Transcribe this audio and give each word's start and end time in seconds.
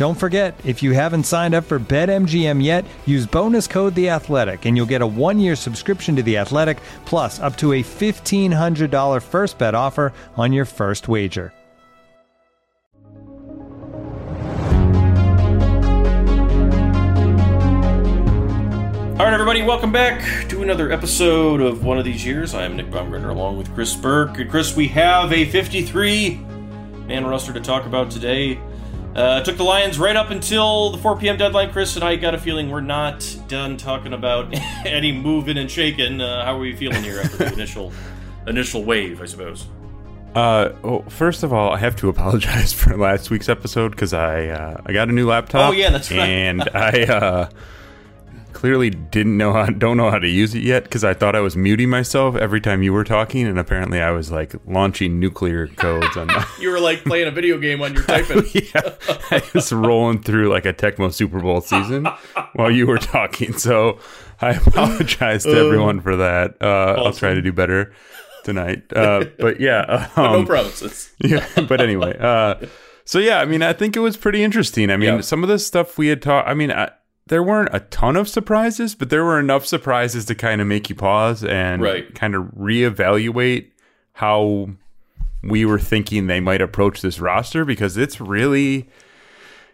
Don't 0.00 0.14
forget, 0.14 0.58
if 0.64 0.82
you 0.82 0.92
haven't 0.92 1.24
signed 1.24 1.54
up 1.54 1.64
for 1.64 1.78
BetMGM 1.78 2.64
yet, 2.64 2.86
use 3.04 3.26
bonus 3.26 3.66
code 3.66 3.94
The 3.94 4.08
Athletic, 4.08 4.64
and 4.64 4.74
you'll 4.74 4.86
get 4.86 5.02
a 5.02 5.06
one-year 5.06 5.54
subscription 5.54 6.16
to 6.16 6.22
The 6.22 6.38
Athletic, 6.38 6.78
plus 7.04 7.38
up 7.38 7.54
to 7.56 7.74
a 7.74 7.82
fifteen 7.82 8.50
hundred 8.50 8.90
dollar 8.90 9.20
first 9.20 9.58
bet 9.58 9.74
offer 9.74 10.14
on 10.38 10.54
your 10.54 10.64
first 10.64 11.06
wager. 11.06 11.52
All 19.18 19.26
right, 19.26 19.34
everybody, 19.34 19.60
welcome 19.60 19.92
back 19.92 20.48
to 20.48 20.62
another 20.62 20.90
episode 20.90 21.60
of 21.60 21.84
One 21.84 21.98
of 21.98 22.06
These 22.06 22.24
Years. 22.24 22.54
I 22.54 22.62
am 22.62 22.74
Nick 22.74 22.86
Baumgardner 22.86 23.28
along 23.28 23.58
with 23.58 23.70
Chris 23.74 23.94
Burke. 23.94 24.38
And 24.38 24.50
Chris, 24.50 24.74
we 24.74 24.88
have 24.88 25.30
a 25.30 25.44
53 25.44 26.36
man 27.06 27.26
roster 27.26 27.52
to 27.52 27.60
talk 27.60 27.84
about 27.84 28.10
today. 28.10 28.58
Uh, 29.14 29.42
took 29.42 29.56
the 29.56 29.64
Lions 29.64 29.98
right 29.98 30.14
up 30.14 30.30
until 30.30 30.90
the 30.90 30.98
4 30.98 31.16
p.m. 31.16 31.36
deadline, 31.36 31.72
Chris, 31.72 31.96
and 31.96 32.04
I 32.04 32.14
got 32.16 32.34
a 32.34 32.38
feeling 32.38 32.70
we're 32.70 32.80
not 32.80 33.36
done 33.48 33.76
talking 33.76 34.12
about 34.12 34.54
any 34.86 35.10
moving 35.10 35.58
and 35.58 35.68
shaking. 35.70 36.20
Uh, 36.20 36.44
how 36.44 36.56
are 36.56 36.60
we 36.60 36.74
feeling 36.76 37.02
here 37.02 37.20
after 37.20 37.38
the 37.38 37.52
initial 37.52 37.92
initial 38.46 38.84
wave, 38.84 39.20
I 39.20 39.26
suppose? 39.26 39.66
Uh, 40.34 40.70
well, 40.82 41.02
first 41.08 41.42
of 41.42 41.52
all, 41.52 41.72
I 41.72 41.78
have 41.78 41.96
to 41.96 42.08
apologize 42.10 42.72
for 42.72 42.96
last 42.96 43.30
week's 43.30 43.48
episode 43.48 43.90
because 43.90 44.14
I 44.14 44.46
uh, 44.46 44.80
I 44.86 44.92
got 44.92 45.08
a 45.08 45.12
new 45.12 45.26
laptop. 45.26 45.70
Oh, 45.70 45.72
yeah, 45.72 45.90
that's 45.90 46.10
right. 46.10 46.20
and 46.20 46.68
I 46.72 47.02
uh, 47.02 47.50
clearly 48.60 48.90
didn't 48.90 49.38
know 49.38 49.54
how 49.54 49.64
don't 49.64 49.96
know 49.96 50.10
how 50.10 50.18
to 50.18 50.28
use 50.28 50.54
it 50.54 50.62
yet 50.62 50.82
because 50.84 51.02
I 51.02 51.14
thought 51.14 51.34
I 51.34 51.40
was 51.40 51.56
muting 51.56 51.88
myself 51.88 52.36
every 52.36 52.60
time 52.60 52.82
you 52.82 52.92
were 52.92 53.04
talking, 53.04 53.46
and 53.46 53.58
apparently 53.58 54.02
I 54.02 54.10
was 54.10 54.30
like 54.30 54.54
launching 54.66 55.18
nuclear 55.18 55.66
codes 55.68 56.14
on 56.14 56.26
my. 56.26 56.46
You 56.60 56.70
were 56.70 56.78
like 56.80 57.02
playing 57.04 57.26
a 57.26 57.30
video 57.30 57.56
game 57.56 57.80
on 57.80 57.94
your 57.94 58.02
typing. 58.02 58.44
yeah, 58.52 58.94
I 59.30 59.42
was 59.54 59.72
rolling 59.72 60.20
through 60.22 60.50
like 60.50 60.66
a 60.66 60.74
Tecmo 60.74 61.10
Super 61.10 61.40
Bowl 61.40 61.62
season 61.62 62.06
while 62.52 62.70
you 62.70 62.86
were 62.86 62.98
talking. 62.98 63.54
So 63.56 63.98
I 64.42 64.50
apologize 64.50 65.44
to 65.44 65.52
everyone 65.54 66.02
for 66.02 66.16
that. 66.16 66.56
Uh, 66.60 67.02
I'll 67.02 67.14
try 67.14 67.32
to 67.32 67.40
do 67.40 67.52
better 67.54 67.94
tonight. 68.44 68.92
Uh, 68.94 69.24
but 69.38 69.58
yeah, 69.58 70.10
um, 70.16 70.32
no 70.32 70.44
promises. 70.44 71.10
yeah, 71.18 71.46
but 71.66 71.80
anyway, 71.80 72.14
uh, 72.20 72.56
so 73.06 73.18
yeah, 73.18 73.40
I 73.40 73.46
mean, 73.46 73.62
I 73.62 73.72
think 73.72 73.96
it 73.96 74.00
was 74.00 74.18
pretty 74.18 74.44
interesting. 74.44 74.90
I 74.90 74.98
mean, 74.98 75.14
Yeah. 75.14 75.20
some 75.22 75.42
of 75.42 75.48
the 75.48 75.58
stuff 75.58 75.96
we 75.96 76.08
had 76.08 76.20
talked. 76.20 76.46
I 76.46 76.52
mean, 76.52 76.70
I, 76.70 76.90
there 77.30 77.42
weren't 77.42 77.70
a 77.72 77.80
ton 77.80 78.14
of 78.16 78.28
surprises, 78.28 78.94
but 78.94 79.08
there 79.08 79.24
were 79.24 79.40
enough 79.40 79.64
surprises 79.64 80.26
to 80.26 80.34
kind 80.34 80.60
of 80.60 80.66
make 80.66 80.88
you 80.90 80.94
pause 80.94 81.42
and 81.42 81.80
Right. 81.80 82.14
kind 82.14 82.34
of 82.34 82.42
reevaluate 82.56 83.70
how 84.14 84.68
we 85.42 85.64
were 85.64 85.78
thinking 85.78 86.26
they 86.26 86.40
might 86.40 86.60
approach 86.60 87.00
this 87.00 87.18
roster 87.18 87.64
because 87.64 87.96
it's 87.96 88.20
really. 88.20 88.88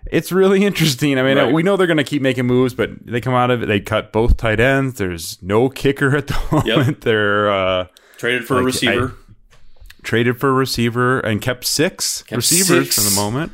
It's 0.08 0.30
really 0.30 0.64
interesting. 0.70 1.18
I 1.18 1.22
mean, 1.24 1.36
Right. 1.36 1.52
we 1.52 1.64
know 1.64 1.76
they're 1.76 1.88
going 1.88 1.96
to 1.96 2.04
keep 2.04 2.22
making 2.22 2.46
moves, 2.46 2.74
but 2.74 2.90
they 3.04 3.20
come 3.20 3.34
out 3.34 3.50
of 3.50 3.64
it. 3.64 3.66
They 3.66 3.80
cut 3.80 4.12
both 4.12 4.36
tight 4.36 4.60
ends. 4.60 4.98
There's 4.98 5.42
no 5.42 5.68
kicker 5.68 6.16
at 6.16 6.28
the 6.28 6.38
moment. 6.52 7.00
They're 7.00 7.50
uh, 7.50 7.86
Traded 8.16 8.46
for 8.46 8.54
a 8.54 8.56
Like, 8.58 8.66
receiver. 8.66 9.14
traded 10.04 10.38
for 10.38 10.50
a 10.50 10.52
receiver 10.52 11.18
and 11.18 11.42
kept 11.42 11.64
six 11.64 12.22
Kept 12.22 12.36
receivers 12.36 12.94
six. 12.94 12.94
for 12.94 13.02
the 13.10 13.16
moment. 13.16 13.50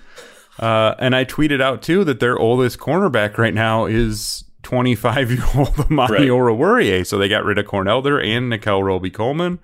Uh, 0.62 0.94
and 1.00 1.14
I 1.16 1.24
tweeted 1.24 1.60
out 1.60 1.82
too 1.82 2.04
that 2.04 2.20
their 2.20 2.38
oldest 2.38 2.78
cornerback 2.78 3.36
right 3.36 3.52
now 3.54 3.86
is 3.86 4.44
25 4.62 5.30
year 5.32 5.44
old 5.56 5.76
Amani 5.90 6.12
Right. 6.12 6.28
Oruwariye. 6.28 7.04
So 7.06 7.18
they 7.18 7.28
got 7.28 7.44
rid 7.44 7.58
of 7.58 7.66
Corn 7.66 7.88
Elder 7.88 8.20
and 8.20 8.48
Nickell 8.48 8.82
Robey-Coleman. 8.82 9.58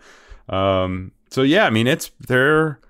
Um, 0.48 1.12
so 1.30 1.42
yeah, 1.42 1.66
I 1.66 1.70
mean 1.70 1.86
it's 1.86 2.10
they're 2.26 2.80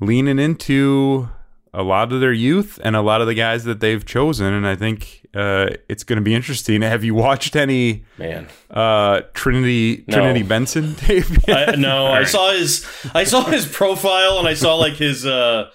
leaning 0.00 0.38
into 0.38 1.28
a 1.74 1.82
lot 1.82 2.12
of 2.12 2.20
their 2.20 2.32
youth 2.32 2.78
and 2.84 2.94
a 2.94 3.00
lot 3.00 3.22
of 3.22 3.26
the 3.26 3.34
guys 3.34 3.64
that 3.64 3.80
they've 3.80 4.04
chosen, 4.04 4.52
and 4.52 4.66
I 4.66 4.76
think 4.76 5.26
uh, 5.34 5.68
it's 5.88 6.04
going 6.04 6.18
to 6.18 6.22
be 6.22 6.34
interesting. 6.34 6.82
Have 6.92 7.02
you 7.02 7.14
watched 7.14 7.56
any 7.56 8.04
Man. 8.18 8.46
uh, 8.70 9.22
Trinity 9.32 10.04
No. 10.06 10.16
Trinity 10.18 10.42
Benson 10.42 10.94
tape? 10.96 11.24
yet? 11.48 11.70
I, 11.70 11.74
no, 11.76 12.08
I 12.08 12.24
saw 12.24 12.52
his 12.52 12.86
I 13.14 13.24
saw 13.24 13.44
his 13.44 13.64
profile 13.66 14.38
and 14.38 14.46
I 14.46 14.52
saw 14.54 14.74
like 14.74 14.94
his 14.94 15.24
uh 15.24 15.70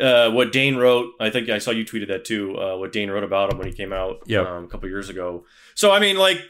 uh 0.00 0.30
what 0.30 0.52
Dane 0.52 0.76
wrote. 0.76 1.12
I 1.20 1.30
think 1.30 1.48
I 1.48 1.58
saw 1.58 1.70
you 1.70 1.84
tweeted 1.84 2.08
that 2.08 2.24
too. 2.24 2.58
Uh, 2.58 2.76
what 2.76 2.92
Dane 2.92 3.10
wrote 3.10 3.24
about 3.24 3.52
him 3.52 3.58
when 3.58 3.68
he 3.68 3.72
came 3.74 3.92
out 3.92 4.18
Yep. 4.26 4.46
um, 4.46 4.64
a 4.64 4.68
couple 4.68 4.88
years 4.88 5.08
ago. 5.08 5.44
So 5.74 5.92
I 5.92 6.00
mean, 6.00 6.16
like, 6.16 6.40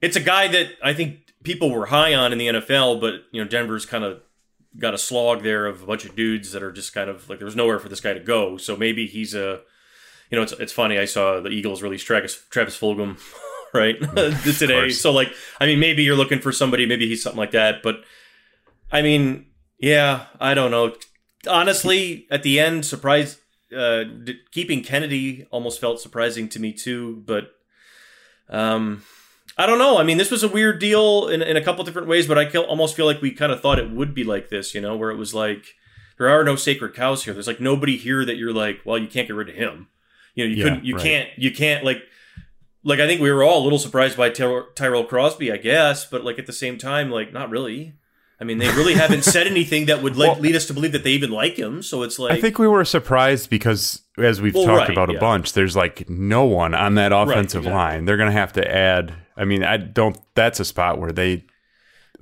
it's 0.00 0.16
a 0.16 0.20
guy 0.20 0.48
that 0.48 0.68
I 0.82 0.92
think 0.94 1.20
people 1.44 1.70
were 1.70 1.86
high 1.86 2.14
on 2.14 2.32
in 2.32 2.38
the 2.38 2.48
NFL, 2.48 3.00
but 3.00 3.14
you 3.32 3.42
know, 3.42 3.48
Denver's 3.48 3.86
kind 3.86 4.04
of 4.04 4.20
got 4.78 4.94
a 4.94 4.98
slog 4.98 5.42
there 5.42 5.66
of 5.66 5.82
a 5.82 5.86
bunch 5.86 6.04
of 6.04 6.14
dudes 6.14 6.52
that 6.52 6.62
are 6.62 6.70
just 6.72 6.92
kind 6.94 7.10
of 7.10 7.28
like 7.28 7.38
there's 7.38 7.56
nowhere 7.56 7.78
for 7.78 7.88
this 7.88 8.00
guy 8.00 8.12
to 8.12 8.20
go. 8.20 8.56
So 8.56 8.76
maybe 8.76 9.06
he's 9.06 9.34
a 9.34 9.60
you 10.30 10.36
know, 10.36 10.42
it's 10.42 10.52
it's 10.52 10.72
funny. 10.72 10.98
I 10.98 11.04
saw 11.06 11.40
the 11.40 11.50
Eagles 11.50 11.82
release 11.82 12.02
Travis 12.04 12.44
Travis 12.50 12.78
Fulgham, 12.78 13.18
right, 13.74 13.96
today. 14.58 14.90
So 14.90 15.10
like, 15.12 15.32
I 15.60 15.66
mean, 15.66 15.80
maybe 15.80 16.02
you're 16.04 16.16
looking 16.16 16.38
for 16.40 16.52
somebody. 16.52 16.86
Maybe 16.86 17.08
he's 17.08 17.22
something 17.22 17.38
like 17.38 17.50
that. 17.50 17.82
But 17.82 17.96
I 18.92 19.02
mean, 19.02 19.46
yeah, 19.78 20.26
I 20.40 20.54
don't 20.54 20.70
know. 20.70 20.94
Honestly, 21.48 22.26
at 22.30 22.42
the 22.42 22.60
end, 22.60 22.84
surprise. 22.86 23.38
Uh, 23.74 24.02
d- 24.04 24.40
keeping 24.50 24.82
Kennedy 24.82 25.46
almost 25.50 25.80
felt 25.80 26.00
surprising 26.00 26.48
to 26.50 26.58
me 26.60 26.72
too. 26.72 27.22
But 27.26 27.52
um, 28.48 29.02
I 29.56 29.66
don't 29.66 29.78
know. 29.78 29.98
I 29.98 30.02
mean, 30.02 30.18
this 30.18 30.30
was 30.30 30.42
a 30.42 30.48
weird 30.48 30.78
deal 30.80 31.28
in, 31.28 31.40
in 31.42 31.56
a 31.56 31.62
couple 31.62 31.84
different 31.84 32.08
ways. 32.08 32.26
But 32.26 32.38
I 32.38 32.48
feel, 32.48 32.62
almost 32.62 32.96
feel 32.96 33.06
like 33.06 33.22
we 33.22 33.30
kind 33.32 33.52
of 33.52 33.60
thought 33.60 33.78
it 33.78 33.90
would 33.90 34.14
be 34.14 34.24
like 34.24 34.48
this. 34.48 34.74
You 34.74 34.80
know, 34.80 34.96
where 34.96 35.10
it 35.10 35.16
was 35.16 35.32
like 35.34 35.64
there 36.18 36.28
are 36.28 36.44
no 36.44 36.56
sacred 36.56 36.94
cows 36.94 37.24
here. 37.24 37.32
There's 37.32 37.46
like 37.46 37.60
nobody 37.60 37.96
here 37.96 38.24
that 38.24 38.36
you're 38.36 38.52
like, 38.52 38.80
well, 38.84 38.98
you 38.98 39.06
can't 39.08 39.26
get 39.26 39.36
rid 39.36 39.48
of 39.48 39.54
him. 39.54 39.88
You 40.34 40.44
know, 40.44 40.50
you 40.50 40.56
Yeah, 40.56 40.64
couldn't, 40.64 40.84
you 40.84 40.94
right. 40.96 41.02
can't, 41.04 41.28
you 41.36 41.50
can't 41.50 41.84
like, 41.84 42.02
like 42.84 43.00
I 43.00 43.06
think 43.06 43.20
we 43.20 43.30
were 43.32 43.42
all 43.42 43.62
a 43.62 43.64
little 43.64 43.78
surprised 43.78 44.16
by 44.16 44.30
Ty- 44.30 44.62
Tyrell 44.74 45.04
Crosby, 45.04 45.50
I 45.50 45.56
guess, 45.56 46.04
but 46.04 46.24
like 46.24 46.38
at 46.38 46.46
the 46.46 46.52
same 46.52 46.76
time, 46.78 47.10
like 47.10 47.32
not 47.32 47.50
really. 47.50 47.94
I 48.40 48.44
mean, 48.44 48.58
they 48.58 48.68
really 48.70 48.94
haven't 48.94 49.24
said 49.24 49.46
anything 49.46 49.86
that 49.86 50.02
would 50.02 50.16
like 50.16 50.32
Well- 50.32 50.40
lead 50.40 50.56
us 50.56 50.66
to 50.66 50.74
believe 50.74 50.92
that 50.92 51.04
they 51.04 51.10
even 51.12 51.30
like 51.30 51.56
him. 51.58 51.82
So 51.82 52.02
it's 52.02 52.18
like, 52.18 52.32
I 52.32 52.40
think 52.40 52.58
we 52.58 52.66
were 52.66 52.84
surprised 52.86 53.50
because, 53.50 54.02
as 54.16 54.40
we've 54.40 54.54
Well, 54.54 54.64
talked 54.64 54.88
right, 54.88 54.90
about 54.90 55.14
a 55.14 55.18
bunch, 55.18 55.52
there's 55.52 55.76
like 55.76 56.08
no 56.08 56.44
one 56.44 56.74
on 56.74 56.94
that 56.94 57.12
offensive 57.12 57.62
exactly. 57.62 57.72
line. 57.72 58.04
They're 58.06 58.16
going 58.16 58.30
to 58.30 58.38
have 58.38 58.52
to 58.54 58.66
add. 58.74 59.12
I 59.36 59.44
mean, 59.44 59.62
I 59.62 59.76
don't. 59.76 60.18
That's 60.34 60.58
a 60.58 60.64
spot 60.64 60.98
where 60.98 61.12
they, 61.12 61.44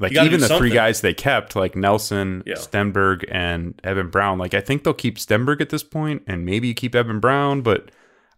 like, 0.01 0.13
even 0.13 0.41
the 0.41 0.49
three 0.49 0.71
guys 0.71 1.01
they 1.01 1.15
kept, 1.15 1.55
like 1.57 1.75
Nelson, 1.77 2.43
Yeah. 2.47 2.55
Stenberg, 2.55 3.25
and 3.31 3.81
Evan 3.85 4.09
Brown. 4.11 4.39
Like, 4.39 4.55
I 4.55 4.61
think 4.61 4.83
they'll 4.85 4.95
keep 4.95 5.19
Stenberg 5.19 5.61
at 5.61 5.71
this 5.71 5.83
point, 5.85 6.23
and 6.27 6.45
maybe 6.45 6.69
you 6.69 6.75
keep 6.75 6.95
Evan 6.97 7.21
Brown, 7.21 7.63
but. 7.63 7.91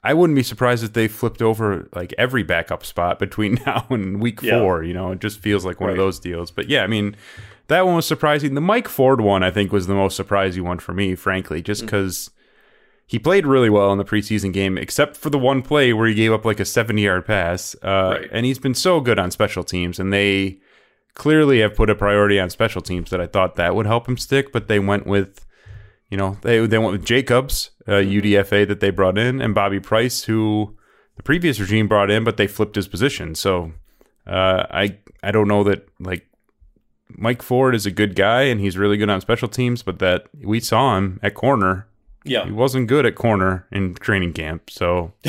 I 0.02 0.14
wouldn't 0.14 0.34
be 0.34 0.42
surprised 0.42 0.82
if 0.82 0.94
they 0.94 1.08
flipped 1.08 1.42
over 1.42 1.86
like 1.94 2.14
every 2.16 2.42
backup 2.42 2.86
spot 2.86 3.18
between 3.18 3.60
now 3.66 3.84
and 3.90 4.18
week 4.18 4.40
Yeah. 4.40 4.58
four. 4.58 4.82
You 4.82 4.94
know, 4.94 5.12
it 5.12 5.20
just 5.20 5.40
feels 5.40 5.66
like 5.66 5.78
one 5.78 5.90
of 5.90 5.98
those 5.98 6.18
deals. 6.18 6.50
But 6.50 6.70
yeah, 6.70 6.84
I 6.84 6.86
mean, 6.86 7.16
that 7.70 7.86
one 7.86 7.96
was 7.96 8.06
surprising. 8.06 8.54
The 8.54 8.60
Mike 8.60 8.86
Ford 8.88 9.20
one, 9.20 9.42
I 9.42 9.50
think, 9.50 9.72
was 9.72 9.86
the 9.86 9.94
most 9.94 10.14
surprising 10.16 10.64
one 10.64 10.78
for 10.78 10.92
me, 10.92 11.14
frankly, 11.14 11.60
Mm. 11.60 11.64
just 11.64 11.82
because 11.82 12.30
he 13.06 13.18
played 13.18 13.44
really 13.46 13.70
well 13.70 13.90
in 13.90 13.98
the 13.98 14.04
preseason 14.04 14.52
game, 14.52 14.78
except 14.78 15.16
for 15.16 15.30
the 15.30 15.38
one 15.38 15.62
play 15.62 15.92
where 15.92 16.06
he 16.06 16.14
gave 16.14 16.32
up 16.32 16.44
like 16.44 16.60
a 16.60 16.64
70 16.64 17.02
yard 17.02 17.26
pass. 17.26 17.74
Uh, 17.82 18.16
Right. 18.20 18.28
And 18.30 18.46
he's 18.46 18.58
been 18.60 18.74
so 18.74 19.00
good 19.00 19.18
on 19.18 19.30
special 19.32 19.64
teams, 19.64 19.98
and 19.98 20.12
they 20.12 20.58
clearly 21.14 21.60
have 21.60 21.74
put 21.74 21.90
a 21.90 21.94
priority 21.96 22.38
on 22.38 22.50
special 22.50 22.80
teams 22.80 23.10
that 23.10 23.20
I 23.20 23.26
thought 23.26 23.56
that 23.56 23.74
would 23.74 23.86
help 23.86 24.08
him 24.08 24.16
stick, 24.16 24.52
but 24.52 24.68
they 24.68 24.78
went 24.78 25.06
with. 25.06 25.44
You 26.10 26.16
know, 26.16 26.36
they 26.42 26.66
they 26.66 26.78
went 26.78 26.92
with 26.92 27.04
Jacobs, 27.04 27.70
uh, 27.86 27.92
UDFA 28.02 28.66
that 28.66 28.80
they 28.80 28.90
brought 28.90 29.16
in, 29.16 29.40
and 29.40 29.54
Bobby 29.54 29.78
Price, 29.78 30.24
who 30.24 30.76
the 31.16 31.22
previous 31.22 31.60
regime 31.60 31.86
brought 31.86 32.10
in, 32.10 32.24
but 32.24 32.36
they 32.36 32.48
flipped 32.48 32.74
his 32.74 32.88
position. 32.88 33.34
So 33.36 33.72
uh, 34.26 34.66
I 34.70 34.98
I 35.22 35.30
don't 35.30 35.46
know 35.46 35.62
that 35.64 35.88
like 36.00 36.26
Mike 37.16 37.42
Ford 37.42 37.74
is 37.74 37.86
a 37.86 37.90
good 37.90 38.14
guy 38.14 38.42
and 38.42 38.60
he's 38.60 38.76
really 38.76 38.96
good 38.96 39.10
on 39.10 39.20
special 39.20 39.48
teams, 39.48 39.82
but 39.82 39.98
that 39.98 40.26
we 40.42 40.60
saw 40.60 40.96
him 40.96 41.18
at 41.22 41.34
corner. 41.34 41.86
Yeah. 42.24 42.44
He 42.44 42.52
wasn't 42.52 42.86
good 42.88 43.06
at 43.06 43.14
corner 43.14 43.66
in 43.72 43.94
training 43.94 44.34
camp, 44.34 44.68
so 44.70 45.12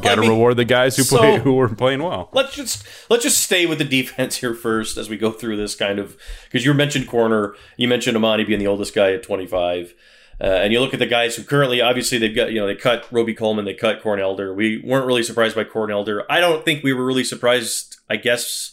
got 0.00 0.14
to 0.16 0.20
mean, 0.22 0.30
reward 0.30 0.56
the 0.56 0.64
guys 0.64 0.96
who 0.96 1.02
so- 1.02 1.18
play 1.18 1.38
who 1.38 1.54
were 1.54 1.68
playing 1.68 2.02
well. 2.02 2.30
let's 2.32 2.54
just 2.54 2.86
let's 3.10 3.22
just 3.22 3.38
stay 3.42 3.66
with 3.66 3.78
the 3.78 3.84
defense 3.84 4.36
here 4.36 4.54
first 4.54 4.96
as 4.96 5.08
we 5.10 5.16
go 5.16 5.30
through 5.30 5.56
this 5.56 5.74
kind 5.74 5.98
of 5.98 6.16
because 6.44 6.64
you 6.64 6.72
mentioned 6.74 7.06
corner, 7.08 7.54
you 7.76 7.88
mentioned 7.88 8.16
Amani 8.16 8.44
being 8.44 8.58
the 8.58 8.66
oldest 8.66 8.94
guy 8.94 9.12
at 9.12 9.22
25. 9.22 9.94
Uh, 10.40 10.46
and 10.46 10.72
you 10.72 10.80
look 10.80 10.92
at 10.92 10.98
the 10.98 11.06
guys 11.06 11.36
who 11.36 11.44
currently, 11.44 11.80
obviously, 11.80 12.18
they've 12.18 12.34
got, 12.34 12.50
you 12.50 12.58
know, 12.58 12.66
they 12.66 12.74
cut 12.74 13.06
Robey-Coleman, 13.12 13.64
they 13.64 13.74
cut 13.74 14.02
Corn 14.02 14.18
Elder. 14.18 14.52
We 14.52 14.78
weren't 14.78 15.06
really 15.06 15.22
surprised 15.22 15.54
by 15.54 15.62
Corn 15.62 15.92
Elder. 15.92 16.24
I 16.28 16.40
don't 16.40 16.64
think 16.64 16.82
we 16.82 16.92
were 16.92 17.04
really 17.06 17.22
surprised, 17.22 17.98
I 18.10 18.16
guess, 18.16 18.72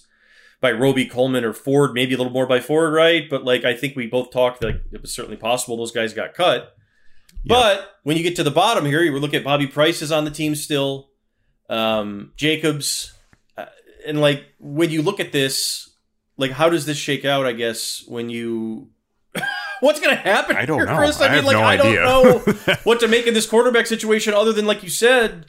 by 0.61 0.71
Robey-Coleman 0.71 1.45
or 1.45 1.53
Ford, 1.53 1.93
maybe 1.93 2.13
a 2.13 2.17
little 2.17 2.33
more 2.33 2.45
by 2.47 2.59
Ford, 2.59 2.93
right? 2.93 3.29
But 3.29 3.45
like, 3.45 3.63
I 3.63 3.73
think 3.73 3.95
we 3.95 4.07
both 4.07 4.31
talked 4.31 4.59
that 4.61 4.81
it 4.91 5.01
was 5.01 5.13
certainly 5.13 5.37
possible 5.37 5.77
those 5.77 5.91
guys 5.91 6.13
got 6.13 6.33
cut. 6.33 6.75
But 7.45 7.89
when 8.03 8.17
you 8.17 8.23
get 8.23 8.35
to 8.35 8.43
the 8.43 8.51
bottom 8.51 8.85
here, 8.85 9.01
you 9.01 9.17
look 9.17 9.33
at 9.33 9.43
Bobby 9.45 9.67
Price 9.67 10.01
is 10.01 10.11
on 10.11 10.25
the 10.25 10.31
team 10.31 10.55
still, 10.55 11.09
um, 11.69 12.33
Jacobs, 12.35 13.13
uh, 13.57 13.67
and 14.05 14.19
like 14.19 14.43
when 14.59 14.89
you 14.89 15.01
look 15.01 15.21
at 15.21 15.31
this, 15.31 15.89
like 16.35 16.51
how 16.51 16.69
does 16.69 16.85
this 16.85 16.97
shake 16.97 17.23
out? 17.23 17.45
I 17.45 17.53
guess 17.53 18.03
when 18.07 18.29
you, 18.29 18.89
what's 19.79 20.01
going 20.01 20.13
to 20.13 20.21
happen? 20.21 20.57
I 20.57 20.65
don't 20.65 20.79
here, 20.79 20.87
know. 20.87 20.97
Chris? 20.97 21.21
I 21.21 21.25
I 21.25 21.27
mean, 21.29 21.35
have 21.37 21.45
like 21.45 21.53
no 21.53 21.61
I 21.61 21.73
idea. 21.75 22.01
don't 22.01 22.47
know 22.47 22.75
what 22.83 22.99
to 22.99 23.07
make 23.07 23.25
of 23.27 23.33
this 23.33 23.45
quarterback 23.45 23.87
situation, 23.87 24.33
other 24.33 24.51
than 24.51 24.65
like 24.65 24.83
you 24.83 24.89
said, 24.89 25.45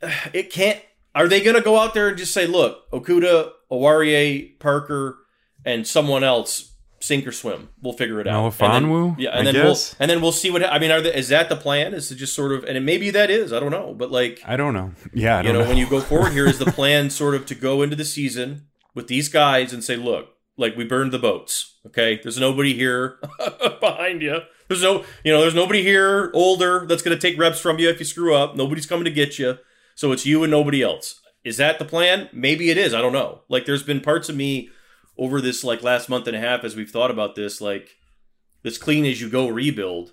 it 0.32 0.50
can't. 0.50 0.80
Are 1.14 1.28
they 1.28 1.42
going 1.42 1.56
to 1.56 1.62
go 1.62 1.78
out 1.78 1.94
there 1.94 2.08
and 2.08 2.18
just 2.18 2.32
say, 2.32 2.46
"Look, 2.46 2.90
Okudah, 2.92 3.50
Oruwariye, 3.70 4.58
Parker, 4.58 5.18
and 5.64 5.86
someone 5.86 6.22
else, 6.24 6.72
sink 7.00 7.26
or 7.26 7.32
swim. 7.32 7.68
We'll 7.82 7.92
figure 7.92 8.20
it 8.20 8.26
out." 8.26 8.44
And 8.44 8.52
then- 8.52 8.90
Melifonwu, 8.90 9.16
yeah, 9.18 9.30
and 9.30 9.40
I 9.48 9.52
then 9.52 9.54
guess. 9.54 9.64
we'll 9.92 9.96
and 10.02 10.10
then 10.10 10.20
we'll 10.22 10.32
see 10.32 10.50
what 10.50 10.64
I 10.64 10.78
mean. 10.78 10.90
Are 10.90 11.00
the, 11.00 11.16
is 11.16 11.28
that 11.28 11.48
the 11.48 11.56
plan? 11.56 11.94
Is 11.94 12.08
to 12.08 12.14
just 12.14 12.34
sort 12.34 12.52
of 12.52 12.64
and 12.64 12.84
maybe 12.86 13.10
that 13.10 13.30
is 13.30 13.52
I 13.52 13.60
don't 13.60 13.70
know, 13.72 13.94
but 13.94 14.10
like 14.10 14.40
I 14.44 14.56
don't 14.56 14.74
know. 14.74 14.92
Yeah, 15.12 15.36
I 15.36 15.40
you 15.40 15.44
don't 15.44 15.54
know, 15.54 15.60
know. 15.62 15.68
when 15.68 15.78
you 15.78 15.88
go 15.88 16.00
forward 16.00 16.32
here, 16.32 16.46
is 16.46 16.58
the 16.58 16.66
plan 16.72 17.10
sort 17.10 17.34
of 17.34 17.46
to 17.46 17.54
go 17.54 17.82
into 17.82 17.96
the 17.96 18.04
season 18.04 18.66
with 18.94 19.08
these 19.08 19.28
guys 19.28 19.72
and 19.72 19.82
say, 19.84 19.96
look, 19.96 20.28
like 20.56 20.76
we 20.76 20.84
burned 20.84 21.12
the 21.12 21.18
boats. 21.18 21.78
Okay, 21.86 22.18
there's 22.22 22.38
nobody 22.40 22.74
here 22.74 23.18
behind 23.80 24.22
you. 24.22 24.40
There's 24.68 24.82
no, 24.82 25.04
you 25.22 25.32
know, 25.32 25.40
there's 25.40 25.54
nobody 25.54 25.82
here 25.82 26.30
older 26.34 26.86
that's 26.88 27.02
going 27.02 27.16
to 27.16 27.20
take 27.20 27.38
reps 27.38 27.60
from 27.60 27.78
you 27.78 27.88
if 27.88 28.00
you 28.00 28.04
screw 28.04 28.34
up. 28.34 28.56
Nobody's 28.56 28.86
coming 28.86 29.04
to 29.04 29.10
get 29.12 29.38
you. 29.38 29.58
So 29.94 30.10
it's 30.12 30.26
you 30.26 30.42
and 30.42 30.50
nobody 30.50 30.82
else. 30.82 31.20
Is 31.46 31.58
that 31.58 31.78
the 31.78 31.84
plan? 31.84 32.28
Maybe 32.32 32.70
it 32.70 32.76
is. 32.76 32.92
I 32.92 33.00
don't 33.00 33.12
know. 33.12 33.42
Like 33.48 33.66
there's 33.66 33.84
been 33.84 34.00
parts 34.00 34.28
of 34.28 34.34
me 34.34 34.68
over 35.16 35.40
this 35.40 35.62
like 35.62 35.80
last 35.80 36.08
month 36.08 36.26
and 36.26 36.36
a 36.36 36.40
half 36.40 36.64
as 36.64 36.74
we've 36.74 36.90
thought 36.90 37.12
about 37.12 37.36
this, 37.36 37.60
like 37.60 37.90
this 38.64 38.78
clean 38.78 39.04
as 39.04 39.20
you 39.20 39.30
go 39.30 39.46
rebuild. 39.46 40.10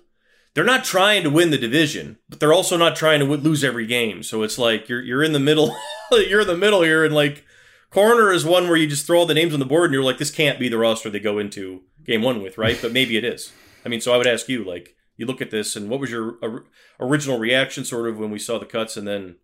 They're 0.54 0.62
not 0.62 0.84
trying 0.84 1.24
to 1.24 1.30
win 1.30 1.50
the 1.50 1.58
division, 1.58 2.18
but 2.28 2.38
they're 2.38 2.52
also 2.52 2.76
not 2.76 2.94
trying 2.94 3.18
to 3.18 3.24
w- 3.26 3.42
lose 3.42 3.64
every 3.64 3.84
game. 3.84 4.22
So 4.22 4.44
it's 4.44 4.58
like 4.58 4.88
you're 4.88 5.02
you're 5.02 5.24
in 5.24 5.32
the 5.32 5.40
middle. 5.40 5.76
you're 6.12 6.42
in 6.42 6.46
the 6.46 6.56
middle 6.56 6.82
here, 6.82 7.04
and 7.04 7.12
like 7.12 7.44
corner 7.90 8.30
is 8.30 8.44
one 8.44 8.68
where 8.68 8.76
you 8.76 8.86
just 8.86 9.04
throw 9.04 9.18
all 9.18 9.26
the 9.26 9.34
names 9.34 9.52
on 9.52 9.58
the 9.58 9.66
board, 9.66 9.86
and 9.86 9.94
you're 9.94 10.04
like, 10.04 10.18
this 10.18 10.30
can't 10.30 10.60
be 10.60 10.68
the 10.68 10.78
roster 10.78 11.10
they 11.10 11.18
go 11.18 11.40
into 11.40 11.82
game 12.06 12.22
one 12.22 12.40
with, 12.40 12.56
right? 12.58 12.78
But 12.80 12.92
maybe 12.92 13.16
it 13.16 13.24
is. 13.24 13.52
I 13.84 13.88
mean, 13.88 14.00
so 14.00 14.14
I 14.14 14.18
would 14.18 14.28
ask 14.28 14.48
you, 14.48 14.62
like, 14.62 14.94
you 15.16 15.26
look 15.26 15.42
at 15.42 15.50
this, 15.50 15.74
and 15.74 15.90
what 15.90 15.98
was 15.98 16.12
your 16.12 16.36
or- 16.40 16.66
original 17.00 17.40
reaction, 17.40 17.84
sort 17.84 18.08
of, 18.08 18.18
when 18.18 18.30
we 18.30 18.38
saw 18.38 18.58
the 18.58 18.66
cuts, 18.66 18.96
and 18.96 19.06
then 19.08 19.36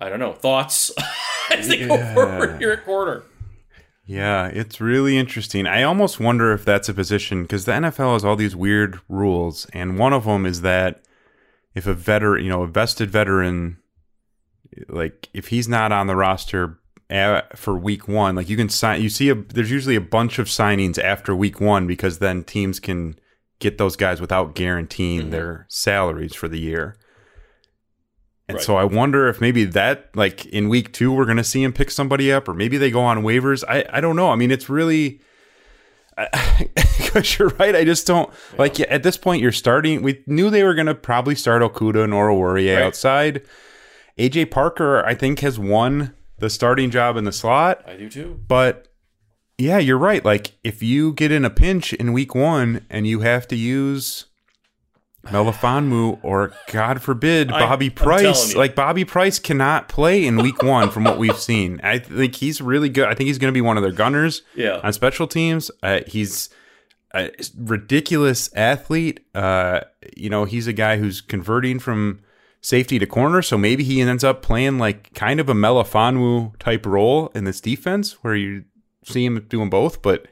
I 0.00 0.08
don't 0.08 0.18
know 0.18 0.32
thoughts 0.32 0.90
as 1.50 1.68
they 1.68 1.86
go 1.86 1.94
Yeah. 1.94 2.14
forward 2.14 2.58
here 2.60 2.72
at 2.72 2.84
corner. 2.84 3.22
Yeah, 4.06 4.46
it's 4.48 4.80
really 4.82 5.16
interesting. 5.16 5.66
I 5.66 5.82
almost 5.82 6.20
wonder 6.20 6.52
if 6.52 6.64
that's 6.64 6.88
a 6.90 6.94
position 6.94 7.42
because 7.42 7.64
the 7.64 7.72
NFL 7.72 8.12
has 8.12 8.24
all 8.24 8.36
these 8.36 8.54
weird 8.54 9.00
rules, 9.08 9.66
and 9.72 9.98
one 9.98 10.12
of 10.12 10.24
them 10.24 10.44
is 10.44 10.60
that 10.60 11.02
if 11.74 11.86
a 11.86 11.94
veteran, 11.94 12.44
you 12.44 12.50
know, 12.50 12.62
a 12.62 12.66
vested 12.66 13.10
veteran, 13.10 13.78
like 14.88 15.28
if 15.32 15.48
he's 15.48 15.68
not 15.68 15.90
on 15.90 16.06
the 16.06 16.16
roster 16.16 16.78
for 17.54 17.78
week 17.78 18.06
one, 18.08 18.34
like 18.34 18.48
you 18.50 18.56
can 18.58 18.68
sign. 18.68 19.00
You 19.00 19.08
see, 19.08 19.30
a, 19.30 19.34
there's 19.34 19.70
usually 19.70 19.96
a 19.96 20.00
bunch 20.02 20.38
of 20.38 20.48
signings 20.48 20.98
after 21.02 21.34
week 21.34 21.60
one 21.60 21.86
because 21.86 22.18
then 22.18 22.44
teams 22.44 22.80
can 22.80 23.18
get 23.60 23.78
those 23.78 23.96
guys 23.96 24.20
without 24.20 24.54
guaranteeing 24.54 25.28
Mhm. 25.28 25.30
their 25.30 25.66
salaries 25.70 26.34
for 26.34 26.48
the 26.48 26.58
year. 26.60 26.96
And 28.48 28.56
Right. 28.56 28.64
so 28.64 28.76
I 28.76 28.84
wonder 28.84 29.26
if 29.28 29.40
maybe 29.40 29.64
that, 29.64 30.10
like 30.14 30.44
in 30.46 30.68
week 30.68 30.92
two, 30.92 31.10
we're 31.12 31.24
going 31.24 31.38
to 31.38 31.44
see 31.44 31.62
him 31.62 31.72
pick 31.72 31.90
somebody 31.90 32.30
up, 32.30 32.46
or 32.48 32.52
maybe 32.54 32.76
they 32.76 32.90
go 32.90 33.00
on 33.00 33.22
waivers. 33.22 33.64
I, 33.66 33.84
I 33.90 34.00
don't 34.02 34.16
know. 34.16 34.30
I 34.30 34.36
mean, 34.36 34.50
it's 34.50 34.68
really, 34.68 35.20
because 36.98 37.38
you're 37.38 37.48
right. 37.58 37.74
I 37.74 37.84
just 37.84 38.06
don't 38.06 38.30
like 38.58 38.78
at 38.80 39.02
this 39.02 39.16
point. 39.16 39.42
You're 39.42 39.52
starting. 39.52 40.02
We 40.02 40.22
knew 40.26 40.50
they 40.50 40.62
were 40.62 40.74
going 40.74 40.86
to 40.86 40.94
probably 40.94 41.34
start 41.34 41.62
Okudah 41.62 42.04
and 42.04 42.12
Oruwariye 42.12 42.74
Right. 42.76 42.82
outside. 42.84 43.42
AJ 44.18 44.50
Parker, 44.50 45.04
I 45.04 45.14
think, 45.14 45.40
has 45.40 45.58
won 45.58 46.14
the 46.38 46.50
starting 46.50 46.90
job 46.90 47.16
in 47.16 47.24
the 47.24 47.32
slot. 47.32 47.82
I 47.86 47.96
do 47.96 48.08
too. 48.08 48.40
But 48.46 48.88
yeah, 49.58 49.78
you're 49.78 49.98
right. 49.98 50.24
Like 50.24 50.52
if 50.62 50.82
you 50.82 51.12
get 51.14 51.32
in 51.32 51.44
a 51.44 51.50
pinch 51.50 51.92
in 51.94 52.12
week 52.12 52.34
one 52.34 52.84
and 52.90 53.06
you 53.06 53.20
have 53.20 53.48
to 53.48 53.56
use 53.56 54.26
Melifonwu 55.26 56.18
or 56.22 56.52
God 56.72 57.02
forbid 57.02 57.48
Bobby 57.48 57.90
Price, 57.90 58.54
like 58.54 58.74
Bobby 58.74 59.04
Price 59.04 59.38
cannot 59.38 59.88
play 59.88 60.26
in 60.26 60.36
week 60.36 60.62
one 60.62 60.90
from 60.90 61.04
what 61.04 61.18
we've 61.18 61.38
seen. 61.38 61.80
I 61.82 61.98
think 61.98 62.36
he's 62.36 62.60
really 62.60 62.88
good. 62.88 63.06
I 63.08 63.14
think 63.14 63.28
he's 63.28 63.38
going 63.38 63.52
to 63.52 63.56
be 63.56 63.60
one 63.60 63.76
of 63.76 63.82
their 63.82 63.92
gunners 63.92 64.42
Yeah. 64.54 64.80
on 64.82 64.92
special 64.92 65.26
teams. 65.26 65.70
Uh, 65.82 66.00
he's 66.06 66.50
a 67.14 67.30
ridiculous 67.56 68.50
athlete. 68.54 69.20
Uh, 69.34 69.80
you 70.16 70.28
know, 70.30 70.44
he's 70.44 70.66
a 70.66 70.72
guy 70.72 70.96
who's 70.96 71.20
converting 71.20 71.78
from 71.78 72.20
safety 72.60 72.98
to 72.98 73.06
corner, 73.06 73.42
so 73.42 73.58
maybe 73.58 73.84
he 73.84 74.00
ends 74.00 74.24
up 74.24 74.42
playing 74.42 74.78
like 74.78 75.12
kind 75.14 75.38
of 75.40 75.48
a 75.48 75.54
Melifonwu 75.54 76.58
type 76.58 76.86
role 76.86 77.28
in 77.34 77.44
this 77.44 77.60
defense 77.60 78.12
where 78.24 78.34
you 78.34 78.64
see 79.04 79.24
him 79.24 79.44
doing 79.48 79.68
both, 79.70 80.00
but 80.02 80.26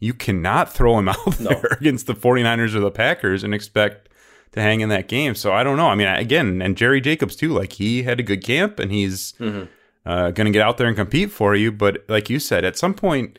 you 0.00 0.12
cannot 0.12 0.72
throw 0.72 0.98
him 0.98 1.08
out 1.08 1.16
Mm-hmm. 1.18 1.44
No. 1.44 1.50
there 1.50 1.76
against 1.80 2.06
the 2.06 2.14
49ers 2.14 2.74
or 2.74 2.80
the 2.80 2.90
Packers 2.90 3.44
and 3.44 3.54
expect 3.54 4.07
to 4.52 4.60
hang 4.62 4.80
in 4.80 4.88
that 4.88 5.08
game. 5.08 5.34
So 5.34 5.52
I 5.52 5.62
don't 5.62 5.76
know. 5.76 5.88
I 5.88 5.94
mean, 5.94 6.06
again, 6.08 6.62
and 6.62 6.76
Jerry 6.76 7.00
Jacobs 7.00 7.36
too, 7.36 7.50
like 7.50 7.74
he 7.74 8.02
had 8.04 8.18
a 8.20 8.22
good 8.22 8.42
camp 8.44 8.78
and 8.78 8.90
he's 8.90 9.32
Mm-hmm. 9.40 9.64
uh, 10.06 10.30
going 10.30 10.46
to 10.46 10.50
get 10.50 10.62
out 10.62 10.78
there 10.78 10.86
and 10.88 10.96
compete 10.96 11.30
for 11.30 11.54
you. 11.54 11.70
But 11.72 12.04
like 12.08 12.30
you 12.30 12.38
said, 12.38 12.64
at 12.64 12.76
some 12.78 12.94
point, 12.94 13.38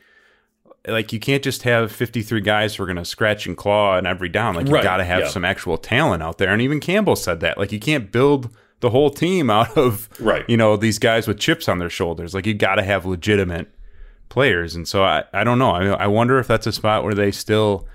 like 0.87 1.11
you 1.11 1.19
can't 1.19 1.43
just 1.43 1.63
have 1.63 1.91
53 1.91 2.41
guys 2.41 2.75
who 2.75 2.83
are 2.83 2.85
going 2.85 2.95
to 2.97 3.05
scratch 3.05 3.45
and 3.47 3.57
claw 3.57 3.97
in 3.97 4.05
every 4.05 4.29
down. 4.29 4.55
Like 4.55 4.67
you 4.67 4.73
Right, 4.73 4.83
got 4.83 4.97
to 4.97 5.03
have 5.03 5.21
yeah. 5.21 5.27
some 5.29 5.43
actual 5.45 5.77
talent 5.77 6.23
out 6.23 6.37
there. 6.37 6.49
And 6.49 6.61
even 6.61 6.79
Campbell 6.79 7.15
said 7.15 7.39
that. 7.41 7.57
Like 7.57 7.71
you 7.71 7.79
can't 7.79 8.11
build 8.11 8.49
the 8.79 8.91
whole 8.91 9.09
team 9.09 9.49
out 9.59 9.75
of 9.77 10.07
Right. 10.19 10.45
you 10.47 10.55
know 10.57 10.77
these 10.77 10.99
guys 10.99 11.27
with 11.27 11.37
chips 11.39 11.67
on 11.67 11.79
their 11.79 11.89
shoulders. 11.89 12.33
Like 12.33 12.45
you 12.45 12.53
got 12.53 12.75
to 12.75 12.83
have 12.83 13.05
legitimate 13.05 13.67
players. 14.29 14.75
And 14.75 14.87
so 14.87 15.03
I, 15.03 15.23
I 15.33 15.43
don't 15.43 15.59
know. 15.59 15.71
I, 15.71 15.79
mean, 15.83 15.95
I 15.99 16.07
wonder 16.07 16.37
if 16.39 16.47
that's 16.47 16.67
a 16.67 16.71
spot 16.71 17.03
where 17.03 17.13
they 17.15 17.31
still 17.31 17.87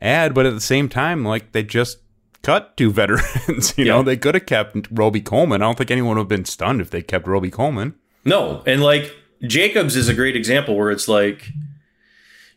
add, 0.00 0.34
but 0.34 0.46
at 0.46 0.54
the 0.54 0.60
same 0.60 0.88
time, 0.88 1.24
like 1.24 1.52
they 1.52 1.62
just 1.62 1.98
cut 2.42 2.76
two 2.76 2.90
veterans. 2.90 3.74
you 3.78 3.86
know, 3.86 4.02
they 4.02 4.16
could 4.16 4.34
have 4.34 4.46
kept 4.46 4.88
Robey-Coleman. 4.90 5.62
I 5.62 5.64
don't 5.66 5.78
think 5.78 5.90
anyone 5.90 6.16
would 6.16 6.22
have 6.22 6.28
been 6.28 6.44
stunned 6.44 6.80
if 6.80 6.90
they 6.90 7.02
kept 7.02 7.26
Robey-Coleman. 7.26 7.94
No, 8.24 8.62
and 8.66 8.82
like 8.82 9.14
Jacobs 9.42 9.96
is 9.96 10.08
a 10.08 10.14
great 10.14 10.36
example 10.36 10.76
where 10.76 10.90
it's 10.90 11.08
like, 11.08 11.48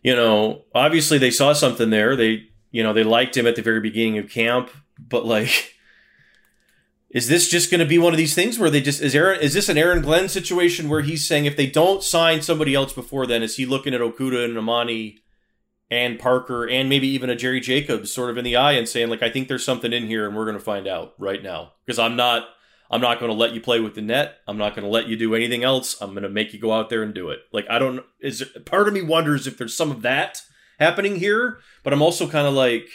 you 0.04 0.15
know, 0.15 0.63
obviously 0.74 1.18
they 1.18 1.32
saw 1.32 1.54
something 1.54 1.89
there. 1.89 2.15
They, 2.15 2.44
you 2.72 2.84
know, 2.84 2.94
they 2.94 3.04
liked 3.04 3.36
him 3.36 3.48
at 3.48 3.56
the 3.56 3.62
very 3.62 3.80
beginning 3.80 4.18
of 4.20 4.30
camp, 4.30 4.70
but 5.00 5.25
like, 5.25 5.75
is 7.10 7.27
this 7.27 7.50
just 7.50 7.72
going 7.72 7.80
to 7.80 7.86
be 7.86 7.98
one 7.98 8.13
of 8.13 8.18
these 8.18 8.36
things 8.36 8.60
where 8.60 8.70
they 8.70 8.82
just 8.82 9.01
is 9.01 9.15
Aaron? 9.15 9.39
Is 9.39 9.54
this 9.54 9.70
an 9.70 9.77
Aaron 9.77 10.01
Glenn 10.01 10.27
situation 10.27 10.89
where 10.89 11.01
he's 11.01 11.27
saying 11.27 11.46
if 11.46 11.56
they 11.56 11.65
don't 11.68 12.04
sign 12.04 12.42
somebody 12.42 12.75
else 12.75 12.94
before 12.94 13.25
then, 13.25 13.42
is 13.42 13.56
he 13.56 13.65
looking 13.65 13.94
at 13.94 14.01
Okudah 14.01 14.46
and 14.46 14.58
Amani 14.58 15.20
and 15.92 16.18
Parker 16.20 16.68
and 16.68 16.89
maybe 16.89 17.08
even 17.08 17.30
a 17.30 17.36
Jerry 17.36 17.60
Jacobs 17.60 18.12
sort 18.12 18.30
of 18.32 18.38
in 18.38 18.44
the 18.44 18.56
eye 18.56 18.74
and 18.74 18.88
saying 18.89 19.10
like, 19.10 19.22
I 19.24 19.30
think 19.30 19.48
there's 19.48 19.63
something 19.65 19.94
in 19.94 20.08
here 20.08 20.27
and 20.27 20.36
we're 20.36 20.46
going 20.46 20.58
to 20.58 20.63
find 20.63 20.88
out 20.88 21.13
right 21.18 21.42
now 21.44 21.74
because 21.86 22.00
I'm 22.00 22.15
not. 22.15 22.48
I'm 22.92 23.01
not 23.01 23.20
going 23.20 23.32
to 23.32 23.36
let 23.38 23.51
you 23.54 23.62
play 23.62 23.80
with 23.80 23.96
the 23.96 24.01
net. 24.04 24.38
I'm 24.48 24.60
not 24.60 24.75
going 24.75 24.84
to 24.86 24.92
let 24.92 25.08
you 25.08 25.18
do 25.18 25.34
anything 25.34 25.63
else. 25.63 26.00
I'm 26.00 26.12
going 26.12 26.22
to 26.22 26.30
make 26.30 26.54
you 26.54 26.60
go 26.60 26.72
out 26.72 26.92
there 26.92 27.01
and 27.01 27.15
do 27.15 27.32
it. 27.32 27.39
Like 27.51 27.65
I 27.68 27.80
don't 27.80 28.04
is 28.20 28.44
part 28.68 28.88
of 28.88 28.94
me 28.94 29.01
wonders 29.01 29.48
if 29.48 29.58
there's 29.58 29.75
some 29.75 29.89
of 29.89 30.04
that 30.04 30.44
happening 30.77 31.15
here, 31.15 31.58
but 31.84 31.94
I'm 31.94 32.04
also 32.04 32.30
kind 32.30 32.46
of 32.46 32.54
like 32.54 32.88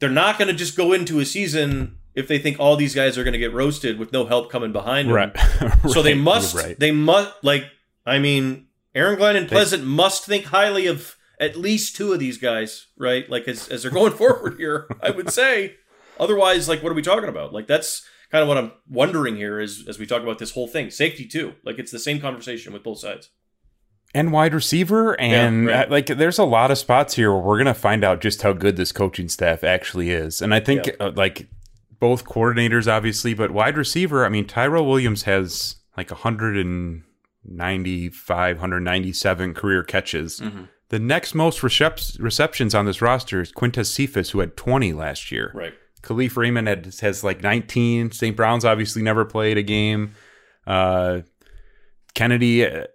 they're 0.00 0.10
not 0.10 0.36
going 0.38 0.48
to 0.48 0.54
just 0.54 0.76
go 0.76 0.92
into 0.92 1.18
a 1.18 1.24
season 1.24 1.96
if 2.14 2.28
they 2.28 2.38
think 2.38 2.60
all 2.60 2.76
these 2.76 2.94
guys 2.94 3.16
are 3.16 3.24
going 3.24 3.32
to 3.32 3.38
get 3.38 3.54
roasted 3.54 3.98
with 3.98 4.12
no 4.12 4.26
help 4.26 4.50
coming 4.50 4.70
behind 4.70 5.08
them. 5.08 5.14
Right. 5.14 5.36
So 5.88 6.02
they 6.02 6.14
must 6.14 6.54
Right. 6.54 6.78
they 6.78 6.90
must 6.90 7.32
like 7.42 7.64
I 8.04 8.18
mean 8.18 8.66
Aaron 8.94 9.16
Glenn 9.16 9.34
and 9.36 9.48
Pleasant 9.48 9.82
must 9.82 10.26
think 10.26 10.44
highly 10.44 10.86
of 10.86 11.16
at 11.40 11.56
least 11.56 11.96
two 11.96 12.12
of 12.12 12.20
these 12.20 12.38
guys, 12.38 12.86
right? 12.96 13.28
Like 13.28 13.48
as 13.48 13.68
as 13.68 13.82
they're 13.82 13.90
going 13.90 14.12
forward 14.22 14.54
here, 14.58 14.86
I 15.02 15.10
would 15.10 15.30
say. 15.32 15.74
Otherwise, 16.20 16.68
like, 16.68 16.82
what 16.82 16.92
are 16.92 16.94
we 16.94 17.00
talking 17.02 17.28
about? 17.30 17.52
Like, 17.54 17.66
that's 17.66 18.06
kind 18.30 18.42
of 18.42 18.48
what 18.48 18.58
I'm 18.58 18.72
wondering 18.88 19.36
here 19.36 19.58
is 19.58 19.88
as 19.88 19.98
we 19.98 20.04
talk 20.06 20.22
about 20.22 20.38
this 20.38 20.50
whole 20.52 20.68
thing. 20.68 20.90
Safety 20.90 21.26
too. 21.26 21.54
Like, 21.64 21.78
it's 21.78 21.90
the 21.90 21.98
same 21.98 22.20
conversation 22.20 22.72
with 22.74 22.82
both 22.84 22.98
sides. 23.00 23.30
and 24.14 24.30
wide 24.32 24.52
receiver 24.52 25.18
and 25.20 25.66
Yeah, 25.66 25.74
right. 25.78 25.88
uh, 25.88 25.90
like 25.90 26.06
there's 26.06 26.38
a 26.38 26.44
lot 26.44 26.70
of 26.70 26.76
spots 26.78 27.14
here 27.14 27.32
where 27.32 27.40
we're 27.42 27.56
going 27.56 27.66
to 27.74 27.74
find 27.74 28.04
out 28.04 28.20
just 28.20 28.42
how 28.42 28.52
good 28.52 28.76
this 28.76 28.92
coaching 28.92 29.28
staff 29.30 29.64
actually 29.64 30.10
is 30.10 30.42
and 30.42 30.52
i 30.52 30.58
think 30.58 30.86
Yeah. 30.86 30.94
uh, 30.98 31.12
like 31.14 31.46
both 32.00 32.24
coordinators 32.24 32.90
obviously 32.90 33.34
but 33.34 33.52
wide 33.52 33.76
receiver 33.76 34.26
i 34.26 34.28
mean 34.28 34.48
tyrell 34.48 34.84
williams 34.84 35.22
has 35.22 35.76
like 35.96 36.10
195 36.10 38.56
197 38.56 39.54
career 39.54 39.82
catches 39.82 40.40
Mm-hmm. 40.40 40.64
The 40.90 40.98
next 40.98 41.34
most 41.34 41.60
recep- 41.62 42.20
receptions 42.20 42.74
on 42.74 42.84
this 42.86 43.00
roster 43.02 43.40
is 43.40 43.52
quintez 43.52 43.86
cephus 43.86 44.30
who 44.30 44.40
had 44.40 44.56
20 44.56 44.92
last 44.92 45.32
year 45.32 45.50
Right. 45.54 45.72
Kalif 46.02 46.36
Raymond 46.36 46.66
had, 46.68 46.94
has 47.00 47.22
like 47.24 47.42
19. 47.42 48.12
St. 48.12 48.34
Brown's 48.36 48.64
obviously 48.64 49.02
never 49.02 49.24
played 49.24 49.58
a 49.58 49.62
game. 49.62 50.14
Uh, 50.66 51.20
Kennedy 52.14 52.66
uh, 52.66 52.86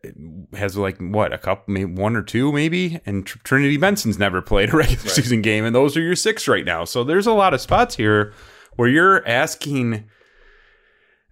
has 0.55 0.75
like 0.75 0.97
what 0.97 1.31
a 1.31 1.37
couple, 1.37 1.71
maybe 1.73 1.85
one 1.85 2.15
or 2.15 2.21
two, 2.23 2.51
maybe, 2.51 2.99
and 3.05 3.25
Tr- 3.25 3.37
Trinity 3.43 3.77
Benson's 3.77 4.17
never 4.19 4.41
played 4.41 4.73
a 4.73 4.77
regular 4.77 5.07
season 5.09 5.41
game, 5.41 5.63
and 5.65 5.73
those 5.75 5.95
are 5.95 6.01
your 6.01 6.15
six 6.15 6.47
right 6.47 6.65
now. 6.65 6.83
So 6.83 7.03
there's 7.03 7.27
a 7.27 7.31
lot 7.31 7.53
of 7.53 7.61
spots 7.61 7.95
here 7.95 8.33
where 8.75 8.89
you're 8.89 9.25
asking. 9.27 10.09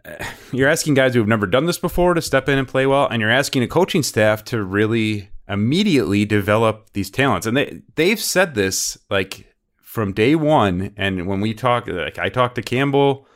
uh, 0.06 0.24
You're 0.54 0.70
asking 0.70 0.94
guys 0.94 1.14
who 1.14 1.20
have 1.20 1.28
never 1.28 1.46
done 1.48 1.66
this 1.66 1.78
before 1.78 2.14
to 2.14 2.22
step 2.22 2.48
in 2.48 2.58
and 2.58 2.68
play 2.68 2.86
well, 2.86 3.08
and 3.10 3.20
you're 3.22 3.30
asking 3.32 3.64
a 3.64 3.68
coaching 3.68 4.04
staff 4.04 4.44
to 4.46 4.64
really 4.64 5.30
immediately 5.48 6.26
develop 6.26 6.90
these 6.94 7.10
talents. 7.10 7.46
And 7.48 7.56
they 7.58 7.82
they've 7.96 8.20
said 8.20 8.56
this 8.56 8.98
like 9.10 9.54
from 9.82 10.14
day 10.14 10.36
one. 10.36 10.94
And 10.98 11.28
when 11.28 11.42
we 11.42 11.54
talk, 11.54 11.88
like 11.88 12.18
I 12.20 12.30
talked 12.30 12.56
to 12.56 12.62
Campbell 12.62 13.28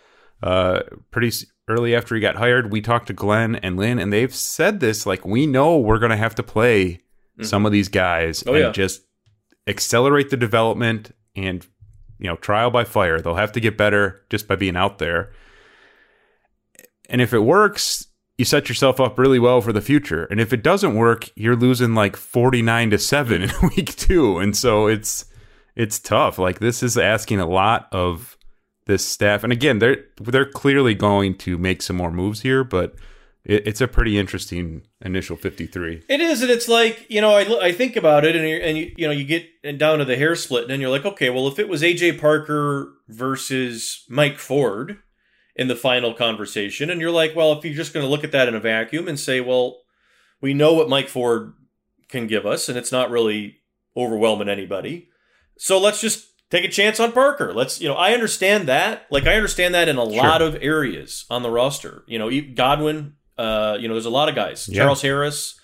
uh, 0.43 0.81
pretty 1.11 1.27
s- 1.29 1.45
early 1.67 1.95
after 1.95 2.15
he 2.15 2.21
got 2.21 2.35
hired. 2.35 2.71
We 2.71 2.79
talked 2.81 3.07
to 3.07 3.13
Glenn 3.13 3.55
and 3.57 3.75
Lynn, 3.77 3.99
and 3.99 4.13
they've 4.13 4.33
said 4.33 4.79
this 4.79 5.05
like 5.05 5.25
we 5.25 5.45
know 5.47 5.77
we're 5.77 5.99
going 5.99 6.11
to 6.11 6.15
have 6.17 6.35
to 6.35 6.43
play 6.43 7.01
some 7.41 7.65
of 7.67 7.71
these 7.71 7.87
guys 7.89 8.43
Oh, 8.47 8.53
and 8.53 8.63
yeah. 8.63 8.71
just 8.71 9.01
accelerate 9.67 10.29
the 10.31 10.37
development 10.37 11.11
and 11.35 11.65
you 12.19 12.27
know 12.29 12.35
trial 12.37 12.71
by 12.71 12.83
fire. 12.83 13.19
They'll 13.19 13.35
have 13.35 13.51
to 13.51 13.59
get 13.59 13.77
better 13.77 14.21
just 14.29 14.47
by 14.47 14.55
being 14.55 14.75
out 14.75 14.97
there. 14.97 15.33
And 17.09 17.21
if 17.21 17.33
it 17.33 17.39
works, 17.39 18.07
you 18.38 18.46
set 18.46 18.70
yourself 18.70 19.00
up 19.00 19.17
really 19.17 19.39
well 19.39 19.62
for 19.62 19.74
the 19.74 19.82
future. 19.82 20.25
And 20.25 20.39
if 20.39 20.53
it 20.53 20.62
doesn't 20.63 20.96
work, 20.96 21.29
you're 21.36 21.56
losing 21.56 21.96
like 21.96 22.15
49 22.15 22.91
to 22.91 22.98
7 22.98 23.41
in 23.41 23.51
week 23.75 23.96
2. 23.96 24.39
And 24.39 24.56
so 24.56 24.88
it's 24.88 25.25
it's 25.75 26.00
tough. 26.00 26.39
Like 26.39 26.60
this 26.60 26.82
is 26.82 26.98
asking 26.98 27.39
a 27.39 27.48
lot 27.48 27.88
of 27.91 28.38
this 28.86 29.06
staff. 29.06 29.44
And 29.44 29.51
again, 29.51 29.79
they're 29.79 30.06
they're 30.20 30.50
clearly 30.50 30.94
going 30.94 31.38
to 31.39 31.58
make 31.58 31.82
some 31.82 31.96
more 31.96 32.12
moves 32.12 32.41
here, 32.41 32.63
but 32.63 32.96
it, 33.44 33.67
it's 33.67 33.82
a 33.82 33.88
pretty 33.88 34.17
interesting 34.17 34.84
initial 35.01 35.36
53. 35.36 36.03
It 36.08 36.22
is, 36.22 36.41
and 36.41 36.51
it's 36.51 36.67
like 36.67 37.06
you 37.10 37.22
know, 37.22 37.32
I, 37.32 37.67
I 37.67 37.72
think 37.72 37.96
about 37.96 38.25
it, 38.25 38.36
and 38.36 38.46
and 38.46 38.77
you, 38.77 38.94
you 38.98 39.08
know, 39.08 39.13
you 39.13 39.25
get 39.25 39.77
down 39.77 40.00
to 40.00 40.06
the 40.06 40.15
hair 40.15 40.36
split, 40.36 40.63
and 40.63 40.72
then 40.72 40.82
you're 40.82 40.89
like, 40.89 41.06
okay, 41.06 41.29
well, 41.29 41.48
if 41.48 41.60
it 41.60 41.70
was 41.70 41.82
AJ 41.82 42.20
Parker 42.20 42.94
versus 43.08 44.06
Mike 44.10 44.39
Ford 44.39 44.98
in 45.57 45.67
the 45.67 45.75
final 45.75 46.13
conversation, 46.13 46.89
and 46.89 47.01
you're 47.01 47.11
like, 47.11 47.35
well, 47.35 47.51
if 47.53 47.65
you're 47.65 47.73
just 47.73 47.93
going 47.93 48.05
to 48.05 48.09
look 48.09 48.23
at 48.23 48.31
that 48.31 48.47
in 48.47 48.55
a 48.55 48.59
vacuum 48.59 49.07
and 49.07 49.19
say, 49.19 49.41
well, 49.41 49.79
we 50.39 50.53
know 50.53 50.73
what 50.73 50.87
Mike 50.87 51.09
Ford 51.09 51.53
can 52.07 52.27
give 52.27 52.45
us, 52.45 52.69
and 52.69 52.77
it's 52.77 52.91
not 52.91 53.09
really 53.09 53.57
overwhelming 53.95 54.47
anybody, 54.49 55.09
so 55.57 55.79
let's 55.79 55.99
just 55.99 56.27
take 56.49 56.63
a 56.63 56.69
chance 56.69 56.99
on 56.99 57.11
Parker. 57.11 57.53
Let's, 57.53 57.81
you 57.81 57.87
know, 57.89 57.95
I 57.95 58.13
understand 58.13 58.67
that. 58.69 59.07
Like, 59.09 59.25
I 59.25 59.35
understand 59.35 59.73
that 59.75 59.89
in 59.89 59.97
a 59.97 60.03
lot 60.03 60.41
of 60.41 60.55
areas 60.61 61.25
on 61.29 61.43
the 61.43 61.49
roster. 61.49 62.03
You 62.07 62.19
know, 62.19 62.31
Godwin. 62.53 63.15
Uh, 63.37 63.77
you 63.79 63.87
know, 63.87 63.93
there's 63.93 64.05
a 64.05 64.09
lot 64.09 64.29
of 64.29 64.35
guys. 64.35 64.67
Yeah. 64.67 64.81
Charles 64.81 65.03
Harris 65.03 65.59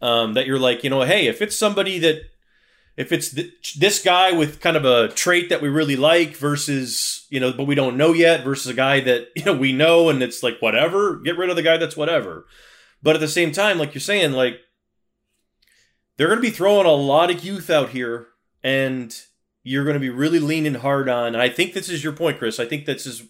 um, 0.00 0.34
that 0.34 0.46
you're 0.46 0.60
like, 0.60 0.84
you 0.84 0.90
know, 0.90 1.02
hey, 1.02 1.26
if 1.26 1.42
it's 1.42 1.56
somebody 1.56 1.98
that, 1.98 2.20
if 2.96 3.12
it's 3.12 3.30
th- 3.30 3.74
this 3.78 4.02
guy 4.02 4.32
with 4.32 4.60
kind 4.60 4.76
of 4.76 4.84
a 4.84 5.08
trait 5.08 5.50
that 5.50 5.60
we 5.60 5.68
really 5.68 5.96
like 5.96 6.36
versus, 6.36 7.26
you 7.28 7.38
know, 7.38 7.52
but 7.52 7.66
we 7.66 7.74
don't 7.74 7.96
know 7.96 8.12
yet 8.12 8.42
versus 8.42 8.70
a 8.70 8.74
guy 8.74 9.00
that, 9.00 9.28
you 9.36 9.44
know, 9.44 9.54
we 9.56 9.72
know 9.72 10.08
and 10.08 10.22
it's 10.22 10.42
like, 10.42 10.60
whatever, 10.60 11.16
get 11.16 11.36
rid 11.36 11.50
of 11.50 11.56
the 11.56 11.62
guy 11.62 11.76
that's 11.76 11.96
whatever. 11.96 12.46
But 13.02 13.14
at 13.14 13.20
the 13.20 13.28
same 13.28 13.52
time, 13.52 13.78
like 13.78 13.94
you're 13.94 14.00
saying, 14.00 14.32
like, 14.32 14.60
they're 16.16 16.28
going 16.28 16.38
to 16.38 16.48
be 16.48 16.50
throwing 16.50 16.86
a 16.86 16.92
lot 16.92 17.30
of 17.30 17.44
youth 17.44 17.68
out 17.68 17.90
here 17.90 18.28
and 18.62 19.14
you're 19.62 19.84
going 19.84 19.94
to 19.94 20.00
be 20.00 20.10
really 20.10 20.38
leaning 20.38 20.74
hard 20.74 21.08
on, 21.08 21.34
and 21.34 21.42
I 21.42 21.48
think 21.48 21.72
this 21.72 21.88
is 21.88 22.02
your 22.02 22.12
point, 22.12 22.38
Chris. 22.38 22.60
I 22.60 22.66
think 22.66 22.86
this 22.86 23.04
is, 23.04 23.24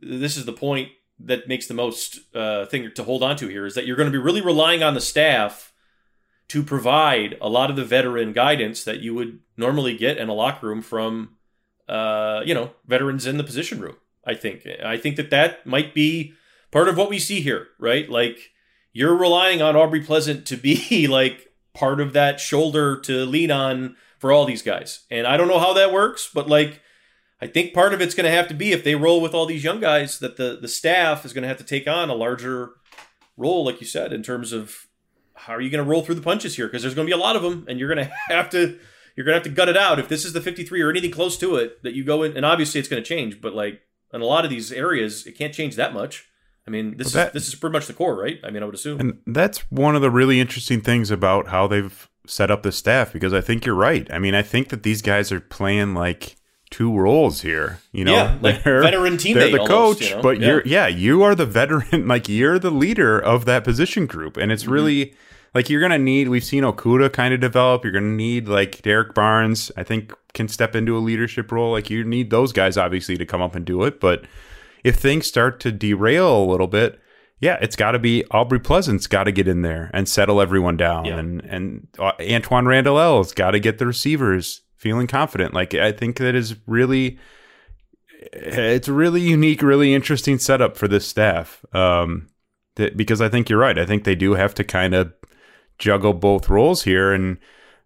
this 0.00 0.36
is 0.36 0.44
the 0.44 0.52
point 0.52 0.90
that 1.18 1.48
makes 1.48 1.66
the 1.66 1.74
most 1.74 2.20
uh, 2.34 2.66
thing 2.66 2.90
to 2.94 3.04
hold 3.04 3.22
on 3.22 3.36
to 3.36 3.48
here 3.48 3.66
is 3.66 3.74
that 3.74 3.86
you're 3.86 3.96
going 3.96 4.10
to 4.10 4.16
be 4.16 4.22
really 4.22 4.40
relying 4.40 4.82
on 4.82 4.94
the 4.94 5.00
staff 5.00 5.72
to 6.48 6.62
provide 6.62 7.36
a 7.40 7.48
lot 7.48 7.70
of 7.70 7.76
the 7.76 7.84
veteran 7.84 8.32
guidance 8.32 8.84
that 8.84 9.00
you 9.00 9.14
would 9.14 9.40
normally 9.56 9.96
get 9.96 10.18
in 10.18 10.28
a 10.28 10.34
locker 10.34 10.66
room 10.66 10.82
from, 10.82 11.36
uh, 11.88 12.42
you 12.44 12.54
know, 12.54 12.70
veterans 12.86 13.26
in 13.26 13.38
the 13.38 13.44
position 13.44 13.80
room. 13.80 13.96
I 14.26 14.34
think. 14.34 14.66
I 14.82 14.96
think 14.96 15.16
that 15.16 15.30
that 15.30 15.66
might 15.66 15.94
be 15.94 16.34
part 16.70 16.88
of 16.88 16.96
what 16.96 17.10
we 17.10 17.18
see 17.18 17.40
here, 17.40 17.68
right? 17.78 18.08
Like 18.08 18.52
you're 18.92 19.16
relying 19.16 19.60
on 19.60 19.76
Aubrey 19.76 20.00
Pleasant 20.00 20.46
to 20.46 20.56
be 20.56 21.06
like 21.10 21.52
part 21.74 22.00
of 22.00 22.12
that 22.12 22.40
shoulder 22.40 22.98
to 23.00 23.24
lean 23.24 23.50
on 23.50 23.96
for 24.18 24.32
all 24.32 24.46
these 24.46 24.62
guys, 24.62 25.04
and 25.10 25.26
I 25.26 25.36
don't 25.36 25.48
know 25.48 25.58
how 25.58 25.72
that 25.74 25.92
works, 25.92 26.30
but 26.32 26.48
like. 26.48 26.80
I 27.40 27.46
think 27.48 27.74
part 27.74 27.92
of 27.92 28.00
it's 28.00 28.14
going 28.14 28.24
to 28.24 28.34
have 28.34 28.48
to 28.48 28.54
be 28.54 28.72
if 28.72 28.84
they 28.84 28.94
roll 28.94 29.20
with 29.20 29.34
all 29.34 29.44
these 29.44 29.64
young 29.64 29.78
guys 29.78 30.18
that 30.20 30.38
the 30.38 30.56
the 30.58 30.68
staff 30.68 31.26
is 31.26 31.34
going 31.34 31.42
to 31.42 31.48
have 31.48 31.58
to 31.58 31.64
take 31.64 31.86
on 31.86 32.08
a 32.08 32.14
larger 32.14 32.70
role, 33.36 33.66
like 33.66 33.80
you 33.80 33.86
said, 33.86 34.14
in 34.14 34.22
terms 34.22 34.52
of 34.52 34.86
how 35.34 35.52
are 35.54 35.60
you 35.60 35.70
going 35.70 35.84
to 35.84 35.88
roll 35.90 36.02
through 36.02 36.14
the 36.14 36.22
punches 36.22 36.56
here? 36.56 36.66
Because 36.66 36.82
there's 36.82 36.94
going 36.94 37.06
to 37.06 37.10
be 37.10 37.18
a 37.18 37.22
lot 37.22 37.36
of 37.36 37.42
them, 37.42 37.64
and 37.68 37.78
you're 37.78 37.92
going 37.92 38.06
to 38.28 38.34
have 38.34 38.50
to 38.50 38.78
you're 39.16 39.24
going 39.24 39.34
to 39.34 39.38
have 39.38 39.44
to 39.44 39.50
gut 39.50 39.68
it 39.68 39.76
out. 39.76 39.98
If 39.98 40.08
this 40.08 40.24
is 40.24 40.32
the 40.32 40.40
53 40.40 40.80
or 40.82 40.90
anything 40.90 41.10
close 41.12 41.38
to 41.38 41.56
it, 41.56 41.82
that 41.84 41.94
you 41.94 42.04
go 42.04 42.22
in, 42.22 42.36
and 42.36 42.44
obviously 42.44 42.80
it's 42.80 42.88
going 42.88 43.02
to 43.02 43.08
change, 43.08 43.40
but 43.40 43.54
like 43.54 43.80
in 44.12 44.20
a 44.20 44.24
lot 44.24 44.44
of 44.44 44.50
these 44.50 44.72
areas, 44.72 45.26
it 45.26 45.32
can't 45.38 45.54
change 45.54 45.76
that 45.76 45.94
much. 45.94 46.26
I 46.66 46.70
mean, 46.70 46.96
this 46.96 47.12
that- 47.12 47.28
is 47.28 47.32
this 47.32 47.48
is 47.48 47.54
pretty 47.54 47.72
much 47.72 47.86
the 47.86 47.92
core, 47.92 48.16
right? 48.16 48.38
I 48.42 48.50
mean, 48.50 48.62
I 48.62 48.66
would 48.66 48.74
assume. 48.74 49.00
And 49.00 49.18
that's 49.26 49.58
one 49.70 49.94
of 49.94 50.02
the 50.02 50.10
really 50.10 50.40
interesting 50.40 50.80
things 50.80 51.10
about 51.10 51.48
how 51.48 51.66
they've 51.66 52.08
set 52.26 52.50
up 52.50 52.62
the 52.62 52.72
staff 52.72 53.12
because 53.12 53.34
I 53.34 53.40
think 53.42 53.66
you're 53.66 53.74
right. 53.74 54.10
I 54.10 54.18
mean, 54.18 54.34
I 54.34 54.42
think 54.42 54.70
that 54.70 54.82
these 54.82 55.02
guys 55.02 55.30
are 55.30 55.40
playing 55.40 55.94
like 55.94 56.36
two 56.76 56.92
roles 56.96 57.40
here. 57.42 57.78
You 57.92 58.04
know, 58.04 58.12
Yeah, 58.14 58.38
like 58.42 58.62
They're- 58.64 58.82
veteran 58.82 59.16
teammate 59.16 59.34
They're 59.34 59.50
the 59.50 59.60
almost, 59.60 60.00
coach, 60.00 60.10
you 60.10 60.16
know? 60.16 60.22
but 60.22 60.40
Yeah. 60.40 60.46
you're 60.48 60.62
yeah, 60.66 60.86
you 60.88 61.22
are 61.22 61.34
the 61.34 61.46
veteran. 61.46 62.06
Like 62.14 62.28
you're 62.28 62.58
the 62.58 62.70
leader 62.70 63.18
of 63.18 63.44
that 63.44 63.64
position 63.64 64.06
group, 64.06 64.36
and 64.36 64.44
Mm-hmm. 64.44 64.50
it's 64.52 64.66
really 64.66 65.14
like 65.54 65.70
you're 65.70 65.80
gonna 65.80 65.98
need. 65.98 66.28
We've 66.28 66.42
seen 66.44 66.64
Okudah 66.64 67.12
kind 67.12 67.32
of 67.32 67.40
develop. 67.40 67.84
You're 67.84 67.92
gonna 67.92 68.06
need 68.26 68.48
like 68.48 68.82
Derek 68.82 69.14
Barnes. 69.14 69.70
I 69.76 69.82
think 69.84 70.12
can 70.32 70.48
step 70.48 70.74
into 70.74 70.96
a 70.96 70.98
leadership 70.98 71.52
role. 71.52 71.70
Like 71.72 71.90
you 71.90 72.02
need 72.04 72.30
those 72.30 72.52
guys 72.52 72.76
obviously 72.76 73.16
to 73.16 73.24
come 73.24 73.40
up 73.40 73.54
and 73.54 73.64
do 73.64 73.84
it, 73.84 74.00
but 74.00 74.24
if 74.82 74.96
things 74.96 75.26
start 75.26 75.60
to 75.60 75.70
derail 75.72 76.36
a 76.44 76.50
little 76.50 76.66
bit, 76.66 76.98
yeah, 77.40 77.56
it's 77.62 77.76
got 77.76 77.92
to 77.92 77.98
be 78.00 78.24
Aubrey 78.32 78.58
Pleasant's 78.58 79.06
got 79.06 79.24
to 79.24 79.32
get 79.32 79.46
in 79.48 79.62
there 79.62 79.90
and 79.94 80.08
settle 80.08 80.40
everyone 80.40 80.76
down, 80.76 81.04
Yeah. 81.04 81.18
and 81.18 81.40
and 81.44 81.86
uh, 82.00 82.12
Antwaan 82.18 82.66
Randle 82.66 82.98
El's 82.98 83.32
got 83.32 83.52
to 83.52 83.60
get 83.60 83.78
the 83.78 83.86
receivers 83.86 84.60
feeling 84.84 85.06
confident. 85.06 85.54
Like 85.54 85.72
I 85.74 85.90
think 85.92 86.18
that 86.18 86.34
is 86.34 86.56
really, 86.66 87.18
it's 88.34 88.86
a 88.86 88.92
really 88.92 89.22
unique, 89.22 89.62
really 89.62 89.94
interesting 89.94 90.38
setup 90.38 90.76
for 90.76 90.86
this 90.86 91.06
staff. 91.08 91.64
Um, 91.74 92.28
that, 92.76 92.96
because 92.98 93.22
I 93.22 93.30
think 93.30 93.48
you're 93.48 93.58
right. 93.58 93.78
I 93.78 93.86
think 93.86 94.04
they 94.04 94.14
do 94.14 94.34
have 94.34 94.52
to 94.54 94.64
kind 94.64 94.94
of 94.94 95.12
juggle 95.78 96.12
both 96.12 96.48
roles 96.50 96.82
here, 96.82 97.12
and 97.14 97.38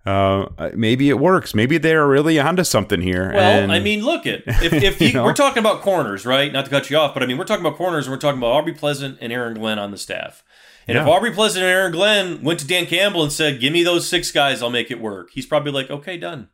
uh, 0.07 0.47
maybe 0.75 1.09
it 1.09 1.19
works. 1.21 1.55
Maybe 1.55 1.79
they're 1.79 2.07
really 2.09 2.41
onto 2.41 2.65
something 2.65 3.01
here. 3.01 3.31
Well, 3.33 3.63
and- 3.63 3.73
I 3.73 3.79
mean, 3.79 4.03
look 4.05 4.27
at 4.27 4.43
if, 4.47 4.73
if 5.01 5.15
know? 5.15 5.25
we're 5.25 5.35
talking 5.35 5.61
about 5.61 5.83
corners, 5.83 6.27
right? 6.27 6.53
Not 6.53 6.65
to 6.65 6.71
cut 6.71 6.91
you 6.91 6.97
off, 6.97 7.15
but 7.15 7.23
I 7.23 7.27
mean, 7.27 7.39
we're 7.39 7.45
talking 7.45 7.65
about 7.65 7.77
corners, 7.79 8.07
and 8.07 8.13
we're 8.13 8.19
talking 8.21 8.39
about 8.39 8.53
Aubrey 8.53 8.73
Pleasant 8.75 9.19
and 9.21 9.33
Aaron 9.33 9.55
Glenn 9.55 9.79
on 9.79 9.93
the 9.93 9.99
staff. 9.99 10.43
And 10.89 10.97
if 10.97 11.05
Yeah. 11.07 11.13
Aubrey 11.13 11.33
Pleasant 11.33 11.63
and 11.65 11.71
Aaron 11.71 11.93
Glenn 11.93 12.43
went 12.43 12.61
to 12.61 12.67
Dan 12.67 12.87
Campbell 12.87 13.23
and 13.23 13.31
said, 13.31 13.61
"Give 13.61 13.75
me 13.75 13.83
those 13.83 14.09
six 14.09 14.31
guys, 14.33 14.63
I'll 14.63 14.71
make 14.71 14.91
it 14.91 14.99
work," 14.99 15.29
he's 15.35 15.45
probably 15.45 15.71
like, 15.71 15.91
"Okay, 15.91 16.17
done." 16.17 16.49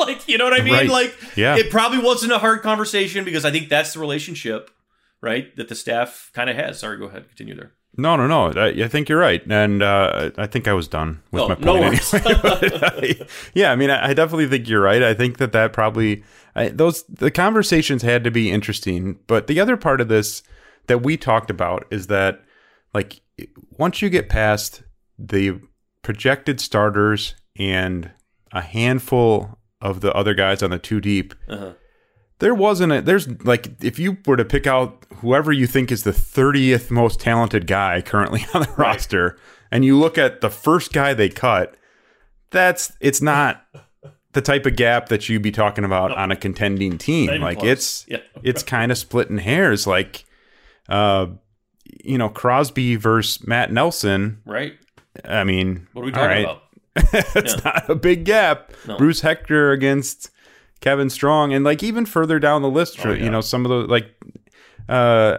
like, 0.06 0.26
you 0.28 0.38
know 0.38 0.44
what 0.44 0.58
I 0.60 0.62
mean? 0.64 0.74
Right. 0.74 0.88
Like, 0.88 1.14
Yeah. 1.36 1.56
it 1.56 1.70
probably 1.70 1.98
wasn't 1.98 2.32
a 2.32 2.38
hard 2.38 2.62
conversation 2.62 3.24
because 3.24 3.44
I 3.44 3.50
think 3.50 3.68
that's 3.68 3.92
the 3.94 4.00
relationship, 4.00 4.70
right, 5.20 5.54
that 5.56 5.68
the 5.68 5.74
staff 5.74 6.30
kind 6.34 6.50
of 6.50 6.56
has. 6.56 6.78
Sorry, 6.80 6.96
go 6.98 7.04
ahead, 7.06 7.28
continue 7.28 7.54
there. 7.54 7.72
No, 7.96 8.14
no, 8.16 8.26
no. 8.28 8.52
I, 8.60 8.68
I 8.84 8.88
think 8.88 9.08
you're 9.08 9.18
right, 9.18 9.42
and 9.50 9.82
uh, 9.82 10.30
I 10.38 10.46
think 10.46 10.68
I 10.68 10.72
was 10.72 10.86
done 10.86 11.22
with 11.32 11.42
Oh, 11.42 11.48
my 11.48 11.54
point 11.56 11.80
worries. 11.80 12.14
anyway. 12.14 12.40
I- 12.44 13.26
yeah, 13.52 13.72
I 13.72 13.76
mean, 13.76 13.90
I, 13.90 14.10
I 14.10 14.14
definitely 14.14 14.46
think 14.46 14.68
you're 14.68 14.80
right. 14.80 15.02
I 15.02 15.12
think 15.12 15.38
that 15.38 15.50
that 15.52 15.72
probably 15.72 16.22
I, 16.54 16.68
those 16.68 17.02
the 17.04 17.30
conversations 17.32 18.02
had 18.02 18.22
to 18.24 18.30
be 18.30 18.50
interesting. 18.50 19.18
But 19.26 19.48
the 19.48 19.58
other 19.60 19.76
part 19.76 20.00
of 20.00 20.06
this 20.08 20.42
that 20.86 21.02
we 21.02 21.16
talked 21.16 21.50
about 21.50 21.84
is 21.90 22.06
that 22.06 22.42
like 22.94 23.20
once 23.76 24.00
you 24.02 24.08
get 24.08 24.28
past 24.28 24.82
the 25.18 25.60
projected 26.02 26.60
starters 26.60 27.34
and 27.56 28.10
a 28.52 28.60
handful 28.60 29.58
of 29.80 30.00
the 30.00 30.12
other 30.14 30.34
guys 30.34 30.62
on 30.62 30.70
the 30.70 30.78
two 30.78 31.00
deep, 31.00 31.34
Uh-huh. 31.48 31.72
there 32.38 32.54
wasn't 32.54 32.92
a 32.92 33.00
there's 33.02 33.28
like 33.44 33.82
if 33.82 33.98
you 33.98 34.18
were 34.26 34.36
to 34.36 34.44
pick 34.44 34.66
out 34.66 35.04
whoever 35.16 35.52
you 35.52 35.66
think 35.66 35.90
is 35.92 36.02
the 36.04 36.10
30th 36.12 36.90
most 36.90 37.20
talented 37.20 37.66
guy 37.66 38.00
currently 38.02 38.44
on 38.54 38.62
the 38.62 38.72
roster 38.76 39.36
and 39.70 39.84
you 39.84 39.98
look 39.98 40.16
at 40.18 40.40
the 40.40 40.50
first 40.50 40.92
guy 40.92 41.12
they 41.14 41.28
cut 41.28 41.76
that's 42.50 42.92
it's 43.00 43.20
not 43.22 43.64
the 44.32 44.40
type 44.40 44.64
of 44.66 44.76
gap 44.76 45.08
that 45.08 45.28
you'd 45.28 45.42
be 45.42 45.50
talking 45.52 45.84
about 45.84 46.12
on 46.12 46.30
a 46.30 46.36
contending 46.36 46.96
team 46.98 47.40
like 47.40 47.58
close. 47.58 47.70
it's 47.70 48.06
Yeah. 48.08 48.18
it's 48.42 48.62
kind 48.62 48.90
of 48.92 48.98
splitting 48.98 49.38
hairs 49.38 49.86
like 49.86 50.24
uh 50.88 51.26
you 52.04 52.16
know 52.18 52.28
Crosby 52.28 52.96
versus 52.96 53.46
Matt 53.46 53.72
Nelson 53.72 54.40
Right? 54.46 54.74
I 55.24 55.44
mean 55.44 55.88
What 55.92 56.02
are 56.02 56.04
we 56.06 56.12
talking 56.12 56.26
right, 56.28 56.44
about? 56.44 56.62
it's 57.12 57.62
not 57.64 57.88
a 57.88 57.94
big 57.94 58.24
gap. 58.24 58.72
No. 58.86 58.96
Bruce 58.98 59.20
Hector 59.20 59.70
against 59.72 60.30
Kevin 60.80 61.10
Strong, 61.10 61.52
and 61.52 61.64
like 61.64 61.82
even 61.82 62.06
further 62.06 62.38
down 62.38 62.62
the 62.62 62.70
list, 62.70 63.04
Oh, 63.04 63.12
you 63.12 63.24
yeah. 63.24 63.30
know, 63.30 63.40
some 63.40 63.64
of 63.64 63.68
those 63.68 63.88
like, 63.88 64.08
uh, 64.88 65.38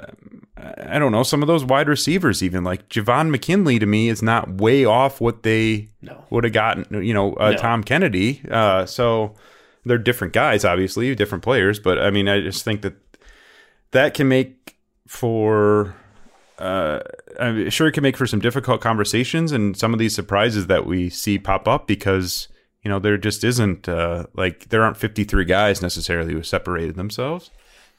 I 0.58 1.00
don't 1.00 1.12
know, 1.12 1.24
some 1.24 1.41
of 1.41 1.48
those 1.48 1.65
wide 1.65 1.89
receivers, 1.89 2.43
even 2.43 2.63
like 2.63 2.88
Javon 2.89 3.29
McKinley, 3.31 3.79
to 3.79 3.86
me 3.86 4.10
is 4.10 4.22
not 4.22 4.62
way 4.62 4.86
off 4.86 5.20
what 5.20 5.43
they 5.43 5.89
No. 6.01 6.24
would 6.29 6.43
have 6.43 6.53
gotten. 6.53 7.03
You 7.03 7.13
know, 7.13 7.34
uh, 7.34 7.51
No. 7.51 7.58
Tom 7.58 7.84
Kennedy. 7.84 8.41
Uh, 8.50 8.86
so 8.86 9.34
they're 9.84 9.98
different 9.98 10.34
guys, 10.34 10.63
obviously, 10.63 11.13
different 11.15 11.43
players, 11.43 11.79
but 11.79 11.98
I 12.00 12.12
mean, 12.12 12.29
I 12.29 12.39
just 12.41 12.63
think 12.63 12.81
that 12.84 12.93
that 13.91 14.13
can 14.13 14.27
make 14.27 14.75
for 15.08 15.96
uh, 16.62 17.00
I'm 17.39 17.70
sure 17.72 17.88
it 17.88 17.94
can 17.94 18.03
make 18.03 18.15
for 18.15 18.27
some 18.27 18.39
difficult 18.39 18.82
conversations 18.82 19.51
and 19.51 19.75
some 19.75 19.94
of 19.94 20.00
these 20.00 20.13
surprises 20.13 20.68
that 20.68 20.86
we 20.86 21.10
see 21.10 21.39
pop 21.39 21.68
up 21.68 21.88
because 21.88 22.48
you 22.84 22.89
know 22.89 23.00
there 23.00 23.18
just 23.18 23.44
isn't 23.44 23.89
uh, 23.89 24.27
like 24.36 24.70
there 24.70 24.84
aren't 24.84 24.98
53 24.98 25.44
guys 25.46 25.82
necessarily 25.82 26.34
who 26.34 26.44
separated 26.44 26.96
themselves. 26.96 27.50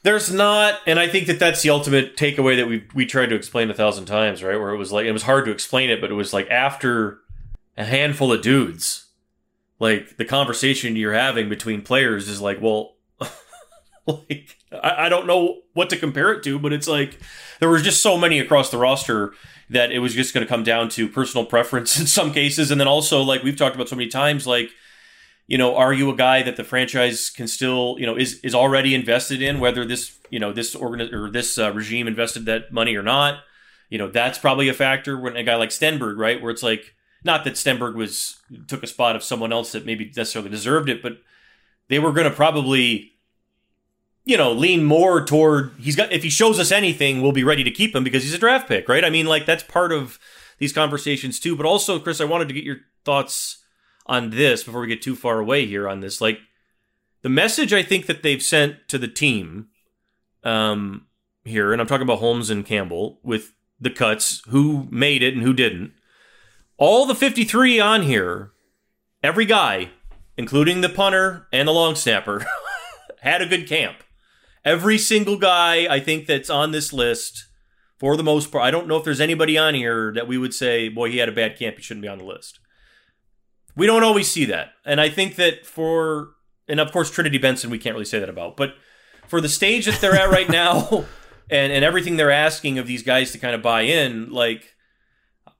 There's 0.04 0.33
not, 0.33 0.81
and 0.87 0.99
I 0.99 1.07
think 1.07 1.28
that 1.28 1.38
that's 1.38 1.62
the 1.62 1.71
ultimate 1.71 2.16
takeaway 2.16 2.57
that 2.57 2.69
we 2.69 2.85
we 2.95 3.04
tried 3.04 3.31
to 3.31 3.35
explain 3.35 3.71
a 3.71 3.75
thousand 3.75 4.07
times, 4.07 4.42
right? 4.42 4.59
Where 4.59 4.71
it 4.71 4.78
was 4.78 4.92
like 4.92 5.07
it 5.07 5.12
was 5.12 5.25
hard 5.25 5.45
to 5.47 5.50
explain 5.50 5.90
it, 5.90 6.00
but 6.00 6.11
it 6.11 6.14
was 6.14 6.33
like 6.33 6.49
after 6.49 7.19
a 7.76 7.85
handful 7.85 8.33
of 8.33 8.42
dudes, 8.42 9.07
like 9.81 10.16
the 10.19 10.25
conversation 10.25 10.95
you're 10.95 11.14
having 11.14 11.49
between 11.49 11.83
players 11.83 12.28
is 12.28 12.40
like, 12.40 12.61
well, 12.61 12.95
like 14.07 14.57
I, 14.71 15.07
I 15.07 15.09
don't 15.09 15.26
know 15.26 15.62
what 15.73 15.90
to 15.90 15.97
compare 15.97 16.33
it 16.33 16.45
to, 16.45 16.59
but 16.59 16.73
it's 16.73 16.88
like 16.88 17.19
there 17.62 17.71
was 17.71 17.83
just 17.83 18.02
so 18.02 18.19
many 18.19 18.40
across 18.40 18.71
the 18.71 18.76
roster 18.76 19.33
that 19.71 19.92
it 19.92 20.00
was 20.00 20.14
just 20.14 20.35
going 20.35 20.45
to 20.45 20.49
come 20.49 20.64
down 20.64 20.88
to 20.90 21.09
personal 21.09 21.47
preference 21.47 21.97
in 22.00 22.07
some 22.07 22.33
cases, 22.33 22.71
and 22.71 22.81
then 22.81 22.88
also 22.88 23.23
like 23.23 23.42
we've 23.42 23.57
talked 23.57 23.76
about 23.76 23.88
so 23.88 23.97
many 23.97 24.09
times, 24.09 24.47
like 24.47 24.71
you 25.47 25.59
know, 25.59 25.76
are 25.76 25.92
you 25.92 26.11
a 26.11 26.16
guy 26.16 26.42
that 26.42 26.57
the 26.57 26.64
franchise 26.64 27.28
can 27.31 27.47
still, 27.47 27.97
you 27.99 28.07
know, 28.07 28.16
is 28.16 28.40
is 28.40 28.54
already 28.54 28.95
invested 28.95 29.42
in, 29.42 29.61
whether 29.61 29.85
this, 29.85 30.19
you 30.31 30.40
know, 30.40 30.52
this 30.52 30.75
organ 30.75 31.14
or 31.14 31.31
this 31.31 31.59
uh, 31.59 31.73
regime 31.73 32.09
invested 32.09 32.47
that 32.47 32.73
money 32.73 32.97
or 32.97 33.02
not? 33.02 33.40
You 33.90 33.99
know, 33.99 34.09
that's 34.09 34.38
probably 34.38 34.69
a 34.69 34.75
factor 34.75 35.19
when 35.19 35.37
a 35.37 35.45
guy 35.45 35.57
like 35.57 35.71
Stenberg, 35.71 36.16
right, 36.16 36.40
where 36.40 36.50
it's 36.50 36.62
like 36.62 36.95
not 37.23 37.45
that 37.45 37.54
Stenberg 37.54 37.95
was 37.95 38.40
took 38.66 38.83
a 38.83 38.87
spot 38.87 39.14
of 39.14 39.23
someone 39.23 39.52
else 39.52 39.73
that 39.73 39.87
maybe 39.87 40.07
necessarily 40.16 40.50
deserved 40.50 40.88
it, 40.88 41.02
but 41.02 41.19
they 41.88 41.99
were 41.99 42.12
going 42.12 42.28
to 42.28 42.35
probably, 42.35 43.12
you 44.25 44.37
know, 44.37 44.52
lean 44.52 44.85
more 44.85 45.25
toward 45.25 45.73
he's 45.79 45.97
got 45.97 46.12
if 46.12 46.23
he 46.23 46.31
shows 46.31 46.61
us 46.61 46.71
anything, 46.71 47.21
we'll 47.21 47.33
be 47.33 47.45
ready 47.45 47.64
to 47.64 47.71
keep 47.71 47.95
him 47.95 48.05
because 48.05 48.23
he's 48.23 48.35
a 48.35 48.38
draft 48.38 48.69
pick, 48.69 48.88
right? 48.88 49.05
I 49.05 49.11
mean, 49.11 49.26
like 49.26 49.47
that's 49.47 49.62
part 49.62 49.93
of 49.93 50.19
these 50.59 50.73
conversations 50.73 51.41
too. 51.41 51.57
But 51.57 51.67
also, 51.67 51.99
Chris, 51.99 52.21
I 52.21 52.25
wanted 52.25 52.49
to 52.49 52.55
get 52.55 52.64
your 52.64 52.79
thoughts 53.05 53.64
on 54.07 54.31
this 54.31 54.64
before 54.64 54.81
we 54.81 54.87
get 54.87 55.02
too 55.02 55.17
far 55.17 55.38
away 55.38 55.67
here 55.67 55.88
on 55.88 56.00
this. 56.00 56.21
Like 56.21 56.38
the 57.23 57.29
message 57.29 57.73
I 57.73 57.83
think 57.83 58.07
that 58.07 58.23
they've 58.23 58.43
sent 58.43 58.88
to 58.88 58.99
the 58.99 59.09
team 59.09 59.69
um, 60.45 61.07
here, 61.45 61.73
and 61.73 61.81
I'm 61.81 61.87
talking 61.87 62.02
about 62.02 62.19
Holmes 62.19 62.50
and 62.50 62.67
Campbell 62.67 63.19
with 63.23 63.52
the 63.81 63.91
cuts, 63.91 64.42
who 64.49 64.87
made 64.90 65.23
it 65.23 65.35
and 65.35 65.42
who 65.42 65.53
didn't. 65.53 65.92
All 66.79 67.07
the 67.07 67.14
53 67.14 67.81
on 67.81 68.03
here, 68.03 68.53
every 69.23 69.44
guy, 69.44 69.90
including 70.37 70.81
the 70.81 70.88
punter 70.88 71.49
and 71.53 71.66
the 71.66 71.73
long 71.73 71.96
snapper, 71.96 72.46
had 73.20 73.42
a 73.42 73.46
good 73.46 73.68
camp. 73.68 73.96
Every 74.64 74.98
single 74.98 75.37
guy 75.37 75.92
I 75.92 76.01
think 76.01 76.27
that's 76.27 76.51
on 76.51 76.70
this 76.70 76.92
list, 76.92 77.46
for 77.98 78.16
the 78.16 78.22
most 78.22 78.53
part, 78.53 78.64
I 78.64 78.70
don't 78.70 78.87
know 78.87 78.96
if 78.96 79.05
there's 79.05 79.20
anybody 79.20 79.59
on 79.59 79.75
here 79.75 80.12
that 80.14 80.29
we 80.29 80.38
would 80.38 80.55
say, 80.55 80.88
boy, 80.88 81.11
he 81.11 81.18
had 81.18 81.29
a 81.29 81.33
bad 81.33 81.59
camp, 81.59 81.77
he 81.77 81.83
shouldn't 81.83 82.03
be 82.03 82.09
on 82.09 82.18
the 82.18 82.25
list 82.25 82.59
we 83.77 83.87
don't 83.87 84.05
always 84.05 84.31
see 84.31 84.44
that. 84.46 84.72
And 84.85 85.01
I 85.01 85.09
think 85.09 85.37
that 85.37 85.66
for, 85.66 86.31
and 86.68 86.81
of 86.81 86.92
course, 86.92 87.11
Trinity 87.11 87.38
Benson, 87.38 87.70
we 87.70 87.79
can't 87.79 87.94
really 87.94 88.05
say 88.05 88.18
that 88.18 88.29
about, 88.29 88.57
but 88.57 88.75
for 89.29 89.40
the 89.40 89.48
stage 89.48 89.87
that 89.87 90.01
they're 90.01 90.16
at 90.16 90.31
right 90.31 90.48
now 90.48 91.07
and, 91.51 91.72
and 91.72 91.85
everything 91.85 92.16
they're 92.16 92.31
asking 92.31 92.79
of 92.79 92.87
these 92.87 93.03
guys 93.03 93.33
to 93.33 93.38
kind 93.38 93.55
of 93.55 93.62
buy 93.62 93.83
in, 93.83 94.31
like, 94.31 94.75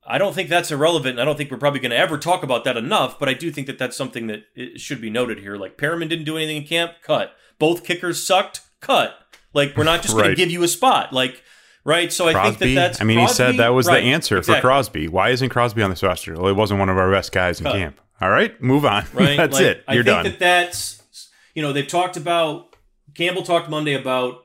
I 0.05 0.19
don't 0.19 0.35
think 0.35 0.49
that's 0.49 0.73
irrelevant. 0.73 1.21
I 1.21 1.25
don't 1.25 1.37
think 1.37 1.51
we're 1.51 1.59
probably 1.59 1.81
going 1.81 1.93
to 1.93 1.97
ever 1.97 2.19
talk 2.19 2.43
about 2.43 2.65
that 2.65 2.77
enough, 2.77 3.19
but 3.21 3.29
I 3.29 3.35
do 3.35 3.53
think 3.53 3.69
that 3.69 3.79
that's 3.79 3.97
something 3.97 4.27
that 4.27 4.43
should 4.77 5.01
be 5.01 5.11
noted 5.11 5.39
here. 5.39 5.57
Like, 5.57 5.79
Perriman 5.79 6.09
didn't 6.09 6.25
do 6.25 6.37
anything 6.37 6.57
in 6.57 6.65
camp, 6.65 6.95
cut. 7.03 7.35
Both 7.61 7.85
kickers 7.85 8.27
sucked, 8.27 8.63
cut. 8.83 9.19
Like, 9.55 9.77
we're 9.77 9.85
not 9.85 10.03
just 10.03 10.15
going 10.15 10.31
to 10.31 10.35
give 10.35 10.51
you 10.51 10.63
a 10.63 10.69
spot. 10.69 11.13
Like, 11.13 11.43
right? 11.85 12.13
So 12.13 12.29
I 12.29 12.51
think 12.51 12.59
that 12.59 12.75
that's. 12.75 13.01
I 13.01 13.05
mean, 13.05 13.19
he 13.19 13.29
said 13.29 13.57
that 13.57 13.69
was 13.69 13.87
right, 13.87 14.01
the 14.01 14.13
answer 14.13 14.39
exactly. 14.39 14.61
for 14.61 14.67
Crosby. 14.67 15.09
Why 15.09 15.31
isn't 15.31 15.49
Crosby 15.49 15.83
on 15.83 15.91
this 15.91 16.03
roster? 16.03 16.35
Well, 16.35 16.47
he 16.47 16.53
wasn't 16.53 16.81
one 16.81 16.89
of 16.89 16.99
our 16.99 17.11
best 17.11 17.33
guys 17.33 17.61
in 17.61 17.65
Cut. 17.65 17.77
camp. 17.77 18.01
All 18.21 18.31
right, 18.31 18.61
move 18.63 18.85
on. 18.85 19.05
right? 19.15 19.37
That's 19.37 19.55
Like, 19.55 19.65
it. 19.65 19.85
You're 19.91 20.03
done. 20.03 20.21
I 20.21 20.23
think 20.23 20.39
done. 20.39 20.49
that 20.49 20.69
that's 20.71 21.31
you 21.55 21.63
know 21.63 21.73
they've 21.73 21.87
talked 21.87 22.17
about 22.17 22.77
Campbell 23.15 23.43
talked 23.43 23.69
Monday 23.69 23.95
about 23.95 24.45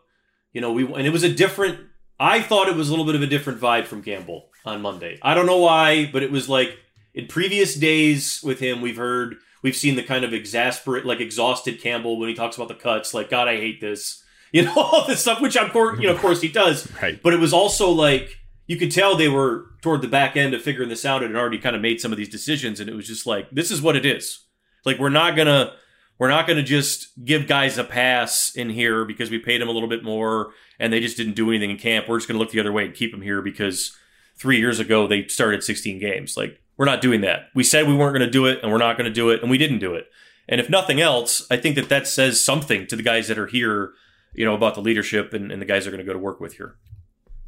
you 0.51 0.61
know 0.61 0.71
we 0.71 0.83
and 0.85 1.05
it 1.05 1.11
was 1.11 1.23
a 1.23 1.33
different. 1.33 1.79
I 2.19 2.41
thought 2.41 2.67
it 2.67 2.75
was 2.75 2.89
a 2.89 2.91
little 2.91 3.05
bit 3.05 3.13
of 3.13 3.21
a 3.21 3.27
different 3.27 3.61
vibe 3.61 3.85
from 3.85 4.01
Campbell 4.01 4.49
on 4.65 4.81
Monday. 4.81 5.19
I 5.21 5.35
don't 5.35 5.45
know 5.45 5.59
why, 5.59 6.09
but 6.11 6.23
it 6.23 6.31
was 6.31 6.49
like 6.49 6.75
in 7.13 7.27
previous 7.27 7.75
days 7.75 8.41
with 8.43 8.59
him, 8.59 8.81
we've 8.81 8.97
heard 8.97 9.35
we've 9.61 9.75
seen 9.75 9.95
the 9.95 10.03
kind 10.03 10.25
of 10.25 10.33
exasperate, 10.33 11.05
like 11.05 11.19
exhausted 11.19 11.81
Campbell 11.81 12.19
when 12.19 12.29
he 12.29 12.35
talks 12.35 12.55
about 12.55 12.67
the 12.67 12.73
cuts. 12.73 13.13
Like 13.13 13.29
God, 13.29 13.47
I 13.47 13.57
hate 13.57 13.79
this. 13.79 14.23
You 14.51 14.63
know 14.63 14.73
all 14.77 15.05
this 15.07 15.21
stuff, 15.21 15.41
which 15.41 15.57
of 15.57 15.71
course 15.71 15.99
you 15.99 16.07
know 16.07 16.13
of 16.13 16.19
course 16.19 16.41
he 16.41 16.49
does. 16.49 16.91
right. 17.01 17.21
But 17.21 17.33
it 17.33 17.39
was 17.39 17.53
also 17.53 17.89
like 17.89 18.37
you 18.65 18.77
could 18.77 18.91
tell 18.91 19.15
they 19.15 19.29
were 19.29 19.65
toward 19.81 20.01
the 20.01 20.07
back 20.07 20.35
end 20.35 20.53
of 20.53 20.61
figuring 20.61 20.89
this 20.89 21.05
out 21.05 21.23
and 21.23 21.33
had 21.33 21.39
already 21.39 21.57
kind 21.57 21.75
of 21.75 21.81
made 21.81 22.01
some 22.01 22.11
of 22.11 22.17
these 22.17 22.29
decisions, 22.29 22.79
and 22.79 22.89
it 22.89 22.95
was 22.95 23.07
just 23.07 23.25
like 23.25 23.49
this 23.51 23.71
is 23.71 23.81
what 23.81 23.95
it 23.95 24.05
is. 24.05 24.45
Like 24.85 24.99
we're 24.99 25.09
not 25.09 25.35
gonna 25.35 25.73
we're 26.19 26.29
not 26.29 26.47
gonna 26.47 26.63
just 26.63 27.09
give 27.23 27.47
guys 27.47 27.77
a 27.77 27.83
pass 27.83 28.55
in 28.55 28.69
here 28.69 29.05
because 29.05 29.29
we 29.29 29.39
paid 29.39 29.61
them 29.61 29.69
a 29.69 29.71
little 29.71 29.89
bit 29.89 30.03
more 30.03 30.51
and 30.79 30.91
they 30.91 30.99
just 30.99 31.17
didn't 31.17 31.35
do 31.35 31.49
anything 31.49 31.71
in 31.71 31.77
camp. 31.77 32.07
We're 32.07 32.17
just 32.17 32.27
gonna 32.27 32.39
look 32.39 32.51
the 32.51 32.59
other 32.59 32.71
way 32.71 32.85
and 32.85 32.93
keep 32.93 33.11
them 33.11 33.21
here 33.21 33.41
because 33.41 33.95
three 34.37 34.57
years 34.57 34.79
ago 34.79 35.07
they 35.07 35.27
started 35.27 35.63
16 35.63 35.99
games. 35.99 36.37
Like 36.37 36.59
we're 36.77 36.85
not 36.85 37.01
doing 37.01 37.21
that. 37.21 37.49
We 37.55 37.63
said 37.63 37.87
we 37.87 37.95
weren't 37.95 38.13
gonna 38.13 38.29
do 38.29 38.45
it, 38.45 38.59
and 38.61 38.71
we're 38.71 38.77
not 38.77 38.97
gonna 38.97 39.09
do 39.09 39.29
it, 39.29 39.41
and 39.41 39.49
we 39.49 39.57
didn't 39.57 39.79
do 39.79 39.95
it. 39.95 40.07
And 40.47 40.61
if 40.61 40.69
nothing 40.69 41.01
else, 41.01 41.45
I 41.51 41.57
think 41.57 41.75
that 41.75 41.89
that 41.89 42.07
says 42.07 42.43
something 42.43 42.87
to 42.87 42.95
the 42.95 43.03
guys 43.03 43.27
that 43.27 43.37
are 43.37 43.47
here, 43.47 43.93
you 44.37 44.45
know, 44.45 44.55
about 44.55 44.75
the 44.75 44.81
leadership 44.81 45.33
and, 45.33 45.51
and 45.51 45.61
the 45.61 45.65
guys 45.65 45.83
they're 45.83 45.91
going 45.91 46.05
to 46.05 46.07
go 46.07 46.13
to 46.13 46.19
work 46.19 46.39
with 46.39 46.53
here. 46.53 46.75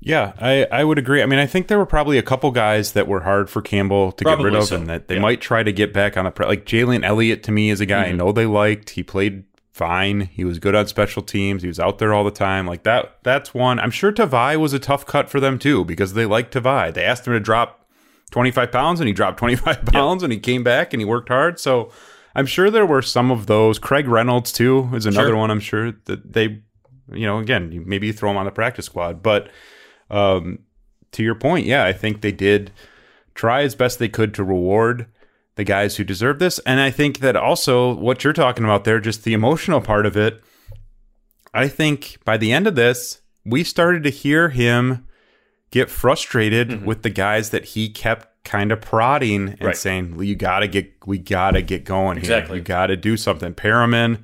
Yeah, 0.01 0.33
I, 0.39 0.65
I 0.71 0.83
would 0.85 0.97
agree. 0.97 1.21
I 1.21 1.25
mean, 1.25 1.39
I 1.39 1.45
think 1.45 1.67
there 1.67 1.77
were 1.77 1.85
probably 1.85 2.17
a 2.17 2.23
couple 2.23 2.51
guys 2.51 2.93
that 2.93 3.05
were 3.07 3.21
hard 3.21 3.49
for 3.49 3.61
Campbell 3.61 4.11
to 4.13 4.23
get 4.23 4.29
Probably 4.29 4.45
rid 4.45 4.55
of, 4.55 4.65
so, 4.65 4.75
and 4.77 4.87
that 4.87 5.07
they 5.09 5.15
yeah. 5.15 5.21
might 5.21 5.41
try 5.41 5.61
to 5.61 5.71
get 5.73 5.91
back 5.93 6.15
on 6.17 6.23
the 6.25 6.31
pre- 6.31 6.45
like 6.45 6.65
Jalen 6.65 7.03
Elliott 7.03 7.43
to 7.43 7.51
me 7.51 7.69
is 7.69 7.81
a 7.81 7.85
guy 7.85 8.05
I 8.07 8.11
Mhm. 8.11 8.17
know 8.17 8.31
they 8.31 8.45
liked. 8.45 8.91
He 8.91 9.03
played 9.03 9.43
fine. 9.73 10.21
He 10.21 10.45
was 10.45 10.57
good 10.57 10.73
on 10.73 10.87
special 10.87 11.21
teams. 11.21 11.61
He 11.63 11.67
was 11.67 11.79
out 11.81 11.99
there 11.99 12.13
all 12.13 12.23
the 12.23 12.31
time. 12.31 12.65
Like 12.65 12.83
that. 12.83 13.17
That's 13.23 13.53
one. 13.53 13.77
I'm 13.79 13.91
sure 13.91 14.11
Tavai 14.13 14.57
was 14.57 14.71
a 14.73 14.79
tough 14.79 15.05
cut 15.05 15.29
for 15.29 15.39
them 15.41 15.59
too 15.59 15.83
because 15.85 16.13
they 16.13 16.25
liked 16.25 16.53
Tavai. 16.53 16.93
They 16.93 17.03
asked 17.03 17.27
him 17.27 17.33
to 17.33 17.39
drop 17.41 17.85
25 18.31 18.71
pounds, 18.71 18.99
and 19.01 19.07
he 19.07 19.13
dropped 19.13 19.37
25 19.39 19.85
pounds, 19.85 20.23
and 20.23 20.31
he 20.31 20.39
came 20.39 20.63
back 20.63 20.93
and 20.93 21.01
he 21.01 21.05
worked 21.05 21.27
hard. 21.29 21.59
So 21.59 21.91
I'm 22.35 22.45
sure 22.45 22.69
there 22.71 22.85
were 22.85 23.01
some 23.01 23.31
of 23.31 23.47
those. 23.47 23.79
Craig 23.79 24.07
Reynolds 24.07 24.51
too 24.53 24.89
is 24.93 25.05
another 25.05 25.29
Sure. 25.29 25.35
one. 25.37 25.51
I'm 25.51 25.59
sure 25.59 25.91
that 26.05 26.31
they, 26.33 26.61
you 27.13 27.25
know, 27.25 27.39
again, 27.39 27.83
maybe 27.85 28.07
you 28.07 28.13
throw 28.13 28.31
him 28.31 28.37
on 28.37 28.45
the 28.45 28.51
practice 28.51 28.85
squad, 28.85 29.21
but. 29.23 29.49
Um, 30.11 30.59
to 31.11 31.23
your 31.23 31.35
point, 31.35 31.65
yeah, 31.65 31.85
I 31.85 31.93
think 31.93 32.21
they 32.21 32.31
did 32.31 32.71
try 33.33 33.61
as 33.63 33.73
best 33.75 33.99
they 33.99 34.09
could 34.09 34.33
to 34.35 34.43
reward 34.43 35.07
the 35.55 35.63
guys 35.63 35.97
who 35.97 36.03
deserve 36.03 36.39
this. 36.39 36.59
And 36.67 36.79
I 36.79 36.91
think 36.91 37.19
that 37.19 37.35
also 37.35 37.95
what 37.95 38.23
you're 38.23 38.33
talking 38.33 38.63
about 38.63 38.83
there, 38.83 38.99
just 38.99 39.23
the 39.23 39.33
emotional 39.33 39.81
part 39.81 40.05
of 40.05 40.15
it, 40.15 40.41
I 41.53 41.67
think 41.67 42.17
by 42.25 42.37
the 42.37 42.51
end 42.51 42.67
of 42.67 42.75
this, 42.75 43.21
we 43.45 43.63
started 43.63 44.03
to 44.03 44.09
hear 44.09 44.49
him 44.49 45.07
get 45.71 45.89
frustrated 45.89 46.85
with 46.85 47.01
the 47.03 47.09
guys 47.09 47.49
that 47.51 47.65
he 47.65 47.89
kept 47.89 48.43
kind 48.43 48.71
of 48.71 48.81
prodding 48.81 49.47
and 49.49 49.55
Mm-hmm. 49.57 49.65
Right. 49.65 49.77
saying, 49.77 50.19
"You 50.23 50.35
got 50.35 50.59
to 50.59 50.67
get, 50.67 50.93
we 51.05 51.17
got 51.17 51.51
to 51.51 51.61
get 51.61 51.83
going 51.85 52.17
here. 52.17 52.29
You 52.57 52.61
got 52.61 52.87
to 52.87 52.97
do 52.97 53.17
something." 53.17 53.53
Perriman, 53.53 54.23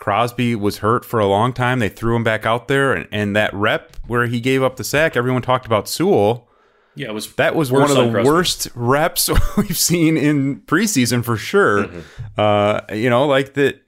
Crosby 0.00 0.56
was 0.56 0.78
hurt 0.78 1.04
for 1.04 1.20
a 1.20 1.26
long 1.26 1.52
time. 1.52 1.78
They 1.78 1.88
threw 1.88 2.16
him 2.16 2.24
back 2.24 2.44
out 2.46 2.66
there, 2.68 2.92
and, 2.92 3.06
and 3.12 3.36
that 3.36 3.54
rep 3.54 3.96
where 4.06 4.26
he 4.26 4.40
gave 4.40 4.62
up 4.62 4.76
the 4.76 4.82
sack, 4.84 5.16
everyone 5.16 5.42
talked 5.42 5.66
about 5.66 5.88
Sewell. 5.88 6.48
Yeah, 6.96 7.08
it 7.10 7.14
was 7.14 7.32
That 7.34 7.54
was 7.54 7.70
one 7.70 7.82
of 7.82 7.90
the 7.90 8.10
Crosby. 8.10 8.28
worst 8.28 8.68
reps 8.74 9.30
we've 9.56 9.76
seen 9.78 10.16
in 10.16 10.62
preseason 10.62 11.24
for 11.24 11.36
sure. 11.36 11.84
Mm-hmm. 11.84 12.00
Uh, 12.40 12.80
you 12.94 13.08
know, 13.08 13.26
like 13.26 13.54
that. 13.54 13.80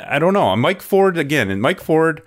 I 0.00 0.18
don't 0.20 0.32
know. 0.32 0.54
Mike 0.56 0.80
Ford 0.80 1.18
again, 1.18 1.50
and 1.50 1.60
Mike 1.60 1.80
Ford 1.80 2.22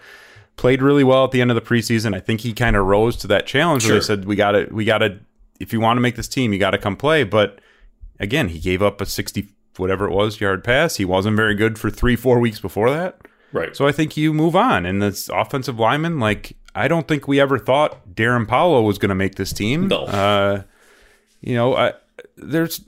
played 0.58 0.82
really 0.82 1.06
well 1.06 1.24
at 1.24 1.32
the 1.32 1.40
end 1.42 1.50
of 1.50 1.56
the 1.56 1.62
preseason. 1.62 2.14
I 2.14 2.20
think 2.20 2.42
he 2.42 2.52
kind 2.54 2.76
of 2.76 2.86
rose 2.86 3.16
to 3.18 3.28
that 3.28 3.48
challenge 3.48 3.84
Sure. 3.84 3.94
where 3.94 4.00
they 4.02 4.06
said 4.06 4.26
we 4.26 4.36
got 4.36 4.52
to 4.52 4.68
we 4.72 4.84
got 4.84 4.98
to 5.00 5.18
if 5.62 5.72
you 5.74 5.80
want 5.80 5.96
to 5.98 6.02
make 6.02 6.18
this 6.18 6.28
team, 6.28 6.52
you 6.52 6.60
got 6.60 6.72
to 6.72 6.78
come 6.78 6.98
play. 6.98 7.24
But 7.24 7.60
again, 8.20 8.50
he 8.50 8.60
gave 8.60 8.82
up 8.82 9.00
a 9.00 9.06
sixty 9.06 9.48
whatever 9.78 10.06
it 10.06 10.12
was 10.12 10.42
yard 10.42 10.64
pass. 10.66 10.98
He 10.98 11.06
wasn't 11.06 11.38
very 11.38 11.56
good 11.56 11.80
for 11.80 11.90
three 11.90 12.18
four 12.18 12.40
weeks 12.40 12.60
before 12.60 12.90
that. 12.92 13.20
Right. 13.52 13.76
So 13.76 13.88
I 13.88 13.92
think 13.92 14.16
you 14.16 14.34
move 14.34 14.56
on. 14.56 14.86
And 14.86 15.02
this 15.02 15.30
offensive 15.30 15.80
lineman, 15.80 16.20
like 16.20 16.56
I 16.76 16.88
don't 16.88 17.08
think 17.08 17.28
we 17.28 17.40
ever 17.40 17.58
thought 17.58 18.16
Darrin 18.16 18.46
Paulo 18.46 18.82
was 18.82 18.98
going 18.98 19.10
to 19.10 19.16
make 19.16 19.36
this 19.36 19.52
team. 19.52 19.88
No. 19.88 20.06
Uh, 20.06 20.64
you 21.42 21.56
know, 21.56 21.76
I, 21.76 21.94
there's 22.38 22.82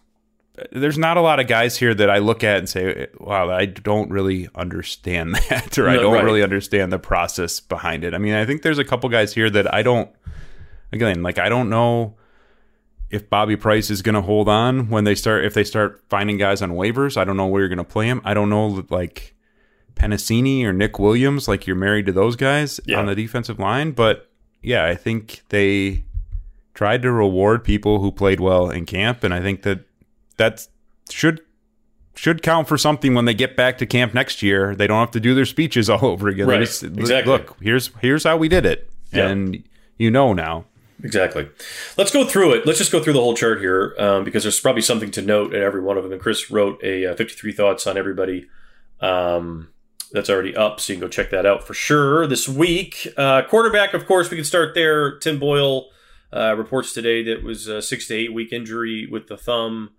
there's 0.71 0.97
not 0.97 1.17
a 1.17 1.21
lot 1.21 1.39
of 1.39 1.47
guys 1.47 1.77
here 1.77 1.93
that 1.93 2.09
I 2.09 2.19
look 2.19 2.43
at 2.43 2.57
and 2.57 2.69
say, 2.69 3.07
"Wow, 3.17 3.49
I 3.49 3.65
don't 3.65 4.11
really 4.11 4.49
understand 4.53 5.35
that," 5.49 5.77
or 5.77 5.89
"I 5.89 5.95
don't 5.95 6.13
right. 6.13 6.23
really 6.23 6.43
understand 6.43 6.91
the 6.91 6.99
process 6.99 7.59
behind 7.59 8.03
it." 8.03 8.13
I 8.13 8.17
mean, 8.17 8.33
I 8.33 8.45
think 8.45 8.61
there's 8.61 8.77
a 8.77 8.83
couple 8.83 9.09
guys 9.09 9.33
here 9.33 9.49
that 9.49 9.73
I 9.73 9.81
don't. 9.81 10.09
Again, 10.93 11.23
like 11.23 11.39
I 11.39 11.47
don't 11.47 11.69
know 11.69 12.15
if 13.09 13.29
Bobby 13.29 13.55
Price 13.55 13.89
is 13.89 14.01
going 14.01 14.15
to 14.15 14.21
hold 14.21 14.49
on 14.49 14.89
when 14.89 15.05
they 15.05 15.15
start 15.15 15.45
if 15.45 15.53
they 15.53 15.63
start 15.63 16.03
finding 16.09 16.37
guys 16.37 16.61
on 16.61 16.71
waivers. 16.71 17.17
I 17.17 17.23
don't 17.23 17.37
know 17.37 17.47
where 17.47 17.61
you're 17.61 17.69
going 17.69 17.77
to 17.77 17.83
play 17.83 18.07
him. 18.07 18.21
I 18.25 18.33
don't 18.33 18.49
know 18.49 18.85
like 18.89 19.33
Penisini 19.95 20.63
or 20.63 20.73
Nick 20.73 20.99
Williams. 20.99 21.47
Like 21.47 21.67
you're 21.67 21.75
married 21.75 22.05
to 22.07 22.11
those 22.11 22.35
guys 22.35 22.79
Yeah. 22.85 22.99
on 22.99 23.05
the 23.05 23.15
defensive 23.15 23.59
line, 23.59 23.91
but 23.91 24.29
yeah, 24.61 24.85
I 24.85 24.95
think 24.95 25.41
they 25.49 26.03
tried 26.73 27.01
to 27.01 27.11
reward 27.11 27.63
people 27.63 27.99
who 27.99 28.11
played 28.11 28.39
well 28.39 28.69
in 28.69 28.85
camp, 28.85 29.23
and 29.23 29.33
I 29.33 29.41
think 29.41 29.63
that 29.63 29.79
that 30.37 30.67
should 31.09 31.41
should 32.13 32.41
count 32.43 32.67
for 32.67 32.77
something 32.77 33.13
when 33.13 33.25
they 33.25 33.33
get 33.33 33.55
back 33.55 33.77
to 33.77 33.85
camp 33.85 34.13
next 34.13 34.43
year. 34.43 34.75
They 34.75 34.85
don't 34.85 34.99
have 34.99 35.11
to 35.11 35.19
do 35.19 35.33
their 35.33 35.45
speeches 35.45 35.89
all 35.89 36.05
over 36.05 36.27
again. 36.27 36.47
Right. 36.47 36.59
just, 36.59 36.83
Exactly. 36.83 37.31
Look, 37.33 37.57
here's 37.61 37.89
here's 38.01 38.23
how 38.23 38.37
we 38.37 38.47
did 38.49 38.65
it, 38.65 38.89
Yeah. 39.13 39.27
and 39.29 39.63
you 39.97 40.11
know 40.11 40.33
now. 40.33 40.65
Exactly. 41.03 41.49
Let's 41.97 42.11
go 42.11 42.25
through 42.27 42.53
it. 42.53 42.67
Let's 42.67 42.77
just 42.77 42.91
go 42.91 43.01
through 43.01 43.13
the 43.13 43.19
whole 43.21 43.33
chart 43.35 43.59
here 43.59 43.95
um, 43.97 44.23
because 44.23 44.43
there's 44.43 44.59
probably 44.59 44.83
something 44.83 45.09
to 45.11 45.21
note 45.23 45.51
at 45.55 45.61
every 45.63 45.81
one 45.81 45.97
of 45.97 46.03
them. 46.03 46.11
And 46.11 46.21
Chris 46.21 46.51
wrote 46.51 46.79
a 46.83 47.07
uh, 47.07 47.15
53 47.15 47.51
thoughts 47.53 47.87
on 47.87 47.97
everybody. 47.97 48.45
Um, 48.99 49.69
that's 50.13 50.29
already 50.29 50.55
up, 50.55 50.79
so 50.79 50.93
you 50.93 50.99
can 50.99 51.07
go 51.07 51.09
check 51.09 51.29
that 51.31 51.45
out 51.45 51.65
for 51.65 51.73
sure 51.73 52.27
this 52.27 52.47
week. 52.47 53.07
Uh, 53.17 53.43
quarterback, 53.43 53.93
of 53.93 54.05
course, 54.05 54.29
we 54.29 54.37
can 54.37 54.45
start 54.45 54.73
there. 54.75 55.17
Tim 55.19 55.39
Boyle 55.39 55.89
uh, 56.33 56.55
reports 56.57 56.93
today 56.93 57.23
that 57.23 57.39
it 57.39 57.43
was 57.43 57.67
a 57.67 57.81
six 57.81 58.07
to 58.07 58.15
eight 58.15 58.33
week 58.33 58.51
injury 58.51 59.07
with 59.09 59.27
the 59.27 59.37
thumb, 59.37 59.91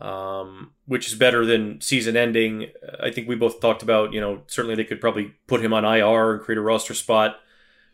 um, 0.00 0.72
which 0.86 1.08
is 1.08 1.14
better 1.14 1.44
than 1.46 1.80
season 1.80 2.16
ending. 2.16 2.66
I 3.02 3.10
think 3.10 3.28
we 3.28 3.34
both 3.34 3.60
talked 3.60 3.82
about, 3.82 4.12
you 4.12 4.20
know, 4.20 4.42
certainly 4.46 4.74
they 4.74 4.84
could 4.84 5.00
probably 5.00 5.34
put 5.46 5.64
him 5.64 5.72
on 5.72 5.84
IR 5.84 6.34
and 6.34 6.40
create 6.42 6.58
a 6.58 6.62
roster 6.62 6.94
spot 6.94 7.36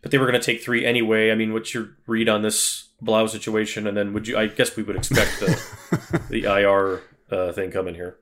but 0.02 0.10
they 0.10 0.18
were 0.18 0.26
going 0.26 0.40
to 0.40 0.44
take 0.44 0.62
three 0.62 0.84
anyway. 0.84 1.30
I 1.30 1.34
mean, 1.34 1.52
what's 1.52 1.74
your 1.74 1.90
read 2.06 2.28
on 2.28 2.42
this 2.42 2.88
Blough 3.00 3.26
situation? 3.26 3.86
And 3.86 3.96
then 3.96 4.12
would 4.12 4.28
you? 4.28 4.36
I 4.36 4.46
guess 4.46 4.76
we 4.76 4.82
would 4.82 4.96
expect 4.96 5.40
the 5.40 6.22
the 6.30 6.44
IR 6.44 7.02
uh, 7.30 7.52
thing 7.52 7.70
coming 7.70 7.94
here. 7.94 8.18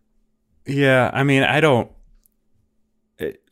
Yeah, 0.67 1.11
I 1.13 1.23
mean, 1.23 1.43
I 1.43 1.61
don't. 1.61 1.91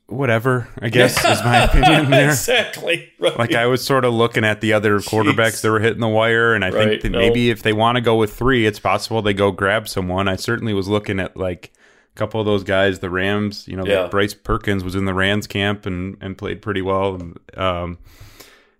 Whatever, 0.09 0.69
I 0.81 0.89
guess 0.89 1.17
is 1.19 1.43
my 1.43 1.59
opinion 1.65 2.11
there. 2.11 2.29
exactly. 2.29 3.13
Right. 3.19 3.37
Like 3.37 3.55
I 3.55 3.67
was 3.67 3.85
sort 3.85 4.05
of 4.05 4.15
looking 4.15 4.45
at 4.45 4.61
the 4.61 4.73
other 4.73 4.99
quarterbacks 5.01 5.61
that 5.63 5.71
were 5.71 5.81
hitting 5.81 6.01
the 6.01 6.07
wire, 6.09 6.55
and 6.55 6.65
I 6.65 6.71
Right, 6.71 6.89
think 6.91 7.03
that 7.03 7.11
no. 7.11 7.19
maybe 7.19 7.51
if 7.51 7.63
they 7.65 7.73
want 7.73 7.97
to 7.97 8.01
go 8.01 8.15
with 8.17 8.33
three, 8.33 8.67
it's 8.67 8.79
possible 8.79 9.21
they 9.21 9.35
go 9.35 9.51
grab 9.51 9.89
someone. 9.89 10.29
I 10.29 10.37
certainly 10.37 10.73
was 10.75 10.87
looking 10.87 11.19
at 11.19 11.37
like 11.37 11.73
a 12.15 12.19
couple 12.19 12.39
of 12.39 12.47
those 12.47 12.63
guys, 12.63 13.01
the 13.01 13.11
Rams. 13.11 13.67
You 13.67 13.77
know, 13.77 13.85
Yeah. 13.85 14.07
Bryce 14.07 14.33
Perkins 14.33 14.85
was 14.85 14.95
in 14.95 15.07
the 15.07 15.15
Rams 15.15 15.49
camp 15.49 15.87
and 15.87 16.17
and 16.21 16.39
played 16.39 16.63
pretty 16.63 16.83
well. 16.83 17.21
Um, 17.57 17.99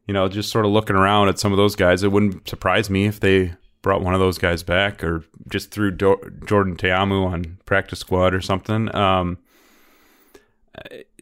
you 0.07 0.15
know, 0.15 0.29
just 0.29 0.53
sort 0.53 0.65
of 0.65 0.71
looking 0.71 0.95
around 0.95 1.29
at 1.29 1.41
some 1.41 1.53
of 1.53 1.57
those 1.57 1.75
guys, 1.75 2.05
it 2.05 2.13
wouldn't 2.13 2.49
surprise 2.49 2.89
me 2.89 3.07
if 3.07 3.19
they 3.19 3.53
brought 3.83 4.01
one 4.01 4.15
of 4.15 4.21
those 4.21 4.39
guys 4.39 4.63
back 4.63 5.03
or 5.03 5.25
just 5.51 5.73
threw 5.73 5.91
Do- 5.91 6.21
Jordan 6.47 6.77
Ta'amu 6.77 7.25
on 7.27 7.59
practice 7.67 7.99
squad 7.99 8.33
or 8.33 8.41
something. 8.41 8.95
Um, 8.95 9.39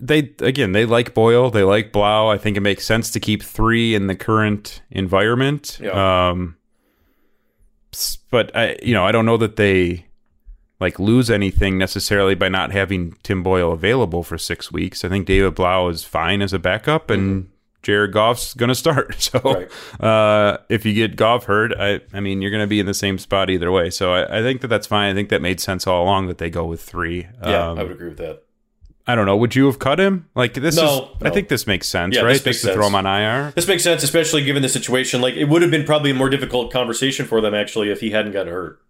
they 0.01 0.33
again 0.41 0.73
they 0.73 0.85
like 0.87 1.15
Boyle, 1.15 1.51
they 1.51 1.63
like 1.63 1.93
Blough. 1.93 2.29
I 2.29 2.39
think 2.39 2.57
it 2.57 2.61
makes 2.61 2.85
sense 2.85 3.11
to 3.13 3.21
keep 3.21 3.43
three 3.43 3.95
in 3.95 4.07
the 4.07 4.17
current 4.17 4.83
environment. 4.91 5.79
Yeah. 5.81 6.29
Um, 6.31 6.57
but 8.31 8.55
I 8.57 8.77
you 8.83 8.95
know 8.95 9.05
I 9.05 9.13
don't 9.13 9.27
know 9.27 9.37
that 9.37 9.57
they 9.57 10.07
like 10.81 10.99
lose 10.99 11.31
anything 11.31 11.79
necessarily 11.79 12.35
by 12.35 12.49
not 12.49 12.73
having 12.73 13.17
Tim 13.23 13.43
Boyle 13.43 13.73
available 13.73 14.23
for 14.23 14.37
six 14.37 14.73
weeks. 14.73 15.05
I 15.05 15.09
think 15.09 15.27
David 15.27 15.55
Blough 15.55 15.89
is 15.89 16.05
fine 16.05 16.43
as 16.43 16.53
a 16.53 16.59
backup 16.59 17.11
and. 17.11 17.51
Jared 17.83 18.13
Goff's 18.13 18.55
going 18.55 18.71
to 18.71 18.75
start. 18.75 19.15
So 19.21 19.41
Right. 19.45 19.69
uh, 20.03 20.57
if 20.71 20.87
you 20.87 20.95
get 20.95 21.17
Goff 21.17 21.45
hurt, 21.45 21.75
I, 21.79 22.01
I 22.15 22.21
mean, 22.21 22.41
you're 22.41 22.51
going 22.51 22.63
to 22.63 22.67
be 22.67 22.81
in 22.81 22.87
the 22.87 22.95
same 22.95 23.19
spot 23.19 23.51
either 23.51 23.71
way. 23.71 23.91
So 23.91 24.15
I, 24.15 24.39
I 24.39 24.41
think 24.43 24.63
that 24.63 24.69
that's 24.69 24.87
fine. 24.87 25.11
I 25.11 25.15
think 25.15 25.29
that 25.29 25.43
made 25.43 25.61
sense 25.61 25.87
all 25.87 26.03
along 26.03 26.29
that 26.29 26.39
they 26.39 26.49
go 26.49 26.65
with 26.65 26.81
three. 26.81 27.27
yeah, 27.43 27.69
Um, 27.73 27.79
I 27.79 27.83
would 27.83 27.93
agree 27.93 28.09
with 28.09 28.17
that. 28.17 28.44
I 29.07 29.15
don't 29.15 29.27
know. 29.27 29.37
Would 29.37 29.55
you 29.55 29.67
have 29.67 29.79
cut 29.79 30.01
him? 30.01 30.29
Like 30.35 30.55
this 30.55 30.77
No, 30.77 31.11
is. 31.17 31.23
I 31.23 31.31
think 31.31 31.49
this 31.49 31.67
makes 31.67 31.87
sense, 31.87 32.15
Yeah, 32.17 32.23
right? 32.23 32.33
this 32.35 32.45
makes 32.47 32.63
Just 32.63 32.69
to 32.69 32.75
throw 32.75 32.87
him 32.87 32.95
on 32.95 33.05
IR. 33.07 33.53
This 33.55 33.69
makes 33.69 33.83
sense, 33.85 34.03
especially 34.03 34.43
given 34.45 34.63
the 34.63 34.69
situation. 34.69 35.21
Like 35.21 35.35
it 35.35 35.45
would 35.45 35.61
have 35.63 35.71
been 35.71 35.85
probably 35.85 36.11
a 36.11 36.15
more 36.15 36.31
difficult 36.31 36.73
conversation 36.73 37.27
for 37.27 37.41
them 37.43 37.55
actually 37.55 37.91
if 37.91 38.01
he 38.01 38.11
hadn't 38.13 38.33
gotten 38.33 38.53
hurt. 38.53 38.81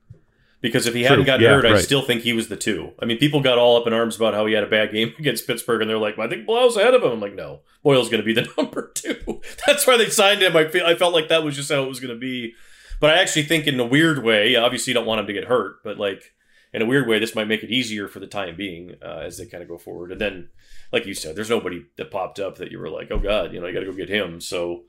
Because 0.60 0.86
if 0.86 0.94
he 0.94 1.02
hadn't 1.02 1.24
gotten 1.26 1.42
Yeah, 1.44 1.56
hurt, 1.56 1.66
I 1.66 1.78
still 1.80 2.00
think 2.00 2.22
he 2.22 2.32
was 2.32 2.48
the 2.48 2.56
two. 2.56 2.92
I 2.98 3.04
mean, 3.04 3.18
people 3.18 3.40
got 3.42 3.58
all 3.58 3.76
up 3.76 3.86
in 3.86 3.92
arms 3.92 4.16
about 4.16 4.32
how 4.32 4.46
he 4.46 4.54
had 4.54 4.64
a 4.64 4.68
bad 4.68 4.92
game 4.92 5.12
against 5.18 5.46
Pittsburgh, 5.46 5.82
and 5.82 5.90
they're 5.90 5.98
like, 5.98 6.18
"I 6.18 6.26
think 6.26 6.46
Blough's 6.46 6.76
ahead 6.76 6.94
of 6.94 7.02
him." 7.02 7.10
I'm 7.12 7.20
like, 7.20 7.34
"No, 7.34 7.60
Boyle's 7.82 8.08
going 8.08 8.22
to 8.22 8.24
be 8.24 8.32
the 8.32 8.48
number 8.56 8.90
two. 8.94 9.42
That's 9.66 9.86
why 9.86 9.98
they 9.98 10.08
signed 10.08 10.40
him. 10.42 10.56
I 10.56 10.68
feel 10.68 10.86
I 10.86 10.94
felt 10.94 11.12
like 11.12 11.28
that 11.28 11.42
was 11.44 11.54
just 11.56 11.70
how 11.70 11.82
it 11.82 11.88
was 11.88 12.00
going 12.00 12.14
to 12.14 12.18
be. 12.20 12.54
But 13.00 13.10
I 13.10 13.20
actually 13.20 13.42
think, 13.42 13.66
in 13.66 13.78
a 13.78 13.84
weird 13.84 14.22
way, 14.24 14.56
obviously, 14.56 14.92
you 14.92 14.94
don't 14.94 15.04
want 15.06 15.20
him 15.20 15.26
to 15.26 15.32
get 15.34 15.44
hurt, 15.44 15.82
but 15.84 15.98
like 15.98 16.32
in 16.74 16.82
a 16.82 16.86
weird 16.86 17.06
way, 17.06 17.20
this 17.20 17.36
might 17.36 17.46
make 17.46 17.62
it 17.62 17.70
easier 17.70 18.08
for 18.08 18.18
the 18.18 18.26
time 18.26 18.56
being 18.56 18.96
uh, 19.00 19.20
as 19.22 19.38
they 19.38 19.46
kind 19.46 19.62
of 19.62 19.68
go 19.68 19.78
forward. 19.78 20.10
And 20.10 20.20
then, 20.20 20.48
like 20.92 21.06
you 21.06 21.14
said, 21.14 21.36
there's 21.36 21.48
nobody 21.48 21.84
that 21.96 22.10
popped 22.10 22.40
up 22.40 22.58
that 22.58 22.72
you 22.72 22.80
were 22.80 22.90
like, 22.90 23.12
"Oh 23.12 23.18
God, 23.18 23.52
you 23.52 23.60
know, 23.60 23.66
you 23.68 23.72
got 23.72 23.80
to 23.80 23.86
go 23.86 23.92
get 23.92 24.08
him." 24.08 24.40
So 24.40 24.82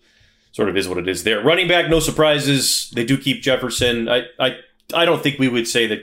sort 0.51 0.67
of 0.67 0.75
is 0.75 0.89
what 0.89 0.97
it 0.97 1.07
is 1.07 1.23
there. 1.23 1.43
Running 1.43 1.67
back, 1.67 1.87
no 1.87 1.99
surprises. 1.99 2.91
They 2.95 3.05
do 3.05 3.17
keep 3.17 3.43
Jefferson. 3.43 4.09
I 4.09 4.23
I 4.39 4.57
I 4.93 5.05
don't 5.05 5.21
think 5.21 5.37
we 5.37 5.47
would 5.47 5.67
say 5.67 5.85
that 5.85 5.99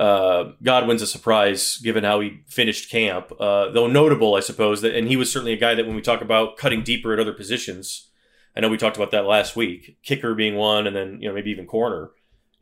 uh, 0.00 0.52
Godwin's 0.62 1.02
a 1.02 1.06
surprise 1.06 1.78
given 1.78 2.02
how 2.02 2.20
he 2.20 2.40
finished 2.46 2.90
camp. 2.90 3.30
Uh, 3.38 3.70
though 3.70 3.86
notable, 3.86 4.34
I 4.34 4.40
suppose 4.40 4.80
that, 4.80 4.94
and 4.94 5.06
he 5.06 5.16
was 5.16 5.30
certainly 5.30 5.52
a 5.52 5.58
guy 5.58 5.74
that 5.74 5.86
when 5.86 5.94
we 5.94 6.02
talk 6.02 6.22
about 6.22 6.56
cutting 6.56 6.82
deeper 6.82 7.12
at 7.12 7.20
other 7.20 7.34
positions, 7.34 8.08
I 8.56 8.60
know 8.60 8.68
we 8.68 8.78
talked 8.78 8.96
about 8.96 9.10
that 9.10 9.26
last 9.26 9.54
week. 9.54 9.98
Kicker 10.02 10.34
being 10.34 10.56
one, 10.56 10.86
and 10.86 10.96
then 10.96 11.18
you 11.20 11.28
know 11.28 11.34
maybe 11.34 11.50
even 11.50 11.66
corner. 11.66 12.10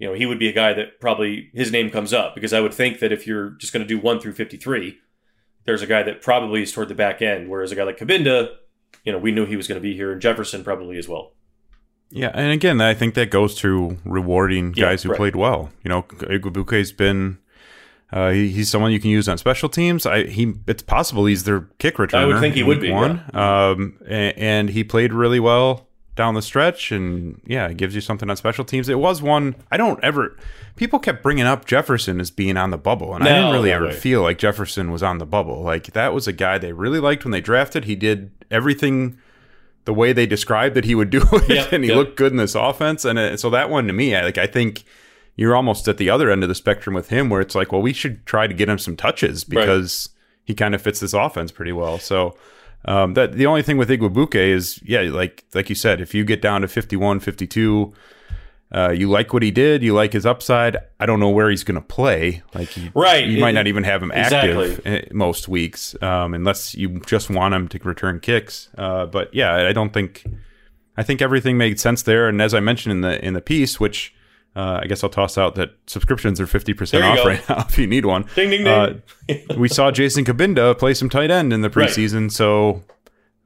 You 0.02 0.08
know, 0.08 0.14
he 0.14 0.26
would 0.26 0.40
be 0.40 0.48
a 0.48 0.52
guy 0.52 0.72
that 0.72 0.98
probably 0.98 1.48
his 1.54 1.70
name 1.70 1.88
comes 1.88 2.12
up 2.12 2.34
because 2.34 2.52
I 2.52 2.58
would 2.58 2.74
think 2.74 2.98
that 2.98 3.12
if 3.12 3.24
you're 3.24 3.50
just 3.50 3.72
going 3.72 3.86
to 3.86 3.88
do 3.88 4.00
one 4.00 4.18
through 4.18 4.32
fifty 4.32 4.56
three, 4.56 4.98
there's 5.64 5.80
a 5.80 5.86
guy 5.86 6.02
that 6.02 6.20
probably 6.20 6.60
is 6.60 6.72
toward 6.72 6.88
the 6.88 6.94
back 6.96 7.22
end, 7.22 7.48
whereas 7.48 7.70
a 7.70 7.76
guy 7.76 7.84
like 7.84 7.98
Cabinda, 7.98 8.48
you 9.04 9.12
know, 9.12 9.18
we 9.18 9.30
knew 9.30 9.46
he 9.46 9.54
was 9.54 9.68
going 9.68 9.80
to 9.80 9.80
be 9.80 9.94
here, 9.94 10.10
and 10.10 10.20
Jefferson 10.20 10.64
probably 10.64 10.98
as 10.98 11.08
well. 11.08 11.34
Yeah, 12.10 12.32
and 12.34 12.50
again, 12.50 12.80
I 12.80 12.94
think 12.94 13.14
that 13.14 13.30
goes 13.30 13.54
to 13.58 13.96
rewarding 14.04 14.74
Yeah, 14.74 14.86
guys 14.86 15.04
who 15.04 15.10
right. 15.10 15.16
played 15.16 15.36
well. 15.36 15.70
You 15.84 15.90
know, 15.90 16.02
Igwebuike's 16.02 16.90
been. 16.90 17.38
Uh, 18.12 18.30
he, 18.30 18.48
he's 18.48 18.68
someone 18.68 18.90
you 18.90 18.98
can 18.98 19.10
use 19.10 19.28
on 19.28 19.38
special 19.38 19.68
teams. 19.68 20.04
I 20.04 20.24
he 20.24 20.52
it's 20.66 20.82
possible 20.82 21.26
he's 21.26 21.44
their 21.44 21.68
kick 21.78 21.98
returner. 21.98 22.14
I 22.14 22.24
would 22.24 22.40
think 22.40 22.56
he 22.56 22.64
would 22.64 22.80
be, 22.80 22.90
one. 22.90 23.22
Um, 23.36 24.00
and, 24.04 24.36
and 24.36 24.70
he 24.70 24.82
played 24.82 25.12
really 25.12 25.38
well 25.38 25.86
down 26.14 26.34
the 26.34 26.42
stretch, 26.42 26.92
and 26.92 27.40
yeah, 27.46 27.68
it 27.68 27.76
gives 27.78 27.94
you 27.94 28.00
something 28.00 28.28
on 28.28 28.36
special 28.36 28.64
teams. 28.64 28.88
It 28.88 28.98
was 28.98 29.22
one 29.22 29.54
I 29.70 29.76
don't 29.76 30.02
ever. 30.04 30.36
People 30.76 30.98
kept 30.98 31.22
bringing 31.22 31.44
up 31.44 31.64
Jefferson 31.66 32.20
as 32.20 32.30
being 32.30 32.56
on 32.56 32.70
the 32.70 32.78
bubble, 32.78 33.14
and 33.14 33.24
I 33.24 33.28
didn't 33.28 33.52
really 33.52 33.70
no 33.70 33.76
ever 33.76 33.86
way. 33.86 33.92
feel 33.94 34.22
like 34.22 34.38
Jefferson 34.38 34.90
was 34.92 35.02
on 35.02 35.18
the 35.18 35.26
bubble. 35.26 35.62
Like 35.62 35.92
that 35.92 36.12
was 36.12 36.26
a 36.28 36.32
guy 36.32 36.58
they 36.58 36.72
really 36.72 36.98
liked 37.00 37.24
when 37.24 37.32
they 37.32 37.40
drafted. 37.40 37.84
He 37.84 37.94
did 37.96 38.30
everything 38.50 39.18
the 39.84 39.92
way 39.94 40.12
they 40.12 40.26
described 40.26 40.74
that 40.76 40.84
he 40.84 40.94
would 40.94 41.10
do 41.10 41.22
it, 41.32 41.48
Yep, 41.48 41.72
and 41.72 41.84
he 41.84 41.88
yep. 41.90 41.96
looked 41.96 42.16
good 42.16 42.30
in 42.32 42.38
this 42.38 42.54
offense. 42.54 43.04
And 43.04 43.18
uh, 43.18 43.36
so 43.36 43.50
that 43.50 43.68
one 43.70 43.86
to 43.86 43.92
me, 43.92 44.14
I, 44.14 44.22
like 44.22 44.38
I 44.38 44.46
think 44.46 44.84
you're 45.34 45.56
almost 45.56 45.88
at 45.88 45.96
the 45.96 46.10
other 46.10 46.30
end 46.30 46.42
of 46.42 46.48
the 46.48 46.54
spectrum 46.54 46.94
with 46.94 47.08
him, 47.08 47.30
where 47.30 47.40
it's 47.40 47.54
like, 47.54 47.72
well, 47.72 47.82
we 47.82 47.92
should 47.94 48.24
try 48.26 48.46
to 48.46 48.54
get 48.54 48.68
him 48.68 48.78
some 48.78 48.96
touches 48.96 49.44
Right. 49.48 49.60
because 49.62 50.10
he 50.44 50.54
kind 50.54 50.74
of 50.74 50.82
fits 50.82 51.00
this 51.00 51.14
offense 51.14 51.50
pretty 51.50 51.72
well. 51.72 51.98
So 51.98 52.36
um, 52.84 53.14
that 53.14 53.32
the 53.32 53.46
only 53.46 53.62
thing 53.62 53.76
with 53.76 53.88
Igwebuike 53.88 54.34
is, 54.34 54.80
yeah, 54.84 55.00
like 55.02 55.44
like 55.54 55.68
you 55.68 55.74
said, 55.74 56.00
if 56.00 56.14
you 56.14 56.24
get 56.24 56.40
down 56.42 56.62
to 56.62 56.68
51, 56.68 57.20
52. 57.20 57.92
Uh, 58.74 58.88
you 58.90 59.06
like 59.10 59.34
what 59.34 59.42
he 59.42 59.50
did. 59.50 59.82
You 59.82 59.92
like 59.92 60.14
his 60.14 60.24
upside. 60.24 60.78
I 60.98 61.04
don't 61.04 61.20
know 61.20 61.28
where 61.28 61.50
he's 61.50 61.62
going 61.62 61.74
to 61.74 61.86
play. 61.86 62.42
Like, 62.54 62.74
you, 62.74 62.90
Right. 62.94 63.26
you 63.26 63.38
might 63.38 63.52
not 63.54 63.66
even 63.66 63.84
have 63.84 64.02
him 64.02 64.10
active 64.10 64.56
Exactly. 64.78 64.92
eh, 64.94 65.02
most 65.12 65.46
weeks, 65.46 65.94
um, 66.02 66.32
unless 66.32 66.74
you 66.74 66.98
just 67.00 67.28
want 67.28 67.52
him 67.52 67.68
to 67.68 67.78
return 67.80 68.18
kicks. 68.18 68.70
Uh, 68.78 69.04
but 69.04 69.34
yeah, 69.34 69.52
I 69.68 69.74
don't 69.74 69.92
think. 69.92 70.24
I 70.96 71.02
think 71.02 71.20
everything 71.20 71.58
made 71.58 71.78
sense 71.80 72.00
there, 72.02 72.28
and 72.30 72.40
as 72.40 72.54
I 72.54 72.60
mentioned 72.60 72.92
in 72.92 73.00
the 73.02 73.22
in 73.22 73.34
the 73.34 73.42
piece, 73.42 73.78
which 73.78 74.14
Uh, 74.54 74.80
I 74.82 74.86
guess 74.86 75.02
I'll 75.02 75.08
toss 75.10 75.38
out 75.38 75.54
that 75.54 75.70
subscriptions 75.86 76.38
are 76.40 76.46
50% 76.46 77.02
off 77.02 77.16
go. 77.18 77.24
right 77.24 77.42
now 77.48 77.64
if 77.68 77.78
you 77.78 77.86
need 77.86 78.04
one. 78.04 78.26
Ding 78.34 78.50
ding 78.50 78.64
ding. 78.64 78.68
Uh, 78.68 78.94
we 79.56 79.66
saw 79.68 79.90
Jason 79.90 80.24
Cabinda 80.26 80.78
play 80.78 80.92
some 80.94 81.08
tight 81.08 81.30
end 81.30 81.52
in 81.54 81.62
the 81.62 81.70
Right. 81.70 81.88
preseason, 81.88 82.30
so 82.30 82.82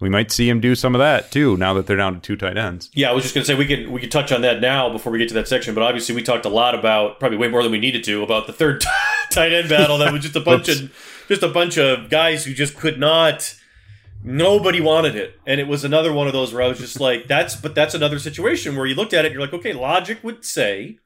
we 0.01 0.09
might 0.09 0.31
see 0.33 0.49
him 0.49 0.61
do 0.61 0.75
some 0.75 0.95
of 0.95 0.99
that 0.99 1.31
too 1.31 1.57
now 1.57 1.73
that 1.75 1.87
they're 1.87 1.97
down 1.97 2.15
to 2.15 2.21
two 2.21 2.37
tight 2.37 2.57
ends. 2.59 2.91
Yeah, 2.93 3.11
I 3.11 3.13
was 3.13 3.23
just 3.23 3.35
going 3.37 3.45
to 3.45 3.47
say 3.47 3.55
we 3.57 3.67
can 3.67 3.93
we 3.93 4.01
could 4.01 4.11
touch 4.11 4.33
on 4.33 4.41
that 4.43 4.61
now 4.61 4.91
before 4.91 5.13
we 5.13 5.19
get 5.19 5.29
to 5.29 5.35
that 5.35 5.47
section. 5.47 5.75
But 5.75 5.85
obviously, 5.85 6.15
we 6.15 6.23
talked 6.25 6.45
a 6.45 6.49
lot 6.51 6.75
about 6.75 7.21
probably 7.21 7.39
way 7.39 7.47
more 7.49 7.63
than 7.63 7.71
we 7.73 7.79
needed 7.79 8.03
to 8.05 8.23
about 8.25 8.47
the 8.49 8.53
third 8.53 8.85
tight 9.31 9.53
end 9.53 9.69
battle. 9.69 9.99
That 9.99 10.13
was 10.13 10.23
just 10.23 10.35
a 10.37 10.41
bunch 10.41 10.69
of 10.69 10.93
just 11.29 11.43
a 11.45 11.49
bunch 11.49 11.79
of 11.79 12.11
guys 12.11 12.45
who 12.45 12.53
just 12.53 12.77
could 12.77 12.99
not. 12.99 13.55
Nobody 14.23 14.81
wanted 14.81 15.15
it, 15.15 15.39
and 15.47 15.61
it 15.61 15.69
was 15.69 15.85
another 15.85 16.13
one 16.13 16.27
of 16.27 16.33
those 16.33 16.53
where 16.53 16.63
I 16.63 16.69
was 16.69 16.79
just 16.79 17.01
like, 17.01 17.29
"That's." 17.29 17.55
But 17.55 17.75
that's 17.75 17.95
another 17.95 18.19
situation 18.19 18.77
where 18.77 18.87
you 18.87 18.95
looked 18.95 19.15
at 19.15 19.25
it, 19.25 19.29
and 19.29 19.35
you're 19.35 19.45
like, 19.45 19.55
"Okay, 19.55 19.73
logic 19.73 20.23
would 20.25 20.45
say 20.45 20.99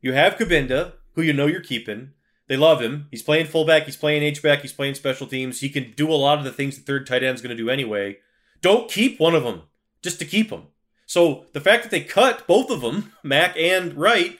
you 0.00 0.12
have 0.12 0.36
Cabinda, 0.36 0.94
who 1.14 1.22
you 1.22 1.32
know 1.32 1.46
you're 1.46 1.60
keeping. 1.60 2.12
They 2.48 2.56
love 2.56 2.80
him. 2.80 3.08
He's 3.10 3.22
playing 3.22 3.46
fullback. 3.46 3.84
He's 3.84 3.96
playing 3.96 4.22
H 4.22 4.42
back. 4.42 4.62
He's 4.62 4.72
playing 4.72 4.94
special 4.94 5.26
teams. 5.26 5.60
He 5.60 5.68
can 5.68 5.92
do 5.96 6.10
a 6.10 6.14
lot 6.14 6.38
of 6.38 6.44
the 6.44 6.52
things 6.52 6.76
the 6.76 6.82
third 6.82 7.06
tight 7.06 7.22
end's 7.22 7.42
going 7.42 7.56
to 7.56 7.62
do 7.62 7.68
anyway. 7.68 8.18
Don't 8.62 8.90
keep 8.90 9.20
one 9.20 9.34
of 9.34 9.44
them 9.44 9.62
just 10.02 10.18
to 10.18 10.24
keep 10.24 10.50
them. 10.50 10.68
So 11.06 11.46
the 11.52 11.60
fact 11.60 11.82
that 11.82 11.90
they 11.90 12.00
cut 12.00 12.46
both 12.46 12.70
of 12.70 12.80
them, 12.80 13.12
Mack 13.22 13.56
and 13.56 13.94
Wright, 13.94 14.38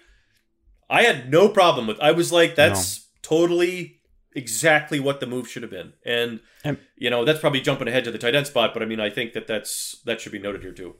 I 0.89 1.03
had 1.03 1.31
no 1.31 1.49
problem 1.49 1.87
with. 1.87 2.01
I 2.01 2.13
was 2.13 2.33
like, 2.33 2.55
that's 2.55 3.07
totally 3.23 3.98
exactly 4.35 5.01
what 5.01 5.21
the 5.21 5.27
move 5.27 5.49
should 5.49 5.63
have 5.63 5.71
been. 5.71 5.93
And, 6.05 6.41
And- 6.65 6.79
you 6.97 7.11
know, 7.11 7.25
that's 7.25 7.41
probably 7.41 7.61
jumping 7.61 7.89
ahead 7.89 8.05
to 8.05 8.11
the 8.11 8.19
tight 8.19 8.35
end 8.35 8.47
spot, 8.47 8.73
but 8.75 8.83
I 8.83 8.87
mean, 8.87 9.01
I 9.01 9.11
think 9.11 9.33
that 9.33 9.47
that's 9.47 10.01
that 10.05 10.21
should 10.21 10.33
be 10.33 10.39
noted 10.39 10.63
here 10.63 10.73
too. 10.73 10.95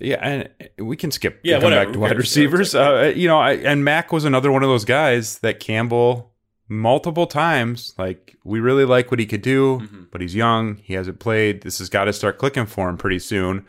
Yeah, 0.00 0.16
and 0.22 0.48
we 0.78 0.96
can 0.96 1.10
skip. 1.10 1.40
Yeah, 1.42 1.60
come 1.60 1.70
back 1.72 1.92
to 1.92 1.98
wide 1.98 2.16
receivers. 2.16 2.74
Uh, 2.74 3.12
you 3.16 3.26
know, 3.26 3.38
I, 3.38 3.52
and 3.54 3.84
Mack 3.84 4.12
was 4.12 4.24
another 4.24 4.52
one 4.52 4.62
of 4.62 4.68
those 4.68 4.84
guys 4.84 5.38
that 5.40 5.58
Campbell 5.60 6.32
multiple 6.68 7.26
times 7.26 7.94
like 7.98 8.36
we 8.44 8.60
really 8.60 8.84
like 8.84 9.10
what 9.10 9.18
he 9.18 9.26
could 9.26 9.42
do, 9.42 9.78
Mm-hmm. 9.80 10.02
but 10.12 10.20
he's 10.20 10.34
young. 10.34 10.76
He 10.76 10.94
hasn't 10.94 11.18
played. 11.18 11.62
This 11.62 11.78
has 11.78 11.88
got 11.88 12.04
to 12.04 12.12
start 12.12 12.38
clicking 12.38 12.66
for 12.66 12.88
him 12.88 12.96
pretty 12.96 13.18
soon. 13.18 13.64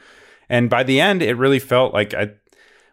And 0.50 0.70
by 0.70 0.84
the 0.84 1.00
end, 1.00 1.22
it 1.22 1.36
really 1.36 1.60
felt 1.60 1.94
like 1.94 2.14
I. 2.14 2.32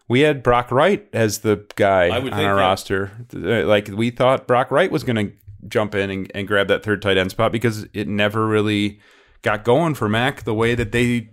We 0.09 0.21
had 0.21 0.41
Brock 0.41 0.71
Wright 0.71 1.05
as 1.11 1.39
the 1.39 1.65
guy 1.75 2.09
on 2.09 2.31
our 2.31 2.39
yeah. 2.41 2.47
roster. 2.51 3.11
Uh, 3.35 3.65
Like 3.67 3.89
we 3.89 4.09
thought 4.09 4.47
Brock 4.47 4.71
Wright 4.71 4.89
was 4.89 5.03
going 5.03 5.17
to 5.27 5.33
jump 5.67 5.95
in 5.95 6.09
and, 6.09 6.31
and 6.35 6.47
grab 6.47 6.67
that 6.67 6.83
third 6.83 7.01
tight 7.01 7.17
end 7.17 7.31
spot 7.31 7.51
because 7.51 7.87
it 7.93 8.07
never 8.07 8.47
really 8.47 8.99
got 9.41 9.63
going 9.63 9.95
for 9.95 10.09
Mack 10.09 10.43
the 10.43 10.53
way 10.53 10.75
that 10.75 10.91
they 10.91 11.29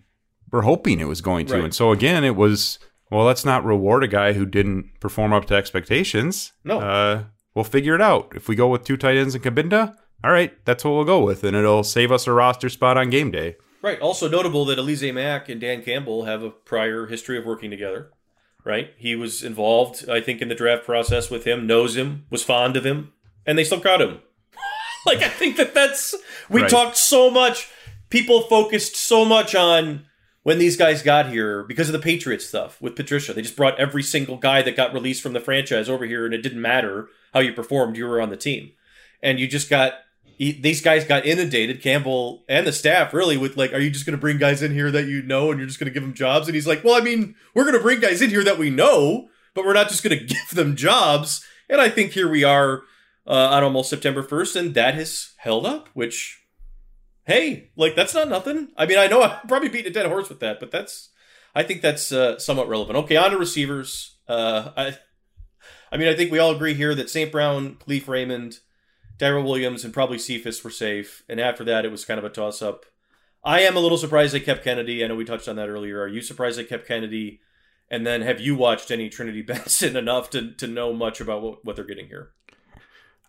were 0.50 0.62
hoping 0.62 1.00
it 1.00 1.08
was 1.08 1.20
going 1.20 1.46
to. 1.46 1.54
Right. 1.54 1.64
And 1.64 1.74
so 1.74 1.90
again, 1.90 2.24
it 2.24 2.36
was 2.36 2.78
well, 3.10 3.24
let's 3.24 3.44
not 3.44 3.64
reward 3.64 4.02
a 4.02 4.08
guy 4.08 4.32
who 4.32 4.46
didn't 4.46 4.90
perform 5.00 5.32
up 5.32 5.44
to 5.46 5.54
expectations. 5.54 6.52
No. 6.64 6.80
uh, 6.80 7.24
we'll 7.54 7.64
figure 7.64 7.94
it 7.94 8.00
out. 8.00 8.32
If 8.34 8.48
we 8.48 8.56
go 8.56 8.68
with 8.68 8.84
two 8.84 8.96
tight 8.96 9.16
ends 9.16 9.34
and 9.34 9.44
Cabinda, 9.44 9.94
all 10.24 10.32
right, 10.32 10.52
that's 10.64 10.84
what 10.84 10.92
we'll 10.92 11.04
go 11.04 11.22
with, 11.22 11.44
and 11.44 11.56
it'll 11.56 11.84
save 11.84 12.10
us 12.10 12.26
a 12.26 12.32
roster 12.32 12.68
spot 12.68 12.96
on 12.96 13.10
game 13.10 13.30
day. 13.30 13.56
Right. 13.82 14.00
Also 14.00 14.28
notable 14.28 14.64
that 14.64 14.78
Alize 14.78 15.12
Mack 15.12 15.48
and 15.48 15.60
Dan 15.60 15.82
Campbell 15.82 16.24
have 16.24 16.42
a 16.42 16.50
prior 16.50 17.06
history 17.06 17.38
of 17.38 17.44
working 17.44 17.70
together. 17.70 18.10
Right. 18.64 18.94
He 18.96 19.14
was 19.14 19.44
involved, 19.44 20.08
I 20.08 20.22
think, 20.22 20.40
in 20.40 20.48
the 20.48 20.54
draft 20.54 20.84
process 20.84 21.30
with 21.30 21.44
him, 21.44 21.66
knows 21.66 21.96
him, 21.96 22.24
was 22.30 22.42
fond 22.42 22.76
of 22.78 22.86
him, 22.86 23.12
and 23.46 23.56
they 23.58 23.64
still 23.64 23.80
cut 23.80 24.00
him. 24.00 24.20
like 25.06 25.18
I 25.22 25.28
think 25.28 25.56
that 25.56 25.74
that's 25.74 26.14
we 26.48 26.62
Right. 26.62 26.70
talked 26.70 26.96
so 26.96 27.30
much. 27.30 27.68
People 28.10 28.42
focused 28.42 28.96
so 28.96 29.24
much 29.24 29.54
on 29.54 30.06
when 30.42 30.58
these 30.58 30.76
guys 30.76 31.02
got 31.02 31.30
here 31.30 31.64
because 31.64 31.88
of 31.88 31.92
the 31.94 31.98
Patriots 31.98 32.46
stuff 32.46 32.80
with 32.80 32.94
Patricia. 32.96 33.32
They 33.32 33.42
just 33.42 33.56
brought 33.56 33.78
every 33.80 34.02
single 34.02 34.36
guy 34.36 34.62
that 34.62 34.76
got 34.76 34.92
released 34.92 35.22
from 35.22 35.32
the 35.32 35.40
franchise 35.40 35.88
over 35.88 36.04
here, 36.04 36.24
and 36.24 36.34
it 36.34 36.42
didn't 36.42 36.62
matter 36.62 37.08
how 37.32 37.40
you 37.40 37.52
performed; 37.52 37.96
you 37.96 38.06
were 38.06 38.20
on 38.20 38.30
the 38.30 38.36
team, 38.36 38.72
and 39.22 39.40
you 39.40 39.48
just 39.48 39.68
got 39.70 39.94
he, 40.36 40.52
these 40.52 40.80
guys 40.80 41.04
got 41.04 41.24
inundated, 41.26 41.80
Campbell 41.80 42.44
and 42.48 42.66
the 42.66 42.72
staff, 42.72 43.14
really, 43.14 43.36
with 43.36 43.56
like, 43.56 43.72
are 43.72 43.78
you 43.78 43.90
just 43.90 44.04
going 44.04 44.16
to 44.16 44.20
bring 44.20 44.38
guys 44.38 44.62
in 44.62 44.72
here 44.72 44.90
that 44.90 45.06
you 45.06 45.22
know 45.22 45.50
and 45.50 45.58
you're 45.60 45.68
just 45.68 45.78
going 45.78 45.88
to 45.88 45.94
give 45.94 46.02
them 46.02 46.14
jobs? 46.14 46.48
And 46.48 46.54
he's 46.54 46.66
like, 46.66 46.82
well, 46.82 46.94
I 46.94 47.00
mean, 47.00 47.36
we're 47.54 47.64
going 47.64 47.76
to 47.76 47.82
bring 47.82 48.00
guys 48.00 48.20
in 48.20 48.30
here 48.30 48.42
that 48.44 48.58
we 48.58 48.68
know, 48.70 49.28
but 49.54 49.64
we're 49.64 49.74
not 49.74 49.88
just 49.88 50.02
going 50.02 50.18
to 50.18 50.24
give 50.24 50.50
them 50.52 50.74
jobs. 50.76 51.44
And 51.68 51.80
I 51.80 51.88
think 51.88 52.12
here 52.12 52.28
we 52.28 52.42
are 52.44 52.82
uh, 53.26 53.48
on 53.50 53.62
almost 53.62 53.90
September 53.90 54.22
1st, 54.22 54.56
and 54.56 54.74
that 54.74 54.94
has 54.94 55.32
held 55.38 55.66
up, 55.66 55.88
which, 55.94 56.44
hey, 57.26 57.70
like, 57.76 57.96
that's 57.96 58.14
not 58.14 58.28
nothing. 58.28 58.68
I 58.76 58.86
mean, 58.86 58.98
I 58.98 59.06
know 59.06 59.22
I'm 59.24 59.46
probably 59.48 59.68
beating 59.68 59.90
a 59.90 59.94
dead 59.94 60.06
horse 60.06 60.28
with 60.28 60.40
that, 60.40 60.60
but 60.60 60.70
that's, 60.70 61.10
I 61.54 61.62
think 61.62 61.82
that's 61.82 62.12
uh, 62.12 62.38
somewhat 62.38 62.68
relevant. 62.68 62.98
Okay, 62.98 63.16
on 63.16 63.30
to 63.30 63.38
receivers. 63.38 64.18
Uh, 64.28 64.70
I, 64.76 64.98
I 65.92 65.96
mean, 65.96 66.08
I 66.08 66.14
think 66.14 66.32
we 66.32 66.38
all 66.38 66.54
agree 66.54 66.74
here 66.74 66.94
that 66.94 67.10
St. 67.10 67.30
Brown, 67.30 67.76
Kalif 67.76 68.08
Raymond, 68.08 68.58
Tyrell 69.18 69.44
Williams 69.44 69.84
and 69.84 69.94
probably 69.94 70.18
Cephus 70.18 70.64
were 70.64 70.70
safe. 70.70 71.22
And 71.28 71.40
after 71.40 71.64
that, 71.64 71.84
it 71.84 71.90
was 71.90 72.04
kind 72.04 72.18
of 72.18 72.24
a 72.24 72.30
toss 72.30 72.62
up. 72.62 72.84
I 73.44 73.60
am 73.60 73.76
a 73.76 73.80
little 73.80 73.98
surprised 73.98 74.34
they 74.34 74.40
kept 74.40 74.64
Kennedy. 74.64 75.04
I 75.04 75.06
know 75.06 75.14
we 75.14 75.24
touched 75.24 75.48
on 75.48 75.56
that 75.56 75.68
earlier. 75.68 76.00
Are 76.00 76.08
you 76.08 76.22
surprised 76.22 76.58
they 76.58 76.64
kept 76.64 76.88
Kennedy? 76.88 77.40
And 77.90 78.06
then 78.06 78.22
have 78.22 78.40
you 78.40 78.56
watched 78.56 78.90
any 78.90 79.08
Trinity 79.08 79.42
Benson 79.42 79.96
enough 79.96 80.30
to, 80.30 80.52
to 80.54 80.66
know 80.66 80.92
much 80.92 81.20
about 81.20 81.42
what, 81.42 81.64
what 81.64 81.76
they're 81.76 81.84
getting 81.84 82.08
here? 82.08 82.30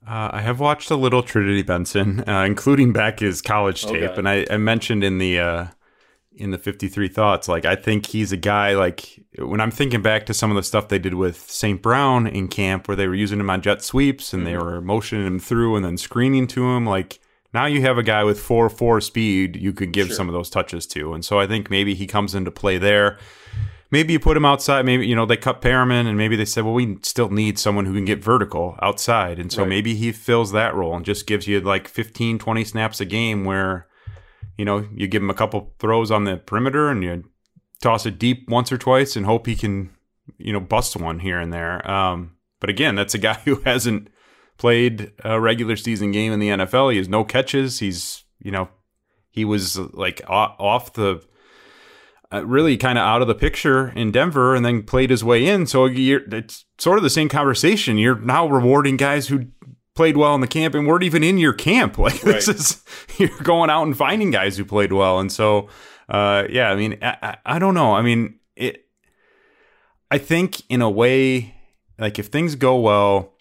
Uh, 0.07 0.29
I 0.33 0.41
have 0.41 0.59
watched 0.59 0.91
a 0.91 0.95
little 0.95 1.23
Trinity 1.23 1.63
Benson, 1.63 2.23
uh, 2.27 2.43
including 2.43 2.93
back 2.93 3.19
his 3.19 3.41
college 3.41 3.83
tape, 3.85 4.17
and 4.17 4.29
I, 4.29 4.45
I 4.49 4.57
mentioned 4.57 5.03
in 5.03 5.17
the 5.17 5.39
uh, 5.39 5.65
in 6.35 6.51
the 6.51 6.57
fifty 6.57 6.87
three 6.87 7.07
thoughts, 7.07 7.47
like 7.47 7.65
I 7.65 7.75
think 7.75 8.05
he's 8.07 8.31
a 8.31 8.37
guy. 8.37 8.75
Like 8.75 9.19
when 9.39 9.59
I'm 9.61 9.71
thinking 9.71 10.01
back 10.03 10.25
to 10.27 10.33
some 10.33 10.51
of 10.51 10.55
the 10.57 10.63
stuff 10.63 10.89
they 10.89 10.99
did 10.99 11.15
with 11.15 11.37
St. 11.49 11.81
Brown 11.81 12.27
in 12.27 12.47
camp, 12.49 12.87
where 12.87 12.95
they 12.95 13.07
were 13.07 13.15
using 13.15 13.39
him 13.39 13.49
on 13.49 13.61
jet 13.61 13.81
sweeps 13.81 14.31
and 14.33 14.43
Mm-hmm. 14.43 14.51
they 14.51 14.57
were 14.57 14.81
motioning 14.81 15.25
him 15.25 15.39
through 15.39 15.75
and 15.75 15.83
then 15.85 15.97
screening 15.97 16.47
to 16.47 16.63
him, 16.71 16.85
like. 16.85 17.19
Now 17.53 17.67
you 17.67 17.79
have 17.83 17.97
a 17.97 18.03
guy 18.03 18.25
with 18.25 18.37
four 18.37 18.67
four 18.69 18.99
speed 18.99 19.55
you 19.55 19.71
could 19.71 19.93
give 19.93 20.07
Sure. 20.07 20.15
some 20.17 20.27
of 20.27 20.33
those 20.33 20.49
touches 20.49 20.85
to, 20.87 21.13
and 21.13 21.23
so 21.23 21.39
I 21.39 21.47
think 21.47 21.69
maybe 21.69 21.95
he 21.95 22.05
comes 22.05 22.35
into 22.35 22.51
play 22.51 22.77
there. 22.77 23.17
Maybe 23.91 24.13
you 24.13 24.19
put 24.19 24.36
him 24.36 24.45
outside. 24.45 24.86
Maybe 24.86 25.06
you 25.08 25.15
know 25.15 25.26
they 25.26 25.38
cut 25.38 25.62
Perriman, 25.62 26.08
and 26.08 26.17
maybe 26.17 26.36
they 26.36 26.45
said, 26.45 26.63
well, 26.65 26.74
we 26.74 26.98
still 27.04 27.30
need 27.30 27.58
someone 27.60 27.86
who 27.86 27.93
can 27.93 28.06
get 28.06 28.24
vertical 28.24 28.78
outside, 28.82 29.39
and 29.39 29.52
so 29.52 29.62
Right. 29.62 29.69
maybe 29.69 29.95
he 29.95 30.12
fills 30.12 30.52
that 30.52 30.74
role 30.76 30.95
and 30.95 31.06
just 31.06 31.28
gives 31.28 31.48
you 31.48 31.60
like 31.62 31.88
15, 31.88 32.39
20 32.39 32.63
snaps 32.63 33.00
a 33.00 33.06
game 33.06 33.45
where 33.45 33.88
you 34.58 34.65
know 34.65 34.88
you 34.93 35.08
give 35.08 35.21
him 35.21 35.30
a 35.30 35.34
couple 35.36 35.74
throws 35.80 36.12
on 36.12 36.24
the 36.24 36.38
perimeter 36.38 36.89
and 36.89 37.04
you 37.04 37.24
toss 37.82 38.06
it 38.06 38.17
deep 38.17 38.50
once 38.50 38.71
or 38.71 38.78
twice 38.78 39.15
and 39.15 39.26
hope 39.26 39.45
he 39.45 39.56
can 39.56 39.91
you 40.38 40.52
know 40.52 40.60
bust 40.60 40.95
one 40.95 41.19
here 41.19 41.39
and 41.39 41.54
there. 41.54 41.89
Um, 41.89 42.36
but 42.60 42.69
again, 42.69 42.95
that's 42.95 43.13
a 43.13 43.17
guy 43.30 43.36
who 43.45 43.56
hasn't 43.62 44.10
played 44.58 45.12
a 45.24 45.39
regular 45.39 45.76
season 45.76 46.12
game 46.12 46.32
in 46.34 46.39
the 46.39 46.48
NFL. 46.50 46.91
He 46.91 46.98
has 46.98 47.08
no 47.10 47.24
catches. 47.24 47.80
He's 47.80 48.24
you 48.39 48.52
know 48.52 48.69
he 49.30 49.45
was 49.45 49.78
like 49.78 50.21
off 50.28 50.93
the 50.93 51.21
really 52.39 52.78
kind 52.78 52.98
of 52.98 53.04
out 53.04 53.21
of 53.21 53.28
the 53.28 53.36
picture 53.36 53.89
in 53.89 54.12
Denver 54.12 54.56
and 54.56 54.65
then 54.65 54.84
played 54.84 55.10
his 55.10 55.24
way 55.24 55.45
in. 55.45 55.65
So 55.67 55.86
you're, 55.86 56.21
it's 56.34 56.65
sort 56.78 56.98
of 56.98 57.04
the 57.04 57.10
same 57.10 57.30
conversation. 57.30 57.98
You're 57.98 58.19
now 58.19 58.48
rewarding 58.48 58.98
guys 58.98 59.28
who 59.28 59.45
played 59.95 60.17
well 60.17 60.36
in 60.36 60.41
the 60.41 60.48
camp 60.48 60.76
and 60.76 60.86
weren't 60.86 61.04
even 61.04 61.24
in 61.24 61.38
your 61.38 61.54
camp. 61.54 61.98
Like 62.06 62.21
this 62.21 62.48
is 62.48 62.84
you're 63.17 63.30
going 63.43 63.69
out 63.69 63.84
and 63.84 63.95
finding 63.98 64.32
guys 64.32 64.58
who 64.58 64.65
played 64.65 64.91
well. 64.93 65.19
And 65.19 65.32
so 65.32 65.69
uh, 66.10 66.45
yeah, 66.50 66.69
I 66.69 66.76
mean, 66.76 66.98
I, 67.02 67.17
I, 67.21 67.38
I 67.56 67.60
don't 67.60 67.74
know. 67.74 67.93
I 67.93 68.02
mean, 68.02 68.39
it. 68.56 68.86
I 70.12 70.17
think 70.19 70.62
in 70.69 70.82
a 70.82 70.89
way, 70.89 71.56
like 71.98 72.19
if 72.19 72.28
things 72.28 72.56
go 72.56 72.80
well, 72.80 73.34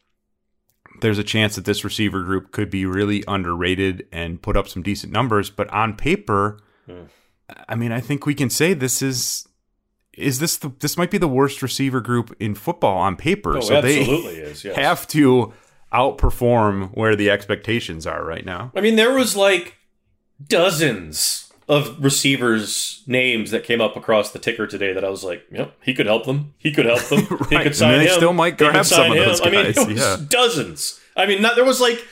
there's 1.01 1.19
a 1.19 1.25
chance 1.25 1.57
that 1.57 1.65
this 1.67 1.85
receiver 1.85 2.23
group 2.23 2.53
could 2.53 2.71
be 2.71 2.87
really 2.87 3.23
underrated 3.29 4.07
and 4.13 4.41
put 4.41 4.57
up 4.57 4.69
some 4.69 4.83
decent 4.83 5.13
numbers. 5.13 5.51
But 5.51 5.69
on 5.71 5.95
paper, 5.97 6.59
Hmm. 6.87 7.05
I 7.69 7.75
mean, 7.75 7.93
I 7.93 8.01
think 8.01 8.27
we 8.27 8.35
can 8.35 8.51
say 8.51 8.75
this 8.75 9.03
is 9.03 9.47
is 10.17 10.39
this 10.39 10.57
the 10.57 10.73
this 10.81 10.97
might 10.97 11.11
be 11.11 11.19
the 11.19 11.29
worst 11.29 11.61
receiver 11.63 12.01
group 12.01 12.35
in 12.39 12.55
football 12.55 12.99
on 12.99 13.17
paper. 13.17 13.57
Oh, 13.59 13.61
so 13.61 13.75
absolutely 13.77 14.35
they 14.37 14.41
is. 14.41 14.65
Yes. 14.65 14.77
have 14.77 15.07
to 15.09 15.53
outperform 15.93 16.91
where 16.97 17.15
the 17.17 17.31
expectations 17.31 18.07
are 18.07 18.25
right 18.25 18.45
now. 18.45 18.73
I 18.75 18.81
mean, 18.81 18.97
there 18.97 19.13
was 19.15 19.37
like 19.37 19.77
dozens 20.49 21.53
of 21.69 22.03
receivers' 22.03 23.03
names 23.07 23.51
that 23.51 23.65
came 23.65 23.81
up 23.81 23.97
across 23.97 24.33
the 24.33 24.39
ticker 24.39 24.67
today 24.67 24.93
that 24.93 25.05
I 25.05 25.09
was 25.09 25.25
like, 25.25 25.45
yep, 25.51 25.75
he 25.83 25.95
could 25.95 26.07
help 26.07 26.27
them. 26.27 26.53
He 26.59 26.73
could 26.73 26.85
help 26.87 27.01
them. 27.05 27.21
He 27.27 27.35
Right, 27.35 27.49
could 27.51 27.67
and 27.69 27.77
sign 27.77 27.99
they 27.99 28.07
him. 28.07 28.13
still 28.17 28.33
might 28.35 28.59
grab 28.59 28.85
some 28.85 29.11
of 29.11 29.17
those 29.17 29.41
I 29.41 29.51
mean, 29.51 29.97
yeah. 29.97 30.19
dozens. 30.29 31.01
I 31.17 31.27
mean, 31.27 31.41
not, 31.41 31.55
there 31.57 31.65
was 31.65 31.81
like 31.81 32.05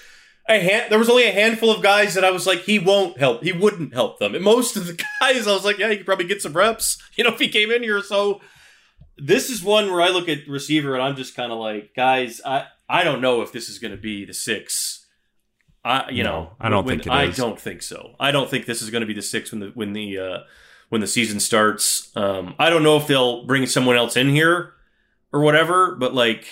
a 0.48 0.58
hand, 0.60 0.90
there 0.90 0.98
was 0.98 1.08
only 1.08 1.24
a 1.26 1.32
handful 1.32 1.70
of 1.70 1.82
guys 1.82 2.14
that 2.14 2.24
I 2.24 2.30
was 2.30 2.46
like, 2.46 2.60
he 2.62 2.78
won't 2.78 3.18
help. 3.18 3.42
He 3.42 3.52
wouldn't 3.52 3.94
help 3.94 4.18
them. 4.18 4.34
And 4.34 4.44
most 4.44 4.76
of 4.76 4.86
the 4.86 4.94
guys, 5.20 5.46
I 5.46 5.52
was 5.52 5.64
like, 5.64 5.78
yeah, 5.78 5.88
he 5.90 5.96
could 5.98 6.06
probably 6.06 6.26
get 6.26 6.42
some 6.42 6.52
reps. 6.54 7.00
You 7.16 7.24
know, 7.24 7.32
if 7.34 7.38
he 7.38 7.48
came 7.48 7.70
in 7.70 7.82
here. 7.82 8.02
So 8.02 8.40
this 9.18 9.50
is 9.50 9.62
one 9.62 9.90
where 9.92 10.00
I 10.02 10.08
look 10.08 10.28
at 10.28 10.48
receiver 10.48 10.94
and 10.94 11.02
I'm 11.02 11.14
just 11.16 11.36
kind 11.36 11.52
of 11.52 11.58
like, 11.58 11.94
guys, 11.94 12.40
I 12.44 12.66
I 12.88 13.04
don't 13.04 13.20
know 13.20 13.42
if 13.42 13.52
this 13.52 13.68
is 13.68 13.78
going 13.78 13.90
to 13.92 14.00
be 14.00 14.24
the 14.24 14.34
six. 14.34 15.06
I 15.84 16.10
you 16.10 16.22
No, 16.24 16.30
know 16.30 16.50
I 16.60 16.68
don't 16.68 16.84
when- 16.84 16.98
think 16.98 17.06
it 17.06 17.12
I 17.12 17.24
is. 17.24 17.36
don't 17.36 17.58
think 17.60 17.82
so. 17.82 18.14
I 18.20 18.30
don't 18.32 18.48
think 18.50 18.66
this 18.66 18.82
is 18.82 18.90
going 18.90 19.00
to 19.02 19.06
be 19.06 19.14
the 19.14 19.22
six 19.22 19.50
when 19.52 19.60
the 19.60 19.66
when 19.74 19.92
the 19.92 20.18
uh, 20.18 20.38
when 20.88 21.00
the 21.00 21.06
season 21.06 21.38
starts. 21.40 22.10
Um, 22.16 22.54
I 22.58 22.70
don't 22.70 22.82
know 22.82 22.96
if 22.96 23.06
they'll 23.06 23.44
bring 23.46 23.66
someone 23.66 23.96
else 23.96 24.16
in 24.16 24.28
here, 24.30 24.72
or 25.32 25.40
whatever, 25.40 25.94
but 25.96 26.14
like 26.14 26.46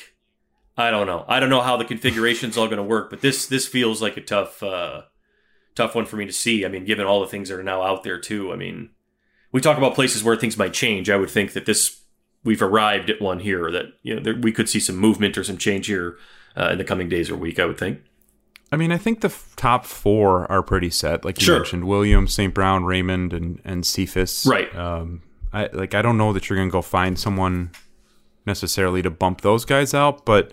I 0.80 0.90
don't 0.90 1.06
know. 1.06 1.24
I 1.28 1.38
don't 1.40 1.50
know 1.50 1.60
how 1.60 1.76
the 1.76 1.84
configuration's 1.84 2.56
all 2.56 2.66
going 2.66 2.78
to 2.78 2.82
work, 2.82 3.10
but 3.10 3.20
this 3.20 3.46
this 3.46 3.66
feels 3.68 4.00
like 4.02 4.16
a 4.16 4.20
tough 4.20 4.62
uh 4.62 5.02
tough 5.74 5.94
one 5.94 6.06
for 6.06 6.16
me 6.16 6.26
to 6.26 6.32
see. 6.32 6.64
I 6.64 6.68
mean, 6.68 6.84
given 6.84 7.06
all 7.06 7.20
the 7.20 7.26
things 7.28 7.48
that 7.48 7.58
are 7.58 7.62
now 7.62 7.82
out 7.82 8.02
there 8.02 8.18
too. 8.18 8.52
I 8.52 8.56
mean, 8.56 8.90
we 9.52 9.60
talk 9.60 9.78
about 9.78 9.94
places 9.94 10.24
where 10.24 10.36
things 10.36 10.56
might 10.56 10.72
change. 10.72 11.08
I 11.10 11.16
would 11.16 11.30
think 11.30 11.52
that 11.52 11.66
this 11.66 12.00
we've 12.42 12.62
arrived 12.62 13.10
at 13.10 13.20
one 13.20 13.40
here 13.40 13.70
that 13.70 13.86
you 14.02 14.14
know 14.16 14.20
there, 14.22 14.34
we 14.36 14.52
could 14.52 14.68
see 14.68 14.80
some 14.80 14.96
movement 14.96 15.36
or 15.38 15.44
some 15.44 15.58
change 15.58 15.86
here 15.86 16.16
uh, 16.56 16.70
in 16.72 16.78
the 16.78 16.84
coming 16.84 17.08
days 17.08 17.30
or 17.30 17.36
week. 17.36 17.58
I 17.58 17.66
would 17.66 17.78
think. 17.78 18.00
I 18.72 18.76
mean, 18.76 18.92
I 18.92 18.98
think 18.98 19.20
the 19.20 19.28
f- 19.28 19.52
top 19.56 19.84
four 19.84 20.50
are 20.50 20.62
pretty 20.62 20.90
set. 20.90 21.24
Like 21.24 21.40
you 21.40 21.44
Sure. 21.44 21.56
mentioned, 21.58 21.86
Williams, 21.88 22.32
St. 22.32 22.54
Brown, 22.54 22.84
Raymond, 22.84 23.32
and 23.32 23.60
and 23.64 23.84
Cephus. 23.84 24.46
Right. 24.46 24.74
Um, 24.76 25.22
I 25.52 25.68
like. 25.72 25.94
I 25.94 26.02
don't 26.02 26.16
know 26.16 26.32
that 26.32 26.48
you're 26.48 26.56
going 26.56 26.68
to 26.68 26.72
go 26.72 26.82
find 26.82 27.18
someone 27.18 27.72
necessarily 28.46 29.02
to 29.02 29.10
bump 29.10 29.40
those 29.42 29.64
guys 29.64 29.92
out, 29.94 30.24
but 30.24 30.52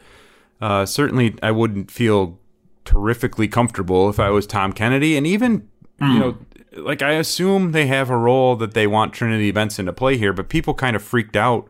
uh, 0.61 0.85
certainly 0.85 1.35
I 1.43 1.51
wouldn't 1.51 1.91
feel 1.91 2.39
terrifically 2.85 3.47
comfortable 3.47 4.09
if 4.09 4.19
I 4.19 4.29
was 4.29 4.47
Tom 4.47 4.73
Kennedy, 4.73 5.17
and 5.17 5.27
even 5.27 5.67
you 5.99 6.19
know, 6.19 6.37
like 6.75 7.01
I 7.01 7.13
assume 7.13 7.71
they 7.71 7.87
have 7.87 8.09
a 8.09 8.17
role 8.17 8.55
that 8.57 8.73
they 8.73 8.85
want 8.87 9.13
Trinity 9.13 9.49
Benson 9.51 9.85
to 9.87 9.93
play 9.93 10.15
here, 10.17 10.31
but 10.33 10.47
people 10.49 10.73
kind 10.75 10.95
of 10.95 11.01
freaked 11.03 11.35
out 11.35 11.67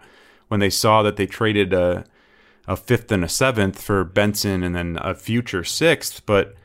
when 0.50 0.60
they 0.60 0.70
saw 0.70 1.02
that 1.04 1.16
they 1.16 1.26
traded 1.26 1.74
a 1.74 2.06
a 2.68 2.76
fifth 2.76 3.12
and 3.14 3.24
a 3.24 3.30
seventh 3.30 3.82
for 3.82 4.04
Benson 4.04 4.62
and 4.64 4.76
then 4.76 4.98
a 5.02 5.16
future 5.16 5.64
sixth, 5.64 6.22
but 6.26 6.56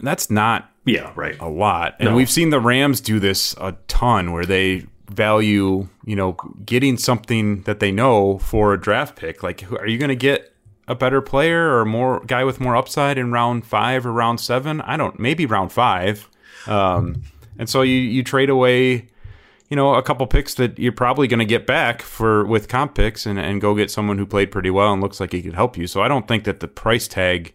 that's 0.00 0.30
not 0.30 0.70
Yeah. 0.84 1.12
Right. 1.16 1.36
a 1.40 1.48
lot. 1.48 1.96
And 1.98 2.10
No. 2.10 2.16
we've 2.16 2.30
seen 2.30 2.50
the 2.50 2.60
Rams 2.60 3.00
do 3.00 3.18
this 3.18 3.54
a 3.60 3.72
ton 3.88 4.32
where 4.32 4.44
they 4.46 4.86
value, 5.10 5.88
you 6.04 6.16
know, 6.16 6.32
getting 6.64 6.96
something 6.96 7.62
that 7.62 7.80
they 7.80 7.92
know 7.92 8.38
for 8.38 8.72
a 8.72 8.80
draft 8.80 9.16
pick. 9.16 9.42
Like, 9.42 9.70
are 9.72 9.86
you 9.86 9.98
going 9.98 10.08
to 10.08 10.16
get 10.16 10.54
a 10.88 10.94
better 10.94 11.20
player 11.20 11.78
or 11.78 11.84
more 11.84 12.20
guy 12.26 12.44
with 12.44 12.60
more 12.60 12.76
upside 12.76 13.18
in 13.18 13.32
round 13.32 13.66
five 13.66 14.06
or 14.06 14.12
round 14.12 14.40
seven? 14.40 14.80
I 14.82 14.96
don't, 14.96 15.18
maybe 15.18 15.46
round 15.46 15.72
five. 15.72 16.28
Um, 16.66 17.22
and 17.58 17.68
so 17.68 17.82
you, 17.82 17.96
you 17.96 18.22
trade 18.22 18.50
away, 18.50 19.08
you 19.68 19.76
know, 19.76 19.94
a 19.94 20.02
couple 20.02 20.26
picks 20.26 20.54
that 20.54 20.78
you're 20.78 20.92
probably 20.92 21.28
going 21.28 21.38
to 21.38 21.44
get 21.44 21.66
back 21.66 22.02
for 22.02 22.44
with 22.44 22.68
comp 22.68 22.94
picks 22.94 23.26
and, 23.26 23.38
and 23.38 23.60
go 23.60 23.74
get 23.74 23.90
someone 23.90 24.18
who 24.18 24.26
played 24.26 24.50
pretty 24.50 24.70
well 24.70 24.92
and 24.92 25.02
looks 25.02 25.20
like 25.20 25.32
he 25.32 25.42
could 25.42 25.54
help 25.54 25.76
you. 25.76 25.86
So 25.86 26.02
I 26.02 26.08
don't 26.08 26.26
think 26.26 26.44
that 26.44 26.60
the 26.60 26.68
price 26.68 27.06
tag 27.06 27.54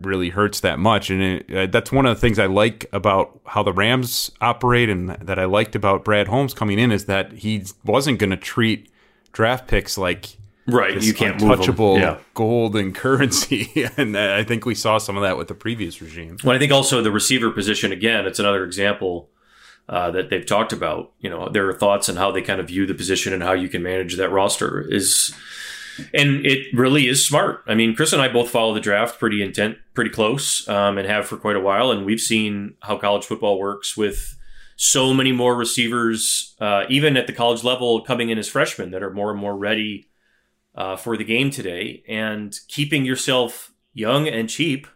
really 0.00 0.30
hurts 0.30 0.60
that 0.60 0.78
much. 0.78 1.10
And 1.10 1.22
it, 1.22 1.54
uh, 1.54 1.66
that's 1.66 1.90
one 1.90 2.06
of 2.06 2.14
the 2.14 2.20
things 2.20 2.38
I 2.38 2.46
like 2.46 2.86
about 2.92 3.40
how 3.46 3.62
the 3.62 3.72
Rams 3.72 4.30
operate 4.40 4.88
and 4.88 5.10
that 5.10 5.38
I 5.38 5.44
liked 5.44 5.74
about 5.74 6.04
Brad 6.04 6.28
Holmes 6.28 6.54
coming 6.54 6.78
in 6.78 6.92
is 6.92 7.06
that 7.06 7.32
he 7.32 7.64
wasn't 7.84 8.18
going 8.18 8.30
to 8.30 8.36
treat 8.36 8.90
draft 9.32 9.68
picks 9.68 9.98
like 9.98 10.36
Right. 10.70 11.02
You 11.02 11.14
can't 11.14 11.40
touchable 11.40 11.98
Yeah. 11.98 12.18
gold 12.34 12.76
and 12.76 12.94
currency. 12.94 13.88
and 13.96 14.14
uh, 14.14 14.34
I 14.34 14.44
think 14.44 14.66
we 14.66 14.74
saw 14.74 14.98
some 14.98 15.16
of 15.16 15.22
that 15.22 15.38
with 15.38 15.48
the 15.48 15.54
previous 15.54 16.02
regime. 16.02 16.36
Well, 16.44 16.54
I 16.54 16.58
think 16.58 16.72
also 16.72 17.00
the 17.00 17.10
receiver 17.10 17.50
position 17.50 17.90
again. 17.90 18.26
It's 18.26 18.38
another 18.38 18.64
example 18.64 19.30
uh, 19.88 20.10
that 20.10 20.28
they've 20.28 20.44
talked 20.44 20.74
about. 20.74 21.12
You 21.20 21.30
know, 21.30 21.48
their 21.48 21.72
thoughts 21.72 22.10
on 22.10 22.16
how 22.16 22.30
they 22.32 22.42
kind 22.42 22.60
of 22.60 22.68
view 22.68 22.84
the 22.84 22.92
position 22.92 23.32
and 23.32 23.42
how 23.42 23.52
you 23.54 23.70
can 23.70 23.82
manage 23.82 24.16
that 24.16 24.28
roster 24.30 24.82
is, 24.82 25.34
and 26.14 26.44
it 26.46 26.66
really 26.74 27.08
is 27.08 27.26
smart. 27.26 27.62
I 27.66 27.74
mean, 27.74 27.94
Chris 27.94 28.12
and 28.12 28.22
I 28.22 28.28
both 28.28 28.50
follow 28.50 28.74
the 28.74 28.80
draft 28.80 29.18
pretty 29.18 29.42
intent, 29.42 29.78
pretty 29.94 30.10
close, 30.10 30.68
um, 30.68 30.98
and 30.98 31.08
have 31.08 31.26
for 31.26 31.36
quite 31.36 31.56
a 31.56 31.60
while, 31.60 31.90
and 31.90 32.04
we've 32.04 32.20
seen 32.20 32.74
how 32.80 32.98
college 32.98 33.24
football 33.24 33.58
works 33.58 33.96
with 33.96 34.36
so 34.76 35.12
many 35.12 35.32
more 35.32 35.56
receivers, 35.56 36.54
uh, 36.60 36.84
even 36.88 37.16
at 37.16 37.26
the 37.26 37.32
college 37.32 37.64
level, 37.64 38.00
coming 38.02 38.30
in 38.30 38.38
as 38.38 38.48
freshmen 38.48 38.92
that 38.92 39.02
are 39.02 39.12
more 39.12 39.30
and 39.30 39.40
more 39.40 39.56
ready 39.56 40.08
uh, 40.74 40.94
for 40.96 41.16
the 41.16 41.24
game 41.24 41.50
today, 41.50 42.02
and 42.08 42.60
keeping 42.68 43.04
yourself 43.04 43.72
young 43.92 44.28
and 44.28 44.48
cheap 44.48 44.86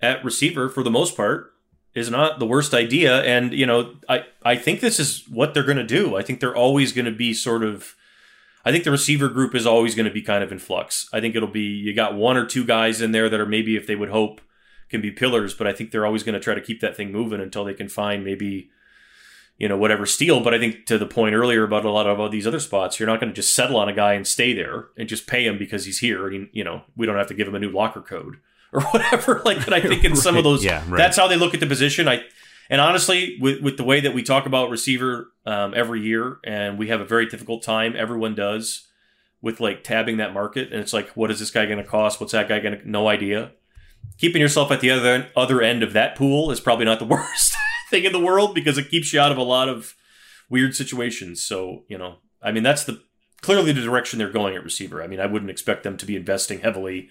at 0.00 0.24
receiver 0.24 0.68
for 0.68 0.84
the 0.84 0.90
most 0.90 1.16
part 1.16 1.52
is 1.94 2.10
not 2.10 2.38
the 2.38 2.46
worst 2.46 2.72
idea. 2.72 3.22
And 3.22 3.52
you 3.52 3.66
know, 3.66 3.96
I 4.08 4.24
I 4.44 4.56
think 4.56 4.80
this 4.80 5.00
is 5.00 5.24
what 5.28 5.52
they're 5.52 5.64
going 5.64 5.78
to 5.78 5.84
do. 5.84 6.16
I 6.16 6.22
think 6.22 6.40
they're 6.40 6.56
always 6.56 6.92
going 6.92 7.06
to 7.06 7.12
be 7.12 7.34
sort 7.34 7.64
of. 7.64 7.94
I 8.64 8.72
think 8.72 8.84
the 8.84 8.90
receiver 8.90 9.28
group 9.28 9.54
is 9.54 9.66
always 9.66 9.94
going 9.94 10.06
to 10.06 10.12
be 10.12 10.22
kind 10.22 10.42
of 10.44 10.52
in 10.52 10.58
flux. 10.58 11.08
I 11.12 11.20
think 11.20 11.34
it'll 11.34 11.48
be 11.48 11.62
you 11.62 11.94
got 11.94 12.14
one 12.14 12.36
or 12.36 12.44
two 12.44 12.64
guys 12.64 13.00
in 13.00 13.12
there 13.12 13.28
that 13.28 13.40
are 13.40 13.46
maybe 13.46 13.76
if 13.76 13.86
they 13.86 13.96
would 13.96 14.10
hope 14.10 14.40
can 14.90 15.00
be 15.00 15.10
pillars, 15.10 15.54
but 15.54 15.66
I 15.66 15.72
think 15.72 15.90
they're 15.90 16.06
always 16.06 16.22
going 16.22 16.34
to 16.34 16.40
try 16.40 16.54
to 16.54 16.60
keep 16.60 16.80
that 16.80 16.96
thing 16.96 17.12
moving 17.12 17.40
until 17.40 17.64
they 17.64 17.74
can 17.74 17.88
find 17.88 18.24
maybe 18.24 18.70
you 19.58 19.68
know 19.68 19.76
whatever 19.76 20.06
steal. 20.06 20.40
But 20.40 20.54
I 20.54 20.58
think 20.58 20.86
to 20.86 20.98
the 20.98 21.06
point 21.06 21.34
earlier 21.34 21.64
about 21.64 21.84
a 21.84 21.90
lot 21.90 22.06
of 22.06 22.18
all 22.20 22.28
these 22.28 22.46
other 22.46 22.60
spots, 22.60 22.98
you're 22.98 23.08
not 23.08 23.20
going 23.20 23.30
to 23.32 23.36
just 23.36 23.54
settle 23.54 23.76
on 23.76 23.88
a 23.88 23.92
guy 23.92 24.14
and 24.14 24.26
stay 24.26 24.52
there 24.52 24.86
and 24.96 25.08
just 25.08 25.26
pay 25.26 25.46
him 25.46 25.58
because 25.58 25.84
he's 25.84 25.98
here. 25.98 26.26
And 26.28 26.48
you 26.52 26.64
know 26.64 26.82
we 26.96 27.06
don't 27.06 27.16
have 27.16 27.28
to 27.28 27.34
give 27.34 27.48
him 27.48 27.54
a 27.54 27.58
new 27.58 27.70
locker 27.70 28.00
code 28.00 28.36
or 28.72 28.80
whatever. 28.92 29.40
Like, 29.44 29.64
but 29.64 29.72
I 29.72 29.80
think 29.80 30.04
in 30.04 30.14
some 30.26 30.36
of 30.36 30.44
those, 30.44 30.64
Yeah, 30.64 30.82
right. 30.88 30.98
that's 30.98 31.16
how 31.16 31.26
they 31.28 31.36
look 31.36 31.54
at 31.54 31.60
the 31.60 31.66
position. 31.66 32.08
I 32.08 32.22
and 32.70 32.80
honestly, 32.80 33.38
with 33.40 33.62
with 33.62 33.76
the 33.76 33.84
way 33.84 34.00
that 34.00 34.14
we 34.14 34.22
talk 34.22 34.46
about 34.46 34.70
receiver 34.70 35.32
um, 35.46 35.72
every 35.74 36.02
year, 36.02 36.38
and 36.44 36.78
we 36.78 36.88
have 36.88 37.00
a 37.00 37.04
very 37.04 37.26
difficult 37.26 37.62
time. 37.62 37.94
Everyone 37.96 38.34
does 38.34 38.86
with 39.40 39.60
like 39.60 39.82
tabbing 39.82 40.18
that 40.18 40.34
market, 40.34 40.72
and 40.72 40.80
it's 40.80 40.92
like, 40.92 41.08
what 41.10 41.30
is 41.30 41.38
this 41.38 41.50
guy 41.50 41.64
going 41.64 41.78
to 41.78 41.84
cost? 41.84 42.20
What's 42.20 42.32
that 42.32 42.48
guy 42.48 42.60
going 42.60 42.78
to? 42.78 42.90
No 42.90 43.08
idea. 43.08 43.52
Keeping 44.18 44.42
yourself 44.42 44.70
at 44.70 44.80
the 44.80 44.90
other 44.90 45.28
other 45.34 45.62
end 45.62 45.82
of 45.82 45.94
that 45.94 46.14
pool 46.14 46.50
is 46.50 46.60
probably 46.60 46.84
not 46.84 46.98
the 46.98 47.04
worst 47.06 47.54
thing 47.90 48.04
in 48.04 48.12
the 48.12 48.20
world 48.20 48.54
because 48.54 48.76
it 48.76 48.90
keeps 48.90 49.12
you 49.12 49.20
out 49.20 49.32
of 49.32 49.38
a 49.38 49.42
lot 49.42 49.68
of 49.68 49.94
weird 50.50 50.74
situations. 50.74 51.42
So 51.42 51.84
you 51.88 51.96
know, 51.96 52.16
I 52.42 52.52
mean, 52.52 52.62
that's 52.62 52.84
the 52.84 53.02
clearly 53.40 53.72
the 53.72 53.80
direction 53.80 54.18
they're 54.18 54.28
going 54.28 54.54
at 54.54 54.64
receiver. 54.64 55.02
I 55.02 55.06
mean, 55.06 55.20
I 55.20 55.26
wouldn't 55.26 55.50
expect 55.50 55.84
them 55.84 55.96
to 55.96 56.04
be 56.04 56.16
investing 56.16 56.60
heavily, 56.60 57.08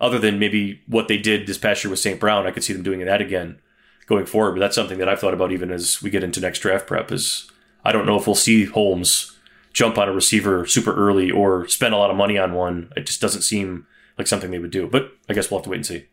other 0.00 0.18
than 0.18 0.38
maybe 0.38 0.80
what 0.86 1.08
they 1.08 1.18
did 1.18 1.46
this 1.46 1.58
past 1.58 1.84
year 1.84 1.90
with 1.90 2.00
St. 2.00 2.18
Brown. 2.18 2.46
I 2.46 2.52
could 2.52 2.64
see 2.64 2.72
them 2.72 2.82
doing 2.82 3.04
that 3.04 3.20
again 3.20 3.60
going 4.06 4.26
forward. 4.26 4.52
But 4.52 4.60
that's 4.60 4.74
something 4.74 4.98
that 4.98 5.08
I've 5.08 5.20
thought 5.20 5.34
about 5.34 5.52
even 5.52 5.70
as 5.70 6.02
we 6.02 6.10
get 6.10 6.24
into 6.24 6.40
next 6.40 6.58
draft 6.60 6.86
prep. 6.86 7.10
Is 7.12 7.50
I 7.84 7.92
don't 7.92 8.06
know 8.06 8.18
if 8.18 8.26
we'll 8.26 8.34
see 8.36 8.64
Holmes 8.64 9.36
jump 9.72 9.98
on 9.98 10.08
a 10.08 10.12
receiver 10.12 10.66
super 10.66 10.94
early 10.94 11.30
or 11.30 11.66
spend 11.68 11.94
a 11.94 11.96
lot 11.96 12.10
of 12.10 12.16
money 12.16 12.38
on 12.38 12.52
one. 12.54 12.92
It 12.96 13.06
just 13.06 13.20
doesn't 13.20 13.42
seem 13.42 13.86
like 14.18 14.26
something 14.26 14.50
they 14.50 14.58
would 14.60 14.70
do. 14.70 14.86
But 14.86 15.10
I 15.28 15.34
guess 15.34 15.50
we'll 15.50 15.58
have 15.58 15.64
to 15.64 15.70
wait 15.70 15.76
and 15.78 15.86
see. 15.86 16.06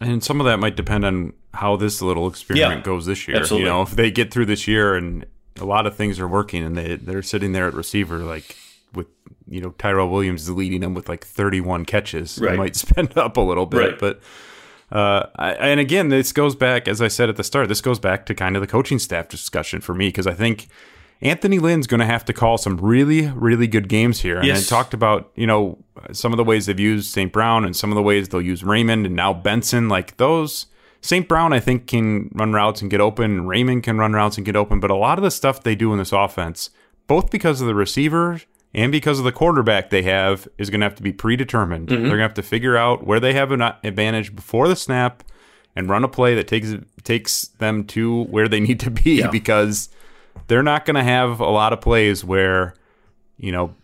And 0.00 0.22
some 0.22 0.40
of 0.40 0.44
that 0.46 0.58
might 0.58 0.76
depend 0.76 1.04
on 1.04 1.32
how 1.54 1.76
this 1.76 2.02
little 2.02 2.26
experiment 2.28 2.78
Yeah, 2.78 2.82
goes 2.82 3.06
this 3.06 3.26
year. 3.28 3.36
absolutely. 3.38 3.66
You 3.66 3.72
know, 3.72 3.82
if 3.82 3.92
they 3.92 4.10
get 4.10 4.32
through 4.32 4.46
this 4.46 4.66
year 4.68 4.96
and 4.96 5.24
a 5.60 5.64
lot 5.64 5.86
of 5.86 5.94
things 5.96 6.18
are 6.18 6.26
working 6.26 6.64
and 6.64 6.76
they 6.76 6.96
they're 6.96 7.22
sitting 7.22 7.52
there 7.52 7.68
at 7.68 7.74
receiver 7.74 8.18
like 8.18 8.56
with 8.92 9.06
you 9.48 9.60
know 9.60 9.70
Tyrell 9.78 10.08
Williams 10.10 10.50
leading 10.50 10.80
them 10.80 10.94
with 10.94 11.08
like 11.08 11.24
31 11.24 11.84
catches, 11.84 12.34
they 12.36 12.56
might 12.56 12.74
spend 12.84 13.16
up 13.16 13.36
a 13.36 13.40
little 13.40 13.66
bit, 13.66 13.78
Right. 13.92 13.98
but 13.98 14.20
uh, 14.92 15.26
I, 15.36 15.52
and 15.52 15.80
again, 15.80 16.08
this 16.08 16.32
goes 16.32 16.54
back, 16.54 16.86
as 16.88 17.00
I 17.02 17.08
said 17.08 17.28
at 17.28 17.36
the 17.36 17.44
start, 17.44 17.68
this 17.68 17.80
goes 17.80 17.98
back 17.98 18.26
to 18.26 18.34
kind 18.34 18.56
of 18.56 18.60
the 18.60 18.66
coaching 18.66 18.98
staff 18.98 19.28
discussion 19.28 19.80
for 19.80 19.94
me 19.94 20.08
because 20.08 20.26
I 20.26 20.34
think 20.34 20.68
Anthony 21.20 21.58
Lynn's 21.58 21.86
going 21.86 22.00
to 22.00 22.06
have 22.06 22.24
to 22.26 22.32
call 22.32 22.58
some 22.58 22.76
really, 22.76 23.28
really 23.28 23.66
good 23.66 23.88
games 23.88 24.20
here. 24.20 24.36
And 24.36 24.46
Yes. 24.46 24.70
I 24.70 24.76
talked 24.76 24.92
about, 24.94 25.30
you 25.34 25.46
know, 25.46 25.78
some 26.12 26.32
of 26.32 26.36
the 26.36 26.44
ways 26.44 26.66
they've 26.66 26.78
used 26.78 27.10
St. 27.10 27.32
Brown 27.32 27.64
and 27.64 27.74
some 27.74 27.90
of 27.90 27.96
the 27.96 28.02
ways 28.02 28.28
they'll 28.28 28.42
use 28.42 28.62
Raymond 28.62 29.06
and 29.06 29.16
now 29.16 29.32
Benson. 29.32 29.88
Like 29.88 30.16
those, 30.18 30.66
St. 31.00 31.26
Brown, 31.26 31.52
I 31.52 31.60
think, 31.60 31.86
can 31.86 32.30
run 32.34 32.52
routes 32.52 32.82
and 32.82 32.90
get 32.90 33.00
open. 33.00 33.46
Raymond 33.46 33.82
can 33.82 33.98
run 33.98 34.12
routes 34.12 34.36
and 34.36 34.44
get 34.44 34.56
open. 34.56 34.80
But 34.80 34.90
a 34.90 34.96
lot 34.96 35.18
of 35.18 35.24
the 35.24 35.30
stuff 35.30 35.62
they 35.62 35.74
do 35.74 35.92
in 35.92 35.98
this 35.98 36.12
offense, 36.12 36.70
both 37.06 37.30
because 37.30 37.60
of 37.60 37.66
the 37.66 37.74
receiver 37.74 38.40
and 38.74 38.90
because 38.92 39.18
of 39.18 39.24
the 39.24 39.32
quarterback 39.32 39.90
they 39.90 40.02
have, 40.02 40.48
is 40.58 40.68
going 40.70 40.80
to 40.80 40.84
have 40.86 40.96
to 40.96 41.02
be 41.02 41.12
predetermined. 41.12 41.88
They're 41.88 41.98
going 41.98 42.10
to 42.16 42.22
have 42.22 42.34
to 42.34 42.42
figure 42.42 42.76
out 42.76 43.06
where 43.06 43.20
they 43.20 43.32
have 43.34 43.52
an 43.52 43.62
advantage 43.62 44.34
before 44.34 44.66
the 44.68 44.76
snap 44.76 45.22
and 45.76 45.88
run 45.88 46.04
a 46.04 46.08
play 46.08 46.34
that 46.34 46.48
takes 46.48 46.74
takes 47.02 47.46
them 47.58 47.84
to 47.84 48.24
where 48.24 48.48
they 48.48 48.60
need 48.68 48.80
to 48.80 48.90
be 48.90 49.18
Yeah. 49.20 49.30
because 49.30 49.88
they're 50.48 50.62
not 50.62 50.84
going 50.84 50.96
to 50.96 51.04
have 51.04 51.40
a 51.40 51.48
lot 51.50 51.72
of 51.72 51.80
plays 51.80 52.24
where 52.24 52.74
you 53.38 53.52
know 53.52 53.74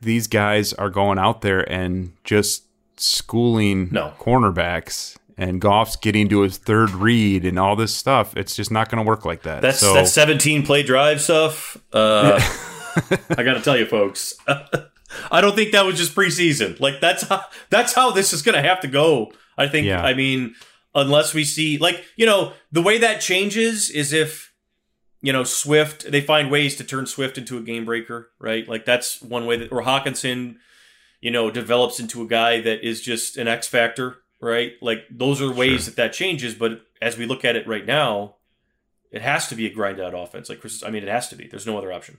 these 0.00 0.26
guys 0.26 0.72
are 0.74 0.90
going 0.90 1.18
out 1.18 1.40
there 1.42 1.60
and 1.70 2.12
just 2.24 2.64
schooling 2.96 3.88
No. 3.92 4.12
cornerbacks 4.18 5.16
and 5.36 5.60
Goff's 5.60 5.96
getting 5.96 6.28
to 6.30 6.40
his 6.40 6.58
third 6.58 6.90
read 6.90 7.44
and 7.46 7.58
all 7.58 7.74
this 7.76 7.94
stuff. 7.94 8.36
It's 8.36 8.54
just 8.54 8.70
not 8.70 8.90
going 8.90 9.02
to 9.02 9.08
work 9.08 9.24
like 9.24 9.42
that. 9.42 9.62
That's 9.62 9.78
so, 9.80 9.94
that's 9.94 10.12
17 10.12 10.64
play 10.66 10.82
drive 10.82 11.20
stuff. 11.22 11.78
Uh, 11.92 12.38
I 13.30 13.42
got 13.42 13.54
to 13.54 13.60
tell 13.60 13.76
you, 13.76 13.86
folks, 13.86 14.34
I 15.30 15.40
don't 15.40 15.54
think 15.54 15.72
that 15.72 15.84
was 15.84 15.96
just 15.96 16.14
preseason. 16.14 16.78
Like 16.80 17.00
that's 17.00 17.22
how 17.22 17.44
that's 17.68 17.92
how 17.92 18.10
this 18.10 18.32
is 18.32 18.42
going 18.42 18.54
to 18.54 18.68
have 18.68 18.80
to 18.80 18.88
go. 18.88 19.32
I 19.56 19.68
think. 19.68 19.86
Yeah. 19.86 20.02
I 20.02 20.14
mean, 20.14 20.54
unless 20.94 21.34
we 21.34 21.44
see 21.44 21.78
like 21.78 22.04
you 22.16 22.26
know 22.26 22.52
the 22.72 22.82
way 22.82 22.98
that 22.98 23.20
changes 23.20 23.90
is 23.90 24.12
if 24.12 24.52
you 25.20 25.32
know 25.32 25.44
Swift 25.44 26.10
they 26.10 26.20
find 26.20 26.50
ways 26.50 26.76
to 26.76 26.84
turn 26.84 27.06
Swift 27.06 27.38
into 27.38 27.58
a 27.58 27.62
game 27.62 27.84
breaker, 27.84 28.30
right? 28.38 28.68
Like 28.68 28.84
that's 28.84 29.20
one 29.22 29.46
way 29.46 29.56
that 29.58 29.72
or 29.72 29.82
Hockenson, 29.82 30.56
you 31.20 31.30
know, 31.30 31.50
develops 31.50 32.00
into 32.00 32.22
a 32.22 32.26
guy 32.26 32.60
that 32.60 32.86
is 32.86 33.00
just 33.00 33.36
an 33.36 33.48
X 33.48 33.66
factor, 33.66 34.18
right? 34.40 34.72
Like 34.80 35.04
those 35.10 35.40
are 35.40 35.52
ways 35.52 35.86
that 35.86 35.96
that 35.96 36.12
changes. 36.12 36.54
But 36.54 36.82
as 37.02 37.16
we 37.16 37.26
look 37.26 37.44
at 37.44 37.56
it 37.56 37.66
right 37.66 37.86
now, 37.86 38.36
it 39.10 39.22
has 39.22 39.48
to 39.48 39.54
be 39.54 39.66
a 39.66 39.72
grind 39.72 40.00
out 40.00 40.14
offense. 40.14 40.48
Like 40.48 40.60
Chris, 40.60 40.82
I 40.82 40.90
mean, 40.90 41.02
it 41.02 41.08
has 41.08 41.28
to 41.28 41.36
be. 41.36 41.46
There's 41.46 41.66
no 41.66 41.76
other 41.78 41.92
option. 41.92 42.18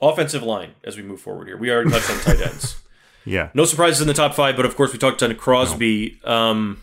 Offensive 0.00 0.42
line 0.42 0.74
as 0.84 0.96
we 0.96 1.02
move 1.02 1.20
forward 1.20 1.48
here. 1.48 1.56
We 1.56 1.70
already 1.70 1.90
touched 1.90 2.10
on 2.10 2.18
tight 2.20 2.40
ends. 2.40 2.76
Yeah. 3.24 3.50
No 3.52 3.66
surprises 3.66 4.00
in 4.00 4.08
the 4.08 4.14
top 4.14 4.32
five, 4.32 4.56
but 4.56 4.64
of 4.64 4.74
course 4.74 4.90
we 4.90 4.98
talked 4.98 5.22
on 5.22 5.34
Crosby. 5.34 6.18
Um, 6.24 6.82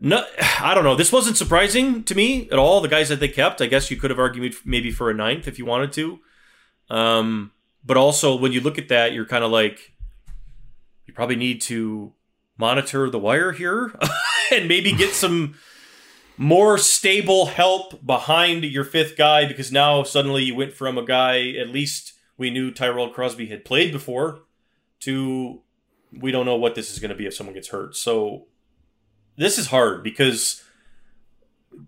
no, 0.00 0.24
I 0.60 0.74
don't 0.74 0.84
know. 0.84 0.94
This 0.94 1.12
wasn't 1.12 1.36
surprising 1.36 2.02
to 2.04 2.14
me 2.14 2.48
at 2.50 2.58
all. 2.58 2.80
The 2.80 2.88
guys 2.88 3.10
that 3.10 3.20
they 3.20 3.28
kept, 3.28 3.60
I 3.60 3.66
guess 3.66 3.90
you 3.90 3.98
could 3.98 4.08
have 4.08 4.18
argued 4.18 4.54
maybe 4.64 4.90
for 4.90 5.10
a 5.10 5.14
ninth 5.14 5.46
if 5.46 5.58
you 5.58 5.66
wanted 5.66 5.92
to. 5.92 6.18
Um, 6.88 7.52
but 7.84 7.98
also 7.98 8.34
when 8.36 8.52
you 8.52 8.60
look 8.60 8.78
at 8.78 8.88
that, 8.88 9.12
you're 9.12 9.26
kind 9.26 9.44
of 9.44 9.50
like, 9.50 9.92
you 11.06 11.12
probably 11.12 11.36
need 11.36 11.60
to 11.62 12.14
monitor 12.56 13.10
the 13.10 13.18
wire 13.18 13.52
here 13.52 13.92
and 14.52 14.66
maybe 14.66 14.92
get 14.92 15.12
some 15.12 15.56
more 16.36 16.78
stable 16.78 17.46
help 17.46 18.04
behind 18.04 18.64
your 18.64 18.84
fifth 18.84 19.16
guy 19.16 19.46
because 19.46 19.70
now 19.70 20.02
suddenly 20.02 20.42
you 20.42 20.54
went 20.54 20.72
from 20.72 20.98
a 20.98 21.04
guy 21.04 21.50
at 21.50 21.68
least 21.68 22.14
we 22.36 22.50
knew 22.50 22.70
Tyrell 22.70 23.10
Crosby 23.10 23.46
had 23.46 23.64
played 23.64 23.92
before 23.92 24.40
to 25.00 25.60
we 26.12 26.30
don't 26.30 26.46
know 26.46 26.56
what 26.56 26.74
this 26.74 26.92
is 26.92 26.98
going 26.98 27.10
to 27.10 27.14
be 27.16 27.26
if 27.26 27.34
someone 27.34 27.54
gets 27.54 27.68
hurt. 27.68 27.96
So 27.96 28.46
this 29.36 29.58
is 29.58 29.68
hard 29.68 30.02
because 30.02 30.62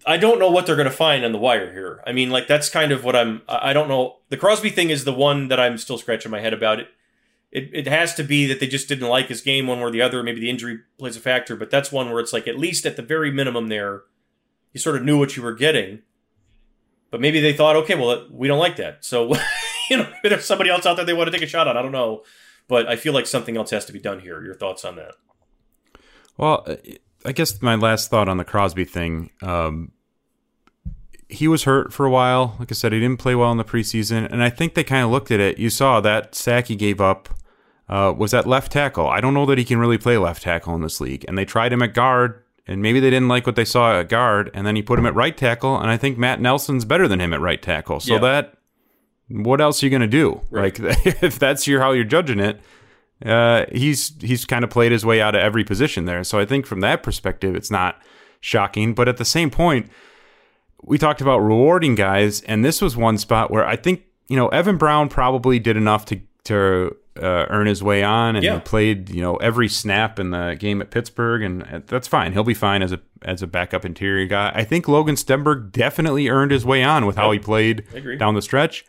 I 0.07 0.17
don't 0.17 0.39
know 0.39 0.51
what 0.51 0.67
they're 0.67 0.77
going 0.77 0.89
to 0.89 0.95
find 0.95 1.25
on 1.25 1.33
the 1.33 1.39
wire 1.39 1.73
here. 1.73 2.03
I 2.07 2.13
mean, 2.13 2.31
like 2.31 2.47
that's 2.49 2.69
kind 2.71 2.93
of 2.93 3.05
what 3.05 3.17
I'm. 3.17 3.43
I 3.49 3.73
don't 3.73 3.89
know. 3.89 4.17
The 4.31 4.37
Crosby 4.37 4.71
thing 4.71 4.91
is 4.91 5.05
the 5.05 5.13
one 5.13 5.49
that 5.49 5.61
I'm 5.61 5.79
still 5.79 5.99
scratching 5.99 6.31
my 6.31 6.41
head 6.41 6.55
about. 6.55 6.81
It. 6.81 6.89
It, 7.53 7.71
it 7.73 7.87
has 7.87 8.15
to 8.17 8.25
be 8.25 8.47
that 8.47 8.59
they 8.59 8.67
just 8.67 8.89
didn't 8.89 9.09
like 9.09 9.29
his 9.29 9.41
game 9.41 9.69
one 9.69 9.79
way 9.79 9.85
or 9.85 9.91
the 9.91 10.03
other. 10.03 10.23
Maybe 10.23 10.41
the 10.41 10.51
injury 10.51 10.81
plays 10.99 11.17
a 11.17 11.21
factor, 11.21 11.55
but 11.55 11.71
that's 11.71 11.93
one 11.93 12.11
where 12.11 12.19
it's 12.19 12.33
like 12.33 12.49
at 12.49 12.59
least 12.59 12.85
at 12.85 12.97
the 12.97 13.03
very 13.03 13.31
minimum 13.31 13.69
there, 13.69 14.03
you 14.75 14.81
sort 14.81 14.97
of 14.97 15.05
knew 15.05 15.19
what 15.19 15.37
you 15.37 15.43
were 15.43 15.55
getting. 15.55 16.03
But 17.11 17.21
maybe 17.21 17.41
they 17.41 17.55
thought, 17.55 17.77
okay, 17.77 17.95
well, 17.95 18.27
we 18.31 18.49
don't 18.49 18.59
like 18.59 18.77
that. 18.77 19.05
So, 19.05 19.33
you 19.91 19.97
know, 19.97 20.13
there's 20.23 20.45
somebody 20.45 20.69
else 20.69 20.85
out 20.85 20.97
there 20.97 21.07
they 21.07 21.15
want 21.15 21.29
to 21.29 21.33
take 21.33 21.47
a 21.47 21.51
shot 21.51 21.69
on. 21.69 21.77
I 21.77 21.83
don't 21.83 21.93
know. 21.93 22.25
But 22.67 22.89
I 22.89 22.97
feel 22.97 23.15
like 23.15 23.27
something 23.27 23.57
else 23.57 23.71
has 23.71 23.85
to 23.87 23.93
be 23.93 24.01
done 24.01 24.21
here. 24.21 24.43
Your 24.43 24.55
thoughts 24.55 24.85
on 24.85 24.97
that? 24.97 25.15
Well, 26.37 26.67
I 27.25 27.33
guess 27.33 27.63
my 27.63 27.77
last 27.77 28.11
thought 28.11 28.29
on 28.29 28.37
the 28.37 28.45
Crosby 28.45 28.85
thing. 28.85 29.31
Um, 29.43 29.93
he 31.29 31.47
was 31.47 31.65
hurt 31.65 31.93
for 31.93 32.05
a 32.05 32.11
while. 32.11 32.57
Like 32.59 32.73
I 32.73 32.75
said, 32.75 32.93
he 32.93 33.01
didn't 33.01 33.21
play 33.21 33.35
well 33.35 33.53
in 33.53 33.59
the 33.59 33.65
preseason, 33.65 34.31
and 34.31 34.43
I 34.43 34.51
think 34.51 34.75
they 34.75 34.85
kind 34.85 35.05
of 35.05 35.11
looked 35.11 35.31
at 35.31 35.41
it. 35.41 35.59
You 35.59 35.71
saw 35.71 36.01
that 36.01 36.35
sack 36.35 36.67
he 36.67 36.77
gave 36.77 37.01
up 37.01 37.29
uh, 37.89 38.15
was 38.17 38.35
at 38.35 38.47
left 38.47 38.73
tackle. 38.73 39.09
I 39.09 39.21
don't 39.21 39.35
know 39.35 39.47
that 39.47 39.59
he 39.59 39.65
can 39.65 39.79
really 39.79 39.99
play 39.99 40.17
left 40.17 40.43
tackle 40.43 40.75
in 40.75 40.81
this 40.81 41.01
league, 41.01 41.25
and 41.29 41.37
they 41.37 41.45
tried 41.45 41.73
him 41.73 41.83
at 41.83 41.95
guard, 41.95 42.43
and 42.67 42.81
maybe 42.83 43.01
they 43.01 43.11
didn't 43.11 43.29
like 43.29 43.47
what 43.47 43.57
they 43.57 43.65
saw 43.65 43.99
at 44.01 44.09
guard, 44.09 44.51
and 44.55 44.67
then 44.67 44.77
he 44.77 44.83
put 44.83 44.99
him 44.99 45.07
at 45.07 45.15
right 45.15 45.37
tackle, 45.37 45.79
and 45.79 45.91
I 45.91 45.97
think 45.97 46.17
Matt 46.19 46.41
Nelson's 46.41 46.85
better 46.85 47.07
than 47.09 47.21
him 47.21 47.33
at 47.33 47.41
right 47.41 47.61
tackle. 47.61 48.01
So 48.01 48.15
Yeah. 48.15 48.21
that, 48.21 48.55
what 49.29 49.61
else 49.61 49.83
are 49.83 49.87
you 49.87 49.91
going 49.91 50.03
to 50.03 50.07
do? 50.07 50.41
Right. 50.51 50.79
Like 50.79 51.07
if 51.23 51.39
that's 51.39 51.67
your 51.67 51.81
how 51.81 51.93
you're 51.93 52.05
judging 52.05 52.41
it, 52.41 52.61
uh, 53.25 53.65
he's 53.73 54.13
he's 54.21 54.45
kind 54.45 54.65
of 54.65 54.71
played 54.71 54.93
his 54.93 55.05
way 55.05 55.21
out 55.21 55.35
of 55.35 55.41
every 55.41 55.65
position 55.65 56.05
there. 56.05 56.25
So 56.25 56.39
I 56.39 56.45
think 56.45 56.67
from 56.67 56.81
that 56.81 57.03
perspective, 57.03 57.55
it's 57.55 57.71
not 57.71 58.03
shocking. 58.41 58.93
But 58.95 59.09
at 59.09 59.17
the 59.17 59.25
same 59.25 59.51
point, 59.51 59.91
we 60.83 60.99
talked 60.99 61.21
about 61.23 61.39
rewarding 61.39 61.95
guys, 61.95 62.43
and 62.43 62.65
this 62.65 62.83
was 62.83 62.97
one 62.97 63.17
spot 63.17 63.51
where 63.51 63.67
I 63.67 63.77
think 63.77 64.03
you 64.29 64.37
know 64.37 64.49
Evan 64.49 64.77
Brown 64.77 65.09
probably 65.09 65.59
did 65.59 65.77
enough 65.77 66.05
to 66.07 66.21
to 66.45 66.97
uh, 67.21 67.47
earn 67.51 67.67
his 67.67 67.83
way 67.83 68.03
on, 68.03 68.37
and 68.37 68.45
Yeah. 68.45 68.55
he 68.55 68.61
played 68.61 69.11
you 69.11 69.21
know 69.21 69.37
every 69.37 69.69
snap 69.69 70.19
in 70.19 70.31
the 70.31 70.57
game 70.59 70.81
at 70.81 70.91
Pittsburgh, 70.91 71.43
and 71.43 71.63
uh, 71.63 71.81
that's 71.87 72.09
fine. 72.09 72.33
He'll 72.33 72.45
be 72.45 72.55
fine 72.55 72.83
as 72.83 72.93
a 72.93 73.01
as 73.23 73.43
a 73.43 73.47
backup 73.47 73.85
interior 73.85 74.27
guy. 74.27 74.53
I 74.55 74.65
think 74.65 74.89
Logan 74.89 75.15
Stenberg 75.15 75.73
definitely 75.73 76.29
earned 76.29 76.51
his 76.51 76.65
way 76.65 76.83
on 76.83 77.07
with 77.07 77.17
how 77.17 77.31
he 77.31 77.39
played 77.39 77.85
down 78.19 78.35
the 78.35 78.43
stretch. 78.43 78.85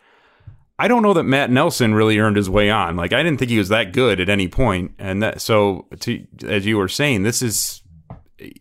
I 0.78 0.88
don't 0.88 1.02
know 1.02 1.14
that 1.14 1.22
Matt 1.22 1.50
Nelson 1.50 1.94
really 1.94 2.18
earned 2.18 2.36
his 2.36 2.50
way 2.50 2.68
on. 2.68 2.96
Like 2.96 3.12
I 3.14 3.22
didn't 3.22 3.38
think 3.38 3.50
he 3.50 3.58
was 3.58 3.70
that 3.70 3.92
good 3.92 4.20
at 4.20 4.28
any 4.28 4.48
point, 4.48 4.92
and 4.98 5.22
that 5.22 5.40
so 5.40 5.86
to 6.00 6.26
as 6.46 6.66
you 6.66 6.76
were 6.76 6.88
saying, 6.88 7.22
this 7.22 7.40
is 7.42 7.82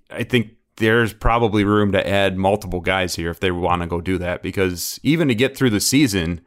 I 0.10 0.24
think 0.24 0.52
there's 0.78 1.14
probably 1.14 1.64
room 1.64 1.92
to 1.94 2.08
add 2.08 2.38
multiple 2.38 2.82
guys 2.82 3.16
here 3.16 3.30
if 3.32 3.40
they 3.40 3.52
want 3.52 3.82
to 3.82 3.88
go 3.88 4.00
do 4.02 4.18
that 4.18 4.44
because 4.44 5.00
even 5.04 5.28
to 5.30 5.36
get 5.36 5.58
through 5.58 5.70
the 5.70 5.80
season, 5.80 6.42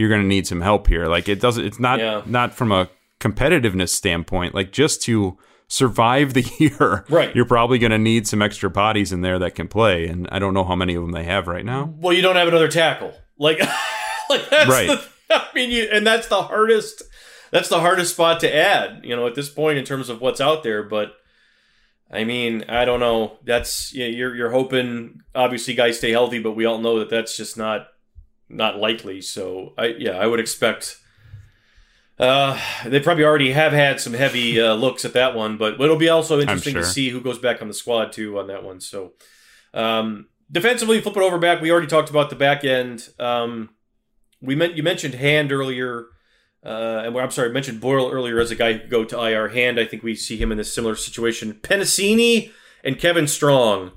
you're 0.00 0.08
going 0.08 0.22
to 0.22 0.26
need 0.26 0.46
some 0.46 0.62
help 0.62 0.86
here. 0.86 1.06
Like 1.06 1.28
it 1.28 1.40
doesn't 1.40 1.64
it's 1.64 1.78
not 1.78 1.98
Yeah. 2.00 2.22
not 2.26 2.54
from 2.54 2.72
a 2.72 2.88
competitiveness 3.20 3.90
standpoint, 3.90 4.54
like 4.54 4.72
just 4.72 5.02
to 5.02 5.36
survive 5.68 6.32
the 6.34 6.42
year. 6.58 7.04
Right. 7.08 7.34
You're 7.36 7.44
probably 7.44 7.78
going 7.78 7.92
to 7.92 7.98
need 7.98 8.26
some 8.26 8.40
extra 8.42 8.70
bodies 8.70 9.12
in 9.12 9.20
there 9.20 9.38
that 9.38 9.54
can 9.54 9.68
play 9.68 10.06
and 10.06 10.26
I 10.32 10.38
don't 10.38 10.54
know 10.54 10.64
how 10.64 10.74
many 10.74 10.94
of 10.94 11.02
them 11.02 11.12
they 11.12 11.24
have 11.24 11.46
right 11.46 11.64
now. 11.64 11.92
Well, 11.98 12.12
you 12.14 12.22
don't 12.22 12.36
have 12.36 12.48
another 12.48 12.68
tackle. 12.68 13.12
Like, 13.38 13.58
like 14.30 14.48
that's 14.50 14.70
Right. 14.70 14.88
the. 14.88 15.02
I 15.30 15.46
mean, 15.54 15.70
you, 15.70 15.88
and 15.92 16.04
that's 16.06 16.26
the 16.28 16.42
hardest. 16.42 17.02
That's 17.52 17.68
the 17.68 17.78
hardest 17.80 18.14
spot 18.14 18.40
to 18.40 18.52
add. 18.54 19.02
You 19.04 19.14
know, 19.14 19.26
at 19.26 19.34
this 19.34 19.48
point 19.48 19.78
in 19.78 19.84
terms 19.84 20.08
of 20.08 20.20
what's 20.20 20.40
out 20.40 20.62
there. 20.64 20.82
But 20.82 21.12
I 22.10 22.24
mean, 22.24 22.64
I 22.68 22.84
don't 22.84 22.98
know. 23.00 23.38
That's 23.44 23.92
you 23.92 24.00
know, 24.04 24.10
you're 24.10 24.34
you're 24.34 24.50
hoping 24.50 25.20
obviously 25.34 25.74
guys 25.74 25.98
stay 25.98 26.10
healthy, 26.10 26.40
but 26.40 26.52
we 26.56 26.64
all 26.64 26.78
know 26.78 26.98
that 26.98 27.10
that's 27.10 27.36
just 27.36 27.56
not 27.56 27.86
not 28.50 28.78
likely. 28.78 29.20
So 29.20 29.72
I 29.78 29.94
yeah, 29.98 30.12
I 30.12 30.26
would 30.26 30.40
expect. 30.40 30.96
Uh, 32.18 32.60
they 32.84 33.00
probably 33.00 33.24
already 33.24 33.52
have 33.52 33.72
had 33.72 33.98
some 33.98 34.12
heavy 34.12 34.60
uh, 34.60 34.74
looks 34.74 35.06
at 35.06 35.14
that 35.14 35.34
one, 35.34 35.56
but 35.56 35.80
it'll 35.80 35.96
be 35.96 36.10
also 36.10 36.38
interesting 36.38 36.74
to 36.74 36.84
see 36.84 37.08
who 37.08 37.18
goes 37.18 37.38
back 37.38 37.62
on 37.62 37.68
the 37.68 37.72
squad 37.72 38.12
too 38.12 38.38
on 38.38 38.46
that 38.48 38.62
one. 38.62 38.78
So, 38.78 39.12
um, 39.72 40.26
defensively, 40.52 41.00
flip 41.00 41.16
it 41.16 41.22
over 41.22 41.38
back. 41.38 41.62
We 41.62 41.70
already 41.70 41.86
talked 41.86 42.10
about 42.10 42.28
the 42.28 42.36
back 42.36 42.62
end. 42.62 43.08
Um, 43.18 43.70
we 44.42 44.54
meant 44.54 44.76
you 44.76 44.82
mentioned 44.82 45.14
Hand 45.14 45.50
earlier, 45.50 46.08
uh, 46.62 47.04
and 47.06 47.16
I'm 47.16 47.30
sorry, 47.30 47.48
I 47.48 47.52
mentioned 47.52 47.80
Boyle 47.80 48.10
earlier 48.10 48.38
as 48.38 48.50
a 48.50 48.54
guy 48.54 48.74
who 48.74 48.80
could 48.80 48.90
go 48.90 49.04
to 49.04 49.18
IR. 49.18 49.48
Hand, 49.48 49.80
I 49.80 49.86
think 49.86 50.02
we 50.02 50.14
see 50.14 50.36
him 50.36 50.52
in 50.52 50.60
a 50.60 50.64
similar 50.64 50.96
situation. 50.96 51.54
Penisini 51.54 52.52
and 52.84 52.98
Kevin 52.98 53.28
Strong. 53.28 53.92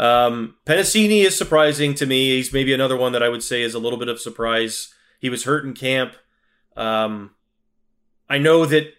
Um, 0.00 0.56
Penisini 0.64 1.26
is 1.26 1.36
surprising 1.36 1.94
to 1.96 2.06
me. 2.06 2.30
He's 2.30 2.54
maybe 2.54 2.72
another 2.72 2.96
one 2.96 3.12
that 3.12 3.22
I 3.22 3.28
would 3.28 3.42
say 3.42 3.60
is 3.60 3.74
a 3.74 3.78
little 3.78 3.98
bit 3.98 4.08
of 4.08 4.18
surprise. 4.18 4.94
He 5.20 5.28
was 5.28 5.44
hurt 5.44 5.66
in 5.66 5.74
camp. 5.74 6.14
Um, 6.74 7.32
I 8.26 8.38
know 8.38 8.64
that 8.64 8.94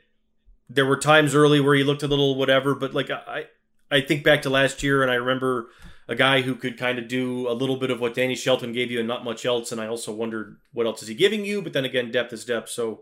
there 0.70 0.86
were 0.86 0.97
times 0.97 1.34
early 1.34 1.60
where 1.60 1.74
he 1.74 1.84
looked 1.84 2.04
a 2.04 2.08
little 2.08 2.36
whatever, 2.36 2.76
but 2.76 2.93
like 2.93 3.10
I, 3.10 3.45
I 3.89 4.02
think 4.02 4.24
back 4.24 4.43
to 4.43 4.52
last 4.52 4.84
year, 4.84 5.02
and 5.02 5.12
I 5.12 5.16
remember 5.16 5.70
a 6.08 6.14
guy 6.14 6.41
who 6.41 6.54
could 6.54 6.78
kind 6.78 6.99
of 6.99 7.08
do 7.08 7.49
a 7.49 7.54
little 7.54 7.78
bit 7.78 7.89
of 7.89 7.99
what 7.99 8.14
Danny 8.14 8.36
Shelton 8.36 8.72
gave 8.72 8.91
you 8.91 8.99
and 8.99 9.08
not 9.08 9.24
much 9.24 9.43
else. 9.43 9.72
And 9.72 9.82
I 9.82 9.88
also 9.88 10.14
wondered 10.14 10.58
what 10.72 10.86
else 10.86 11.02
is 11.02 11.08
he 11.08 11.16
giving 11.16 11.45
you, 11.45 11.64
but 11.64 11.74
then 11.74 11.84
again, 11.84 12.12
depth 12.12 12.32
is 12.32 12.45
depth. 12.45 12.70
So 12.70 13.02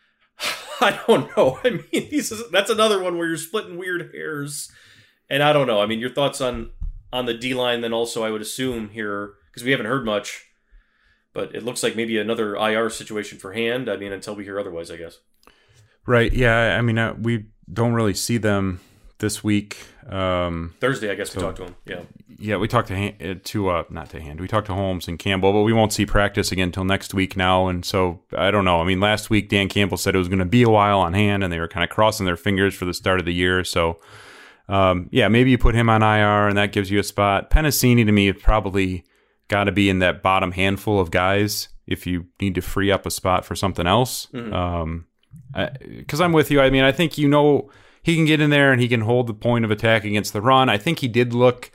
I 0.80 0.98
don't 1.06 1.36
know. 1.36 1.60
I 1.64 1.70
mean, 1.70 2.08
that's 2.50 2.70
another 2.70 3.00
one 3.00 3.16
where 3.16 3.28
you're 3.28 3.36
splitting 3.36 3.78
weird 3.78 4.10
hairs, 4.12 4.68
and 5.28 5.44
I 5.44 5.52
don't 5.52 5.68
know. 5.68 5.80
I 5.80 5.86
mean, 5.86 6.00
your 6.00 6.12
thoughts 6.12 6.40
on 6.40 6.70
on 7.12 7.26
the 7.26 7.34
D 7.34 7.54
line, 7.54 7.80
then 7.80 7.92
also 7.92 8.22
I 8.24 8.30
would 8.30 8.42
assume 8.42 8.90
here 8.90 9.34
because 9.50 9.64
we 9.64 9.70
haven't 9.72 9.86
heard 9.86 10.04
much, 10.04 10.46
but 11.32 11.54
it 11.54 11.64
looks 11.64 11.82
like 11.82 11.96
maybe 11.96 12.18
another 12.18 12.56
IR 12.56 12.90
situation 12.90 13.38
for 13.38 13.52
Hand. 13.52 13.88
I 13.88 13.96
mean, 13.96 14.12
until 14.12 14.34
we 14.34 14.44
hear 14.44 14.58
otherwise, 14.58 14.90
I 14.90 14.96
guess. 14.96 15.18
Right. 16.06 16.32
Yeah. 16.32 16.76
I 16.76 16.82
mean, 16.82 16.98
uh, 16.98 17.14
we 17.18 17.46
don't 17.72 17.92
really 17.92 18.14
see 18.14 18.38
them 18.38 18.80
this 19.18 19.44
week. 19.44 19.78
Um, 20.08 20.74
Thursday, 20.80 21.10
I 21.10 21.14
guess 21.14 21.34
we 21.36 21.42
talked 21.42 21.58
to 21.58 21.66
him. 21.66 21.76
Yeah. 21.84 22.00
yeah, 22.38 22.56
we 22.56 22.66
talked 22.66 22.88
to 22.88 22.96
Han- 22.96 23.14
uh, 23.20 23.34
to 23.44 23.68
uh, 23.68 23.84
not 23.90 24.10
to 24.10 24.20
Hand. 24.20 24.40
We 24.40 24.48
talked 24.48 24.66
to 24.66 24.74
Holmes 24.74 25.06
and 25.06 25.18
Campbell, 25.18 25.52
but 25.52 25.62
we 25.62 25.72
won't 25.72 25.92
see 25.92 26.04
practice 26.04 26.50
again 26.50 26.68
until 26.68 26.84
next 26.84 27.14
week 27.14 27.36
now. 27.36 27.68
And 27.68 27.84
so 27.84 28.22
I 28.36 28.50
don't 28.50 28.64
know. 28.64 28.80
I 28.80 28.84
mean, 28.84 28.98
last 28.98 29.30
week 29.30 29.48
Dan 29.48 29.68
Campbell 29.68 29.98
said 29.98 30.14
it 30.14 30.18
was 30.18 30.28
going 30.28 30.40
to 30.40 30.44
be 30.44 30.62
a 30.62 30.70
while 30.70 30.98
on 30.98 31.12
Hand, 31.12 31.44
and 31.44 31.52
they 31.52 31.60
were 31.60 31.68
kind 31.68 31.84
of 31.84 31.90
crossing 31.90 32.26
their 32.26 32.36
fingers 32.36 32.74
for 32.74 32.86
the 32.86 32.94
start 32.94 33.20
of 33.20 33.26
the 33.26 33.34
year. 33.34 33.62
So 33.62 34.00
um, 34.70 35.08
yeah, 35.10 35.26
maybe 35.26 35.50
you 35.50 35.58
put 35.58 35.74
him 35.74 35.90
on 35.90 36.02
IR, 36.02 36.46
and 36.46 36.56
that 36.56 36.72
gives 36.72 36.90
you 36.90 37.00
a 37.00 37.02
spot. 37.02 37.50
Penisini 37.50 38.06
to 38.06 38.12
me 38.12 38.32
probably 38.32 39.04
got 39.48 39.64
to 39.64 39.72
be 39.72 39.90
in 39.90 39.98
that 39.98 40.22
bottom 40.22 40.52
handful 40.52 41.00
of 41.00 41.10
guys 41.10 41.68
if 41.88 42.06
you 42.06 42.26
need 42.40 42.54
to 42.54 42.62
free 42.62 42.90
up 42.92 43.04
a 43.04 43.10
spot 43.10 43.44
for 43.44 43.56
something 43.56 43.86
else. 43.86 44.28
Um, 44.52 45.06
because 45.52 46.20
I'm 46.20 46.32
with 46.32 46.52
you. 46.52 46.60
I 46.60 46.70
mean, 46.70 46.84
I 46.84 46.92
think 46.92 47.18
you 47.18 47.28
know 47.28 47.68
he 48.04 48.14
can 48.14 48.26
get 48.26 48.40
in 48.40 48.50
there 48.50 48.70
and 48.70 48.80
he 48.80 48.86
can 48.86 49.00
hold 49.00 49.26
the 49.26 49.34
point 49.34 49.64
of 49.64 49.72
attack 49.72 50.04
against 50.04 50.32
the 50.32 50.40
run. 50.40 50.68
I 50.68 50.78
think 50.78 51.00
he 51.00 51.08
did 51.08 51.34
look 51.34 51.72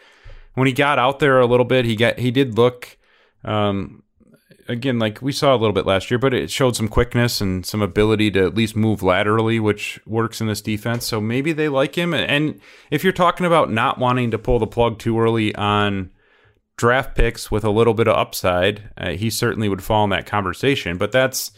when 0.54 0.66
he 0.66 0.72
got 0.72 0.98
out 0.98 1.20
there 1.20 1.40
a 1.42 1.46
little 1.46 1.66
bit. 1.66 1.84
He 1.84 1.98
got 1.98 2.18
he 2.18 2.32
did 2.32 2.58
look 2.58 2.98
um, 3.44 4.04
again, 4.68 5.00
like 5.00 5.22
we 5.22 5.32
saw 5.32 5.54
a 5.54 5.58
little 5.58 5.74
bit 5.74 5.86
last 5.86 6.10
year, 6.10 6.18
but 6.18 6.34
it 6.34 6.50
showed 6.50 6.76
some 6.76 6.88
quickness 6.88 7.42
and 7.42 7.66
some 7.66 7.82
ability 7.82 8.32
to 8.32 8.46
at 8.46 8.56
least 8.56 8.76
move 8.76 9.04
laterally, 9.04 9.60
which 9.60 10.00
works 10.06 10.42
in 10.42 10.48
this 10.48 10.62
defense. 10.62 11.06
So 11.06 11.22
maybe 11.22 11.54
they 11.54 11.70
like 11.70 11.96
him. 11.96 12.14
And 12.14 12.60
if 12.92 13.04
you're 13.04 13.14
talking 13.14 13.46
about 13.46 13.72
not 13.72 14.00
wanting 14.00 14.32
to 14.32 14.38
pull 14.38 14.60
the 14.60 14.68
plug 14.68 15.00
too 15.00 15.20
early 15.20 15.54
on 15.56 16.12
draft 16.78 17.16
picks 17.16 17.50
with 17.50 17.64
a 17.64 17.70
little 17.70 17.94
bit 17.94 18.08
of 18.08 18.18
upside, 18.18 18.90
uh, 18.98 19.12
he 19.12 19.30
certainly 19.30 19.70
would 19.70 19.84
fall 19.84 20.04
in 20.04 20.10
that 20.10 20.26
conversation. 20.26 20.98
But 20.98 21.12
that's 21.12 21.52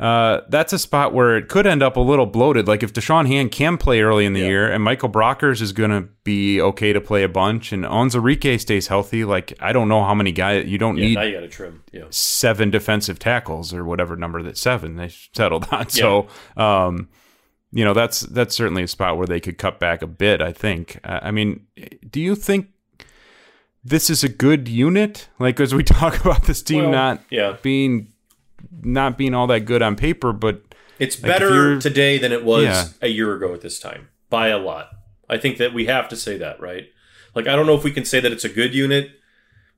uh, 0.00 0.42
that's 0.48 0.72
a 0.72 0.78
spot 0.78 1.12
where 1.12 1.36
it 1.36 1.48
could 1.48 1.66
end 1.66 1.82
up 1.82 1.96
a 1.96 2.00
little 2.00 2.26
bloated. 2.26 2.68
Like 2.68 2.84
if 2.84 2.92
Da'Shawn 2.92 3.26
Hand 3.26 3.50
can 3.50 3.76
play 3.76 4.00
early 4.00 4.26
in 4.26 4.32
the 4.32 4.40
yeah. 4.40 4.46
year, 4.46 4.70
and 4.70 4.82
Michael 4.82 5.08
Brockers 5.08 5.60
is 5.60 5.72
going 5.72 5.90
to 5.90 6.08
be 6.22 6.60
okay 6.60 6.92
to 6.92 7.00
play 7.00 7.24
a 7.24 7.28
bunch, 7.28 7.72
and 7.72 7.84
Onwuzurike 7.84 8.60
stays 8.60 8.86
healthy, 8.86 9.24
like 9.24 9.54
I 9.58 9.72
don't 9.72 9.88
know 9.88 10.04
how 10.04 10.14
many 10.14 10.30
guys 10.30 10.66
you 10.66 10.78
don't 10.78 10.96
yeah, 10.96 11.04
need. 11.04 11.14
Now 11.14 11.22
you 11.22 11.34
got 11.34 11.40
to 11.40 11.48
trim 11.48 11.82
yeah. 11.92 12.04
seven 12.10 12.70
defensive 12.70 13.18
tackles 13.18 13.74
or 13.74 13.84
whatever 13.84 14.14
number 14.14 14.40
that 14.44 14.56
seven 14.56 14.96
they 14.96 15.08
settled 15.08 15.66
on. 15.72 15.88
So, 15.98 16.28
um, 16.56 17.08
you 17.72 17.84
know 17.84 17.92
that's 17.92 18.20
that's 18.20 18.54
certainly 18.54 18.84
a 18.84 18.88
spot 18.88 19.16
where 19.16 19.26
they 19.26 19.40
could 19.40 19.58
cut 19.58 19.80
back 19.80 20.00
a 20.02 20.06
bit. 20.06 20.40
I 20.40 20.52
think. 20.52 21.00
I 21.02 21.30
mean, 21.32 21.66
do 22.08 22.20
you 22.20 22.34
think? 22.34 22.68
This 23.84 24.10
is 24.10 24.22
a 24.22 24.28
good 24.28 24.68
unit, 24.68 25.28
like 25.38 25.58
as 25.60 25.74
we 25.74 25.82
talk 25.84 26.20
about 26.20 26.44
this 26.44 26.62
team 26.62 26.84
well, 26.84 26.92
not 26.92 27.24
yeah. 27.30 27.56
being 27.62 28.12
not 28.82 29.18
being 29.18 29.34
all 29.34 29.46
that 29.48 29.60
good 29.60 29.82
on 29.82 29.96
paper, 29.96 30.32
but 30.32 30.62
it's 30.98 31.22
like 31.22 31.32
better 31.32 31.80
today 31.80 32.18
than 32.18 32.32
it 32.32 32.44
was 32.44 32.64
yeah. 32.64 32.88
a 33.02 33.08
year 33.08 33.34
ago 33.34 33.54
at 33.54 33.60
this 33.60 33.78
time 33.78 34.08
by 34.30 34.48
a 34.48 34.58
lot. 34.58 34.90
I 35.28 35.38
think 35.38 35.58
that 35.58 35.74
we 35.74 35.86
have 35.86 36.08
to 36.08 36.16
say 36.16 36.38
that, 36.38 36.60
right? 36.60 36.88
Like 37.34 37.46
I 37.46 37.54
don't 37.54 37.66
know 37.66 37.74
if 37.74 37.84
we 37.84 37.92
can 37.92 38.04
say 38.04 38.20
that 38.20 38.32
it's 38.32 38.44
a 38.44 38.48
good 38.48 38.74
unit, 38.74 39.10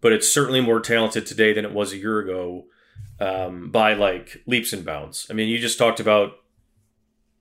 but 0.00 0.12
it's 0.12 0.32
certainly 0.32 0.60
more 0.60 0.80
talented 0.80 1.26
today 1.26 1.52
than 1.52 1.64
it 1.64 1.72
was 1.72 1.92
a 1.92 1.98
year 1.98 2.18
ago 2.18 2.66
um, 3.18 3.70
by 3.70 3.94
like 3.94 4.42
leaps 4.46 4.72
and 4.72 4.84
bounds. 4.84 5.26
I 5.30 5.34
mean, 5.34 5.48
you 5.48 5.58
just 5.58 5.78
talked 5.78 6.00
about 6.00 6.32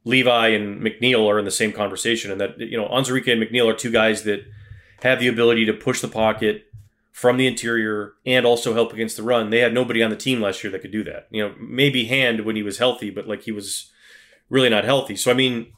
Levi 0.04 0.48
and 0.50 0.82
McNeill 0.82 1.28
are 1.30 1.40
in 1.40 1.46
the 1.46 1.52
same 1.52 1.72
conversation, 1.72 2.32
and 2.32 2.42
that 2.42 2.60
you 2.60 2.78
know 2.78 2.88
Onwuzurike 2.88 3.32
and 3.32 3.42
McNeill 3.42 3.72
are 3.72 3.76
two 3.76 3.92
guys 3.92 4.24
that 4.24 4.46
have 5.04 5.20
the 5.20 5.28
ability 5.28 5.66
to 5.66 5.74
push 5.74 6.02
the 6.02 6.08
pocket 6.08 6.66
from 7.20 7.36
the 7.36 7.48
interior 7.48 8.14
and 8.26 8.46
also 8.46 8.74
help 8.74 8.94
against 8.94 9.18
the 9.18 9.24
run. 9.24 9.50
They 9.50 9.60
had 9.60 9.74
nobody 9.74 10.02
on 10.02 10.10
the 10.10 10.16
team 10.16 10.40
last 10.40 10.64
year 10.64 10.72
that 10.72 10.80
could 10.80 10.94
do 10.94 11.04
that. 11.04 11.28
You 11.30 11.44
know, 11.44 11.56
maybe 11.60 12.06
Hand 12.06 12.46
when 12.46 12.56
he 12.56 12.64
was 12.64 12.78
healthy, 12.78 13.10
but 13.10 13.28
like 13.28 13.44
he 13.44 13.52
was 13.52 13.92
really 14.50 14.70
not 14.70 14.86
healthy. 14.86 15.18
So 15.18 15.30
I 15.30 15.34
mean, 15.34 15.74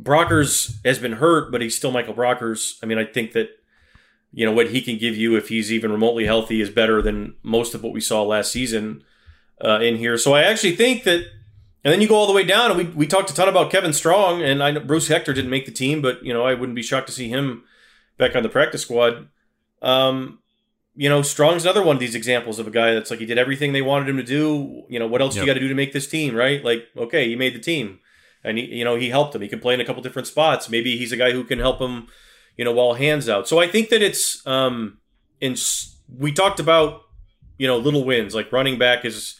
Brockers 0.00 0.78
has 0.84 1.00
been 1.00 1.14
hurt, 1.14 1.50
but 1.50 1.62
he's 1.62 1.74
still 1.74 1.90
Michael 1.90 2.14
Brockers. 2.14 2.74
I 2.80 2.86
mean, 2.86 2.96
I 2.96 3.04
think 3.04 3.32
that 3.32 3.48
you 4.32 4.46
know 4.46 4.52
what 4.52 4.70
he 4.70 4.80
can 4.80 4.98
give 4.98 5.16
you 5.16 5.34
if 5.34 5.48
he's 5.48 5.72
even 5.72 5.90
remotely 5.90 6.26
healthy 6.26 6.60
is 6.60 6.70
better 6.70 7.02
than 7.02 7.34
most 7.42 7.74
of 7.74 7.82
what 7.82 7.92
we 7.92 8.00
saw 8.00 8.22
last 8.22 8.52
season 8.52 9.02
uh, 9.64 9.80
in 9.80 9.96
here. 9.96 10.16
So 10.16 10.32
I 10.34 10.42
actually 10.42 10.76
think 10.76 11.02
that. 11.02 11.24
And 11.84 11.92
then 11.92 12.00
you 12.00 12.08
go 12.08 12.16
all 12.16 12.26
the 12.26 12.32
way 12.32 12.44
down, 12.44 12.70
and 12.70 12.78
we, 12.78 12.84
we 12.84 13.06
talked 13.06 13.30
a 13.30 13.34
ton 13.34 13.48
about 13.48 13.70
Kevin 13.70 13.92
Strong, 13.92 14.42
and 14.42 14.62
I 14.62 14.72
know 14.72 14.80
Bruce 14.80 15.08
Hector 15.08 15.32
didn't 15.32 15.50
make 15.50 15.64
the 15.64 15.72
team, 15.72 16.02
but 16.02 16.22
you 16.24 16.32
know 16.32 16.44
I 16.44 16.54
wouldn't 16.54 16.76
be 16.76 16.82
shocked 16.82 17.06
to 17.06 17.12
see 17.12 17.28
him 17.28 17.64
back 18.18 18.36
on 18.36 18.44
the 18.44 18.48
practice 18.48 18.82
squad. 18.82 19.28
Um, 19.82 20.40
you 20.98 21.08
know, 21.08 21.22
Strong's 21.22 21.62
another 21.62 21.84
one 21.84 21.94
of 21.94 22.00
these 22.00 22.16
examples 22.16 22.58
of 22.58 22.66
a 22.66 22.72
guy 22.72 22.92
that's 22.92 23.08
like 23.08 23.20
he 23.20 23.24
did 23.24 23.38
everything 23.38 23.72
they 23.72 23.82
wanted 23.82 24.08
him 24.08 24.16
to 24.16 24.24
do. 24.24 24.82
You 24.88 24.98
know, 24.98 25.06
what 25.06 25.20
else 25.20 25.36
yep. 25.36 25.42
you 25.42 25.46
got 25.46 25.54
to 25.54 25.60
do 25.60 25.68
to 25.68 25.74
make 25.74 25.92
this 25.92 26.08
team, 26.08 26.34
right? 26.34 26.64
Like, 26.64 26.88
okay, 26.96 27.28
he 27.28 27.36
made 27.36 27.54
the 27.54 27.60
team, 27.60 28.00
and 28.42 28.58
he, 28.58 28.64
you 28.64 28.84
know, 28.84 28.96
he 28.96 29.08
helped 29.08 29.32
him. 29.32 29.40
He 29.40 29.46
can 29.46 29.60
play 29.60 29.74
in 29.74 29.80
a 29.80 29.84
couple 29.84 30.02
different 30.02 30.26
spots. 30.26 30.68
Maybe 30.68 30.98
he's 30.98 31.12
a 31.12 31.16
guy 31.16 31.30
who 31.30 31.44
can 31.44 31.60
help 31.60 31.80
him, 31.80 32.08
you 32.56 32.64
know, 32.64 32.72
while 32.72 32.94
hands 32.94 33.28
out. 33.28 33.46
So 33.46 33.60
I 33.60 33.68
think 33.68 33.90
that 33.90 34.02
it's 34.02 34.44
um, 34.44 34.98
in 35.40 35.54
we 36.18 36.32
talked 36.32 36.58
about 36.58 37.02
you 37.58 37.68
know 37.68 37.78
little 37.78 38.04
wins 38.04 38.34
like 38.34 38.50
running 38.50 38.76
back 38.76 39.04
is 39.04 39.36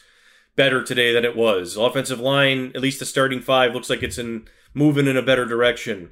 better 0.55 0.81
today 0.81 1.13
than 1.13 1.25
it 1.25 1.35
was. 1.35 1.75
Offensive 1.75 2.21
line, 2.21 2.71
at 2.73 2.79
least 2.79 2.99
the 2.99 3.05
starting 3.05 3.41
five, 3.41 3.73
looks 3.73 3.89
like 3.89 4.01
it's 4.01 4.17
in 4.17 4.47
moving 4.73 5.07
in 5.07 5.17
a 5.17 5.21
better 5.21 5.43
direction. 5.43 6.11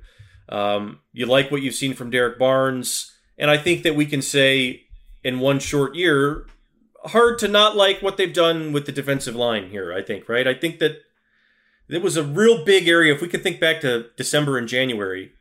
Um, 0.50 1.00
you 1.14 1.26
like 1.26 1.52
what 1.52 1.62
you've 1.62 1.74
seen 1.74 1.94
from 1.94 2.10
Derrick 2.10 2.38
Barnes, 2.38 3.14
and 3.38 3.50
I 3.50 3.58
think 3.58 3.84
that 3.84 3.96
we 3.96 4.06
can 4.06 4.22
say 4.22 4.87
in 5.28 5.40
one 5.40 5.60
short 5.60 5.96
year, 5.96 6.48
hard 7.06 7.40
to 7.40 7.48
not 7.48 7.76
like 7.76 8.02
what 8.02 8.18
they've 8.18 8.34
done 8.34 8.72
with 8.72 8.86
the 8.86 8.92
defensive 8.92 9.36
line 9.36 9.70
here, 9.70 9.94
I 9.94 10.02
think, 10.02 10.30
right? 10.30 10.48
I 10.48 10.54
think 10.54 10.80
that 10.80 11.02
it 11.90 12.02
was 12.02 12.18
a 12.18 12.24
real 12.24 12.64
big 12.64 12.88
area. 12.88 13.14
If 13.14 13.22
we 13.22 13.28
could 13.28 13.44
think 13.44 13.60
back 13.60 13.82
to 13.82 14.08
December 14.16 14.58
and 14.58 14.68
January 14.68 15.32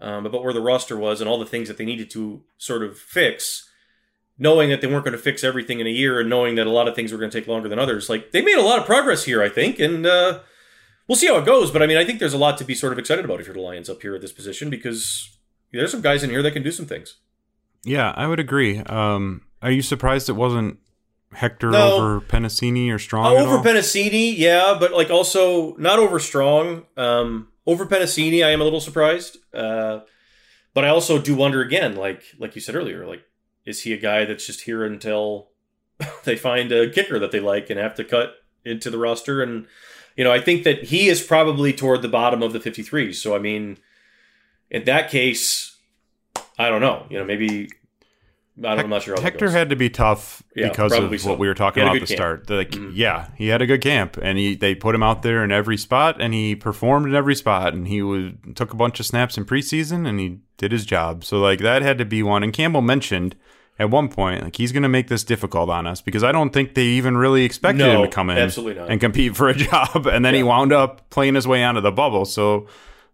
um, 0.00 0.26
about 0.26 0.42
where 0.42 0.52
the 0.52 0.60
roster 0.60 0.96
was 0.96 1.20
and 1.20 1.28
all 1.28 1.38
the 1.38 1.46
things 1.46 1.68
that 1.68 1.78
they 1.78 1.84
needed 1.84 2.10
to 2.10 2.42
sort 2.58 2.82
of 2.82 2.98
fix, 2.98 3.68
knowing 4.38 4.70
that 4.70 4.80
they 4.80 4.86
weren't 4.86 5.04
going 5.04 5.16
to 5.16 5.22
fix 5.22 5.44
everything 5.44 5.80
in 5.80 5.86
a 5.86 5.90
year 5.90 6.20
and 6.20 6.30
knowing 6.30 6.54
that 6.54 6.66
a 6.66 6.70
lot 6.70 6.88
of 6.88 6.94
things 6.94 7.12
were 7.12 7.18
going 7.18 7.30
to 7.30 7.40
take 7.40 7.48
longer 7.48 7.68
than 7.68 7.78
others, 7.78 8.08
like 8.08 8.32
they 8.32 8.42
made 8.42 8.58
a 8.58 8.62
lot 8.62 8.78
of 8.78 8.86
progress 8.86 9.24
here, 9.24 9.42
I 9.42 9.48
think. 9.48 9.78
And, 9.78 10.06
uh, 10.06 10.40
We'll 11.10 11.16
see 11.16 11.26
how 11.26 11.38
it 11.38 11.44
goes, 11.44 11.72
but 11.72 11.82
I 11.82 11.88
mean, 11.88 11.96
I 11.96 12.04
think 12.04 12.20
there's 12.20 12.34
a 12.34 12.38
lot 12.38 12.56
to 12.58 12.64
be 12.64 12.72
sort 12.72 12.92
of 12.92 12.98
excited 13.00 13.24
about 13.24 13.40
if 13.40 13.46
you're 13.48 13.54
the 13.56 13.60
Lions 13.60 13.90
up 13.90 14.00
here 14.00 14.14
at 14.14 14.20
this 14.20 14.30
position 14.30 14.70
because 14.70 15.28
there's 15.72 15.90
some 15.90 16.02
guys 16.02 16.22
in 16.22 16.30
here 16.30 16.40
that 16.40 16.52
can 16.52 16.62
do 16.62 16.70
some 16.70 16.86
things. 16.86 17.16
Yeah, 17.84 18.12
I 18.14 18.26
would 18.26 18.40
agree. 18.40 18.78
Um, 18.78 19.42
are 19.62 19.70
you 19.70 19.82
surprised 19.82 20.28
it 20.28 20.34
wasn't 20.34 20.78
Hector 21.32 21.70
no. 21.70 21.94
over 21.94 22.20
Penisini 22.20 22.92
or 22.92 22.98
Strong? 22.98 23.36
Uh, 23.36 23.40
over 23.40 23.58
Penisini, 23.58 24.36
yeah, 24.36 24.76
but 24.78 24.92
like 24.92 25.10
also 25.10 25.74
not 25.76 25.98
over 25.98 26.18
Strong. 26.18 26.86
Um, 26.96 27.48
over 27.66 27.86
Penisini, 27.86 28.44
I 28.44 28.50
am 28.50 28.60
a 28.60 28.64
little 28.64 28.80
surprised. 28.80 29.38
Uh, 29.54 30.00
but 30.74 30.84
I 30.84 30.88
also 30.88 31.20
do 31.20 31.34
wonder 31.34 31.62
again, 31.62 31.96
like 31.96 32.22
like 32.38 32.54
you 32.54 32.60
said 32.60 32.74
earlier, 32.74 33.06
like 33.06 33.22
is 33.64 33.82
he 33.82 33.92
a 33.92 33.98
guy 33.98 34.24
that's 34.24 34.46
just 34.46 34.62
here 34.62 34.84
until 34.84 35.50
they 36.24 36.36
find 36.36 36.72
a 36.72 36.90
kicker 36.90 37.18
that 37.18 37.30
they 37.30 37.40
like 37.40 37.70
and 37.70 37.78
have 37.78 37.94
to 37.96 38.04
cut 38.04 38.34
into 38.64 38.90
the 38.90 38.98
roster? 38.98 39.42
And 39.42 39.66
you 40.16 40.24
know, 40.24 40.32
I 40.32 40.40
think 40.40 40.64
that 40.64 40.84
he 40.84 41.08
is 41.08 41.22
probably 41.22 41.72
toward 41.72 42.02
the 42.02 42.08
bottom 42.08 42.42
of 42.42 42.52
the 42.52 42.60
53. 42.60 43.12
So 43.12 43.34
I 43.34 43.38
mean, 43.38 43.78
in 44.70 44.84
that 44.84 45.10
case 45.10 45.69
I 46.60 46.68
don't 46.68 46.82
know. 46.82 47.06
You 47.08 47.18
know, 47.18 47.24
maybe 47.24 47.70
I 48.62 48.74
am 48.74 48.90
not 48.90 49.02
sure. 49.02 49.18
Hector 49.18 49.50
had 49.50 49.70
to 49.70 49.76
be 49.76 49.88
tough 49.88 50.42
yeah, 50.54 50.68
because 50.68 50.92
of 50.92 51.18
so. 51.18 51.30
what 51.30 51.38
we 51.38 51.48
were 51.48 51.54
talking 51.54 51.82
about 51.82 51.96
at 51.96 52.02
the 52.02 52.06
camp. 52.06 52.18
start. 52.18 52.50
Like, 52.50 52.70
mm-hmm. 52.72 52.92
yeah, 52.94 53.28
he 53.36 53.48
had 53.48 53.62
a 53.62 53.66
good 53.66 53.80
camp, 53.80 54.18
and 54.20 54.36
he 54.36 54.54
they 54.54 54.74
put 54.74 54.94
him 54.94 55.02
out 55.02 55.22
there 55.22 55.42
in 55.42 55.50
every 55.50 55.78
spot, 55.78 56.20
and 56.20 56.34
he 56.34 56.54
performed 56.54 57.06
in 57.06 57.14
every 57.14 57.34
spot, 57.34 57.72
and 57.72 57.88
he 57.88 58.02
was 58.02 58.32
took 58.54 58.74
a 58.74 58.76
bunch 58.76 59.00
of 59.00 59.06
snaps 59.06 59.38
in 59.38 59.46
preseason, 59.46 60.06
and 60.06 60.20
he 60.20 60.40
did 60.58 60.72
his 60.72 60.84
job. 60.84 61.24
So 61.24 61.38
like 61.38 61.60
that 61.60 61.80
had 61.80 61.96
to 61.96 62.04
be 62.04 62.22
one. 62.22 62.42
And 62.42 62.52
Campbell 62.52 62.82
mentioned 62.82 63.36
at 63.78 63.88
one 63.88 64.08
point 64.08 64.42
like 64.42 64.56
he's 64.56 64.72
going 64.72 64.82
to 64.82 64.90
make 64.90 65.08
this 65.08 65.24
difficult 65.24 65.70
on 65.70 65.86
us 65.86 66.02
because 66.02 66.22
I 66.22 66.32
don't 66.32 66.52
think 66.52 66.74
they 66.74 66.84
even 66.84 67.16
really 67.16 67.44
expected 67.44 67.78
no, 67.78 68.02
him 68.02 68.10
to 68.10 68.14
come 68.14 68.28
in 68.28 68.36
and 68.36 69.00
compete 69.00 69.34
for 69.34 69.48
a 69.48 69.54
job, 69.70 70.06
and 70.06 70.22
then 70.22 70.34
yeah. 70.34 70.38
he 70.38 70.42
wound 70.42 70.74
up 70.74 71.08
playing 71.08 71.34
his 71.34 71.48
way 71.48 71.64
onto 71.64 71.80
the 71.80 71.92
bubble. 71.92 72.26
So 72.26 72.66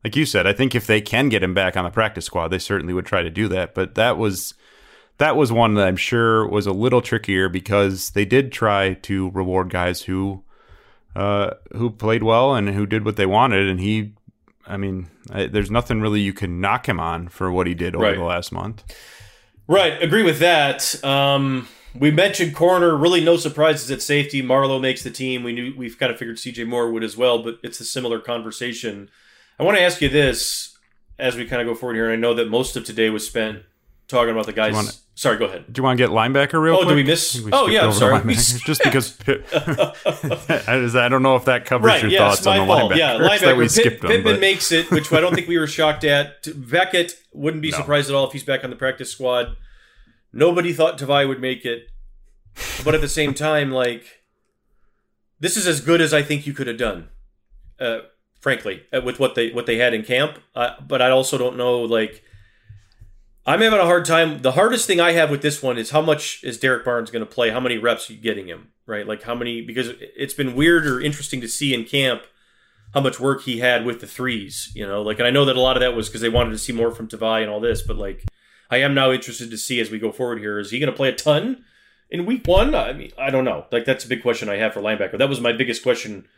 like 0.07 0.15
you 0.15 0.25
said, 0.25 0.47
I 0.47 0.53
think 0.53 0.77
if 0.77 0.87
they 0.87 1.01
can 1.01 1.29
get 1.29 1.43
him 1.43 1.53
back 1.53 1.77
on 1.77 1.83
the 1.83 1.91
practice 1.91 2.27
squad, 2.27 2.49
they 2.49 2.61
certainly 2.61 2.95
would 2.95 3.07
try 3.07 3.23
to 3.23 3.29
do 3.29 3.49
that. 3.49 3.75
But 3.75 3.97
that 3.97 4.17
was 4.17 4.55
that 5.19 5.35
was 5.35 5.51
one 5.51 5.75
that 5.75 5.89
I'm 5.89 5.97
sure 5.97 6.47
was 6.47 6.65
a 6.65 6.73
little 6.73 7.03
trickier 7.03 7.49
because 7.49 8.11
they 8.11 8.25
did 8.25 8.53
try 8.53 8.95
to 8.95 9.31
reward 9.31 9.69
guys 9.69 10.03
who 10.03 10.45
uh, 11.17 11.55
who 11.73 11.91
played 11.91 12.23
well 12.23 12.55
and 12.55 12.69
who 12.69 12.87
did 12.87 13.05
what 13.05 13.17
they 13.17 13.27
wanted, 13.27 13.69
and 13.69 13.81
he. 13.81 14.13
I 14.65 14.77
mean, 14.77 15.09
I, 15.33 15.47
there's 15.47 15.73
nothing 15.73 16.01
really 16.01 16.21
you 16.21 16.33
can 16.33 16.61
knock 16.61 16.89
him 16.89 17.01
on 17.01 17.27
for 17.27 17.51
what 17.51 17.67
he 17.67 17.75
did 17.75 17.97
over 17.97 18.05
right. 18.05 18.17
the 18.17 18.23
last 18.23 18.53
month. 18.53 18.85
Right, 19.67 20.01
agree 20.01 20.23
with 20.23 20.39
that. 20.39 21.05
Um, 21.05 21.67
we 21.99 22.13
mentioned 22.13 22.55
corner. 22.55 22.97
Really, 22.97 23.25
no 23.25 23.39
surprises 23.39 23.91
at 23.91 24.03
safety. 24.03 24.41
Marlowe 24.41 24.79
makes 24.79 25.03
the 25.03 25.11
team. 25.11 25.43
We 25.43 25.53
knew 25.53 25.75
we've 25.77 25.99
kind 25.99 26.13
of 26.13 26.19
figured 26.19 26.37
CJ 26.37 26.69
Moore 26.69 26.93
would 26.93 27.03
as 27.03 27.17
well, 27.17 27.43
but 27.43 27.59
it's 27.65 27.81
a 27.81 27.85
similar 27.85 28.21
conversation. 28.21 29.11
I 29.59 29.65
want 29.65 29.77
to 29.79 29.83
ask 29.83 30.01
you 30.01 30.09
this 30.09 30.77
as 31.19 31.37
we 31.37 31.47
kind 31.47 31.63
of 31.63 31.67
go 31.67 31.75
forward 31.75 31.95
here. 31.95 32.05
And 32.05 32.13
I 32.13 32.17
know 32.17 32.35
that 32.35 32.49
most 32.49 32.77
of 32.77 32.85
today 32.85 33.11
was 33.11 33.27
spent 33.27 33.63
talking 34.09 34.31
about 34.31 34.47
the 34.47 34.53
guys. 34.53 34.75
Wanna, 34.75 34.91
sorry, 35.15 35.39
go 35.39 35.47
ahead. 35.47 35.73
Do 35.73 35.81
you 35.81 35.83
want 35.83 35.99
to 35.99 36.05
get 36.05 36.11
linebacker 36.11 36.61
real 36.61 36.75
oh, 36.75 36.79
quick? 36.79 36.89
do 36.89 36.95
we 36.95 37.03
miss? 37.03 37.41
We 37.41 37.51
oh, 37.53 37.67
yeah, 37.67 37.87
I'm 37.87 37.93
sorry. 37.93 38.35
Just 38.35 38.83
because 38.83 39.19
I 40.95 41.09
don't 41.09 41.23
know 41.23 41.37
if 41.37 41.47
that 41.47 41.65
covers 41.65 41.87
right, 41.87 42.03
your 42.03 42.19
thoughts 42.19 42.47
on 42.47 42.59
the 42.59 42.67
fault. 42.67 42.93
linebacker. 42.93 42.97
Yeah, 42.97 43.15
linebacker. 43.15 43.41
That 43.41 43.57
we 43.57 43.69
skipped 43.69 44.03
Pitt, 44.03 44.11
Pittman 44.11 44.41
makes 44.41 44.73
it, 44.73 44.91
which 44.91 45.13
I 45.13 45.21
don't 45.21 45.35
think 45.35 45.49
we 45.49 45.59
were 45.59 45.67
shocked 45.67 46.05
at. 46.05 46.47
Beckett 46.55 47.15
wouldn't 47.33 47.63
be 47.63 47.71
no. 47.71 47.79
surprised 47.79 48.11
at 48.11 48.15
all 48.15 48.27
if 48.27 48.33
he's 48.33 48.45
back 48.45 48.65
on 48.65 48.71
the 48.71 48.77
practice 48.77 49.11
squad. 49.11 49.57
Nobody 50.33 50.73
thought 50.73 50.99
Tavai 50.99 51.27
would 51.27 51.41
make 51.41 51.65
it, 51.65 51.89
but 52.85 52.95
at 52.95 53.01
the 53.01 53.09
same 53.09 53.33
time, 53.33 53.71
like 53.71 54.05
this 55.41 55.57
is 55.57 55.67
as 55.67 55.81
good 55.81 56.01
as 56.01 56.13
I 56.13 56.23
think 56.23 56.47
you 56.47 56.53
could 56.53 56.67
have 56.67 56.77
done. 56.77 57.09
Uh, 57.79 58.01
frankly, 58.47 58.85
uh, 58.93 59.01
with 59.01 59.19
what 59.19 59.35
they 59.35 59.51
what 59.51 59.67
they 59.67 59.77
had 59.77 59.93
in 59.93 60.05
camp. 60.05 60.39
Uh, 60.55 60.71
but 60.87 61.03
I 61.03 61.11
also 61.11 61.37
don't 61.37 61.57
know. 61.57 61.81
Like, 61.81 62.23
I'm 63.45 63.61
having 63.61 63.81
a 63.81 63.85
hard 63.85 64.05
time. 64.05 64.41
The 64.41 64.53
hardest 64.53 64.87
thing 64.87 65.01
I 65.01 65.11
have 65.15 65.33
with 65.33 65.43
this 65.43 65.65
one 65.65 65.77
is 65.77 65.91
how 65.91 66.01
much 66.01 66.45
is 66.45 66.57
Derrick 66.57 66.85
Barnes 66.85 67.11
going 67.11 67.27
to 67.27 67.35
play? 67.35 67.51
How 67.51 67.59
many 67.59 67.77
reps 67.77 68.09
are 68.09 68.13
you 68.13 68.21
getting 68.21 68.47
him? 68.47 68.69
Right? 68.87 69.05
Like 69.05 69.25
how 69.25 69.35
many? 69.35 69.63
Because 69.63 69.89
it's 70.17 70.33
been 70.33 70.55
weird 70.55 70.87
or 70.87 71.01
interesting 71.01 71.41
to 71.41 71.49
see 71.49 71.75
in 71.75 71.83
camp 71.83 72.23
how 72.95 73.01
much 73.01 73.19
work 73.19 73.43
he 73.43 73.59
had 73.59 73.85
with 73.85 74.01
the 74.01 74.07
threes. 74.07 74.71
You 74.77 74.87
know, 74.87 75.03
like, 75.03 75.19
and 75.19 75.27
I 75.27 75.31
know 75.31 75.45
that 75.45 75.57
a 75.57 75.61
lot 75.61 75.77
of 75.77 75.81
that 75.81 75.97
was 75.97 76.09
because 76.09 76.21
they 76.21 76.29
wanted 76.29 76.51
to 76.51 76.59
see 76.59 76.73
more 76.73 76.93
from 76.93 77.09
Tavai 77.09 77.43
and 77.43 77.51
all 77.51 77.59
this. 77.59 77.83
But 77.83 77.97
like, 77.97 78.23
I 78.71 78.77
am 78.77 78.95
now 78.95 79.11
interested 79.11 79.51
to 79.51 79.59
see 79.59 79.81
as 79.81 79.91
we 79.91 79.99
go 79.99 80.13
forward 80.13 80.39
here. 80.39 80.61
Is 80.61 80.71
he 80.71 80.79
going 80.79 80.93
to 80.93 80.97
play 80.97 81.09
a 81.09 81.13
ton? 81.17 81.65
in 82.09 82.25
week 82.25 82.47
one, 82.47 82.73
I 82.73 82.93
mean, 82.93 83.11
I 83.19 83.31
don't 83.31 83.45
know. 83.45 83.67
Like 83.73 83.85
that's 83.85 84.05
a 84.05 84.09
big 84.09 84.23
question 84.23 84.49
I 84.49 84.59
have 84.59 84.73
for 84.73 84.81
linebacker. 84.81 85.19
That 85.19 85.29
was 85.29 85.41
my 85.41 85.53
biggest 85.53 85.83
question 85.83 86.29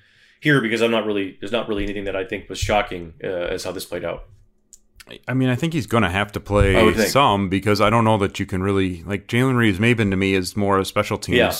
here 0.40 0.60
because 0.60 0.82
I'm 0.82 0.90
not 0.90 1.06
really 1.06 1.36
there's 1.40 1.52
not 1.52 1.68
really 1.68 1.84
anything 1.84 2.04
that 2.04 2.16
I 2.16 2.24
think 2.24 2.48
was 2.48 2.58
shocking 2.58 3.14
uh, 3.22 3.26
as 3.26 3.64
how 3.64 3.72
this 3.72 3.84
played 3.84 4.04
out. 4.04 4.24
I 5.26 5.32
mean, 5.32 5.48
I 5.48 5.54
think 5.54 5.72
he's 5.72 5.86
going 5.86 6.02
to 6.02 6.10
have 6.10 6.32
to 6.32 6.40
play 6.40 6.92
some 7.06 7.48
because 7.48 7.80
I 7.80 7.88
don't 7.88 8.04
know 8.04 8.18
that 8.18 8.38
you 8.38 8.46
can 8.46 8.62
really 8.62 9.02
like 9.04 9.26
Jalen 9.26 9.56
Reeves-Maybin 9.56 10.10
to 10.10 10.16
me 10.16 10.34
is 10.34 10.56
more 10.56 10.78
a 10.78 10.84
special 10.84 11.16
teams 11.16 11.38
yeah. 11.38 11.58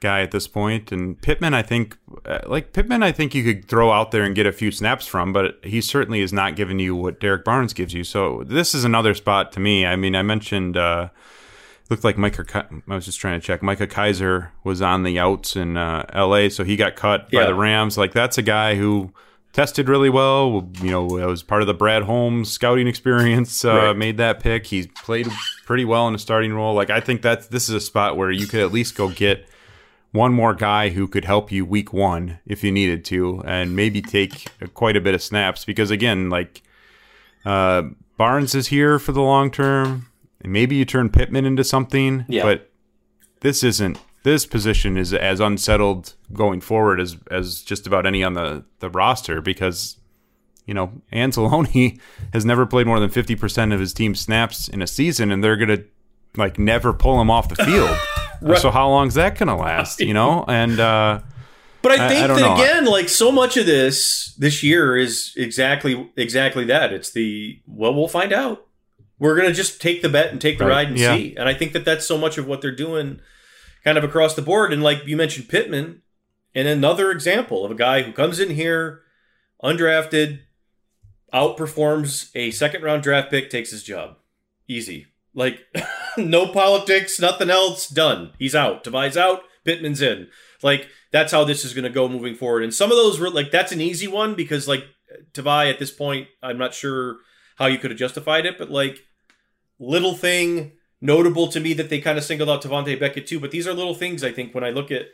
guy 0.00 0.22
at 0.22 0.32
this 0.32 0.48
point, 0.48 0.90
and 0.90 1.20
Pittman. 1.22 1.54
I 1.54 1.62
think 1.62 1.96
uh, 2.24 2.40
like 2.46 2.72
Pittman, 2.72 3.04
I 3.04 3.12
think 3.12 3.32
you 3.32 3.44
could 3.44 3.68
throw 3.68 3.92
out 3.92 4.10
there 4.10 4.24
and 4.24 4.34
get 4.34 4.46
a 4.46 4.52
few 4.52 4.72
snaps 4.72 5.06
from, 5.06 5.32
but 5.32 5.60
he 5.62 5.80
certainly 5.80 6.20
is 6.20 6.32
not 6.32 6.56
giving 6.56 6.80
you 6.80 6.96
what 6.96 7.20
Derrick 7.20 7.44
Barnes 7.44 7.72
gives 7.72 7.94
you. 7.94 8.02
So 8.02 8.42
this 8.44 8.74
is 8.74 8.82
another 8.84 9.14
spot 9.14 9.52
to 9.52 9.60
me. 9.60 9.86
I 9.86 9.96
mean, 9.96 10.16
I 10.16 10.22
mentioned. 10.22 10.76
Uh, 10.76 11.10
looked 11.90 12.04
like 12.04 12.16
Micah. 12.16 12.68
I 12.88 12.94
was 12.94 13.04
just 13.04 13.20
trying 13.20 13.40
to 13.40 13.46
check. 13.46 13.62
Micah 13.62 13.86
Kiser 13.86 14.52
was 14.64 14.80
on 14.80 15.02
the 15.02 15.18
outs 15.18 15.56
in 15.56 15.76
uh, 15.76 16.06
L.A., 16.12 16.48
so 16.48 16.64
he 16.64 16.76
got 16.76 16.96
cut 16.96 17.28
yeah. 17.32 17.40
by 17.40 17.46
the 17.46 17.54
Rams. 17.54 17.98
Like 17.98 18.12
that's 18.12 18.38
a 18.38 18.42
guy 18.42 18.76
who 18.76 19.12
tested 19.52 19.88
really 19.88 20.10
well. 20.10 20.70
You 20.80 20.90
know, 20.90 21.18
it 21.18 21.26
was 21.26 21.42
part 21.42 21.62
of 21.62 21.66
the 21.66 21.74
Brad 21.74 22.04
Holmes 22.04 22.50
scouting 22.50 22.86
experience. 22.86 23.64
Uh, 23.64 23.74
right. 23.74 23.96
Made 23.96 24.16
that 24.18 24.40
pick. 24.40 24.66
He's 24.66 24.86
played 24.86 25.28
pretty 25.66 25.84
well 25.84 26.06
in 26.08 26.14
a 26.14 26.18
starting 26.18 26.52
role. 26.52 26.74
Like 26.74 26.90
I 26.90 27.00
think 27.00 27.22
that 27.22 27.50
this 27.50 27.68
is 27.68 27.74
a 27.74 27.80
spot 27.80 28.16
where 28.16 28.30
you 28.30 28.46
could 28.46 28.60
at 28.60 28.72
least 28.72 28.96
go 28.96 29.08
get 29.08 29.46
one 30.12 30.32
more 30.32 30.54
guy 30.54 30.88
who 30.88 31.06
could 31.06 31.24
help 31.24 31.52
you 31.52 31.64
week 31.64 31.92
one 31.92 32.38
if 32.46 32.64
you 32.64 32.72
needed 32.72 33.04
to, 33.06 33.42
and 33.44 33.76
maybe 33.76 34.02
take 34.02 34.48
quite 34.74 34.96
a 34.96 35.00
bit 35.00 35.14
of 35.14 35.22
snaps 35.22 35.64
because 35.64 35.90
again, 35.90 36.30
like 36.30 36.62
uh, 37.44 37.82
Barnes 38.16 38.54
is 38.54 38.68
here 38.68 38.98
for 38.98 39.12
the 39.12 39.22
long 39.22 39.50
term. 39.50 40.09
Maybe 40.44 40.76
you 40.76 40.84
turn 40.84 41.10
Pittman 41.10 41.44
into 41.44 41.64
something, 41.64 42.24
yeah. 42.28 42.42
but 42.42 42.70
this 43.40 43.62
isn't. 43.62 43.98
This 44.22 44.44
position 44.46 44.96
is 44.96 45.14
as 45.14 45.40
unsettled 45.40 46.14
going 46.32 46.60
forward 46.60 47.00
as 47.00 47.16
as 47.30 47.62
just 47.62 47.86
about 47.86 48.06
any 48.06 48.22
on 48.22 48.34
the 48.34 48.64
the 48.80 48.90
roster 48.90 49.40
because 49.40 49.96
you 50.66 50.74
know 50.74 50.92
Anzalone 51.12 51.98
has 52.32 52.44
never 52.44 52.66
played 52.66 52.86
more 52.86 53.00
than 53.00 53.10
fifty 53.10 53.34
percent 53.34 53.72
of 53.72 53.80
his 53.80 53.94
team 53.94 54.14
snaps 54.14 54.68
in 54.68 54.82
a 54.82 54.86
season, 54.86 55.30
and 55.30 55.42
they're 55.42 55.56
gonna 55.56 55.84
like 56.36 56.58
never 56.58 56.92
pull 56.92 57.20
him 57.20 57.30
off 57.30 57.48
the 57.48 57.56
field. 57.64 57.96
right. 58.42 58.58
So 58.58 58.70
how 58.70 58.88
long 58.88 59.08
is 59.08 59.14
that 59.14 59.38
gonna 59.38 59.56
last? 59.56 60.00
You 60.00 60.14
know, 60.14 60.44
and. 60.48 60.78
uh 60.78 61.20
but 61.82 61.92
I 61.92 62.08
think 62.10 62.20
I, 62.20 62.24
I 62.24 62.36
that 62.36 62.40
know. 62.40 62.54
again, 62.56 62.84
like 62.84 63.08
so 63.08 63.32
much 63.32 63.56
of 63.56 63.64
this 63.64 64.34
this 64.34 64.62
year 64.62 64.98
is 64.98 65.32
exactly 65.34 66.10
exactly 66.14 66.66
that. 66.66 66.92
It's 66.92 67.10
the 67.12 67.58
well, 67.66 67.94
we'll 67.94 68.06
find 68.06 68.34
out 68.34 68.66
we're 69.20 69.36
going 69.36 69.48
to 69.48 69.54
just 69.54 69.80
take 69.80 70.02
the 70.02 70.08
bet 70.08 70.32
and 70.32 70.40
take 70.40 70.58
the 70.58 70.64
right. 70.64 70.70
ride 70.72 70.88
and 70.88 70.98
yeah. 70.98 71.14
see. 71.14 71.36
And 71.36 71.48
I 71.48 71.54
think 71.54 71.72
that 71.74 71.84
that's 71.84 72.06
so 72.06 72.18
much 72.18 72.38
of 72.38 72.46
what 72.46 72.60
they're 72.62 72.74
doing 72.74 73.20
kind 73.84 73.96
of 73.96 74.02
across 74.02 74.34
the 74.34 74.42
board. 74.42 74.72
And 74.72 74.82
like 74.82 75.06
you 75.06 75.16
mentioned, 75.16 75.48
Pittman, 75.48 76.02
and 76.54 76.66
another 76.66 77.12
example 77.12 77.64
of 77.64 77.70
a 77.70 77.76
guy 77.76 78.02
who 78.02 78.12
comes 78.12 78.40
in 78.40 78.50
here 78.50 79.02
undrafted, 79.62 80.40
outperforms 81.32 82.30
a 82.34 82.50
second 82.50 82.82
round 82.82 83.02
draft 83.02 83.30
pick, 83.30 83.50
takes 83.50 83.70
his 83.70 83.84
job. 83.84 84.16
Easy. 84.66 85.06
Like, 85.34 85.60
no 86.16 86.48
politics, 86.48 87.20
nothing 87.20 87.50
else, 87.50 87.88
done. 87.88 88.32
He's 88.38 88.54
out. 88.54 88.82
Tavai's 88.82 89.16
out, 89.16 89.42
Pittman's 89.64 90.00
in. 90.00 90.28
Like, 90.62 90.88
that's 91.12 91.30
how 91.30 91.44
this 91.44 91.64
is 91.64 91.74
going 91.74 91.84
to 91.84 91.90
go 91.90 92.08
moving 92.08 92.34
forward. 92.34 92.64
And 92.64 92.74
some 92.74 92.90
of 92.90 92.96
those, 92.96 93.20
were 93.20 93.30
like, 93.30 93.50
that's 93.50 93.70
an 93.70 93.80
easy 93.80 94.08
one 94.08 94.34
because, 94.34 94.66
like, 94.66 94.84
Tavai 95.32 95.70
at 95.70 95.78
this 95.78 95.90
point, 95.90 96.28
I'm 96.42 96.58
not 96.58 96.74
sure 96.74 97.18
how 97.56 97.66
you 97.66 97.78
could 97.78 97.90
have 97.90 97.98
justified 97.98 98.46
it, 98.46 98.58
but 98.58 98.70
like, 98.70 99.04
little 99.80 100.14
thing 100.14 100.72
notable 101.00 101.48
to 101.48 101.58
me 101.58 101.72
that 101.72 101.88
they 101.88 102.00
kind 102.00 102.18
of 102.18 102.24
singled 102.24 102.50
out 102.50 102.62
Tavante 102.62 103.00
Beckett 103.00 103.26
too. 103.26 103.40
But 103.40 103.50
these 103.50 103.66
are 103.66 103.72
little 103.72 103.94
things 103.94 104.22
I 104.22 104.30
think 104.30 104.54
when 104.54 104.62
I 104.62 104.70
look 104.70 104.92
at 104.92 105.06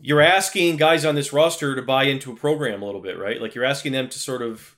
you're 0.00 0.20
asking 0.20 0.76
guys 0.78 1.04
on 1.04 1.14
this 1.14 1.32
roster 1.32 1.76
to 1.76 1.82
buy 1.82 2.04
into 2.04 2.32
a 2.32 2.36
program 2.36 2.82
a 2.82 2.84
little 2.84 3.00
bit, 3.00 3.16
right? 3.16 3.40
Like 3.40 3.54
you're 3.54 3.64
asking 3.64 3.92
them 3.92 4.08
to 4.08 4.18
sort 4.18 4.42
of 4.42 4.76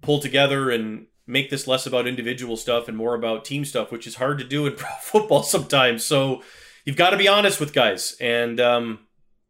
pull 0.00 0.20
together 0.20 0.70
and 0.70 1.06
make 1.26 1.50
this 1.50 1.66
less 1.66 1.84
about 1.84 2.06
individual 2.06 2.56
stuff 2.56 2.88
and 2.88 2.96
more 2.96 3.14
about 3.14 3.44
team 3.44 3.66
stuff, 3.66 3.92
which 3.92 4.06
is 4.06 4.14
hard 4.14 4.38
to 4.38 4.44
do 4.44 4.66
in 4.66 4.76
football 5.02 5.42
sometimes. 5.42 6.04
So 6.04 6.42
you've 6.86 6.96
got 6.96 7.10
to 7.10 7.18
be 7.18 7.28
honest 7.28 7.60
with 7.60 7.74
guys. 7.74 8.16
And 8.20 8.58
um, 8.58 9.00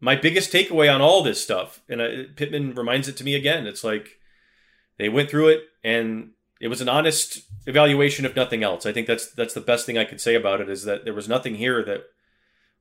my 0.01 0.16
biggest 0.16 0.53
takeaway 0.53 0.92
on 0.92 1.01
all 1.01 1.22
this 1.22 1.40
stuff, 1.40 1.80
and 1.88 2.01
uh, 2.01 2.09
Pittman 2.34 2.74
reminds 2.74 3.07
it 3.07 3.16
to 3.18 3.24
me 3.24 3.36
again, 3.36 3.68
it's 3.68 3.84
like 3.84 4.18
they 4.99 5.09
went 5.09 5.30
through 5.30 5.49
it 5.49 5.61
and 5.84 6.30
it 6.61 6.68
was 6.68 6.80
an 6.80 6.88
honest 6.88 7.42
evaluation, 7.66 8.24
if 8.24 8.34
nothing 8.34 8.62
else. 8.62 8.86
I 8.86 8.92
think 8.92 9.06
that's 9.06 9.30
that's 9.32 9.54
the 9.54 9.61
best 9.61 9.86
thing 9.86 9.98
I 9.98 10.04
could 10.04 10.20
say 10.20 10.34
about 10.34 10.61
it 10.61 10.68
is 10.68 10.84
that 10.84 11.04
there 11.04 11.14
was 11.14 11.28
nothing 11.28 11.56
here 11.56 11.84
that 11.84 12.04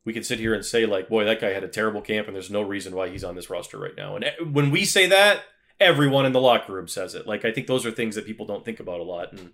we 0.04 0.14
could 0.14 0.26
sit 0.26 0.40
here 0.40 0.54
and 0.54 0.66
say 0.66 0.86
like, 0.86 1.10
boy, 1.10 1.26
that 1.26 1.42
guy 1.42 1.50
had 1.50 1.64
a 1.64 1.68
terrible 1.68 2.02
camp, 2.02 2.28
and 2.28 2.36
there's 2.36 2.50
no 2.50 2.62
reason 2.62 2.96
why 2.96 3.10
he's 3.10 3.24
on 3.24 3.36
this 3.36 3.50
roster 3.50 3.78
right 3.78 3.96
now. 3.96 4.16
And 4.16 4.26
eh, 4.26 4.32
when 4.52 4.72
we 4.72 4.86
say 4.86 5.08
that, 5.08 5.44
everyone 5.80 6.26
in 6.26 6.32
the 6.32 6.42
locker 6.42 6.74
room 6.74 6.88
says 6.88 7.14
it. 7.14 7.28
Like 7.28 7.46
I 7.46 7.52
think 7.52 7.68
those 7.68 7.86
are 7.86 7.92
things 7.92 8.16
that 8.16 8.26
people 8.26 8.46
don't 8.46 8.66
think 8.66 8.80
about 8.80 9.00
a 9.00 9.04
lot, 9.04 9.32
and 9.32 9.52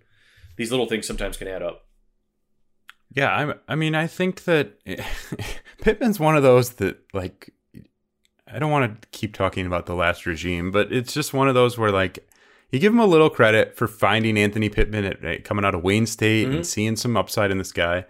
these 0.55 0.71
little 0.71 0.87
things 0.87 1.07
sometimes 1.07 1.37
can 1.37 1.47
add 1.47 1.63
up. 1.63 1.85
Yeah, 3.13 3.29
I 3.29 3.73
I 3.73 3.75
mean 3.75 3.95
I 3.95 4.07
think 4.07 4.45
that 4.45 4.79
Pittman's 5.81 6.19
one 6.19 6.37
of 6.37 6.43
those 6.43 6.71
that 6.73 6.97
like 7.13 7.53
I 8.47 8.59
don't 8.59 8.71
want 8.71 9.01
to 9.01 9.07
keep 9.09 9.33
talking 9.33 9.65
about 9.65 9.85
the 9.85 9.95
last 9.95 10.25
regime, 10.25 10.71
but 10.71 10.91
it's 10.93 11.13
just 11.13 11.33
one 11.33 11.47
of 11.47 11.55
those 11.55 11.77
where 11.77 11.91
like 11.91 12.27
you 12.73 12.79
give 12.79 12.91
him 12.91 12.99
a 12.99 13.05
little 13.05 13.29
credit 13.29 13.77
for 13.77 13.87
finding 13.87 14.35
Anthony 14.35 14.67
Pittman 14.67 15.05
at, 15.05 15.23
at 15.23 15.43
coming 15.43 15.63
out 15.63 15.75
of 15.75 15.83
Wayne 15.83 16.07
State 16.07 16.47
mm-hmm. 16.47 16.55
and 16.55 16.67
seeing 16.67 16.95
some 16.95 17.15
upside 17.15 17.51
in 17.51 17.59
this 17.59 17.71
guy. 17.71 18.03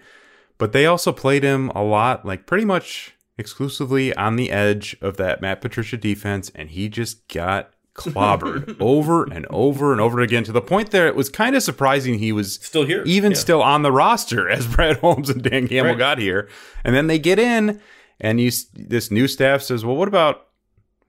But 0.57 0.71
they 0.71 0.85
also 0.85 1.11
played 1.11 1.43
him 1.43 1.69
a 1.71 1.83
lot, 1.83 2.25
like 2.25 2.45
pretty 2.45 2.63
much 2.63 3.13
exclusively 3.37 4.15
on 4.15 4.37
the 4.37 4.51
edge 4.51 4.95
of 5.01 5.17
that 5.17 5.41
Matt 5.41 5.59
Patricia 5.59 5.97
defense, 5.97 6.49
and 6.55 6.69
he 6.69 6.87
just 6.87 7.27
got 7.27 7.73
clobbered 7.93 8.77
over 8.79 9.25
and 9.25 9.45
over 9.49 9.91
and 9.91 9.99
over 9.99 10.21
again 10.21 10.45
to 10.45 10.51
the 10.51 10.61
point 10.61 10.89
there 10.91 11.07
it 11.07 11.15
was 11.15 11.29
kind 11.29 11.55
of 11.55 11.61
surprising 11.61 12.17
he 12.17 12.31
was 12.31 12.53
still 12.55 12.85
here, 12.85 13.03
even 13.05 13.33
yeah. 13.33 13.37
still 13.37 13.61
on 13.61 13.81
the 13.81 13.91
roster 13.91 14.47
as 14.49 14.65
Brad 14.65 14.95
Holmes 14.99 15.29
and 15.29 15.43
Dan 15.43 15.67
Campbell 15.67 15.91
right. 15.91 15.97
got 15.97 16.19
here. 16.19 16.47
And 16.85 16.95
then 16.95 17.07
they 17.07 17.19
get 17.19 17.37
in, 17.37 17.81
and 18.21 18.39
you 18.39 18.49
this 18.73 19.11
new 19.11 19.27
staff 19.27 19.61
says, 19.61 19.83
"Well, 19.83 19.97
what 19.97 20.07
about 20.07 20.47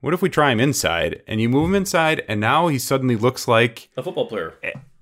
what 0.05 0.13
if 0.13 0.21
we 0.21 0.29
try 0.29 0.51
him 0.51 0.59
inside 0.59 1.23
and 1.27 1.41
you 1.41 1.49
move 1.49 1.65
him 1.65 1.73
inside 1.73 2.23
and 2.27 2.39
now 2.39 2.67
he 2.67 2.77
suddenly 2.77 3.15
looks 3.15 3.47
like 3.47 3.89
a 3.97 4.03
football 4.03 4.27
player? 4.27 4.53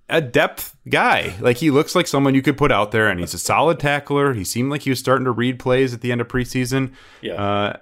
A 0.08 0.22
depth 0.22 0.78
guy. 0.88 1.36
Like 1.42 1.58
he 1.58 1.72
looks 1.72 1.94
like 1.94 2.08
someone 2.08 2.36
you 2.36 2.42
could 2.42 2.56
put 2.56 2.72
out 2.72 2.92
there 2.92 3.10
and 3.10 3.20
he's 3.20 3.34
a 3.34 3.38
solid 3.38 3.82
tackler. 3.82 4.34
He 4.34 4.46
seemed 4.46 4.72
like 4.72 4.84
he 4.84 4.90
was 4.90 5.00
starting 5.00 5.26
to 5.26 5.32
read 5.32 5.60
plays 5.60 5.94
at 5.94 6.00
the 6.00 6.14
end 6.14 6.22
of 6.22 6.30
preseason. 6.30 6.94
Yeah. 7.20 7.34
Uh, 7.34 7.78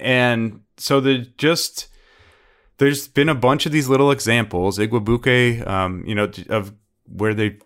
and 0.00 0.62
so 0.78 1.00
the 1.00 1.30
just 1.36 1.88
there's 2.78 3.08
been 3.08 3.28
a 3.28 3.34
bunch 3.34 3.66
of 3.66 3.72
these 3.72 3.90
little 3.90 4.10
examples, 4.10 4.78
Igwebuike, 4.78 5.68
um, 5.68 6.02
you 6.06 6.14
know, 6.14 6.30
of 6.48 6.72
where 7.04 7.34
they 7.34 7.58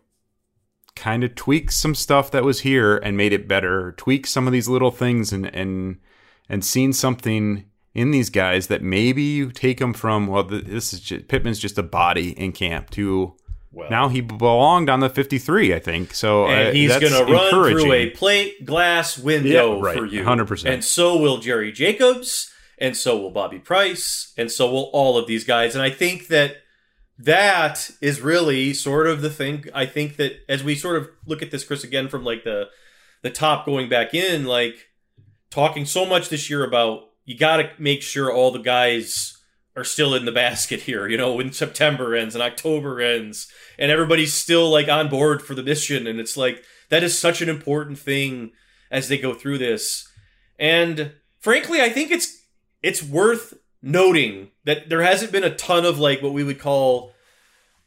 kind 0.96 1.22
of 1.22 1.36
tweaked 1.36 1.72
some 1.72 1.94
stuff 1.94 2.32
that 2.32 2.42
was 2.42 2.62
here 2.62 2.96
and 2.96 3.16
made 3.16 3.32
it 3.32 3.46
better, 3.46 3.92
tweak 3.92 4.26
some 4.26 4.48
of 4.48 4.52
these 4.52 4.68
little 4.68 4.90
things 4.90 5.32
and 5.32 5.46
and 5.54 6.00
and 6.48 6.64
seen 6.64 6.92
something 6.92 7.67
in 7.98 8.12
these 8.12 8.30
guys 8.30 8.68
that 8.68 8.80
maybe 8.80 9.22
you 9.22 9.50
take 9.50 9.78
them 9.78 9.92
from 9.92 10.28
well 10.28 10.44
this 10.44 10.92
is 10.92 11.00
just, 11.00 11.26
Pittman's 11.26 11.58
just 11.58 11.76
a 11.78 11.82
body 11.82 12.30
in 12.38 12.52
camp 12.52 12.90
to 12.90 13.34
well, 13.72 13.90
now 13.90 14.08
he 14.08 14.20
belonged 14.20 14.88
on 14.88 15.00
the 15.00 15.10
53 15.10 15.74
I 15.74 15.78
think. 15.80 16.14
So 16.14 16.46
and 16.46 16.68
uh, 16.68 16.72
he's 16.72 16.96
going 16.96 17.12
to 17.12 17.30
run 17.30 17.50
through 17.50 17.92
a 17.92 18.10
plate 18.10 18.64
glass 18.64 19.18
window 19.18 19.76
yeah, 19.76 19.82
right, 19.82 19.98
for 19.98 20.06
you. 20.06 20.22
100% 20.22 20.72
and 20.72 20.84
so 20.84 21.16
will 21.18 21.38
Jerry 21.38 21.72
Jacobs 21.72 22.52
and 22.78 22.96
so 22.96 23.18
will 23.18 23.32
Bobby 23.32 23.58
Price 23.58 24.32
and 24.38 24.50
so 24.50 24.70
will 24.70 24.90
all 24.92 25.18
of 25.18 25.26
these 25.26 25.42
guys. 25.42 25.74
And 25.74 25.82
I 25.82 25.90
think 25.90 26.28
that 26.28 26.58
that 27.18 27.90
is 28.00 28.20
really 28.20 28.72
sort 28.74 29.08
of 29.08 29.22
the 29.22 29.30
thing 29.30 29.64
I 29.74 29.86
think 29.86 30.16
that 30.16 30.34
as 30.48 30.62
we 30.62 30.76
sort 30.76 30.96
of 30.96 31.10
look 31.26 31.42
at 31.42 31.50
this 31.50 31.64
Chris 31.64 31.82
again 31.82 32.08
from 32.08 32.24
like 32.24 32.44
the 32.44 32.68
the 33.22 33.30
top 33.30 33.66
going 33.66 33.88
back 33.88 34.14
in 34.14 34.44
like 34.44 34.86
talking 35.50 35.84
so 35.84 36.06
much 36.06 36.28
this 36.28 36.48
year 36.48 36.64
about 36.64 37.07
you 37.28 37.36
got 37.36 37.58
to 37.58 37.70
make 37.78 38.00
sure 38.00 38.32
all 38.32 38.50
the 38.50 38.58
guys 38.58 39.36
are 39.76 39.84
still 39.84 40.14
in 40.14 40.24
the 40.24 40.32
basket 40.32 40.80
here. 40.80 41.06
You 41.06 41.18
know, 41.18 41.34
when 41.34 41.52
September 41.52 42.14
ends 42.14 42.34
and 42.34 42.42
October 42.42 43.02
ends, 43.02 43.52
and 43.78 43.90
everybody's 43.90 44.32
still 44.32 44.70
like 44.70 44.88
on 44.88 45.10
board 45.10 45.42
for 45.42 45.54
the 45.54 45.62
mission, 45.62 46.06
and 46.06 46.18
it's 46.18 46.38
like 46.38 46.64
that 46.88 47.02
is 47.02 47.18
such 47.18 47.42
an 47.42 47.50
important 47.50 47.98
thing 47.98 48.52
as 48.90 49.08
they 49.08 49.18
go 49.18 49.34
through 49.34 49.58
this. 49.58 50.08
And 50.58 51.12
frankly, 51.38 51.82
I 51.82 51.90
think 51.90 52.10
it's 52.10 52.46
it's 52.82 53.02
worth 53.02 53.52
noting 53.82 54.48
that 54.64 54.88
there 54.88 55.02
hasn't 55.02 55.30
been 55.30 55.44
a 55.44 55.54
ton 55.54 55.84
of 55.84 55.98
like 55.98 56.22
what 56.22 56.32
we 56.32 56.42
would 56.42 56.58
call 56.58 57.12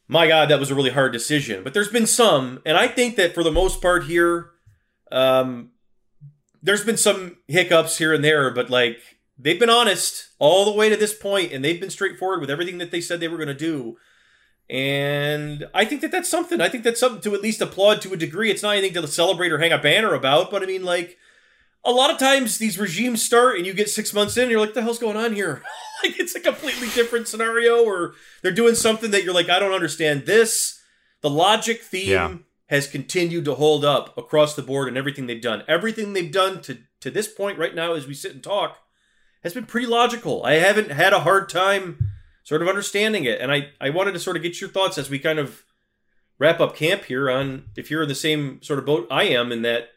my 0.08 0.28
god 0.28 0.50
that 0.50 0.60
was 0.60 0.72
a 0.72 0.76
really 0.76 0.90
hard 0.90 1.12
decision 1.12 1.64
but 1.66 1.74
there's 1.74 1.90
been 1.90 2.08
some 2.08 2.62
and 2.66 2.78
i 2.78 2.88
think 2.88 3.18
that 3.18 3.34
for 3.34 3.44
the 3.44 3.52
most 3.52 3.82
part 3.82 4.06
here 4.06 4.52
um 5.12 5.72
there's 6.64 6.86
been 6.86 6.96
some 6.96 7.36
hiccups 7.50 7.98
here 7.98 8.14
and 8.14 8.24
there 8.24 8.52
but 8.52 8.70
like 8.70 9.00
they've 9.44 9.60
been 9.60 9.70
honest 9.70 10.30
all 10.40 10.66
the 10.66 10.72
way 10.72 10.90
to 10.90 10.96
this 10.96 11.14
point 11.14 11.52
and 11.52 11.64
they've 11.64 11.80
been 11.80 11.90
straightforward 11.90 12.40
with 12.42 12.50
everything 12.50 12.78
that 12.78 12.92
they 12.92 13.02
said 13.02 13.20
they 13.20 13.28
were 13.28 13.38
going 13.38 13.48
to 13.48 13.54
do 13.54 13.98
and 14.70 15.68
i 15.74 15.84
think 15.84 16.02
that 16.02 16.12
that's 16.12 16.30
something 16.30 16.62
i 16.62 16.70
think 16.70 16.84
that's 16.84 17.00
something 17.00 17.22
to 17.22 17.34
at 17.36 17.42
least 17.42 17.62
applaud 17.62 18.02
to 18.02 18.14
a 18.14 18.18
degree 18.18 18.50
it's 18.52 18.64
not 18.64 18.76
anything 18.76 19.02
to 19.02 19.08
celebrate 19.08 19.52
or 19.52 19.58
hang 19.58 19.72
a 19.72 19.78
banner 19.78 20.14
about 20.14 20.50
but 20.52 20.64
i 20.64 20.66
mean 20.66 20.84
like 20.84 21.18
a 21.84 21.92
lot 21.92 22.12
of 22.12 22.20
times 22.20 22.60
these 22.60 22.78
regimes 22.78 23.24
start 23.24 23.58
and 23.58 23.66
you 23.66 23.74
get 23.74 23.90
six 23.90 24.14
months 24.14 24.38
in 24.38 24.44
and 24.44 24.52
you're 24.52 24.60
like, 24.60 24.76
the 24.76 24.84
hell's 24.84 25.00
going 25.00 25.18
on 25.18 25.34
here? 25.34 25.64
like 26.04 26.20
it's 26.20 26.36
a 26.36 26.40
completely 26.40 26.88
different 26.90 27.28
scenario 27.28 27.84
or 27.84 28.14
they're 28.44 28.52
doing 28.52 28.76
something 28.76 29.10
that 29.10 29.24
you're 29.24 29.34
like, 29.34 29.50
I 29.50 29.58
don't 29.58 29.74
understand 29.74 30.28
this. 30.28 30.80
The 31.22 31.30
logic 31.32 31.82
theme 31.82 32.08
Yeah. 32.10 32.36
has 32.68 32.86
continued 32.86 33.46
to 33.46 33.56
hold 33.56 33.84
up 33.84 34.16
across 34.16 34.54
the 34.56 34.62
board 34.62 34.90
and 34.90 34.96
everything 34.98 35.26
they've 35.26 35.42
done. 35.42 35.64
Everything 35.68 36.14
they've 36.14 36.32
done 36.32 36.62
to, 36.62 36.78
to 37.00 37.10
this 37.10 37.28
point 37.28 37.58
right 37.58 37.74
now 37.74 37.94
as 37.94 38.06
we 38.06 38.14
sit 38.14 38.36
and 38.36 38.44
talk 38.44 38.78
has 39.44 39.54
been 39.54 39.66
pretty 39.66 39.88
logical. 39.88 40.44
I 40.44 40.54
haven't 40.54 40.92
had 40.92 41.14
a 41.14 41.22
hard 41.22 41.50
time 41.50 42.12
sort 42.44 42.62
of 42.62 42.68
understanding 42.68 43.26
it. 43.26 43.40
And 43.40 43.52
I, 43.52 43.70
I 43.80 43.90
wanted 43.90 44.14
to 44.14 44.20
sort 44.20 44.38
of 44.38 44.44
get 44.44 44.60
your 44.60 44.70
thoughts 44.70 44.98
as 44.98 45.10
we 45.10 45.20
kind 45.20 45.40
of 45.40 45.64
wrap 46.40 46.60
up 46.60 46.76
camp 46.76 47.06
here 47.06 47.30
on 47.30 47.66
if 47.76 47.92
you're 47.92 48.04
in 48.04 48.10
the 48.10 48.16
same 48.16 48.62
sort 48.64 48.80
of 48.80 48.86
boat 48.86 49.08
I 49.12 49.24
am 49.26 49.52
in 49.52 49.62
that 49.62 49.90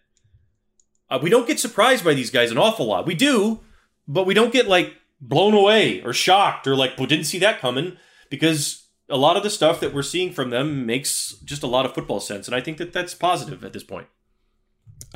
uh, 1.11 1.19
we 1.23 1.31
don't 1.31 1.47
get 1.47 1.61
surprised 1.61 2.05
by 2.05 2.15
these 2.15 2.31
guys 2.31 2.51
an 2.51 2.59
awful 2.59 2.87
lot. 2.87 3.07
We 3.07 3.15
do, 3.15 3.61
but 4.07 4.27
we 4.27 4.35
don't 4.35 4.53
get 4.53 4.69
like 4.69 4.95
blown 5.21 5.55
away 5.55 6.03
or 6.03 6.13
shocked 6.13 6.67
or 6.67 6.77
like, 6.77 6.99
well, 6.99 7.07
didn't 7.07 7.25
see 7.25 7.39
that 7.39 7.61
coming 7.61 7.97
because 8.31 8.89
a 9.09 9.17
lot 9.17 9.37
of 9.37 9.43
the 9.43 9.51
stuff 9.51 9.81
that 9.81 9.95
we're 9.95 10.03
seeing 10.03 10.33
from 10.33 10.51
them 10.51 10.87
makes 10.87 11.37
just 11.45 11.63
a 11.63 11.67
lot 11.67 11.87
of 11.87 11.95
football 11.95 12.21
sense. 12.21 12.47
And 12.47 12.55
I 12.55 12.61
think 12.61 12.79
that 12.79 12.93
that's 12.93 13.15
positive 13.15 13.65
at 13.65 13.73
this 13.73 13.85
point. 13.85 14.07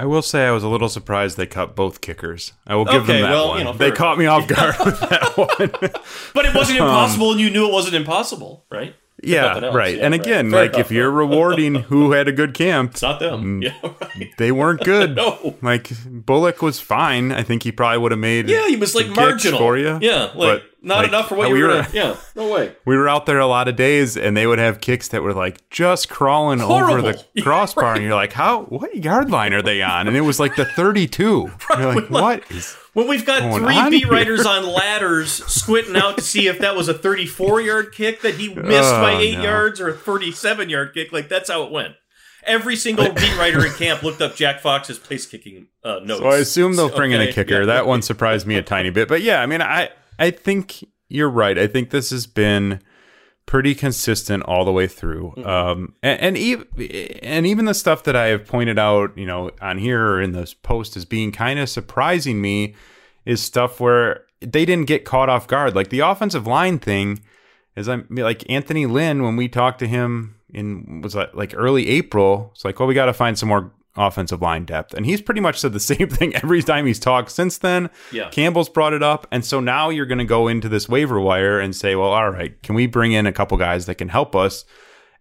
I 0.00 0.04
will 0.04 0.22
say 0.22 0.46
I 0.46 0.52
was 0.52 0.62
a 0.62 0.68
little 0.68 0.88
surprised 0.88 1.36
they 1.36 1.46
cut 1.46 1.74
both 1.74 2.00
kickers. 2.00 2.52
I 2.66 2.76
will 2.76 2.84
give 2.84 3.02
Okay, 3.02 3.14
them 3.14 3.22
that 3.22 3.30
well, 3.30 3.48
one. 3.48 3.58
you 3.58 3.64
know, 3.64 3.72
they 3.72 3.90
caught 3.90 4.16
me 4.16 4.26
off 4.26 4.46
guard 4.48 4.76
with 4.84 5.00
that 5.00 5.36
one. 5.36 5.92
But 6.34 6.46
it 6.46 6.54
wasn't 6.54 6.78
Um, 6.80 6.86
impossible 6.86 7.32
and 7.32 7.40
you 7.40 7.50
knew 7.50 7.66
it 7.66 7.72
wasn't 7.72 7.96
impossible, 7.96 8.64
right? 8.70 8.94
Yeah, 9.22 9.70
right. 9.74 9.96
yeah, 9.96 10.04
and 10.04 10.14
again, 10.14 10.50
Fair 10.50 10.62
like 10.66 10.78
if 10.78 10.90
you're 10.90 11.10
rewarding 11.10 11.74
who 11.90 12.12
had 12.12 12.28
a 12.28 12.32
good 12.32 12.54
camp, 12.54 12.92
It's 12.92 13.02
not 13.02 13.18
them. 13.20 13.60
Mm. 13.60 13.64
Yeah, 13.64 13.90
right. 14.16 14.30
they 14.38 14.52
weren't 14.52 14.80
good. 14.84 15.16
No. 15.16 15.56
Like 15.62 15.90
Bullock 16.06 16.62
was 16.62 16.78
fine. 16.80 17.32
I 17.32 17.42
think 17.42 17.62
he 17.64 17.72
probably 17.72 17.98
would 17.98 18.12
have 18.12 18.20
made. 18.20 18.48
Yeah, 18.48 18.66
he 18.68 18.76
was 18.76 18.94
like 18.94 19.08
marginal. 19.08 19.58
for 19.58 19.76
you. 19.76 19.98
Yeah, 20.00 20.30
like 20.34 20.34
But, 20.36 20.62
not 20.80 20.98
like, 20.98 21.08
enough 21.08 21.28
for 21.28 21.34
what 21.36 21.50
we 21.50 21.58
you 21.58 21.64
were. 21.66 21.74
were- 21.78 21.86
Yeah, 21.92 22.16
no 22.36 22.48
way. 22.52 22.72
We 22.84 22.96
were 22.96 23.08
out 23.08 23.26
there 23.26 23.40
a 23.40 23.46
lot 23.46 23.66
of 23.66 23.74
days, 23.74 24.16
and 24.16 24.36
they 24.36 24.46
would 24.46 24.60
have 24.60 24.80
kicks 24.80 25.08
that 25.08 25.22
were 25.24 25.34
like 25.34 25.68
just 25.70 26.08
crawling 26.08 26.60
over 26.60 26.86
Horrible. 26.86 27.12
the 27.12 27.24
Yeah, 27.34 27.42
crossbar, 27.42 27.94
and 27.94 28.04
you're 28.04 28.14
like, 28.14 28.32
"How? 28.32 28.62
What 28.64 28.94
yard 28.96 29.30
line 29.30 29.52
are 29.52 29.62
they 29.62 29.82
on?" 29.82 30.06
And 30.06 30.16
it 30.16 30.20
was 30.22 30.38
like 30.38 30.54
the 30.54 30.64
32. 30.64 31.50
You're 31.76 31.94
like, 31.94 32.08
"What 32.10 32.42
is?" 32.50 32.76
When 32.98 33.06
we've 33.06 33.24
got 33.24 33.42
going 33.42 33.62
three 33.62 33.90
beat 33.90 34.08
writers 34.08 34.44
on 34.44 34.66
ladders 34.66 35.30
squinting 35.30 35.94
out 35.94 36.16
to 36.16 36.20
see 36.24 36.48
if 36.48 36.58
that 36.58 36.74
was 36.74 36.88
a 36.88 36.94
34 36.94 37.60
yard 37.60 37.92
kick 37.92 38.22
that 38.22 38.34
he 38.34 38.48
missed 38.52 38.90
by 38.90 39.12
eight 39.12 39.36
no. 39.36 39.44
yards 39.44 39.80
or 39.80 39.90
a 39.90 39.94
37 39.94 40.68
yard 40.68 40.94
kick, 40.94 41.12
like 41.12 41.28
that's 41.28 41.48
how 41.48 41.62
it 41.62 41.70
went. 41.70 41.94
Every 42.42 42.74
single 42.74 43.12
beat 43.12 43.38
writer 43.38 43.64
in 43.64 43.72
camp 43.74 44.02
looked 44.02 44.20
up 44.20 44.34
Jack 44.34 44.58
Fox's 44.58 44.98
place 44.98 45.26
kicking 45.26 45.68
uh, 45.84 46.00
notes. 46.02 46.22
So 46.22 46.28
I 46.28 46.38
assume 46.38 46.74
they'll 46.74 46.88
bring 46.88 47.12
in 47.12 47.20
a 47.20 47.32
kicker. 47.32 47.60
yeah. 47.60 47.66
That 47.66 47.86
one 47.86 48.02
surprised 48.02 48.48
me 48.48 48.56
a 48.56 48.62
tiny 48.62 48.90
bit, 48.90 49.06
but 49.06 49.22
yeah, 49.22 49.42
I 49.42 49.46
mean, 49.46 49.62
I 49.62 49.90
I 50.18 50.32
think 50.32 50.84
you're 51.08 51.30
right. 51.30 51.56
I 51.56 51.68
think 51.68 51.90
this 51.90 52.10
has 52.10 52.26
been 52.26 52.80
pretty 53.48 53.74
consistent 53.74 54.42
all 54.42 54.66
the 54.66 54.70
way 54.70 54.86
through. 54.86 55.32
Mm-hmm. 55.38 55.48
Um, 55.48 55.94
and 56.02 56.20
and 56.20 56.36
even 56.36 56.66
and 57.22 57.46
even 57.46 57.64
the 57.64 57.72
stuff 57.72 58.04
that 58.04 58.14
I 58.14 58.26
have 58.26 58.46
pointed 58.46 58.78
out, 58.78 59.16
you 59.16 59.24
know, 59.24 59.50
on 59.60 59.78
here 59.78 60.04
or 60.06 60.20
in 60.20 60.32
this 60.32 60.52
post 60.52 60.96
as 60.98 61.06
being 61.06 61.32
kind 61.32 61.58
of 61.58 61.70
surprising 61.70 62.42
me 62.42 62.74
is 63.24 63.40
stuff 63.40 63.80
where 63.80 64.26
they 64.40 64.66
didn't 64.66 64.86
get 64.86 65.06
caught 65.06 65.30
off 65.30 65.48
guard. 65.48 65.74
Like 65.74 65.88
the 65.88 66.00
offensive 66.00 66.46
line 66.46 66.78
thing 66.78 67.20
is 67.74 67.88
I'm 67.88 68.06
like 68.10 68.48
Anthony 68.50 68.84
Lynn 68.84 69.22
when 69.22 69.36
we 69.36 69.48
talked 69.48 69.78
to 69.78 69.88
him 69.88 70.36
in 70.52 71.00
was 71.00 71.14
that 71.14 71.34
like 71.34 71.54
early 71.56 71.88
April. 71.88 72.50
It's 72.54 72.66
like, 72.66 72.78
well, 72.78 72.86
we 72.86 72.94
got 72.94 73.06
to 73.06 73.14
find 73.14 73.38
some 73.38 73.48
more 73.48 73.72
offensive 73.98 74.40
line 74.40 74.64
depth, 74.64 74.94
and 74.94 75.04
he's 75.04 75.20
pretty 75.20 75.40
much 75.40 75.58
said 75.58 75.72
the 75.72 75.80
same 75.94 76.08
thing 76.08 76.34
every 76.36 76.62
time 76.62 76.86
he's 76.86 76.98
talked 76.98 77.30
since 77.30 77.58
then. 77.58 77.90
Yeah. 78.12 78.30
Campbell's 78.30 78.68
brought 78.68 78.94
it 78.94 79.02
up, 79.02 79.26
and 79.30 79.44
so 79.44 79.60
now 79.60 79.90
you're 79.90 80.06
going 80.06 80.18
to 80.18 80.24
go 80.24 80.48
into 80.48 80.68
this 80.68 80.88
waiver 80.88 81.20
wire 81.20 81.60
and 81.60 81.74
say, 81.74 81.94
well, 81.94 82.10
all 82.10 82.30
right, 82.30 82.60
can 82.62 82.74
we 82.74 82.86
bring 82.86 83.12
in 83.12 83.26
a 83.26 83.32
couple 83.32 83.58
guys 83.58 83.86
that 83.86 83.96
can 83.96 84.08
help 84.08 84.34
us? 84.34 84.64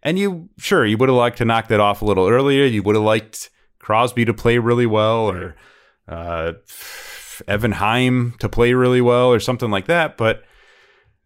And 0.03 0.17
you 0.17 0.49
sure 0.57 0.85
you 0.85 0.97
would 0.97 1.09
have 1.09 1.17
liked 1.17 1.39
to 1.39 1.45
knock 1.45 1.67
that 1.67 1.79
off 1.79 2.01
a 2.01 2.05
little 2.05 2.27
earlier. 2.27 2.65
You 2.65 2.83
would 2.83 2.95
have 2.95 3.03
liked 3.03 3.49
Crosby 3.79 4.25
to 4.25 4.33
play 4.33 4.57
really 4.57 4.85
well, 4.85 5.29
or 5.29 5.55
uh, 6.07 6.53
Evan 7.47 7.73
Heim 7.73 8.35
to 8.39 8.47
play 8.47 8.73
really 8.73 9.01
well, 9.01 9.31
or 9.33 9.39
something 9.39 9.71
like 9.71 9.87
that. 9.87 10.15
But 10.17 10.43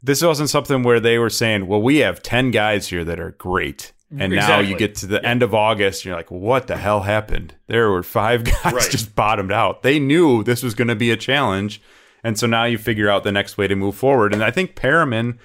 this 0.02 0.24
wasn't 0.24 0.50
something 0.50 0.84
where 0.84 1.00
they 1.00 1.18
were 1.18 1.30
saying, 1.30 1.68
"Well, 1.68 1.82
we 1.82 1.98
have 1.98 2.24
ten 2.24 2.50
guys 2.50 2.88
here 2.88 3.04
that 3.04 3.20
are 3.20 3.32
great." 3.32 3.92
And 4.18 4.34
now 4.34 4.60
you 4.60 4.76
get 4.76 4.96
to 4.96 5.08
the 5.08 5.26
end 5.26 5.42
of 5.42 5.54
August, 5.56 6.02
and 6.02 6.06
you're 6.08 6.16
like, 6.18 6.30
"What 6.32 6.68
the 6.68 6.76
hell 6.78 7.02
happened?" 7.02 7.56
There 7.68 7.90
were 7.90 8.04
five 8.04 8.44
guys 8.64 8.74
Right. 8.74 8.90
just 8.92 9.16
bottomed 9.16 9.52
out. 9.54 9.84
They 9.84 10.00
knew 10.00 10.44
this 10.44 10.62
was 10.64 10.74
going 10.76 10.90
to 10.90 10.96
be 10.96 11.12
a 11.12 11.18
challenge, 11.18 11.82
and 12.24 12.38
so 12.38 12.46
now 12.46 12.66
you 12.66 12.78
figure 12.78 13.10
out 13.10 13.24
the 13.24 13.32
next 13.32 13.58
way 13.58 13.68
to 13.68 13.76
move 13.76 13.96
forward. 13.96 14.34
And 14.34 14.44
I 14.44 14.52
think 14.52 14.76
Perriman 14.76 15.38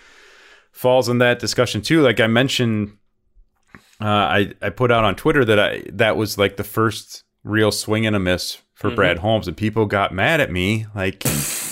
falls 0.72 1.08
in 1.08 1.18
that 1.18 1.38
discussion 1.38 1.80
too. 1.80 2.02
Like 2.02 2.18
I 2.18 2.26
mentioned, 2.26 2.96
uh, 4.00 4.04
I 4.04 4.52
I 4.60 4.70
put 4.70 4.90
out 4.90 5.04
on 5.04 5.14
Twitter 5.14 5.44
that 5.44 5.58
I 5.60 5.82
that 5.92 6.16
was 6.16 6.36
like 6.36 6.56
the 6.56 6.64
first 6.64 7.22
real 7.44 7.70
swing 7.70 8.04
and 8.04 8.16
a 8.16 8.18
miss 8.18 8.58
for 8.74 8.88
Mm-hmm. 8.88 8.96
Brad 8.96 9.18
Holmes, 9.18 9.46
and 9.48 9.56
people 9.56 9.86
got 9.86 10.12
mad 10.12 10.40
at 10.40 10.50
me 10.50 10.86
like 10.94 11.22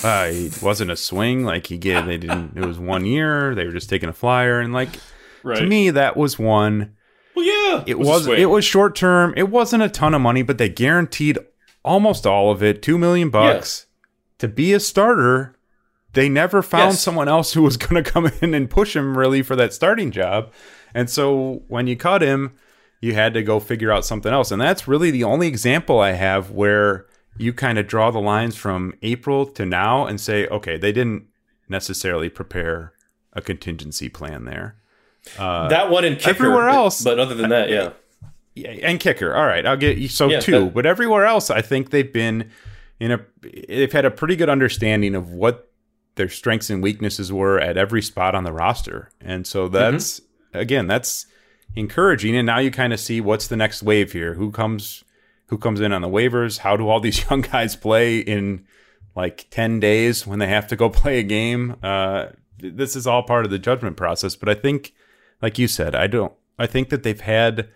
uh, 0.05 0.29
it 0.31 0.63
wasn't 0.63 0.91
a 0.91 0.97
swing. 0.97 1.45
Like 1.45 1.67
he 1.67 1.77
gave 1.77 2.07
they 2.07 2.19
didn't. 2.19 2.57
It 2.57 2.65
was 2.65 2.79
one 2.79 3.05
year. 3.05 3.55
They 3.55 3.65
were 3.67 3.73
just 3.73 3.91
taking 3.91 4.09
a 4.09 4.13
flyer, 4.15 4.61
and 4.61 4.73
like 4.73 4.91
right. 5.45 5.59
to 5.59 5.67
me 5.67 5.91
that 5.91 6.17
was 6.17 6.39
one. 6.39 6.97
well, 7.37 7.45
yeah, 7.45 7.85
It 7.87 7.99
was 7.99 8.27
it 8.27 8.47
was 8.51 8.65
short 8.65 8.97
term. 8.97 9.35
It 9.37 9.49
wasn't 9.51 9.83
a 9.83 9.89
ton 9.89 10.15
of 10.15 10.21
money, 10.21 10.43
but 10.43 10.59
they 10.59 10.69
guaranteed 10.69 11.39
almost 11.85 12.27
all 12.27 12.51
of 12.51 12.63
it, 12.63 12.83
two 12.83 12.99
million 12.99 13.31
bucks 13.31 13.87
to 14.39 14.49
be 14.49 14.73
a 14.73 14.81
starter. 14.81 15.57
They 16.15 16.29
never 16.29 16.63
found 16.63 16.93
Yes. 16.93 17.03
someone 17.03 17.29
else 17.29 17.53
who 17.55 17.63
was 17.63 17.77
going 17.85 18.03
to 18.03 18.09
come 18.11 18.31
in 18.41 18.55
and 18.55 18.71
push 18.71 18.95
him 18.97 19.19
really 19.19 19.43
for 19.43 19.57
that 19.57 19.73
starting 19.73 20.11
job. 20.11 20.53
And 20.95 21.11
so 21.11 21.63
when 21.69 21.87
you 21.89 21.97
cut 21.97 22.23
him, 22.23 22.53
you 23.01 23.15
had 23.15 23.35
to 23.35 23.43
go 23.43 23.59
figure 23.61 23.91
out 23.93 24.05
something 24.07 24.33
else. 24.33 24.51
And 24.53 24.61
that's 24.63 24.87
really 24.89 25.11
the 25.11 25.25
only 25.25 25.49
example 25.49 25.99
I 26.01 26.13
have 26.13 26.53
where 26.53 27.07
you 27.37 27.53
kind 27.53 27.79
of 27.79 27.89
draw 27.89 28.13
the 28.13 28.21
lines 28.21 28.55
from 28.57 28.95
April 29.03 29.45
to 29.45 29.67
now 29.67 30.07
and 30.07 30.21
say, 30.21 30.47
okay, 30.47 30.77
they 30.79 30.93
didn't 30.93 31.25
necessarily 31.69 32.29
prepare 32.29 32.93
a 33.33 33.43
contingency 33.43 34.09
plan 34.09 34.45
there. 34.45 34.77
That 35.39 35.91
one 35.91 36.05
in 36.05 36.17
kicker. 36.17 36.31
everywhere 36.31 36.69
else- 36.69 37.03
but 37.03 37.19
other 37.19 37.35
than 37.35 37.51
that, 37.51 37.71
yeah, 37.71 37.91
Yeah, 38.55 38.71
and 38.71 39.01
kicker. 39.01 39.35
All 39.35 39.47
right, 39.47 39.65
I'll 39.67 39.77
get 39.77 39.99
you. 39.99 40.09
So 40.09 40.29
Yeah, 40.29 40.41
two, 40.41 40.65
that- 40.67 40.75
but 40.75 40.87
everywhere 40.87 41.25
else, 41.27 41.51
I 41.51 41.61
think 41.61 41.91
they've 41.91 42.13
been 42.13 42.51
in 43.01 43.11
a. 43.11 43.21
They've 43.69 43.93
had 43.93 44.05
a 44.05 44.11
pretty 44.11 44.37
good 44.37 44.49
understanding 44.49 45.15
of 45.15 45.31
what 45.31 45.71
their 46.17 46.29
strengths 46.29 46.71
and 46.71 46.81
weaknesses 46.83 47.33
were 47.33 47.59
at 47.59 47.77
every 47.77 48.01
spot 48.03 48.35
on 48.37 48.45
the 48.45 48.53
roster, 48.53 49.11
and 49.21 49.47
so 49.47 49.67
that's 49.69 50.21
again 50.53 50.87
that's 50.87 51.27
encouraging. 51.75 52.37
And 52.37 52.47
now 52.47 52.59
you 52.59 52.71
kind 52.71 52.93
of 52.93 53.01
see 53.01 53.21
what's 53.21 53.49
the 53.49 53.57
next 53.57 53.83
wave 53.83 54.13
here. 54.13 54.35
Who 54.35 54.51
comes? 54.51 55.03
Who 55.49 55.59
comes 55.59 55.81
in 55.81 55.93
on 55.93 56.01
the 56.03 56.09
waivers? 56.09 56.59
How 56.59 56.77
do 56.77 56.89
all 56.89 57.01
these 57.01 57.23
young 57.31 57.41
guys 57.43 57.77
play 57.77 58.19
in 58.19 58.65
like 59.17 59.47
ten 59.51 59.81
days 59.81 60.27
when 60.27 60.39
they 60.39 60.47
have 60.49 60.67
to 60.69 60.77
go 60.77 60.89
play 61.03 61.19
a 61.19 61.23
game? 61.25 61.77
Uh, 61.83 62.27
this 62.59 62.95
is 62.97 63.07
all 63.07 63.23
part 63.25 63.45
of 63.45 63.51
the 63.51 63.59
judgment 63.59 63.97
process. 63.97 64.37
But 64.37 64.49
I 64.49 64.55
think, 64.55 64.95
like 65.45 65.59
you 65.59 65.69
said, 65.69 65.95
I 65.95 66.07
don't. 66.07 66.33
I 66.59 66.67
think 66.67 66.89
that 66.89 67.03
they've 67.03 67.21
had 67.21 67.69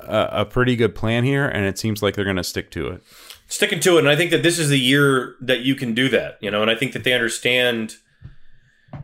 a, 0.00 0.40
a 0.40 0.44
pretty 0.44 0.74
good 0.74 0.92
plan 0.92 1.22
here, 1.22 1.46
and 1.46 1.64
it 1.64 1.78
seems 1.78 2.02
like 2.02 2.16
they're 2.16 2.24
going 2.24 2.34
to 2.34 2.42
stick 2.42 2.68
to 2.72 2.88
it. 2.88 3.02
sticking 3.46 3.78
to 3.78 3.96
it. 3.96 4.00
And 4.00 4.08
I 4.08 4.16
think 4.16 4.32
that 4.32 4.42
this 4.42 4.58
is 4.58 4.70
the 4.70 4.78
year 4.78 5.36
that 5.40 5.60
you 5.60 5.76
can 5.76 5.94
do 5.94 6.08
that, 6.08 6.36
you 6.40 6.50
know, 6.50 6.62
and 6.62 6.70
I 6.70 6.74
think 6.74 6.92
that 6.92 7.04
they 7.04 7.12
understand, 7.12 7.94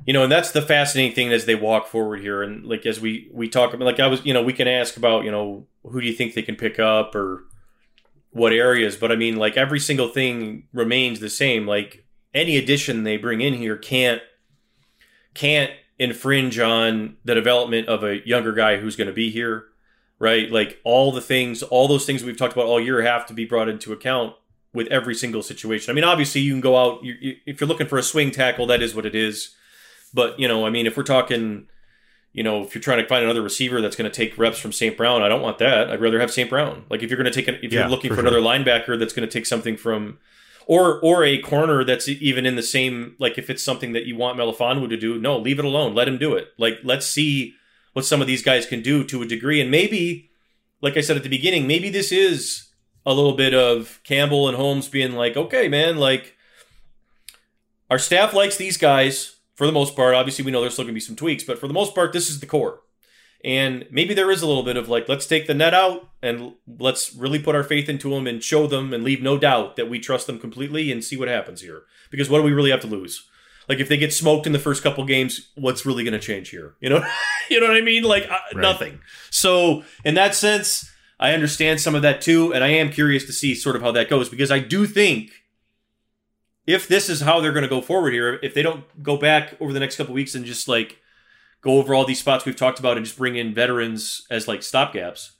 you 0.04 0.12
know, 0.12 0.24
and 0.24 0.32
that's 0.32 0.50
the 0.50 0.62
fascinating 0.62 1.14
thing 1.14 1.32
as 1.32 1.44
they 1.44 1.54
walk 1.54 1.86
forward 1.86 2.20
here. 2.20 2.42
And 2.42 2.66
like, 2.66 2.84
as 2.86 3.00
we, 3.00 3.30
we 3.32 3.48
talk 3.48 3.72
about, 3.72 3.84
like 3.84 4.00
I 4.00 4.08
was, 4.08 4.26
you 4.26 4.34
know, 4.34 4.42
we 4.42 4.52
can 4.52 4.66
ask 4.66 4.96
about, 4.96 5.24
you 5.24 5.30
know, 5.30 5.68
who 5.84 6.00
do 6.00 6.08
you 6.08 6.12
think 6.12 6.34
they 6.34 6.42
can 6.42 6.56
pick 6.56 6.80
up 6.80 7.14
or 7.14 7.44
what 8.30 8.52
areas, 8.52 8.96
but 8.96 9.12
I 9.12 9.16
mean, 9.16 9.36
like 9.36 9.56
every 9.56 9.78
single 9.78 10.08
thing 10.08 10.64
remains 10.72 11.20
the 11.20 11.30
same. 11.30 11.68
Like 11.68 12.04
any 12.34 12.56
addition 12.56 13.04
they 13.04 13.16
bring 13.16 13.40
in 13.40 13.54
here 13.54 13.76
can't, 13.76 14.22
can't 15.34 15.70
infringe 16.01 16.59
on 16.59 17.16
the 17.24 17.34
development 17.34 17.86
of 17.86 18.03
a 18.03 18.26
younger 18.26 18.53
guy 18.53 18.78
who's 18.78 18.96
going 18.96 19.09
to 19.09 19.14
be 19.14 19.30
here 19.30 19.66
right? 20.20 20.53
Like 20.53 20.78
all 20.84 21.11
the 21.11 21.20
things, 21.20 21.64
all 21.64 21.88
those 21.88 22.07
things 22.07 22.22
we've 22.22 22.36
talked 22.36 22.53
about 22.53 22.66
all 22.66 22.78
year 22.78 23.03
have 23.03 23.26
to 23.26 23.34
be 23.34 23.44
brought 23.44 23.68
into 23.68 23.92
account 23.92 24.34
with 24.72 24.86
every 24.88 25.14
single 25.16 25.42
situation. 25.42 25.90
I 25.90 25.94
mean, 25.94 26.05
obviously, 26.05 26.42
you 26.42 26.53
can 26.53 26.61
go 26.61 26.76
out 26.76 27.03
you, 27.03 27.16
you, 27.20 27.36
if 27.46 27.61
you're 27.61 27.66
looking 27.66 27.88
for 27.88 27.98
a 27.98 28.03
swing 28.03 28.30
tackle, 28.30 28.66
that 28.66 28.82
is 28.82 28.94
what 28.94 29.07
it 29.07 29.16
is. 29.16 29.57
But 30.14 30.38
you 30.38 30.46
know, 30.46 30.64
I 30.64 30.70
mean, 30.70 30.86
if 30.86 30.96
we're 30.96 31.03
talking, 31.03 31.66
you 32.32 32.44
know, 32.44 32.62
if 32.62 32.74
you're 32.74 32.82
trying 32.82 33.03
to 33.03 33.09
find 33.09 33.24
another 33.24 33.42
receiver 33.42 33.80
that's 33.80 33.96
going 33.96 34.09
to 34.09 34.14
take 34.14 34.38
reps 34.38 34.59
from 34.59 34.72
St. 34.72 34.96
Brown, 34.96 35.22
I 35.22 35.28
don't 35.28 35.42
want 35.42 35.59
that. 35.59 35.90
I'd 35.90 36.01
rather 36.01 36.20
have 36.20 36.30
St. 36.30 36.48
Brown. 36.48 36.84
Like 36.88 37.03
if 37.03 37.11
you're 37.11 37.16
going 37.16 37.32
to 37.32 37.32
take, 37.32 37.48
an, 37.48 37.59
if 37.62 37.72
Yeah, 37.72 37.80
you're 37.80 37.88
looking 37.88 38.11
for 38.11 38.16
for, 38.16 38.20
another 38.20 38.40
linebacker 38.40 38.98
that's 38.98 39.12
going 39.12 39.28
to 39.28 39.32
take 39.32 39.46
something 39.46 39.76
from. 39.76 40.18
Or, 40.72 41.00
or 41.00 41.24
a 41.24 41.38
corner 41.38 41.82
that's 41.82 42.08
even 42.08 42.46
in 42.46 42.54
the 42.54 42.62
same 42.62 43.16
like 43.18 43.38
if 43.38 43.50
it's 43.50 43.60
something 43.60 43.92
that 43.92 44.06
you 44.06 44.14
want 44.14 44.38
Melifonwu 44.38 44.88
to 44.88 44.96
do, 44.96 45.18
no, 45.18 45.36
leave 45.36 45.58
it 45.58 45.64
alone. 45.64 45.96
Let 45.96 46.06
him 46.06 46.16
do 46.16 46.34
it. 46.34 46.52
Like 46.58 46.78
let's 46.84 47.06
see 47.06 47.54
what 47.92 48.04
some 48.04 48.20
of 48.20 48.28
these 48.28 48.44
guys 48.44 48.66
can 48.66 48.80
do 48.80 49.02
to 49.02 49.20
a 49.20 49.26
degree. 49.26 49.60
And 49.60 49.68
maybe, 49.68 50.30
like 50.80 50.96
I 50.96 51.00
said 51.00 51.16
at 51.16 51.24
the 51.24 51.28
beginning, 51.28 51.66
maybe 51.66 51.90
this 51.90 52.12
is 52.12 52.68
a 53.04 53.12
little 53.12 53.32
bit 53.32 53.52
of 53.52 53.98
Campbell 54.04 54.46
and 54.46 54.56
Holmes 54.56 54.86
being 54.88 55.14
like, 55.14 55.36
okay, 55.36 55.66
man, 55.66 55.96
like 55.96 56.36
our 57.90 57.98
staff 57.98 58.32
likes 58.32 58.56
these 58.56 58.76
guys 58.76 59.40
for 59.56 59.66
the 59.66 59.72
most 59.72 59.96
part. 59.96 60.14
Obviously, 60.14 60.44
we 60.44 60.52
know 60.52 60.60
there's 60.60 60.74
still 60.74 60.84
going 60.84 60.94
to 60.94 60.94
be 60.94 61.00
some 61.00 61.16
tweaks, 61.16 61.42
but 61.42 61.58
for 61.58 61.66
the 61.66 61.74
most 61.74 61.96
part, 61.96 62.12
this 62.12 62.30
is 62.30 62.38
the 62.38 62.46
core. 62.46 62.82
And 63.43 63.86
maybe 63.91 64.12
there 64.12 64.30
is 64.30 64.43
a 64.43 64.47
little 64.47 64.62
bit 64.62 64.76
of 64.76 64.88
like, 64.88 65.09
let's 65.09 65.26
take 65.26 65.47
the 65.47 65.55
net 65.55 65.72
out 65.72 66.11
and 66.22 66.53
let's 66.78 67.14
really 67.14 67.38
put 67.38 67.55
our 67.55 67.64
faith 67.64 67.88
into 67.88 68.11
them 68.11 68.26
and 68.26 68.43
show 68.45 68.66
them 68.66 68.93
and 68.93 69.03
leave 69.03 69.22
no 69.22 69.38
doubt 69.38 69.76
that 69.76 69.88
we 69.88 69.99
trust 69.99 70.26
them 70.26 70.38
completely 70.38 70.93
and 70.93 71.03
see 71.03 71.16
what 71.16 71.28
happens 71.28 71.62
here. 71.62 71.84
Because 72.11 72.28
what 72.28 72.38
do 72.38 72.45
we 72.45 72.53
really 72.53 72.70
have 72.70 72.82
to 72.82 72.86
lose? 72.86 73.26
Like 73.68 73.78
if 73.78 73.88
they 73.88 73.97
get 73.97 74.12
smoked 74.12 74.47
in 74.47 74.53
the 74.53 74.59
first 74.59 74.82
couple 74.82 75.05
games, 75.05 75.51
what's 75.55 75.86
really 75.86 76.05
going 76.05 76.12
to 76.12 76.18
change 76.18 76.51
here? 76.51 76.74
You 76.80 76.91
know, 76.91 77.07
you 77.51 77.61
know 77.61 77.68
what 77.68 77.76
I 77.76 77.80
mean? 77.80 78.03
Like 78.03 78.24
uh, 78.24 78.38
Right. 78.55 78.57
nothing. 78.62 79.01
So 79.30 79.84
in 80.05 80.14
that 80.14 80.34
sense, 80.34 80.91
I 81.18 81.32
understand 81.32 81.80
some 81.80 81.95
of 81.95 82.03
that 82.03 82.20
too, 82.20 82.53
and 82.53 82.62
I 82.64 82.68
am 82.68 82.91
curious 82.91 83.24
to 83.26 83.32
see 83.32 83.55
sort 83.55 83.76
of 83.76 83.82
how 83.82 83.93
that 83.93 84.11
goes 84.11 84.28
because 84.28 84.51
I 84.51 84.59
do 84.59 84.86
think 84.86 85.30
if 86.66 86.88
this 86.88 87.09
is 87.09 87.20
how 87.22 87.41
they're 87.41 87.53
going 87.53 87.62
to 87.62 87.68
go 87.68 87.80
forward 87.80 88.12
here, 88.12 88.38
if 88.43 88.55
they 88.55 88.62
don't 88.62 88.84
go 89.03 89.16
back 89.16 89.55
over 89.61 89.72
the 89.72 89.80
next 89.80 89.97
couple 89.97 90.14
weeks 90.14 90.34
and 90.34 90.45
just 90.45 90.68
like 90.68 90.99
go 91.61 91.78
over 91.78 91.94
all 91.94 92.04
these 92.04 92.20
spots 92.20 92.44
we've 92.44 92.56
talked 92.56 92.78
about 92.78 92.96
and 92.96 93.04
just 93.04 93.18
bring 93.18 93.36
in 93.36 93.54
veterans 93.54 94.26
as 94.30 94.48
like 94.48 94.61
stopgaps, 94.61 95.32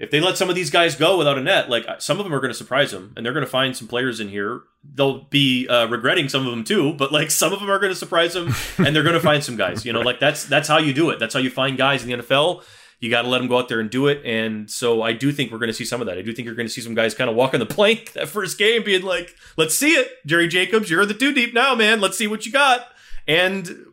if 0.00 0.10
they 0.10 0.18
let 0.18 0.38
some 0.38 0.48
of 0.48 0.54
these 0.54 0.70
guys 0.70 0.96
go 0.96 1.18
without 1.18 1.36
a 1.36 1.42
net, 1.42 1.68
like 1.68 1.86
some 2.00 2.18
of 2.18 2.24
them 2.24 2.34
are 2.34 2.40
going 2.40 2.50
to 2.50 2.56
surprise 2.56 2.90
them, 2.90 3.12
and 3.16 3.24
they're 3.24 3.34
going 3.34 3.44
to 3.44 3.50
find 3.50 3.76
some 3.76 3.86
players 3.86 4.18
in 4.18 4.30
here. 4.30 4.62
They'll 4.82 5.24
be 5.24 5.68
uh, 5.68 5.88
regretting 5.88 6.30
some 6.30 6.46
of 6.46 6.50
them 6.50 6.64
too, 6.64 6.94
but 6.94 7.12
like 7.12 7.30
some 7.30 7.52
of 7.52 7.60
them 7.60 7.70
are 7.70 7.78
going 7.78 7.92
to 7.92 7.98
surprise 7.98 8.32
them, 8.32 8.54
and 8.78 8.96
they're 8.96 9.02
going 9.02 9.14
to 9.14 9.20
find 9.20 9.44
some 9.44 9.56
guys. 9.56 9.84
You 9.84 9.92
know, 9.92 10.00
like 10.00 10.18
that's 10.18 10.46
that's 10.46 10.68
how 10.68 10.78
you 10.78 10.94
do 10.94 11.10
it. 11.10 11.18
That's 11.18 11.34
how 11.34 11.40
you 11.40 11.50
find 11.50 11.76
guys 11.76 12.02
in 12.02 12.08
the 12.08 12.24
NFL. 12.24 12.64
You 12.98 13.10
got 13.10 13.22
to 13.22 13.28
let 13.28 13.38
them 13.38 13.48
go 13.48 13.58
out 13.58 13.68
there 13.68 13.80
and 13.80 13.90
do 13.90 14.08
it. 14.08 14.22
And 14.24 14.70
so 14.70 15.02
I 15.02 15.12
do 15.12 15.32
think 15.32 15.52
we're 15.52 15.58
going 15.58 15.68
to 15.68 15.74
see 15.74 15.86
some 15.86 16.00
of 16.00 16.06
that. 16.06 16.18
I 16.18 16.22
do 16.22 16.32
think 16.34 16.46
you're 16.46 16.54
going 16.54 16.68
to 16.68 16.72
see 16.72 16.82
some 16.82 16.94
guys 16.94 17.14
kind 17.14 17.30
of 17.30 17.36
walk 17.36 17.54
on 17.54 17.60
the 17.60 17.66
plank 17.66 18.12
that 18.12 18.28
first 18.28 18.56
game, 18.56 18.82
being 18.82 19.02
like, 19.02 19.34
"Let's 19.58 19.74
see 19.74 19.92
it, 19.92 20.08
Jerry 20.24 20.48
Jacobs. 20.48 20.88
You're 20.88 21.04
the 21.04 21.12
two 21.12 21.34
deep 21.34 21.52
now, 21.52 21.74
man. 21.74 22.00
Let's 22.00 22.16
see 22.16 22.26
what 22.26 22.46
you 22.46 22.52
got." 22.52 22.86
And 23.28 23.89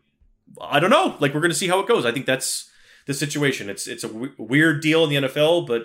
I 0.62 0.80
don't 0.80 0.90
know. 0.90 1.16
Like 1.20 1.34
we're 1.34 1.42
going 1.42 1.52
to 1.52 1.58
see 1.58 1.68
how 1.68 1.80
it 1.80 1.88
goes. 1.88 2.06
I 2.06 2.12
think 2.12 2.26
that's 2.26 2.70
the 3.06 3.14
situation. 3.14 3.70
It's 3.70 3.88
it's 3.88 4.04
a 4.04 4.08
w- 4.08 4.34
weird 4.38 4.82
deal 4.82 5.04
in 5.04 5.10
the 5.10 5.28
NFL, 5.28 5.68
but 5.68 5.84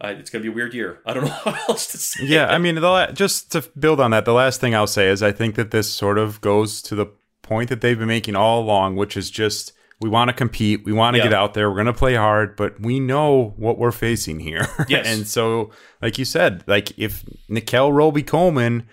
uh, 0.00 0.08
it's 0.18 0.28
going 0.30 0.42
to 0.42 0.48
be 0.48 0.52
a 0.52 0.54
weird 0.54 0.74
year. 0.74 1.00
I 1.06 1.14
don't 1.14 1.24
know 1.26 1.30
how 1.30 1.54
else 1.68 1.86
to 1.92 1.98
say. 1.98 2.24
Yeah. 2.26 2.46
I 2.48 2.58
mean, 2.58 2.74
the 2.74 2.80
la- 2.82 3.12
just 3.12 3.52
to 3.52 3.62
build 3.78 4.00
on 4.00 4.10
that, 4.10 4.24
the 4.24 4.32
last 4.32 4.60
thing 4.60 4.74
I'll 4.74 4.86
say 4.86 5.08
is 5.08 5.22
I 5.22 5.32
think 5.32 5.54
that 5.54 5.70
this 5.70 5.90
sort 5.90 6.18
of 6.18 6.40
goes 6.40 6.82
to 6.82 6.94
the 6.94 7.06
point 7.42 7.68
that 7.70 7.80
they've 7.80 7.98
been 7.98 8.08
making 8.08 8.36
all 8.36 8.60
along, 8.60 8.96
which 8.96 9.16
is 9.16 9.30
just 9.30 9.72
we 10.00 10.10
want 10.10 10.28
to 10.28 10.34
compete, 10.34 10.84
we 10.84 10.92
want 10.92 11.14
to 11.14 11.18
Yeah. 11.18 11.24
get 11.24 11.32
out 11.32 11.54
there, 11.54 11.70
we're 11.70 11.76
going 11.76 11.86
to 11.86 11.92
play 11.94 12.14
hard, 12.16 12.54
but 12.56 12.78
we 12.80 13.00
know 13.00 13.54
what 13.56 13.78
we're 13.78 13.92
facing 13.92 14.40
here. 14.40 14.66
Yes. 14.88 15.06
and 15.16 15.26
so, 15.26 15.70
like 16.02 16.18
you 16.18 16.26
said, 16.26 16.64
like 16.66 16.98
if 16.98 17.24
Nickell 17.48 17.92
Robey-Coleman 17.92 18.86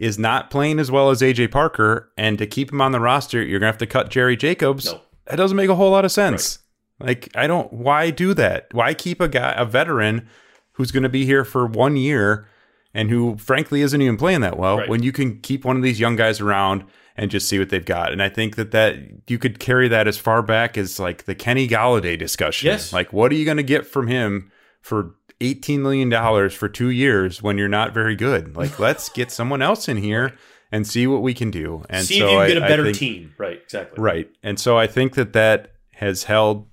is 0.00 0.18
not 0.18 0.50
playing 0.50 0.80
as 0.80 0.90
well 0.90 1.10
as 1.10 1.20
AJ 1.20 1.52
Parker, 1.52 2.10
and 2.16 2.38
to 2.38 2.46
keep 2.46 2.72
him 2.72 2.80
on 2.80 2.90
the 2.90 2.98
roster, 2.98 3.38
you're 3.42 3.60
going 3.60 3.68
to 3.68 3.72
have 3.74 3.78
to 3.78 3.86
cut 3.86 4.08
Jerry 4.08 4.36
Jacobs. 4.36 4.86
No. 4.86 5.00
That 5.26 5.36
doesn't 5.36 5.56
make 5.56 5.68
a 5.68 5.74
whole 5.76 5.90
lot 5.92 6.04
of 6.06 6.10
sense. 6.10 6.58
Like, 6.98 7.28
I 7.36 7.46
don't. 7.46 7.72
Why 7.72 8.10
do 8.10 8.34
that? 8.34 8.66
Why 8.72 8.94
keep 8.94 9.20
a 9.20 9.28
guy, 9.28 9.52
a 9.56 9.64
veteran, 9.64 10.26
who's 10.72 10.90
going 10.90 11.02
to 11.04 11.08
be 11.08 11.24
here 11.26 11.44
for 11.44 11.66
one 11.66 11.96
year, 11.96 12.48
and 12.92 13.10
who 13.10 13.36
frankly 13.36 13.82
isn't 13.82 14.00
even 14.02 14.16
playing 14.16 14.40
that 14.40 14.58
well, 14.58 14.78
Right. 14.78 14.88
when 14.88 15.02
you 15.02 15.12
can 15.12 15.38
keep 15.40 15.64
one 15.64 15.76
of 15.76 15.82
these 15.82 16.00
young 16.00 16.16
guys 16.16 16.40
around 16.40 16.84
and 17.16 17.30
just 17.30 17.46
see 17.48 17.58
what 17.58 17.68
they've 17.68 17.84
got? 17.84 18.10
And 18.12 18.22
I 18.22 18.28
think 18.30 18.56
that 18.56 18.70
that 18.72 18.96
you 19.28 19.38
could 19.38 19.58
carry 19.60 19.86
that 19.88 20.08
as 20.08 20.16
far 20.18 20.42
back 20.42 20.76
as 20.78 20.98
like 20.98 21.24
the 21.24 21.34
Kenny 21.34 21.68
Golladay 21.68 22.18
discussion. 22.18 22.66
Yes. 22.68 22.92
Like, 22.92 23.12
what 23.12 23.30
are 23.30 23.36
you 23.36 23.44
going 23.44 23.58
to 23.58 23.62
get 23.62 23.86
from 23.86 24.08
him 24.08 24.50
for? 24.80 25.14
$18 25.40 25.80
million 25.80 26.50
for 26.50 26.68
two 26.68 26.90
years 26.90 27.42
when 27.42 27.58
you're 27.58 27.68
not 27.68 27.92
very 27.92 28.14
good. 28.14 28.56
Like, 28.56 28.78
let's 28.78 29.08
get 29.08 29.30
someone 29.30 29.62
else 29.62 29.88
in 29.88 29.96
here 29.96 30.34
and 30.72 30.86
see 30.86 31.06
what 31.06 31.22
we 31.22 31.34
can 31.34 31.50
do. 31.50 31.84
And 31.90 32.06
see 32.06 32.18
so 32.18 32.26
if 32.26 32.32
you 32.32 32.38
can 32.38 32.48
get 32.48 32.56
a 32.58 32.60
better 32.60 32.84
think- 32.84 32.96
team. 32.98 33.34
Right. 33.38 33.60
Exactly. 33.62 34.02
Right. 34.02 34.30
And 34.42 34.58
so 34.60 34.78
I 34.78 34.86
think 34.86 35.14
that 35.14 35.32
that 35.32 35.72
has 35.92 36.24
held 36.24 36.66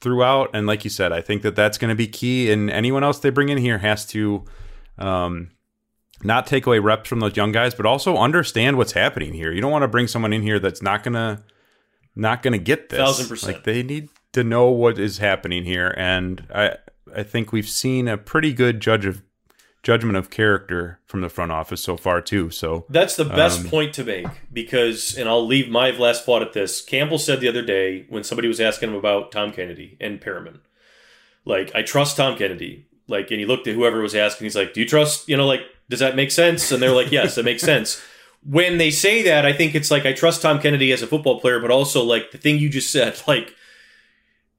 throughout. 0.00 0.50
And 0.54 0.66
like 0.66 0.84
you 0.84 0.90
said, 0.90 1.12
I 1.12 1.20
think 1.20 1.42
that 1.42 1.56
that's 1.56 1.78
going 1.78 1.88
to 1.88 1.94
be 1.94 2.06
key. 2.06 2.50
And 2.52 2.70
anyone 2.70 3.02
else 3.02 3.18
they 3.18 3.30
bring 3.30 3.48
in 3.48 3.58
here 3.58 3.78
has 3.78 4.04
to 4.06 4.44
um, 4.98 5.50
not 6.22 6.46
take 6.46 6.66
away 6.66 6.78
reps 6.78 7.08
from 7.08 7.20
those 7.20 7.36
young 7.36 7.52
guys, 7.52 7.74
but 7.74 7.86
also 7.86 8.16
understand 8.16 8.76
what's 8.76 8.92
happening 8.92 9.32
here. 9.32 9.52
You 9.52 9.60
don't 9.60 9.72
want 9.72 9.82
to 9.82 9.88
bring 9.88 10.08
someone 10.08 10.32
in 10.32 10.42
here 10.42 10.58
that's 10.58 10.82
not 10.82 11.02
going 11.02 11.14
to 11.14 11.42
not 12.14 12.42
going 12.42 12.52
to 12.52 12.58
get 12.58 12.88
this. 12.88 12.98
Thousand 12.98 13.28
percent. 13.28 13.56
Like 13.56 13.64
they 13.64 13.82
need 13.82 14.10
to 14.32 14.44
know 14.44 14.68
what 14.70 14.98
is 14.98 15.18
happening 15.18 15.64
here. 15.64 15.94
And 15.96 16.46
I 16.54 16.76
I 17.16 17.22
think 17.22 17.52
we've 17.52 17.68
seen 17.68 18.08
a 18.08 18.16
pretty 18.16 18.52
good 18.52 18.80
judge 18.80 19.04
of 19.06 19.22
judgment 19.82 20.16
of 20.16 20.28
character 20.28 20.98
from 21.06 21.20
the 21.20 21.28
front 21.28 21.52
office 21.52 21.80
so 21.80 21.96
far 21.96 22.20
too. 22.20 22.50
So 22.50 22.84
That's 22.88 23.16
the 23.16 23.24
best 23.24 23.60
Um, 23.60 23.68
point 23.70 23.94
to 23.94 24.04
make 24.04 24.26
because, 24.52 25.16
and 25.16 25.28
I'll 25.28 25.46
leave 25.46 25.68
my 25.68 25.90
last 25.90 26.24
thought 26.26 26.42
at 26.42 26.52
this. 26.52 26.80
Campbell 26.80 27.18
said 27.18 27.40
the 27.40 27.48
other 27.48 27.62
day 27.62 28.04
when 28.08 28.24
somebody 28.24 28.48
was 28.48 28.60
asking 28.60 28.90
him 28.90 28.96
about 28.96 29.30
Tom 29.32 29.52
Kennedy 29.52 29.96
and 30.00 30.20
Perriman, 30.20 30.58
like, 31.44 31.74
I 31.74 31.82
trust 31.82 32.16
Tom 32.16 32.36
Kennedy. 32.36 32.86
Like, 33.06 33.30
and 33.30 33.40
he 33.40 33.46
looked 33.46 33.66
at 33.66 33.74
whoever 33.74 34.00
was 34.02 34.14
asking, 34.14 34.44
he's 34.44 34.56
like, 34.56 34.74
Do 34.74 34.80
you 34.80 34.86
trust, 34.86 35.28
you 35.28 35.36
know, 35.36 35.46
like, 35.46 35.62
does 35.88 36.00
that 36.00 36.16
make 36.16 36.30
sense? 36.30 36.70
And 36.72 36.82
they're 36.82 36.92
like, 36.94 37.10
Yes, 37.12 37.36
that 37.36 37.44
makes 37.44 37.62
sense. 37.62 38.02
When 38.44 38.78
they 38.78 38.90
say 38.90 39.22
that, 39.22 39.46
I 39.46 39.52
think 39.52 39.74
it's 39.74 39.90
like, 39.90 40.04
I 40.04 40.12
trust 40.12 40.42
Tom 40.42 40.60
Kennedy 40.60 40.92
as 40.92 41.02
a 41.02 41.06
football 41.06 41.40
player, 41.40 41.58
but 41.60 41.70
also, 41.70 42.04
like, 42.04 42.30
the 42.32 42.38
thing 42.38 42.58
you 42.58 42.68
just 42.68 42.92
said, 42.92 43.20
like, 43.26 43.54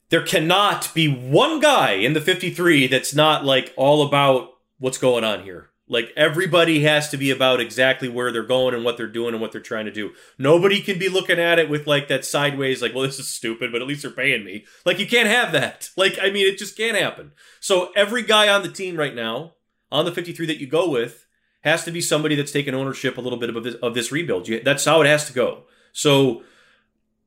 there 0.09 0.23
cannot 0.23 0.93
be 0.93 1.07
one 1.07 1.59
guy 1.59 1.91
in 1.91 2.13
the 2.13 2.21
53 2.21 2.87
that's 2.87 3.13
not 3.13 3.45
like 3.45 3.73
all 3.77 4.05
about 4.05 4.49
what's 4.79 4.97
going 4.97 5.23
on 5.23 5.43
here. 5.43 5.69
Like 5.87 6.11
everybody 6.15 6.83
has 6.83 7.09
to 7.09 7.17
be 7.17 7.31
about 7.31 7.59
exactly 7.59 8.09
where 8.09 8.31
they're 8.31 8.43
going 8.43 8.75
and 8.75 8.85
what 8.85 8.95
they're 8.95 9.07
doing 9.07 9.33
and 9.33 9.41
what 9.41 9.51
they're 9.51 9.59
trying 9.59 9.85
to 9.85 9.91
do. 9.91 10.11
Nobody 10.37 10.81
can 10.81 10.99
be 10.99 11.09
looking 11.09 11.39
at 11.39 11.57
it 11.57 11.67
with 11.67 11.87
like 11.87 12.07
that 12.09 12.25
sideways, 12.25 12.81
like, 12.81 12.93
well, 12.93 13.03
this 13.03 13.17
is 13.17 13.27
stupid, 13.27 13.71
but 13.71 13.81
at 13.81 13.87
least 13.87 14.03
they're 14.03 14.11
paying 14.11 14.45
me. 14.45 14.65
Like 14.85 14.99
you 14.99 15.07
can't 15.07 15.27
have 15.27 15.51
that. 15.51 15.89
Like, 15.97 16.17
I 16.21 16.29
mean, 16.29 16.47
it 16.47 16.57
just 16.57 16.77
can't 16.77 16.95
happen. 16.95 17.33
So 17.59 17.91
every 17.93 18.21
guy 18.21 18.47
on 18.47 18.61
the 18.61 18.71
team 18.71 18.95
right 18.95 19.13
now, 19.13 19.55
on 19.91 20.05
the 20.05 20.13
53 20.13 20.45
that 20.45 20.59
you 20.59 20.67
go 20.67 20.89
with, 20.89 21.25
has 21.63 21.83
to 21.83 21.91
be 21.91 21.99
somebody 21.99 22.35
that's 22.35 22.53
taken 22.53 22.73
ownership 22.73 23.17
a 23.17 23.21
little 23.21 23.37
bit 23.37 23.53
of 23.53 23.61
this, 23.63 23.75
of 23.75 23.95
this 23.95 24.11
rebuild. 24.11 24.47
You, 24.47 24.61
that's 24.61 24.85
how 24.85 25.01
it 25.01 25.07
has 25.07 25.27
to 25.27 25.33
go. 25.33 25.65
So 25.91 26.43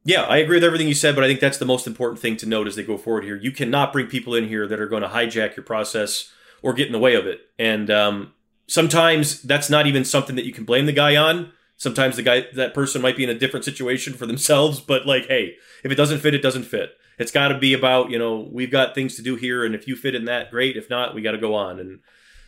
yeah, 0.04 0.22
I 0.22 0.38
agree 0.38 0.56
with 0.56 0.64
everything 0.64 0.88
you 0.88 0.94
said, 0.94 1.14
but 1.14 1.22
I 1.22 1.28
think 1.28 1.40
that's 1.40 1.58
the 1.58 1.64
most 1.64 1.86
important 1.86 2.20
thing 2.20 2.36
to 2.38 2.46
note 2.46 2.66
as 2.66 2.74
they 2.74 2.82
go 2.82 2.98
forward 2.98 3.24
here. 3.24 3.36
You 3.36 3.52
cannot 3.52 3.92
bring 3.92 4.06
people 4.06 4.34
in 4.34 4.48
here 4.48 4.66
that 4.66 4.80
are 4.80 4.88
going 4.88 5.02
to 5.02 5.08
hijack 5.08 5.56
your 5.56 5.64
process 5.64 6.32
or 6.62 6.72
get 6.72 6.86
in 6.86 6.92
the 6.92 6.98
way 6.98 7.14
of 7.14 7.26
it. 7.26 7.40
And 7.58 7.90
um, 7.90 8.32
sometimes 8.66 9.42
that's 9.42 9.70
not 9.70 9.86
even 9.86 10.04
something 10.04 10.36
that 10.36 10.44
you 10.44 10.52
can 10.52 10.64
blame 10.64 10.86
the 10.86 10.92
guy 10.92 11.16
on. 11.16 11.52
Sometimes 11.76 12.16
the 12.16 12.22
guy, 12.22 12.46
that 12.54 12.74
person 12.74 13.02
might 13.02 13.16
be 13.16 13.24
in 13.24 13.30
a 13.30 13.38
different 13.38 13.64
situation 13.64 14.14
for 14.14 14.26
themselves, 14.26 14.80
but 14.80 15.06
like, 15.06 15.26
hey, 15.26 15.54
if 15.84 15.90
it 15.90 15.96
doesn't 15.96 16.20
fit, 16.20 16.34
it 16.34 16.42
doesn't 16.42 16.64
fit. 16.64 16.92
It's 17.18 17.32
got 17.32 17.48
to 17.48 17.58
be 17.58 17.74
about, 17.74 18.10
you 18.10 18.18
know, 18.18 18.48
we've 18.52 18.70
got 18.70 18.94
things 18.94 19.16
to 19.16 19.22
do 19.22 19.36
here, 19.36 19.64
and 19.64 19.74
if 19.74 19.86
you 19.86 19.96
fit 19.96 20.14
in 20.14 20.24
that, 20.24 20.50
great. 20.50 20.76
If 20.76 20.88
not, 20.88 21.14
we 21.14 21.22
got 21.22 21.32
to 21.32 21.38
go 21.38 21.54
on. 21.54 21.78
And 21.78 22.00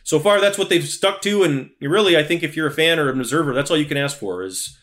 so 0.03 0.19
far, 0.19 0.41
that's 0.41 0.57
what 0.57 0.69
they've 0.69 0.87
stuck 0.87 1.21
to. 1.21 1.43
And 1.43 1.69
really, 1.81 2.17
I 2.17 2.23
think 2.23 2.43
if 2.43 2.55
you're 2.55 2.67
a 2.67 2.73
fan 2.73 2.99
or 2.99 3.09
an 3.09 3.19
observer, 3.19 3.53
that's 3.53 3.69
all 3.69 3.77
you 3.77 3.85
can 3.85 3.97
ask 3.97 4.17
for 4.17 4.43
is 4.43 4.77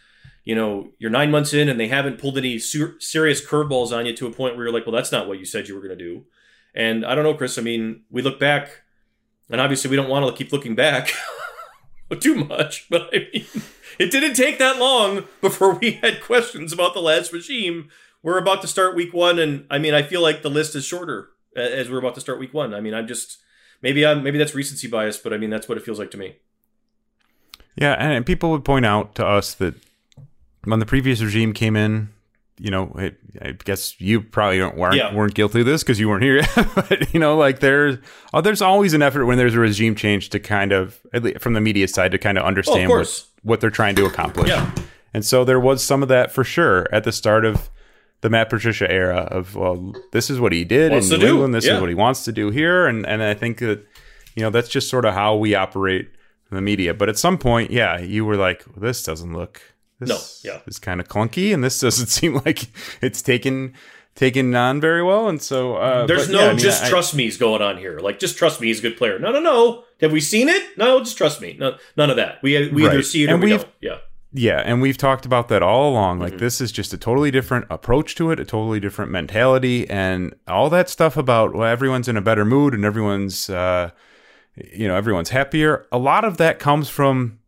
you 0.44 0.54
know, 0.54 0.90
you're 0.98 1.10
nine 1.10 1.30
months 1.30 1.54
in 1.54 1.68
and 1.68 1.78
they 1.78 1.88
haven't 1.88 2.18
pulled 2.18 2.36
any 2.36 2.58
ser- 2.58 2.96
serious 2.98 3.44
curveballs 3.44 3.96
on 3.96 4.06
you 4.06 4.14
to 4.16 4.26
a 4.26 4.32
point 4.32 4.56
where 4.56 4.66
you're 4.66 4.74
like, 4.74 4.86
well, 4.86 4.94
that's 4.94 5.12
not 5.12 5.28
what 5.28 5.38
you 5.38 5.44
said 5.44 5.68
you 5.68 5.74
were 5.74 5.80
going 5.80 5.96
to 5.96 6.04
do. 6.04 6.24
And 6.74 7.04
I 7.04 7.14
don't 7.14 7.24
know, 7.24 7.34
Chris. 7.34 7.58
I 7.58 7.62
mean, 7.62 8.02
we 8.10 8.22
look 8.22 8.40
back, 8.40 8.82
and 9.50 9.60
obviously 9.60 9.90
we 9.90 9.96
don't 9.96 10.08
want 10.08 10.26
to 10.26 10.32
keep 10.36 10.52
looking 10.52 10.74
back 10.74 11.12
too 12.20 12.44
much, 12.44 12.88
but 12.88 13.10
I 13.12 13.28
mean, 13.32 13.46
it 13.98 14.10
didn't 14.10 14.34
take 14.34 14.58
that 14.58 14.78
long 14.78 15.24
before 15.40 15.74
we 15.74 15.92
had 15.92 16.22
questions 16.22 16.72
about 16.72 16.94
the 16.94 17.02
last 17.02 17.32
regime. 17.32 17.88
We're 18.22 18.38
about 18.38 18.62
to 18.62 18.68
start 18.68 18.96
week 18.96 19.12
one, 19.12 19.38
and 19.38 19.66
I 19.70 19.78
mean, 19.78 19.94
I 19.94 20.02
feel 20.02 20.22
like 20.22 20.42
the 20.42 20.50
list 20.50 20.74
is 20.74 20.84
shorter 20.84 21.30
as 21.56 21.90
we're 21.90 21.98
about 21.98 22.14
to 22.14 22.20
start 22.20 22.38
week 22.38 22.54
one. 22.54 22.72
I 22.72 22.80
mean, 22.80 22.94
I'm 22.94 23.06
just 23.06 23.38
maybe 23.82 24.06
I'm 24.06 24.22
maybe 24.22 24.38
that's 24.38 24.54
recency 24.54 24.88
bias, 24.88 25.18
but 25.18 25.32
I 25.32 25.38
mean 25.38 25.50
that's 25.50 25.68
what 25.68 25.76
it 25.76 25.84
feels 25.84 25.98
like 25.98 26.10
to 26.12 26.16
me. 26.16 26.36
Yeah, 27.76 27.94
and 27.94 28.24
people 28.24 28.50
would 28.50 28.64
point 28.64 28.86
out 28.86 29.14
to 29.16 29.26
us 29.26 29.54
that 29.54 29.74
when 30.64 30.78
the 30.78 30.86
previous 30.86 31.20
regime 31.22 31.52
came 31.52 31.76
in, 31.76 32.08
you 32.58 32.70
know, 32.70 32.92
it, 32.98 33.16
I 33.40 33.52
guess 33.52 34.00
you 34.00 34.20
probably 34.20 34.58
don't, 34.58 34.76
weren't, 34.76 34.94
Yeah. 34.96 35.14
weren't 35.14 35.34
guilty 35.34 35.60
of 35.60 35.66
this 35.66 35.82
because 35.82 35.98
you 35.98 36.08
weren't 36.08 36.22
here 36.22 36.36
yet. 36.56 36.68
but 36.74 37.12
you 37.14 37.18
know, 37.20 37.36
like 37.36 37.60
there's 37.60 37.98
oh, 38.32 38.40
there's 38.40 38.62
always 38.62 38.94
an 38.94 39.02
effort 39.02 39.26
when 39.26 39.38
there's 39.38 39.54
a 39.54 39.58
regime 39.60 39.94
change 39.94 40.28
to 40.30 40.38
kind 40.38 40.72
of 40.72 41.00
at 41.12 41.22
least 41.22 41.40
from 41.40 41.54
the 41.54 41.60
media 41.60 41.88
side 41.88 42.12
to 42.12 42.18
kind 42.18 42.38
of 42.38 42.44
understand 42.44 42.88
what, 42.88 42.96
course. 42.96 43.28
what 43.42 43.60
they're 43.60 43.70
trying 43.70 43.94
to 43.96 44.04
accomplish. 44.06 44.48
Yeah. 44.48 44.70
And 45.14 45.24
so 45.24 45.44
there 45.44 45.60
was 45.60 45.82
some 45.82 46.02
of 46.02 46.08
that 46.08 46.30
for 46.32 46.44
sure 46.44 46.86
at 46.92 47.04
the 47.04 47.12
start 47.12 47.44
of 47.44 47.68
the 48.20 48.30
Matt 48.30 48.48
Patricia 48.50 48.88
era 48.90 49.26
of 49.30 49.56
well, 49.56 49.94
this 50.12 50.30
is 50.30 50.38
what 50.38 50.52
he 50.52 50.64
did 50.64 50.92
Wants 50.92 51.10
in 51.10 51.20
New. 51.20 51.26
England, 51.28 51.54
this 51.54 51.66
Yeah. 51.66 51.74
is 51.74 51.80
what 51.80 51.88
he 51.88 51.94
wants 51.96 52.24
to 52.24 52.32
do 52.32 52.50
here, 52.50 52.86
and 52.86 53.04
and 53.06 53.22
I 53.22 53.34
think 53.34 53.58
that 53.58 53.84
you 54.36 54.42
know 54.42 54.50
that's 54.50 54.68
just 54.68 54.88
sort 54.88 55.04
of 55.04 55.14
how 55.14 55.34
we 55.36 55.54
operate 55.56 56.08
in 56.50 56.54
the 56.54 56.62
media. 56.62 56.94
But 56.94 57.08
at 57.08 57.18
some 57.18 57.36
point, 57.38 57.70
yeah, 57.72 57.98
you 57.98 58.24
were 58.24 58.36
like, 58.36 58.64
well, 58.68 58.76
this 58.86 59.02
doesn't 59.02 59.32
look 59.34 59.60
this 60.02 60.44
No, 60.44 60.52
yeah. 60.52 60.60
is 60.66 60.78
kind 60.78 61.00
of 61.00 61.08
clunky, 61.08 61.52
and 61.54 61.62
this 61.64 61.80
doesn't 61.80 62.06
seem 62.18 62.34
like 62.44 62.68
it's 63.00 63.22
taken 63.22 63.74
taken 64.14 64.54
on 64.54 64.80
very 64.80 65.02
well, 65.02 65.28
and 65.28 65.40
so 65.40 65.76
uh, 65.76 66.06
There's 66.06 66.28
no 66.28 66.40
yeah, 66.40 66.46
I 66.46 66.48
mean, 66.50 66.58
just 66.58 66.84
I- 66.84 66.88
trust 66.90 67.14
me's 67.14 67.36
going 67.38 67.62
on 67.62 67.78
here. 67.78 67.98
Like 67.98 68.18
just 68.18 68.36
trust 68.36 68.60
me, 68.60 68.66
he's 68.68 68.78
a 68.80 68.82
good 68.82 68.96
player. 68.96 69.18
No, 69.18 69.32
no, 69.32 69.40
no. 69.40 69.84
Have 70.00 70.12
we 70.12 70.20
seen 70.20 70.48
it? 70.48 70.76
No, 70.76 70.98
just 70.98 71.16
trust 71.16 71.40
me. 71.40 71.56
No, 71.58 71.76
none 71.96 72.10
of 72.10 72.16
that. 72.16 72.42
We 72.42 72.68
we 72.70 72.86
either 72.86 73.02
see 73.02 73.24
it 73.24 73.30
or 73.30 73.34
And 73.34 73.42
we 73.42 73.50
we've- 73.52 73.62
don't. 73.62 73.72
Yeah. 73.80 73.98
Yeah, 74.34 74.62
and 74.64 74.80
we've 74.80 74.96
talked 74.96 75.26
about 75.26 75.48
that 75.48 75.62
all 75.62 75.90
along. 75.92 76.14
Mm-hmm. 76.16 76.22
Like 76.22 76.38
this 76.38 76.58
is 76.62 76.72
just 76.72 76.94
a 76.94 76.96
totally 76.96 77.30
different 77.30 77.66
approach 77.68 78.14
to 78.14 78.30
it, 78.30 78.40
a 78.40 78.46
totally 78.46 78.80
different 78.80 79.10
mentality, 79.10 79.88
and 79.90 80.34
all 80.48 80.70
that 80.70 80.88
stuff 80.88 81.18
about 81.18 81.52
well, 81.54 81.68
everyone's 81.68 82.08
in 82.08 82.16
a 82.16 82.22
better 82.22 82.46
mood 82.46 82.72
and 82.72 82.82
everyone's, 82.82 83.50
uh, 83.50 83.90
you 84.56 84.88
know, 84.88 84.96
everyone's 84.96 85.28
happier. 85.28 85.86
A 85.92 85.98
lot 85.98 86.24
of 86.24 86.38
that 86.38 86.58
comes 86.58 86.88
from 86.88 87.40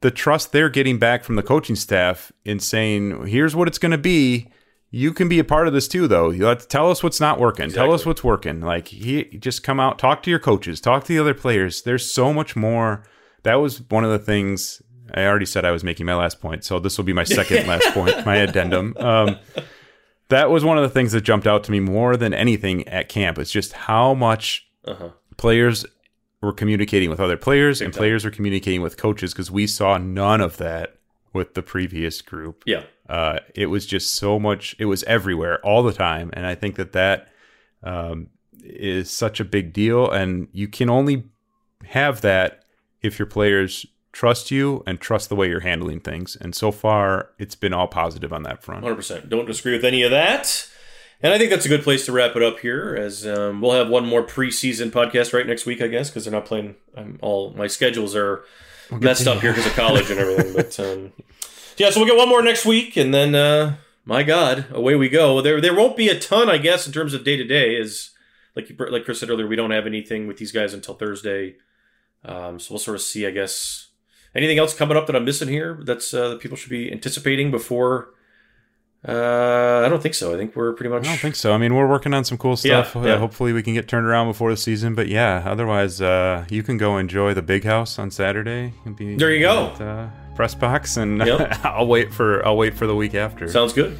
the 0.00 0.10
trust 0.10 0.52
they're 0.52 0.68
getting 0.70 0.98
back 0.98 1.24
from 1.24 1.36
the 1.36 1.42
coaching 1.42 1.76
staff 1.76 2.32
in 2.44 2.58
saying, 2.60 3.26
"Here's 3.26 3.54
what 3.56 3.68
it's 3.68 3.78
going 3.78 3.92
to 3.92 3.98
be." 3.98 4.48
You 4.92 5.12
can 5.12 5.28
be 5.28 5.38
a 5.38 5.44
part 5.44 5.68
of 5.68 5.72
this 5.72 5.86
too, 5.86 6.08
though. 6.08 6.30
You 6.30 6.46
let 6.46 6.68
tell 6.68 6.90
us 6.90 7.00
what's 7.02 7.20
not 7.20 7.38
working. 7.38 7.70
Tell 7.70 7.92
us 7.92 8.04
what's 8.04 8.24
working. 8.24 8.60
Like 8.60 8.88
he 8.88 9.22
just 9.38 9.62
come 9.62 9.78
out, 9.78 10.00
talk 10.00 10.20
to 10.24 10.30
your 10.30 10.40
coaches, 10.40 10.80
talk 10.80 11.04
to 11.04 11.08
the 11.12 11.18
other 11.20 11.32
players. 11.34 11.82
There's 11.82 12.10
so 12.10 12.32
much 12.32 12.56
more. 12.56 13.04
That 13.44 13.54
was 13.56 13.82
one 13.88 14.02
of 14.04 14.10
the 14.10 14.18
things 14.18 14.82
I 15.14 15.26
already 15.26 15.46
said 15.46 15.64
I 15.64 15.70
was 15.70 15.84
making 15.84 16.06
my 16.06 16.14
last 16.16 16.40
point, 16.40 16.64
so 16.64 16.80
this 16.80 16.98
will 16.98 17.04
be 17.04 17.12
my 17.12 17.22
second 17.24 17.68
last 17.68 17.86
point, 17.94 18.26
my 18.26 18.36
addendum. 18.36 18.96
Um, 18.98 19.36
that 20.28 20.50
was 20.50 20.64
one 20.64 20.76
of 20.76 20.82
the 20.82 20.88
things 20.88 21.12
that 21.12 21.20
jumped 21.22 21.46
out 21.46 21.62
to 21.64 21.70
me 21.72 21.78
more 21.80 22.16
than 22.16 22.34
anything 22.34 22.86
at 22.88 23.08
camp. 23.08 23.38
It's 23.38 23.50
just 23.52 23.72
how 23.72 24.14
much 24.14 24.66
Uh-huh. 24.84 25.10
players 25.36 25.84
were 26.42 26.52
communicating 26.52 27.10
with 27.10 27.20
other 27.20 27.36
players 27.36 27.80
and 27.80 27.92
players 27.92 28.24
were 28.24 28.30
communicating 28.30 28.80
with 28.80 28.96
coaches 28.96 29.32
because 29.32 29.50
we 29.50 29.66
saw 29.66 29.98
none 29.98 30.40
of 30.40 30.56
that 30.56 30.96
with 31.32 31.54
the 31.54 31.62
previous 31.62 32.22
group. 32.22 32.62
Yeah. 32.66 32.84
Uh, 33.08 33.40
it 33.54 33.66
was 33.66 33.86
just 33.86 34.14
so 34.14 34.38
much. 34.38 34.74
It 34.78 34.86
was 34.86 35.02
everywhere 35.04 35.60
all 35.64 35.82
the 35.82 35.92
time, 35.92 36.30
and 36.32 36.46
I 36.46 36.54
think 36.54 36.76
that 36.76 36.92
that 36.92 37.28
um, 37.82 38.28
is 38.62 39.10
such 39.10 39.40
a 39.40 39.44
big 39.44 39.72
deal. 39.72 40.10
And 40.10 40.48
you 40.52 40.68
can 40.68 40.88
only 40.88 41.24
have 41.86 42.20
that 42.22 42.64
if 43.02 43.18
your 43.18 43.26
players 43.26 43.84
trust 44.12 44.50
you 44.50 44.82
and 44.86 45.00
trust 45.00 45.28
the 45.28 45.36
way 45.36 45.48
you're 45.48 45.60
handling 45.60 46.00
things. 46.00 46.36
And 46.36 46.54
so 46.54 46.72
far, 46.72 47.30
it's 47.38 47.54
been 47.54 47.72
all 47.72 47.88
positive 47.88 48.32
on 48.32 48.42
that 48.44 48.62
front. 48.62 48.84
100%. 48.84 49.28
Don't 49.28 49.46
disagree 49.46 49.72
with 49.72 49.84
any 49.84 50.02
of 50.02 50.10
that. 50.10 50.68
And 51.22 51.34
I 51.34 51.38
think 51.38 51.50
that's 51.50 51.66
a 51.66 51.68
good 51.68 51.82
place 51.82 52.06
to 52.06 52.12
wrap 52.12 52.34
it 52.34 52.42
up 52.42 52.60
here, 52.60 52.96
as 52.98 53.26
um, 53.26 53.60
we'll 53.60 53.72
have 53.72 53.90
one 53.90 54.06
more 54.06 54.22
preseason 54.22 54.90
podcast 54.90 55.34
right 55.34 55.46
next 55.46 55.66
week, 55.66 55.82
I 55.82 55.86
guess, 55.86 56.08
because 56.08 56.24
they're 56.24 56.32
not 56.32 56.46
playing. 56.46 56.76
I'm 56.96 57.18
all 57.20 57.52
my 57.52 57.66
schedules 57.66 58.16
are 58.16 58.44
messed 58.90 59.26
up 59.26 59.40
here 59.40 59.52
because 59.52 59.66
of 59.66 59.74
college 59.74 60.10
and 60.10 60.18
everything. 60.18 60.54
But 60.54 60.80
um, 60.80 61.12
yeah, 61.76 61.90
so 61.90 62.00
we'll 62.00 62.08
get 62.08 62.16
one 62.16 62.28
more 62.28 62.42
next 62.42 62.64
week, 62.64 62.96
and 62.96 63.12
then 63.12 63.34
uh, 63.34 63.76
my 64.04 64.22
God, 64.22 64.66
away 64.70 64.94
we 64.94 65.08
go. 65.08 65.42
There, 65.42 65.60
there 65.60 65.74
won't 65.74 65.96
be 65.96 66.08
a 66.08 66.18
ton, 66.18 66.48
I 66.48 66.58
guess, 66.58 66.86
in 66.86 66.92
terms 66.92 67.12
of 67.12 67.24
day 67.24 67.36
to 67.36 67.44
day. 67.44 67.76
Is 67.76 68.10
like 68.56 68.70
you, 68.70 68.76
like 68.90 69.04
Chris 69.04 69.20
said 69.20 69.30
earlier, 69.30 69.46
we 69.46 69.56
don't 69.56 69.70
have 69.70 69.86
anything 69.86 70.26
with 70.26 70.38
these 70.38 70.52
guys 70.52 70.72
until 70.72 70.94
Thursday. 70.94 71.56
Um, 72.24 72.58
so 72.58 72.72
we'll 72.72 72.78
sort 72.78 72.96
of 72.96 73.02
see, 73.02 73.26
I 73.26 73.30
guess. 73.30 73.88
Anything 74.34 74.58
else 74.58 74.74
coming 74.74 74.96
up 74.96 75.06
that 75.08 75.16
I'm 75.16 75.24
missing 75.24 75.48
here 75.48 75.80
that's 75.82 76.14
uh, 76.14 76.30
that 76.30 76.40
people 76.40 76.56
should 76.56 76.70
be 76.70 76.90
anticipating 76.90 77.50
before? 77.50 78.14
Uh, 79.06 79.82
I 79.86 79.88
don't 79.88 80.02
think 80.02 80.14
so. 80.14 80.34
I 80.34 80.36
think 80.36 80.54
we're 80.54 80.74
pretty 80.74 80.90
much. 80.90 81.04
I 81.06 81.08
don't 81.10 81.18
think 81.18 81.34
so. 81.34 81.52
I 81.54 81.58
mean, 81.58 81.74
we're 81.74 81.88
working 81.88 82.12
on 82.12 82.22
some 82.24 82.36
cool 82.36 82.56
stuff. 82.56 82.94
Uh, 82.94 83.00
yeah. 83.00 83.16
hopefully, 83.16 83.52
we 83.54 83.62
can 83.62 83.72
get 83.72 83.88
turned 83.88 84.06
around 84.06 84.28
before 84.28 84.50
the 84.50 84.58
season. 84.58 84.94
But 84.94 85.08
yeah, 85.08 85.42
otherwise, 85.46 86.02
uh, 86.02 86.44
you 86.50 86.62
can 86.62 86.76
go 86.76 86.98
enjoy 86.98 87.32
the 87.32 87.40
big 87.42 87.64
house 87.64 87.98
on 87.98 88.10
Saturday. 88.10 88.74
and 88.84 88.94
be 88.94 89.16
There 89.16 89.30
you 89.32 89.40
go. 89.40 89.66
Uh, 89.68 90.10
press 90.34 90.54
box, 90.54 90.98
and 90.98 91.18
Yep. 91.26 91.60
I'll 91.64 91.86
wait 91.86 92.12
for 92.12 92.44
I'll 92.46 92.58
wait 92.58 92.74
for 92.74 92.86
the 92.86 92.94
week 92.94 93.14
after. 93.14 93.48
Sounds 93.48 93.72
good. 93.72 93.96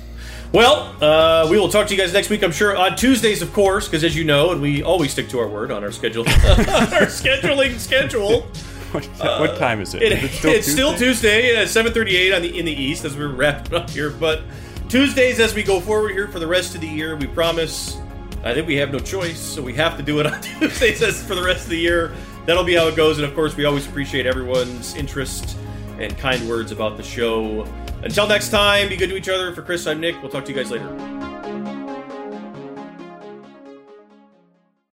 Well, 0.53 0.95
uh, 1.03 1.47
we 1.49 1.59
will 1.59 1.69
talk 1.69 1.87
to 1.87 1.95
you 1.95 2.01
guys 2.01 2.13
next 2.13 2.29
week, 2.29 2.43
I'm 2.43 2.51
sure, 2.53 2.77
on 2.77 2.97
Tuesdays, 2.97 3.41
of 3.41 3.53
course, 3.53 3.87
because 3.87 4.03
as 4.03 4.17
you 4.17 4.25
know, 4.25 4.51
and 4.51 4.61
we 4.61 4.83
always 4.83 5.13
stick 5.13 5.29
to 5.29 5.39
our 5.39 5.47
word 5.49 5.71
on 5.71 5.85
our 5.85 5.93
schedule, 5.93 6.25
our 6.29 7.07
scheduling 7.07 7.79
schedule. 7.79 8.41
what, 8.91 9.07
what 9.19 9.57
time 9.59 9.81
is 9.81 9.95
it? 9.95 10.03
It- 10.03 10.25
Is 10.25 10.45
it's 10.45 10.71
still 10.71 10.95
Tuesday 10.95 11.57
at 11.57 11.69
7:38 11.69 12.37
on 12.37 12.43
the 12.43 12.59
in 12.59 12.67
the 12.67 12.73
East 12.73 13.05
as 13.07 13.17
we're 13.17 13.29
wrapping 13.29 13.75
up 13.75 13.89
here. 13.89 14.11
But 14.11 14.43
Tuesdays, 14.91 15.39
as 15.39 15.55
we 15.55 15.63
go 15.63 15.79
forward 15.79 16.11
here 16.11 16.27
for 16.27 16.41
the 16.41 16.47
rest 16.49 16.75
of 16.75 16.81
the 16.81 16.89
year, 16.89 17.15
we 17.15 17.29
promise. 17.29 17.97
I 18.43 18.53
think 18.53 18.67
we 18.67 18.75
have 18.75 18.91
no 18.91 18.99
choice, 18.99 19.39
so 19.39 19.63
we 19.63 19.73
have 19.75 19.97
to 19.99 20.03
do 20.03 20.19
it 20.19 20.27
on 20.27 20.43
Tuesdays 20.59 21.01
as 21.01 21.25
for 21.25 21.37
the 21.37 21.45
rest 21.45 21.63
of 21.63 21.71
the 21.71 21.79
year. 21.79 22.13
That'll 22.45 22.65
be 22.65 22.75
how 22.75 22.89
it 22.89 22.97
goes, 22.97 23.17
and 23.17 23.25
of 23.25 23.33
course, 23.33 23.57
we 23.57 23.67
always 23.67 23.87
appreciate 23.87 24.27
everyone's 24.27 24.97
interest 24.97 25.57
and 26.01 26.19
kind 26.19 26.49
words 26.49 26.73
about 26.73 26.97
the 26.97 27.05
show. 27.05 27.73
Until 28.03 28.27
next 28.27 28.49
time, 28.49 28.89
be 28.89 28.97
good 28.97 29.11
to 29.11 29.17
each 29.17 29.29
other. 29.29 29.55
For 29.55 29.63
Chris, 29.63 29.87
I'm 29.87 30.01
Nick. 30.01 30.21
We'll 30.23 30.31
talk 30.33 30.45
to 30.47 30.51
you 30.51 30.57
guys 30.57 30.73
later. 30.73 31.30